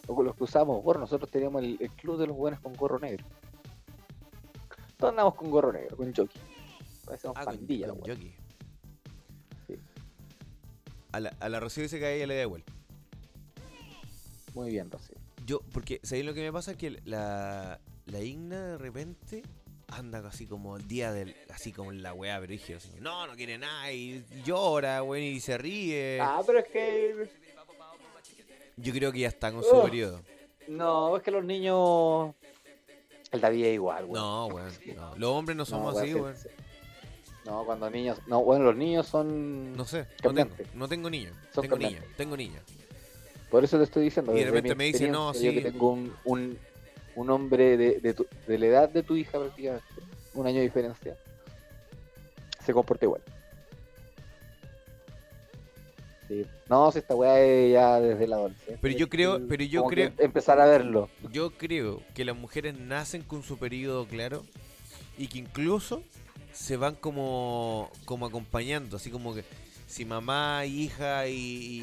O 0.08 0.16
con 0.16 0.26
los 0.26 0.36
que 0.36 0.44
usábamos 0.44 0.84
gorro. 0.84 1.00
Nosotros 1.00 1.30
teníamos 1.30 1.64
el, 1.64 1.78
el 1.80 1.90
club 1.92 2.20
de 2.20 2.28
los 2.28 2.36
hueones 2.38 2.60
con 2.60 2.74
gorro 2.74 3.00
negro. 3.00 3.26
Todos 4.98 5.12
andamos 5.12 5.36
con 5.36 5.50
gorro 5.50 5.72
negro, 5.74 5.98
con 5.98 6.14
jockey. 6.14 6.40
Parecemos 7.06 7.36
Ah, 7.38 7.46
con- 7.46 7.56
pandilla, 7.58 7.88
con 7.88 8.00
jockey. 8.00 8.36
A 11.12 11.20
la, 11.20 11.34
a 11.40 11.50
la 11.50 11.60
Rocío 11.60 11.84
dice 11.84 12.00
que 12.00 12.06
a 12.06 12.12
ella 12.12 12.28
le 12.28 12.36
da 12.36 12.42
igual. 12.44 12.64
Muy 14.54 14.70
bien, 14.70 14.90
Rocío. 14.90 15.16
Yo, 15.46 15.60
porque, 15.74 16.00
¿sabéis 16.04 16.26
lo 16.26 16.34
que 16.34 16.42
me 16.42 16.54
pasa? 16.54 16.76
Que 16.78 17.02
la, 17.04 17.80
la 18.06 18.20
Igna 18.22 18.68
de 18.68 18.78
repente 18.78 19.44
anda 19.92 20.20
así 20.28 20.48
como 20.48 20.78
el 20.78 20.88
día 20.88 21.12
del. 21.12 21.36
Así 21.54 21.72
como 21.72 21.92
la 21.92 22.14
weá, 22.14 22.40
pero 22.40 22.52
dije, 22.52 22.78
no, 23.00 23.28
no 23.28 23.36
quiere 23.36 23.58
nada, 23.58 23.92
y 23.92 24.24
llora, 24.46 25.04
weón, 25.04 25.24
y 25.24 25.40
se 25.40 25.58
ríe. 25.58 26.20
Ah, 26.22 26.42
pero 26.46 26.60
es 26.60 26.68
que. 26.68 27.30
Yo 28.78 28.94
creo 28.94 29.12
que 29.12 29.20
ya 29.20 29.28
está 29.28 29.52
con 29.52 29.64
su 29.64 29.82
periodo. 29.84 30.22
No, 30.68 31.16
es 31.18 31.24
que 31.24 31.32
los 31.32 31.44
niños. 31.44 32.34
El 33.32 33.40
David 33.40 33.66
es 33.66 33.74
igual, 33.76 34.06
weón. 34.06 34.16
No, 34.16 34.48
weón. 34.48 34.72
no. 34.96 35.16
Los 35.16 35.30
hombres 35.30 35.58
no 35.58 35.66
somos 35.66 35.94
weón, 35.94 36.04
así, 36.04 36.14
sí, 36.14 36.20
weón. 36.20 36.36
No, 37.46 37.66
cuando 37.66 37.90
niños. 37.90 38.20
No, 38.28 38.44
bueno, 38.44 38.66
los 38.66 38.76
niños 38.76 39.08
son. 39.08 39.76
No 39.76 39.86
sé, 39.86 40.08
no 40.24 40.34
tengo, 40.34 40.56
no 40.76 40.88
tengo 40.88 41.10
niño. 41.10 41.32
Son 41.54 41.64
Tengo 41.64 41.78
cambiantes. 41.78 42.16
tengo 42.18 42.38
niña. 42.38 42.62
Por 43.50 43.64
eso 43.64 43.78
te 43.78 43.84
estoy 43.84 44.06
diciendo. 44.06 44.36
Y 44.36 44.40
de 44.40 44.46
repente 44.46 44.76
me 44.76 44.86
dice, 44.86 45.10
no, 45.10 45.34
sí. 45.34 45.46
Yo 45.46 45.52
que 45.54 45.72
tengo 45.72 45.92
un, 45.92 46.14
un, 46.24 46.58
un 47.16 47.30
hombre 47.30 47.78
de, 47.78 48.00
de, 48.00 48.14
tu- 48.14 48.28
de 48.48 48.58
la 48.58 48.66
edad 48.68 48.90
de 48.90 49.04
tu 49.04 49.16
hija 49.16 49.40
prácticamente, 49.40 49.86
un 50.34 50.48
año 50.48 50.58
de 50.58 50.64
diferencia, 50.64 51.18
se 52.66 52.74
comporta 52.74 53.06
igual. 53.06 53.22
Sí. 56.28 56.46
No, 56.70 56.92
si 56.92 57.00
esta 57.00 57.14
weá 57.16 57.42
es 57.42 57.74
ya 57.74 58.00
desde 58.00 58.28
la 58.28 58.38
adolescencia. 58.38 58.78
Pero 58.82 58.98
yo 58.98 59.10
creo, 59.10 59.42
pero 59.48 59.64
yo 59.66 59.84
creo. 59.86 60.12
Empezar 60.18 60.60
a 60.62 60.66
verlo. 60.66 61.10
Yo 61.32 61.52
creo 61.52 62.02
que 62.16 62.24
las 62.24 62.38
mujeres 62.38 62.78
nacen 62.80 63.22
con 63.24 63.44
su 63.44 63.58
periodo 63.58 64.06
claro 64.08 64.46
y 65.18 65.28
que 65.28 65.40
incluso 65.40 66.04
se 66.54 66.78
van 66.78 66.96
como, 66.96 67.92
como 68.06 68.26
acompañando, 68.26 68.96
así 68.98 69.10
como 69.12 69.34
que 69.34 69.44
si 69.88 70.06
mamá, 70.06 70.66
hija 70.66 71.28
y, 71.28 71.34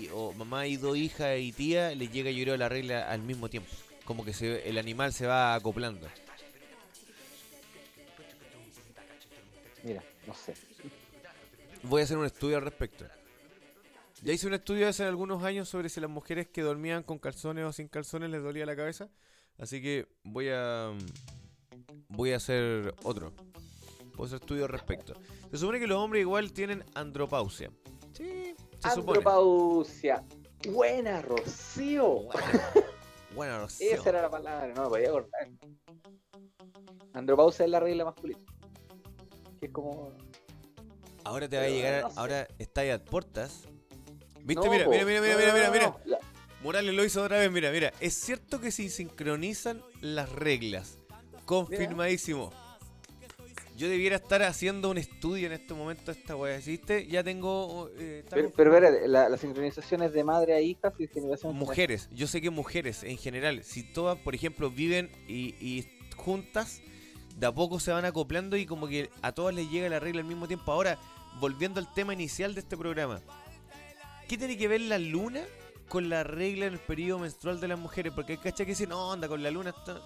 y- 0.07 0.11
o 0.15 0.33
mamá 0.33 0.67
y 0.67 0.77
dos 0.79 0.97
hijas 0.97 1.39
y 1.39 1.53
tía 1.53 1.95
les 1.95 2.11
llega 2.11 2.31
yo 2.31 2.45
creo 2.45 2.57
la 2.57 2.71
regla 2.71 3.11
al 3.11 3.21
mismo 3.21 3.51
tiempo, 3.51 3.69
como 4.09 4.25
que 4.25 4.33
se, 4.33 4.67
el 4.67 4.79
animal 4.79 5.13
se 5.13 5.27
va 5.27 5.55
acoplando. 5.55 6.09
Mira, 9.83 10.03
no 10.27 10.33
sé. 10.33 10.55
Voy 11.83 12.01
a 12.01 12.05
hacer 12.05 12.17
un 12.17 12.25
estudio 12.25 12.57
al 12.57 12.63
respecto. 12.63 13.05
Ya 14.23 14.33
hice 14.33 14.47
un 14.47 14.55
estudio 14.55 14.89
hace 14.89 15.05
algunos 15.05 15.45
años 15.45 15.69
sobre 15.69 15.91
si 15.91 16.01
las 16.01 16.09
mujeres 16.09 16.49
que 16.49 16.63
dormían 16.63 17.03
con 17.03 17.19
calzones 17.19 17.67
o 17.67 17.73
sin 17.75 17.89
calzones 17.89 18.31
les 18.31 18.43
dolía 18.43 18.65
la 18.65 18.75
cabeza. 18.75 19.11
Así 19.59 19.83
que 19.83 20.09
voy 20.25 20.49
a 20.55 20.91
voy 22.09 22.33
a 22.33 22.37
hacer 22.37 22.95
otro. 23.03 23.35
Voy 24.17 24.25
a 24.25 24.27
hacer 24.29 24.41
estudio 24.41 24.65
al 24.65 24.71
respecto. 24.71 25.21
Se 25.51 25.59
supone 25.59 25.81
que 25.81 25.87
los 25.87 25.99
hombres 25.99 26.23
igual 26.23 26.51
tienen 26.55 26.83
andropausia. 26.95 27.71
Sí, 28.15 28.55
se 28.79 28.91
supone. 28.91 29.19
Andropausia. 29.19 30.25
Buena, 30.67 31.21
Rocío. 31.21 32.23
Bueno, 32.23 32.89
Rocío. 33.37 33.93
Esa 33.95 34.09
era 34.09 34.23
la 34.23 34.31
palabra, 34.31 34.67
no 34.75 34.83
me 34.85 34.89
podía 34.89 35.09
acordar. 35.09 35.49
Andropausia 37.13 37.65
es 37.65 37.71
la 37.71 37.81
regla 37.81 38.05
masculina. 38.05 38.41
Que 39.61 39.67
es 39.67 39.73
como. 39.73 40.13
Ahora 41.25 41.49
te 41.49 41.57
va 41.57 41.65
a 41.65 41.69
llegar, 41.69 42.03
no 42.03 42.11
sé. 42.11 42.19
ahora 42.21 42.49
está 42.59 42.81
ahí 42.83 42.91
a 42.91 43.05
puertas. 43.05 43.65
¿Viste? 44.45 44.65
No, 44.67 44.71
mira, 44.73 44.89
mira, 44.89 45.05
mira, 45.05 45.21
mira, 45.21 45.33
No, 45.33 45.39
mira, 45.39 45.47
no, 45.49 45.55
mira, 45.55 45.67
no, 45.67 45.73
mira. 45.73 45.87
no. 45.89 46.01
La- 46.05 46.19
Morales 46.63 46.93
lo 46.95 47.05
hizo 47.05 47.23
otra 47.23 47.39
vez, 47.39 47.51
mira, 47.53 47.71
mira. 47.71 47.93
Es 48.01 48.15
cierto 48.15 48.61
que 48.61 48.71
se 48.73 48.89
sincronizan 48.89 49.83
las 50.01 50.31
reglas. 50.33 50.99
Confirmadísimo. 51.45 52.51
Yo 53.79 53.89
debiera 53.89 54.17
estar 54.17 54.43
haciendo 54.43 54.91
un 54.91 54.99
estudio 54.99 55.47
en 55.47 55.53
este 55.53 55.73
momento 55.73 56.11
esta 56.11 56.35
weá. 56.35 56.59
¿Viste? 56.59 57.07
Ya 57.07 57.23
tengo. 57.23 57.89
eh, 57.97 58.25
Pero, 58.29 58.51
pero 58.57 58.75
espérate, 58.75 59.07
la, 59.07 59.29
la 59.29 59.37
sincronización 59.37 60.03
es 60.03 60.13
de 60.13 60.25
madre 60.25 60.55
a 60.55 60.61
hija 60.61 60.93
y 60.99 61.07
generación 61.07 61.55
mujeres, 61.55 62.09
yo 62.13 62.27
sé 62.27 62.41
que 62.41 62.51
mujeres 62.51 63.05
en 63.05 63.17
general, 63.19 63.63
si 63.63 63.85
todas, 63.85 64.19
por 64.19 64.35
ejemplo, 64.35 64.69
viven 64.69 65.11
y, 65.29 65.55
y 65.65 65.89
juntas, 66.17 66.83
de 67.37 67.47
a 67.47 67.53
poco 67.53 67.79
se 67.79 67.93
van 67.93 68.05
acoplando 68.05 68.57
y 68.57 68.67
como 68.67 68.89
que 68.89 69.11
a 69.23 69.31
todas 69.31 69.55
les 69.55 69.71
llega 69.71 69.89
la 69.89 70.01
regla 70.01 70.23
al 70.23 70.27
mismo 70.27 70.49
tiempo. 70.49 70.73
Ahora, 70.73 70.99
volviendo 71.39 71.79
al 71.79 71.95
tema 71.95 72.13
inicial 72.13 72.55
de 72.55 72.61
este 72.61 72.77
programa, 72.77 73.21
¿qué 74.29 74.37
tiene 74.37 74.57
que 74.59 74.67
ver 74.67 74.81
la 74.81 74.99
luna 74.99 75.43
con 75.89 76.09
la 76.09 76.25
regla 76.25 76.67
en 76.67 76.73
el 76.73 76.81
periodo 76.81 77.21
menstrual 77.21 77.61
de 77.61 77.69
las 77.69 77.79
mujeres? 77.79 78.13
Porque 78.13 78.33
hay 78.33 78.39
cachas 78.39 78.67
que 78.67 78.73
dicen, 78.73 78.89
no, 78.89 79.13
anda 79.13 79.29
con 79.29 79.41
la 79.41 79.53
luna. 79.53 79.71
está-". 79.71 80.03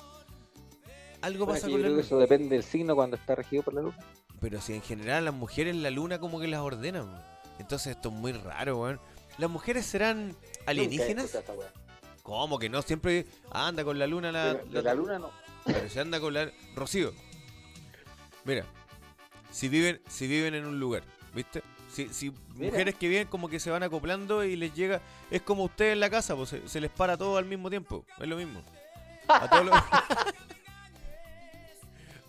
Algo 1.22 1.46
Bueno, 1.46 1.58
pasa 1.60 1.70
con 1.70 1.70
yo 1.72 1.78
la 1.78 1.82
creo 1.84 1.90
que 1.90 1.90
luna. 2.02 2.06
eso 2.06 2.18
depende 2.18 2.56
del 2.56 2.64
signo 2.64 2.94
cuando 2.94 3.16
está 3.16 3.34
regido 3.34 3.62
por 3.62 3.74
la 3.74 3.82
luna. 3.82 3.96
Pero 4.40 4.60
si 4.60 4.74
en 4.74 4.82
general 4.82 5.24
las 5.24 5.34
mujeres 5.34 5.74
la 5.76 5.90
luna 5.90 6.18
como 6.18 6.40
que 6.40 6.48
las 6.48 6.60
ordenan. 6.60 7.08
Entonces 7.58 7.96
esto 7.96 8.08
es 8.08 8.14
muy 8.14 8.32
raro, 8.32 8.78
weón. 8.78 9.00
¿Las 9.38 9.48
mujeres 9.48 9.86
serán 9.86 10.36
alienígenas? 10.66 11.34
Esta. 11.34 11.52
¿Cómo 12.22 12.58
que 12.58 12.68
no? 12.68 12.82
Siempre 12.82 13.26
anda 13.50 13.84
con 13.84 13.98
la 13.98 14.06
luna 14.06 14.30
la... 14.32 14.54
De 14.54 14.82
la 14.82 14.94
luna 14.94 15.18
no. 15.18 15.30
Pero 15.64 15.88
se 15.88 16.00
anda 16.00 16.20
con 16.20 16.34
la... 16.34 16.50
Rocío. 16.74 17.12
Mira. 18.44 18.64
Si 19.50 19.68
viven, 19.68 20.00
si 20.08 20.26
viven 20.26 20.54
en 20.54 20.66
un 20.66 20.80
lugar, 20.80 21.02
¿viste? 21.34 21.62
Si, 21.92 22.08
si 22.08 22.32
mujeres 22.54 22.94
que 22.94 23.06
vienen 23.08 23.28
como 23.28 23.48
que 23.48 23.60
se 23.60 23.70
van 23.70 23.82
acoplando 23.82 24.44
y 24.44 24.56
les 24.56 24.74
llega... 24.74 25.00
Es 25.30 25.42
como 25.42 25.64
ustedes 25.64 25.92
en 25.92 26.00
la 26.00 26.10
casa, 26.10 26.34
pues 26.36 26.48
se, 26.50 26.68
se 26.68 26.80
les 26.80 26.90
para 26.90 27.16
todo 27.16 27.36
al 27.36 27.44
mismo 27.44 27.70
tiempo. 27.70 28.04
Es 28.18 28.26
lo 28.28 28.36
mismo. 28.36 28.62
A 29.28 29.48
todos 29.48 29.66
los... 29.66 29.74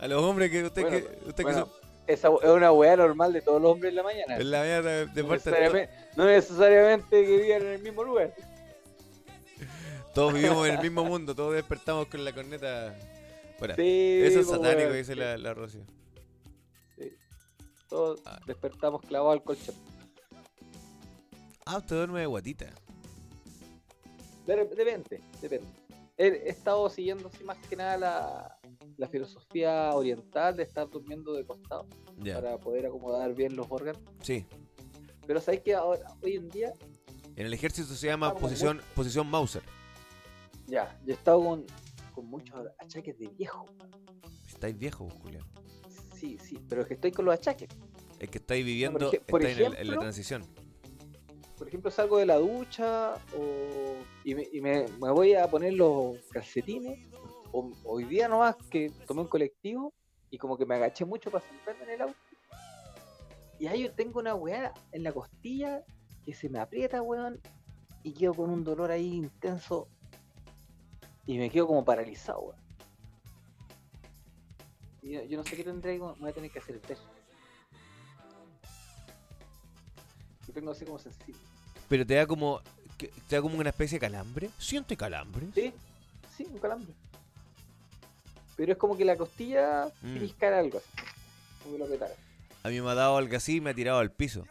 A 0.03 0.07
los 0.09 0.21
hombres 0.21 0.51
que 0.51 0.63
usted 0.63 0.81
Bueno, 0.81 0.97
que... 0.97 1.30
Usted 1.30 1.43
bueno, 1.43 1.65
que 1.65 1.71
son... 1.71 1.84
Esa 2.05 2.27
es 2.27 2.49
una 2.49 2.73
weá 2.73 2.97
normal 2.97 3.31
de 3.31 3.41
todos 3.41 3.61
los 3.61 3.71
hombres 3.71 3.91
en 3.91 3.95
la 3.95 4.03
mañana. 4.03 4.35
En 4.35 4.51
la 4.51 4.59
mañana 4.59 4.81
de, 4.89 5.05
no, 5.05 5.13
parte- 5.13 5.49
necesariamente, 5.49 5.93
no 6.17 6.25
necesariamente 6.25 7.25
que 7.25 7.38
vivan 7.38 7.61
en 7.61 7.67
el 7.69 7.81
mismo 7.81 8.03
lugar. 8.03 8.34
Todos 10.13 10.34
vivimos 10.34 10.67
en 10.67 10.73
el 10.75 10.81
mismo 10.81 11.05
mundo, 11.05 11.34
todos 11.34 11.53
despertamos 11.53 12.07
con 12.07 12.25
la 12.25 12.34
corneta. 12.34 12.93
Fuera. 13.57 13.75
Sí, 13.77 14.19
Eso 14.21 14.41
es 14.41 14.47
satánico, 14.49 14.91
dice 14.91 15.15
la, 15.15 15.38
la 15.38 15.53
Rocío. 15.53 15.85
Todos 17.88 18.21
despertamos 18.45 19.01
clavados 19.03 19.35
al 19.39 19.43
colchón. 19.43 19.75
Ah, 21.65 21.77
usted 21.77 21.95
duerme 21.95 22.19
de 22.19 22.25
guatita. 22.25 22.65
De- 24.45 24.55
Depende, 24.65 25.21
depende. 25.41 25.67
He, 26.25 26.49
estado 26.49 26.89
siguiendo 26.89 27.27
así 27.27 27.43
más 27.43 27.57
que 27.67 27.75
nada 27.75 27.97
la, 27.97 28.59
la 28.97 29.07
filosofía 29.07 29.91
oriental 29.93 30.55
de 30.55 30.63
estar 30.63 30.89
durmiendo 30.89 31.33
de 31.33 31.45
costado 31.45 31.85
para 32.33 32.57
poder 32.57 32.85
acomodar 32.85 33.33
bien 33.33 33.55
los 33.55 33.67
órganos. 33.69 34.01
Sí. 34.21 34.45
Pero 35.27 35.41
sabéis 35.41 35.63
que 35.63 35.73
ahora, 35.73 36.05
hoy 36.21 36.35
en 36.35 36.49
día, 36.49 36.71
En 37.35 37.45
el 37.47 37.53
ejército 37.53 37.93
se 37.93 38.07
llama 38.07 38.33
posición, 38.35 38.81
posición 38.95 39.27
Mauser. 39.27 39.63
ya, 40.67 40.97
yo 41.05 41.11
he 41.13 41.15
estado 41.17 41.43
con, 41.43 41.65
con 42.13 42.25
muchos 42.27 42.67
achaques 42.79 43.17
de 43.17 43.27
viejo. 43.29 43.65
Estáis 44.47 44.77
viejo, 44.77 45.09
Julián. 45.09 45.43
Sí, 46.15 46.37
sí, 46.41 46.57
pero 46.69 46.81
es 46.83 46.87
que 46.87 46.93
estoy 46.93 47.11
con 47.11 47.25
los 47.25 47.33
achaques. 47.33 47.69
Es 48.19 48.29
que 48.29 48.37
estáis 48.37 48.63
viviendo, 48.65 49.11
por 49.27 49.41
estáis 49.41 49.57
en, 49.59 49.73
el- 49.73 49.77
en 49.77 49.87
la 49.87 49.97
transición. 49.99 50.43
Por 51.64 51.69
ejemplo, 51.69 51.91
salgo 51.91 52.18
de 52.18 52.26
la 52.26 52.35
ducha 52.35 53.14
o, 53.38 53.95
y, 54.26 54.35
me, 54.35 54.49
y 54.52 54.60
me- 54.60 54.85
voy 54.98 55.34
a 55.34 55.49
poner 55.49 55.76
los 55.76 56.18
calcetines. 56.30 56.99
O, 57.53 57.72
hoy 57.85 58.03
día 58.03 58.27
nomás 58.27 58.57
que 58.69 58.91
tomé 59.07 59.22
un 59.22 59.30
colectivo 59.30 59.94
y 60.30 60.38
como 60.38 60.57
que 60.57 60.65
me 60.65 60.76
agaché 60.76 61.06
mucho 61.06 61.31
para 61.31 61.48
sentarme 61.48 61.85
en 61.85 61.90
el 61.91 62.02
auto. 62.02 62.18
Y 63.60 63.68
ahí 63.68 63.84
yo 63.84 63.94
tengo 63.94 64.19
una 64.19 64.35
weá 64.35 64.73
en 64.91 65.03
la 65.03 65.14
costilla 65.14 65.85
que 66.26 66.34
se 66.34 66.49
me 66.49 66.60
aprieta, 66.60 67.02
weón, 67.02 67.40
y 68.03 68.14
quedo 68.14 68.34
con 68.34 68.49
un 68.49 68.65
dolor 68.65 68.91
ahí 68.91 69.14
intenso. 69.14 69.88
Y 71.26 71.38
me 71.38 71.49
quedo 71.49 71.68
como 71.68 71.85
paralizado, 71.85 72.41
weón. 72.41 72.60
Yo, 75.30 75.38
no 75.38 75.45
sé 75.45 75.56
qué 75.56 75.64
tendré, 75.64 75.94
me 75.94 76.11
voy 76.11 76.30
a 76.30 76.34
tener 76.34 76.52
que 76.52 76.60
hacer 76.60 76.76
el 76.76 76.81
test. 76.81 77.03
Yo 80.45 80.53
tengo 80.53 80.72
así 80.72 80.84
como 80.84 80.99
sensible. 80.99 81.52
Pero 81.93 82.07
te 82.07 82.15
da 82.15 82.25
como 82.25 82.59
te 82.97 83.35
da 83.35 83.39
como 83.39 83.59
una 83.59 83.69
especie 83.69 83.97
de 83.97 84.07
calambre. 84.07 84.49
¿Siente 84.57 84.97
calambre? 84.97 85.45
Sí, 85.53 85.71
sí, 86.35 86.47
un 86.51 86.57
calambre. 86.57 86.91
Pero 88.55 88.71
es 88.71 88.77
como 88.79 88.97
que 88.97 89.05
la 89.05 89.15
costilla 89.15 89.91
Mm. 90.01 90.13
pellizcara 90.15 90.57
algo 90.57 90.79
así. 90.79 90.87
Como 91.61 91.73
que 91.73 91.77
lo 91.77 91.85
apretara. 91.85 92.15
A 92.63 92.69
mí 92.69 92.81
me 92.81 92.89
ha 92.89 92.95
dado 92.95 93.15
algo 93.17 93.37
así 93.37 93.57
y 93.57 93.61
me 93.61 93.69
ha 93.69 93.73
tirado 93.75 93.99
al 93.99 94.09
piso. 94.11 94.43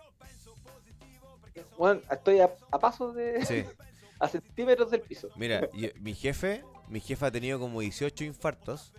Bueno, 1.77 2.01
estoy 2.13 2.39
a, 2.39 2.49
a 2.71 2.79
pasos 2.79 3.13
de. 3.17 3.45
Sí. 3.45 3.65
a 4.21 4.29
centímetros 4.29 4.93
del 4.93 5.01
piso. 5.01 5.29
Mira, 5.35 5.69
yo- 5.75 5.89
mi 5.99 6.15
jefe, 6.15 6.63
mi 6.89 7.01
jefe 7.01 7.27
ha 7.27 7.33
tenido 7.33 7.59
como 7.59 7.81
18 7.81 8.23
infartos 8.23 8.93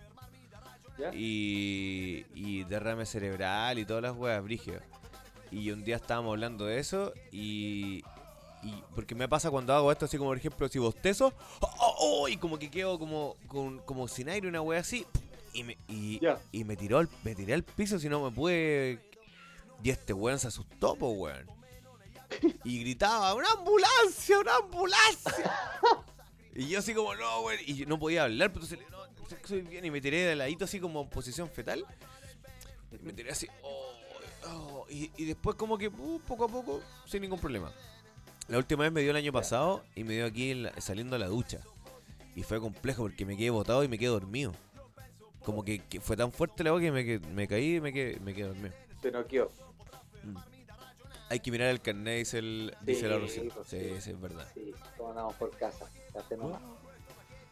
¿Ya? 0.98 1.10
y, 1.14 2.26
y 2.34 2.64
derrame 2.64 3.06
cerebral 3.06 3.78
y 3.78 3.86
todas 3.86 4.02
las 4.02 4.14
weas 4.14 4.44
brígidas. 4.44 4.82
Y 5.50 5.70
un 5.70 5.82
día 5.82 5.96
estábamos 5.96 6.32
hablando 6.32 6.66
de 6.66 6.78
eso 6.78 7.14
y, 7.32 8.02
y 8.64 8.82
porque 8.94 9.14
me 9.14 9.28
pasa 9.28 9.50
cuando 9.50 9.74
hago 9.74 9.92
esto 9.92 10.06
así 10.06 10.16
como 10.16 10.30
por 10.30 10.38
ejemplo 10.38 10.68
si 10.68 10.78
bostezo 10.78 11.32
¡oh, 11.60 11.74
oh, 11.78 11.96
oh! 11.98 12.28
y 12.28 12.36
como 12.38 12.58
que 12.58 12.70
quedo 12.70 12.98
como 12.98 13.36
con, 13.46 13.78
como 13.80 14.08
sin 14.08 14.30
aire 14.30 14.48
una 14.48 14.62
wea 14.62 14.80
así 14.80 15.06
y 15.52 15.62
me 15.62 15.78
y, 15.88 16.20
y 16.50 16.64
me 16.64 16.76
tiró 16.76 16.98
al, 16.98 17.08
me 17.22 17.34
tiré 17.34 17.54
al 17.54 17.62
piso 17.62 17.98
si 17.98 18.08
no 18.08 18.24
me 18.24 18.34
pude 18.34 19.00
y 19.82 19.90
este 19.90 20.12
weón 20.12 20.38
se 20.38 20.48
asustó 20.48 20.96
po 20.96 21.10
weón. 21.10 21.46
Y 22.64 22.80
gritaba 22.80 23.34
una 23.34 23.48
ambulancia 23.52 24.38
una 24.40 24.56
ambulancia 24.56 25.80
y 26.54 26.68
yo 26.68 26.78
así 26.78 26.94
como 26.94 27.14
no 27.14 27.40
weón 27.42 27.60
y 27.66 27.74
yo 27.74 27.86
no 27.86 27.98
podía 27.98 28.24
hablar 28.24 28.50
pero 28.52 28.64
entonces 28.64 28.90
no 28.90 29.04
soy 29.46 29.60
bien 29.60 29.84
y 29.84 29.90
me 29.90 30.00
tiré 30.00 30.24
de 30.24 30.36
ladito 30.36 30.64
así 30.64 30.80
como 30.80 31.02
en 31.02 31.10
posición 31.10 31.50
fetal. 31.50 31.84
Y 32.90 33.04
me 33.04 33.12
tiré 33.12 33.30
así 33.30 33.46
oh, 33.62 33.92
oh, 34.46 34.86
y, 34.88 35.10
y 35.16 35.26
después 35.26 35.56
como 35.56 35.76
que 35.76 35.88
uh, 35.88 36.20
poco 36.26 36.44
a 36.44 36.48
poco 36.48 36.80
sin 37.06 37.22
ningún 37.22 37.38
problema 37.38 37.72
la 38.48 38.58
última 38.58 38.82
vez 38.84 38.92
me 38.92 39.00
dio 39.02 39.10
el 39.10 39.16
año 39.16 39.32
pasado 39.32 39.84
y 39.94 40.04
me 40.04 40.14
dio 40.14 40.26
aquí 40.26 40.54
la- 40.54 40.78
saliendo 40.80 41.16
a 41.16 41.18
la 41.18 41.26
ducha. 41.26 41.60
Y 42.36 42.42
fue 42.42 42.60
complejo 42.60 43.02
porque 43.02 43.24
me 43.24 43.36
quedé 43.36 43.50
botado 43.50 43.84
y 43.84 43.88
me 43.88 43.98
quedé 43.98 44.08
dormido. 44.08 44.52
Como 45.44 45.64
que, 45.64 45.78
que 45.78 46.00
fue 46.00 46.16
tan 46.16 46.32
fuerte 46.32 46.64
la 46.64 46.70
agua 46.70 46.80
que 46.80 46.90
me, 46.90 47.18
me 47.18 47.46
caí 47.46 47.76
y 47.76 47.80
me 47.80 47.92
quedé, 47.92 48.18
me 48.20 48.34
quedé 48.34 48.48
dormido. 48.48 48.74
Se 49.02 49.10
noqueó. 49.10 49.50
Hay 51.28 51.40
que 51.40 51.50
mirar 51.50 51.68
el 51.68 51.80
carnet, 51.80 52.18
dice, 52.18 52.38
el, 52.38 52.74
dice 52.82 53.08
la 53.08 53.18
Rocío. 53.18 53.50
Sí, 53.66 53.94
sí. 54.00 54.10
es 54.10 54.20
verdad. 54.20 54.46
Sí, 54.54 54.72
como 54.96 55.10
andamos 55.10 55.34
por 55.36 55.50
casa. 55.56 55.86
te 56.28 56.36
nomás. 56.36 56.60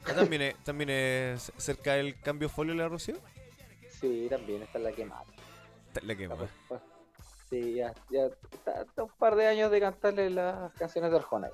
Ah, 0.04 0.14
¿También 0.14 0.42
es, 0.42 0.56
también 0.64 0.90
es 0.90 1.52
cerca 1.56 1.94
del 1.94 2.18
cambio 2.20 2.48
folio 2.48 2.74
la 2.74 2.88
Rocío? 2.88 3.16
Sí, 4.00 4.26
también 4.28 4.62
está 4.62 4.78
la 4.78 4.92
quemada. 4.92 5.24
La 6.02 6.14
que 6.14 6.28
más. 6.28 6.38
Sí, 7.52 7.74
ya, 7.74 7.92
ya 8.08 8.30
está, 8.50 8.80
está 8.80 9.02
un 9.02 9.10
par 9.10 9.36
de 9.36 9.46
años 9.46 9.70
de 9.70 9.78
cantarle 9.78 10.30
las 10.30 10.72
canciones 10.72 11.10
de 11.10 11.18
Arjona. 11.18 11.50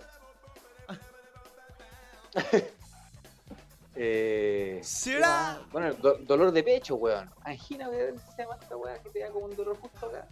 eh, 3.97 4.81
¿Será? 4.83 5.61
Bueno, 5.73 5.93
do- 5.95 6.19
dolor 6.19 6.53
de 6.53 6.63
pecho, 6.63 6.95
weón. 6.95 7.29
Angina, 7.43 7.89
weón, 7.89 8.17
se 8.19 8.43
llama 8.43 8.57
esta 8.61 8.77
weá 8.77 9.03
que 9.03 9.11
te 9.11 9.19
da 9.21 9.31
como 9.31 9.47
un 9.47 9.57
dolor 9.57 9.77
justo 9.77 10.07
acá. 10.07 10.29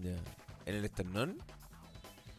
Ya. 0.00 0.14
¿En 0.66 0.76
el 0.76 0.84
esternón? 0.84 1.38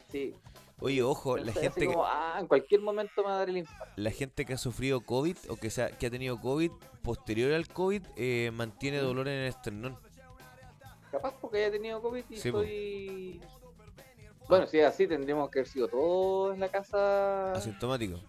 Sí. 0.10 0.34
Oye, 0.80 1.04
ojo, 1.04 1.36
la 1.38 1.52
gente, 1.52 1.88
que, 1.88 1.94
ah, 1.98 2.38
en 2.40 2.48
cualquier 2.48 2.82
momento 2.82 3.22
me 3.22 3.24
va 3.30 3.36
a 3.36 3.40
dar 3.40 3.50
el 3.50 3.58
infarto. 3.58 3.94
la 3.98 4.12
gente 4.12 4.46
que 4.46 4.54
ha 4.54 4.58
sufrido 4.58 5.02
COVID 5.02 5.38
o 5.50 5.56
que, 5.58 5.70
se 5.70 5.84
ha, 5.84 5.90
que 5.90 6.08
ha 6.08 6.10
tenido 6.10 6.40
COVID 6.40 6.72
posterior 7.02 7.54
al 7.54 7.68
COVID 7.68 8.02
eh, 8.18 8.52
mantiene 8.54 8.98
dolor 9.00 9.28
en 9.28 9.40
el 9.40 9.48
esternón. 9.50 9.98
Capaz 11.16 11.34
porque 11.40 11.58
haya 11.60 11.72
tenido 11.72 12.02
COVID 12.02 12.24
y 12.30 12.38
Sí, 12.38 12.50
estoy. 12.50 13.42
Bueno, 14.50 14.68
si 14.68 14.80
es 14.80 14.86
así, 14.86 15.08
tendríamos 15.08 15.50
que 15.50 15.60
haber 15.60 15.70
sido 15.72 15.88
todos 15.88 16.54
en 16.54 16.60
la 16.60 16.70
casa. 16.70 17.54
Asintomático. 17.54 18.20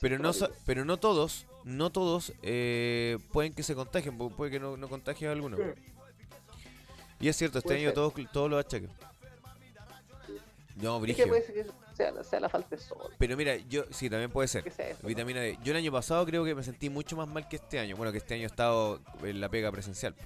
Pero 0.00 0.18
no, 0.18 0.32
pero 0.66 0.84
no 0.84 0.96
todos, 0.98 1.46
no 1.62 1.90
todos 1.92 2.32
eh, 2.42 3.18
pueden 3.32 3.52
que 3.54 3.62
se 3.62 3.74
contagien, 3.74 4.18
pu- 4.18 4.34
puede 4.34 4.50
que 4.50 4.58
no, 4.58 4.76
no 4.76 4.88
contagien 4.88 5.28
a 5.28 5.32
alguno. 5.34 5.56
Y 7.20 7.28
es 7.28 7.36
cierto, 7.36 7.58
este 7.58 7.74
año 7.74 7.84
ser. 7.90 7.94
todos, 7.94 8.12
todos 8.32 8.50
los 8.50 8.58
achaques. 8.64 8.90
No, 10.76 10.96
Es 10.96 11.00
que 11.00 11.02
brígido. 11.02 11.28
puede 11.28 11.42
ser 11.46 11.54
que 11.54 11.66
sea, 11.94 12.24
sea 12.24 12.40
la 12.40 12.48
falta 12.48 12.74
de 12.74 12.82
sol. 12.82 13.12
Pero 13.18 13.36
mira, 13.36 13.54
yo 13.56 13.84
sí, 13.90 14.10
también 14.10 14.32
puede 14.32 14.48
ser. 14.48 14.64
Vitamina 15.04 15.40
D. 15.40 15.56
Yo 15.62 15.70
el 15.70 15.76
año 15.78 15.92
pasado 15.92 16.26
creo 16.26 16.44
que 16.44 16.54
me 16.56 16.64
sentí 16.64 16.90
mucho 16.90 17.16
más 17.16 17.28
mal 17.28 17.46
que 17.46 17.56
este 17.56 17.78
año. 17.78 17.94
Bueno, 17.96 18.10
que 18.10 18.18
este 18.18 18.34
año 18.34 18.42
he 18.42 18.46
estado 18.46 19.00
en 19.22 19.40
la 19.40 19.48
pega 19.48 19.70
presencial. 19.70 20.16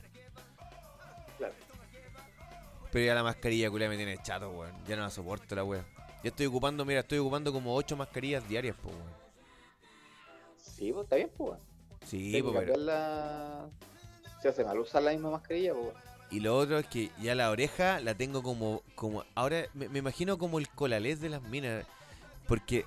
Pero 2.90 3.04
ya 3.04 3.14
la 3.14 3.22
mascarilla, 3.22 3.70
culia, 3.70 3.88
me 3.88 3.96
tiene 3.96 4.18
chato, 4.22 4.50
weón. 4.50 4.72
Ya 4.86 4.96
no 4.96 5.02
la 5.02 5.10
soporto 5.10 5.54
la 5.54 5.64
weón. 5.64 5.84
Ya 6.22 6.30
estoy 6.30 6.46
ocupando, 6.46 6.84
mira, 6.84 7.00
estoy 7.00 7.18
ocupando 7.18 7.52
como 7.52 7.74
8 7.74 7.96
mascarillas 7.96 8.48
diarias, 8.48 8.76
po, 8.76 8.88
weón. 8.88 9.18
Sí, 10.56 10.92
pues 10.92 11.04
está 11.04 11.16
bien, 11.16 11.30
pues. 11.36 11.50
weón. 11.50 11.60
Sí, 12.06 12.32
Tengo 12.32 12.52
po, 12.52 12.60
que 12.60 12.66
pero... 12.66 13.70
Se 14.40 14.48
hace 14.48 14.64
mal 14.64 14.78
usar 14.78 15.02
la 15.02 15.10
misma 15.10 15.30
mascarilla, 15.30 15.74
pues. 15.74 15.86
weón. 15.86 15.96
Y 16.30 16.40
lo 16.40 16.56
otro 16.56 16.78
es 16.78 16.86
que 16.86 17.10
ya 17.20 17.34
la 17.34 17.50
oreja 17.50 18.00
la 18.00 18.14
tengo 18.14 18.42
como. 18.42 18.82
como 18.94 19.24
ahora 19.34 19.64
me, 19.72 19.88
me 19.88 20.00
imagino 20.00 20.36
como 20.36 20.58
el 20.58 20.68
colalés 20.68 21.20
de 21.20 21.30
las 21.30 21.42
minas. 21.42 21.86
Porque. 22.46 22.84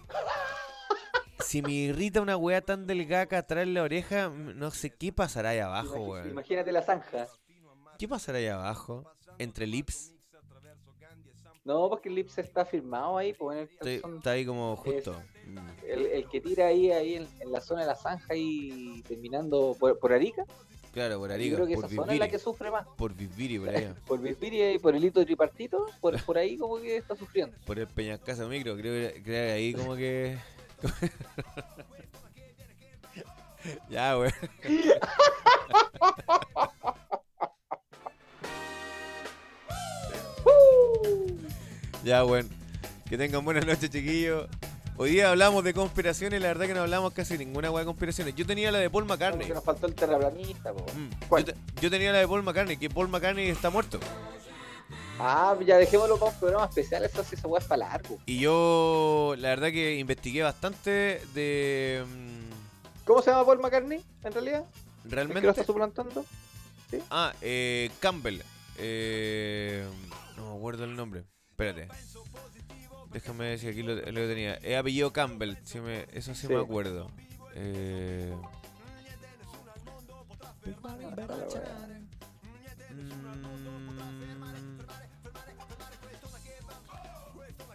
si 1.40 1.62
me 1.62 1.72
irrita 1.72 2.22
una 2.22 2.38
weá 2.38 2.62
tan 2.62 2.86
delgada 2.86 3.24
acá 3.24 3.40
atrás 3.40 3.64
en 3.64 3.74
la 3.74 3.84
oreja, 3.84 4.30
no 4.30 4.72
sé 4.72 4.92
qué 4.92 5.12
pasará 5.12 5.50
ahí 5.50 5.60
abajo, 5.60 5.96
weón. 6.02 6.30
Imagínate 6.30 6.72
la 6.72 6.82
zanja. 6.84 7.28
¿Qué 7.98 8.08
pasará 8.08 8.38
ahí 8.38 8.48
abajo? 8.48 9.12
Entre 9.42 9.66
lips. 9.68 10.14
No, 11.64 11.90
porque 11.90 12.10
el 12.10 12.16
lips 12.16 12.38
está 12.40 12.66
firmado 12.66 13.18
ahí, 13.18 13.34
pues 13.34 13.70
en 13.82 13.88
el 13.88 13.96
Está, 14.16 14.32
ahí 14.32 14.46
como 14.46 14.76
justo. 14.76 15.16
Mm. 15.46 15.58
El, 15.88 16.06
el 16.08 16.30
que 16.30 16.42
tira 16.42 16.68
ahí, 16.68 16.92
ahí 16.92 17.16
en, 17.16 17.28
en 17.40 17.52
la 17.52 17.62
zona 17.62 17.82
de 17.82 17.88
la 17.88 17.96
zanja 17.96 18.36
y 18.36 19.02
terminando 19.08 19.76
por, 19.80 19.98
por 20.00 20.12
Arica. 20.12 20.44
Claro, 20.92 21.20
por 21.20 21.30
Yo 21.30 21.36
Arica. 21.36 21.56
creo 21.56 21.68
que 21.68 21.76
por 21.76 21.86
esa 21.86 21.96
zona 21.96 22.14
es 22.14 22.20
la 22.20 22.26
Viviri. 22.26 22.32
que 22.32 22.40
sufre 22.40 22.70
más. 22.72 22.88
Por 22.98 23.14
Viviri, 23.14 23.60
por 23.60 23.70
allá. 23.70 23.96
Por 24.08 24.20
Vispiria 24.20 24.74
y 24.74 24.80
por 24.80 24.96
el 24.96 25.04
hito 25.06 25.24
tripartito, 25.24 25.86
por, 26.02 26.22
por 26.24 26.38
ahí 26.38 26.58
como 26.58 26.78
que 26.80 26.98
está 26.98 27.16
sufriendo. 27.16 27.56
Por 27.66 27.80
el 27.80 27.88
Peñascasa 27.88 28.46
Micro, 28.48 28.76
creo, 28.76 29.14
que- 29.14 29.22
creo 29.24 29.48
que 29.48 29.52
ahí 29.52 29.74
como 29.74 29.96
que. 29.96 30.38
ya, 33.90 34.18
weón. 34.18 34.34
Ya, 42.04 42.24
weón. 42.26 42.50
Que 43.10 43.18
tengan 43.18 43.44
buenas 43.44 43.66
noches, 43.66 43.90
chiquillos. 43.90 44.48
Hoy 44.98 45.12
día 45.12 45.30
hablamos 45.32 45.64
de 45.64 45.74
conspiraciones, 45.74 46.42
la 46.42 46.48
verdad 46.50 46.68
que 46.68 46.74
no 46.74 46.82
hablamos 46.82 47.14
casi 47.14 47.38
ninguna 47.38 47.72
weá 47.72 47.82
de 47.82 47.86
conspiraciones. 47.88 48.36
Yo 48.36 48.46
tenía 48.46 48.72
la 48.72 48.78
de 48.80 48.90
Paul 48.90 49.06
McCartney. 49.06 49.48
Que 49.48 49.54
nos 49.54 49.64
faltó 49.64 49.88
el 49.88 49.96
terraplanista, 49.96 50.72
po. 50.74 50.86
Yo, 51.40 51.46
te- 51.46 51.56
yo 51.82 51.90
tenía 51.90 52.12
la 52.12 52.20
de 52.20 52.28
Paul 52.28 52.44
McCartney, 52.44 52.78
que 52.78 52.90
Paul 52.90 53.08
McCartney 53.10 53.50
está 53.50 53.70
muerto. 53.70 54.00
Ah, 55.20 55.56
ya 55.66 55.78
dejémoslo 55.78 56.18
para 56.18 56.32
un 56.32 56.40
programa 56.40 56.66
especial, 56.66 57.04
eso 57.06 57.24
sí, 57.24 57.36
weá 57.46 57.60
es 57.62 57.68
para 57.68 57.90
largo. 57.90 58.18
Y 58.26 58.40
yo, 58.40 59.36
la 59.38 59.50
verdad 59.50 59.70
que 59.70 59.96
investigué 59.98 60.44
bastante 60.44 61.22
de... 61.34 62.04
mm, 62.08 63.06
¿Cómo 63.06 63.22
se 63.22 63.32
llama 63.32 63.46
Paul 63.46 63.60
McCartney, 63.60 64.02
en 64.24 64.34
realidad? 64.34 64.66
¿Es 64.70 65.04
que 65.04 65.10
lo 65.10 65.16
Realmente... 65.16 65.50
está 65.50 65.64
suplantando? 65.64 66.26
Ah, 67.10 67.34
eh, 67.42 67.90
Campbell. 68.00 68.42
Eh, 68.78 69.86
no 70.38 70.52
me 70.52 70.58
acuerdo 70.58 70.84
el 70.86 70.96
nombre. 70.96 71.24
Espérate. 71.62 71.88
Déjame 73.12 73.58
si 73.60 73.68
aquí 73.68 73.84
lo, 73.84 73.94
lo 73.96 74.02
tenía. 74.28 74.56
Es 74.56 74.78
apellido 74.80 75.14
Campbell. 75.14 75.56
sí 75.64 75.80
me- 75.80 76.08
eso 76.14 76.34
sí, 76.34 76.48
Sí. 76.48 76.54
me 76.54 76.60
acuerdo. 76.62 77.12
Eh, 77.56 78.34
mm, 82.90 84.80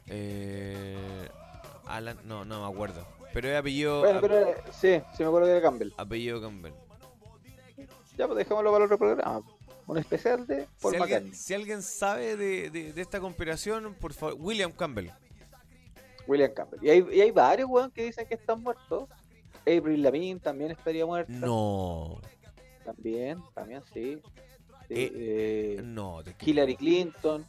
eh, 0.09 1.29
Alan, 1.87 2.19
no, 2.25 2.45
no 2.45 2.67
me 2.67 2.73
acuerdo. 2.75 3.07
Pero 3.33 3.49
es 3.49 3.57
apellido. 3.59 4.01
Bueno, 4.01 4.21
pero 4.21 4.39
eh, 4.39 4.57
sí, 4.73 5.01
sí 5.17 5.23
me 5.23 5.27
acuerdo 5.27 5.47
que 5.47 5.53
era 5.53 5.63
Campbell. 5.63 5.93
Apellido 5.97 6.41
Campbell. 6.41 6.73
Ya, 8.17 8.27
pues 8.27 8.39
dejémoslo 8.39 8.71
para 8.73 8.85
el 8.85 8.91
otro 8.93 8.99
programa. 8.99 9.43
Un 9.87 9.99
especial 9.99 10.47
de 10.47 10.67
Paul 10.81 10.95
Si 10.95 11.01
alguien, 11.03 11.35
si 11.35 11.55
alguien 11.55 11.83
sabe 11.83 12.37
de, 12.37 12.71
de- 12.71 12.93
de 12.93 13.03
esta 13.03 13.21
conspiración, 13.21 13.95
por 13.95 14.13
favor, 14.13 14.35
William 14.39 14.73
Campbell. 14.73 15.11
William 16.27 16.53
Campbell. 16.53 16.81
Y 16.85 16.91
hay, 16.91 17.07
y 17.13 17.21
hay 17.21 17.31
varios, 17.31 17.69
weón, 17.71 17.91
que 17.93 18.05
dicen 18.05 18.27
que 18.27 18.35
están 18.35 18.63
muertos. 18.63 19.09
Avril 19.67 20.03
Lavigne 20.03 20.41
también 20.41 20.71
estaría 20.73 21.07
muerta. 21.07 21.33
No. 21.33 22.21
También, 22.85 23.39
también, 23.55 23.83
sí. 23.93 24.21
Sí, 24.89 24.95
Eh, 24.95 25.13
eh, 25.79 25.81
No, 25.85 26.23
te 26.25 26.35
Hillary 26.45 26.77
Clinton. 26.77 27.45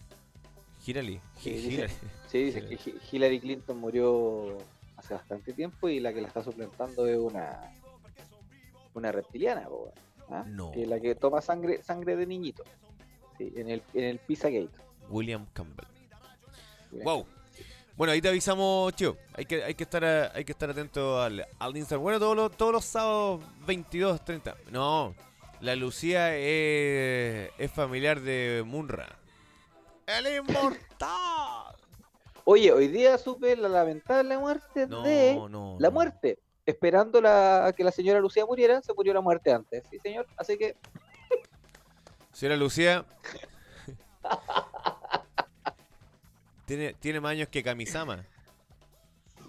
Hillary. 0.85 1.19
Sí, 1.39 1.49
Hillary. 1.51 1.93
sí, 2.31 2.43
dice 2.45 2.67
que 2.67 2.75
Hi- 2.85 2.95
Hillary 3.11 3.39
Clinton 3.39 3.77
murió 3.79 4.57
hace 4.95 5.13
bastante 5.15 5.53
tiempo 5.53 5.89
y 5.89 5.99
la 5.99 6.13
que 6.13 6.21
la 6.21 6.27
está 6.27 6.43
suplantando 6.43 7.05
es 7.07 7.17
una 7.17 7.71
una 8.95 9.11
reptiliana, 9.11 9.67
weón, 9.69 9.91
¿ah? 10.29 10.43
No. 10.47 10.71
Que 10.71 10.85
la 10.85 10.99
que 10.99 11.15
toma 11.15 11.41
sangre 11.41 11.81
sangre 11.83 12.15
de 12.15 12.25
niñito. 12.25 12.63
Sí, 13.37 13.53
en 13.55 13.69
el 13.69 13.83
en 13.93 14.03
el 14.03 14.19
Pizzagate. 14.19 14.69
William 15.09 15.45
Campbell. 15.53 15.85
Wow. 17.03 17.25
Bueno, 17.95 18.13
ahí 18.13 18.21
te 18.21 18.29
avisamos, 18.29 18.93
tío. 18.95 19.17
Hay 19.33 19.45
que, 19.45 19.63
hay 19.63 19.73
que 19.73 19.83
estar 19.83 20.03
a- 20.05 20.31
hay 20.35 20.45
que 20.45 20.51
estar 20.51 20.69
atento 20.69 21.19
al, 21.21 21.45
al 21.59 21.75
Instagram. 21.77 22.03
Bueno, 22.03 22.19
todos 22.19 22.35
los, 22.35 22.51
todos 22.55 22.71
los 22.71 22.85
sábados 22.85 23.41
22, 23.65 24.23
30. 24.23 24.55
No, 24.71 25.15
la 25.61 25.75
Lucía 25.75 26.35
es, 26.37 27.49
es 27.57 27.71
familiar 27.71 28.21
de 28.21 28.63
Munra. 28.65 29.07
¡El 30.05 30.27
inmortal! 30.37 31.75
Oye, 32.45 32.71
hoy 32.71 32.87
día 32.87 33.17
supe 33.17 33.55
la 33.57 33.67
lamentable 33.67 34.37
muerte 34.37 34.87
No, 34.87 35.01
de 35.01 35.33
no, 35.49 35.75
la 35.79 35.87
no. 35.89 35.93
muerte. 35.93 36.39
Esperando 36.67 37.21
la, 37.21 37.67
a 37.67 37.73
que 37.73 37.81
la 37.81 37.91
señora 37.91 38.19
Lucía 38.19 38.45
muriera, 38.45 38.81
se 38.81 38.93
murió 38.93 39.13
la 39.13 39.21
muerte 39.21 39.53
antes. 39.53 39.85
Sí, 39.89 39.97
señor. 39.99 40.27
Así 40.35 40.57
que 40.57 40.75
Señora 42.33 42.57
Lucía. 42.57 43.05
tiene, 46.65 46.93
tiene 46.95 47.21
más 47.21 47.31
años 47.31 47.47
que 47.47 47.63
Kamisama. 47.63 48.25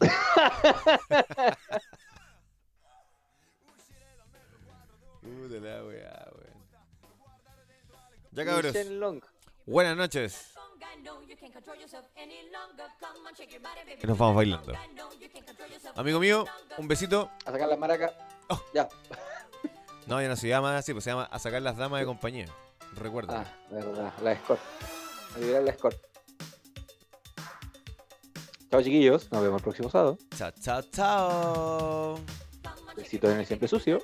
Puta 5.20 5.56
la 5.60 5.84
weá, 5.84 6.28
weón. 6.32 6.68
Ya 8.30 8.44
cabros. 8.44 8.74
Buenas 9.66 9.96
noches. 9.96 10.54
Que 14.00 14.06
nos 14.06 14.18
vamos 14.18 14.36
bailando. 14.36 14.72
Amigo 15.96 16.20
mío, 16.20 16.44
un 16.76 16.88
besito. 16.88 17.30
a 17.44 17.52
sacar 17.52 17.68
la 17.68 17.76
maraca. 17.76 18.12
Ya. 18.74 18.88
No, 20.06 20.22
ya 20.22 20.28
no 20.28 20.36
se 20.36 20.48
llama 20.48 20.78
así, 20.78 20.92
pues 20.92 21.04
se 21.04 21.10
llama 21.10 21.24
a 21.24 21.38
sacar 21.38 21.60
las 21.60 21.76
damas 21.76 22.00
de 22.00 22.06
compañía. 22.06 22.46
Recuerda. 22.94 23.44
Ah, 23.46 23.66
verdad, 23.70 24.12
la 24.22 24.32
escort. 24.32 24.60
A 25.34 25.38
liberar 25.38 25.62
la 25.62 25.70
escort. 25.70 25.96
Chao 28.70 28.82
chiquillos, 28.82 29.30
nos 29.30 29.42
vemos 29.42 29.58
el 29.58 29.62
próximo 29.62 29.90
sábado. 29.90 30.18
Chao, 30.36 30.50
chao, 30.60 30.82
chao. 30.92 32.20
Besitos 32.96 33.30
en 33.32 33.40
el 33.40 33.46
siempre 33.46 33.68
sucio. 33.68 34.02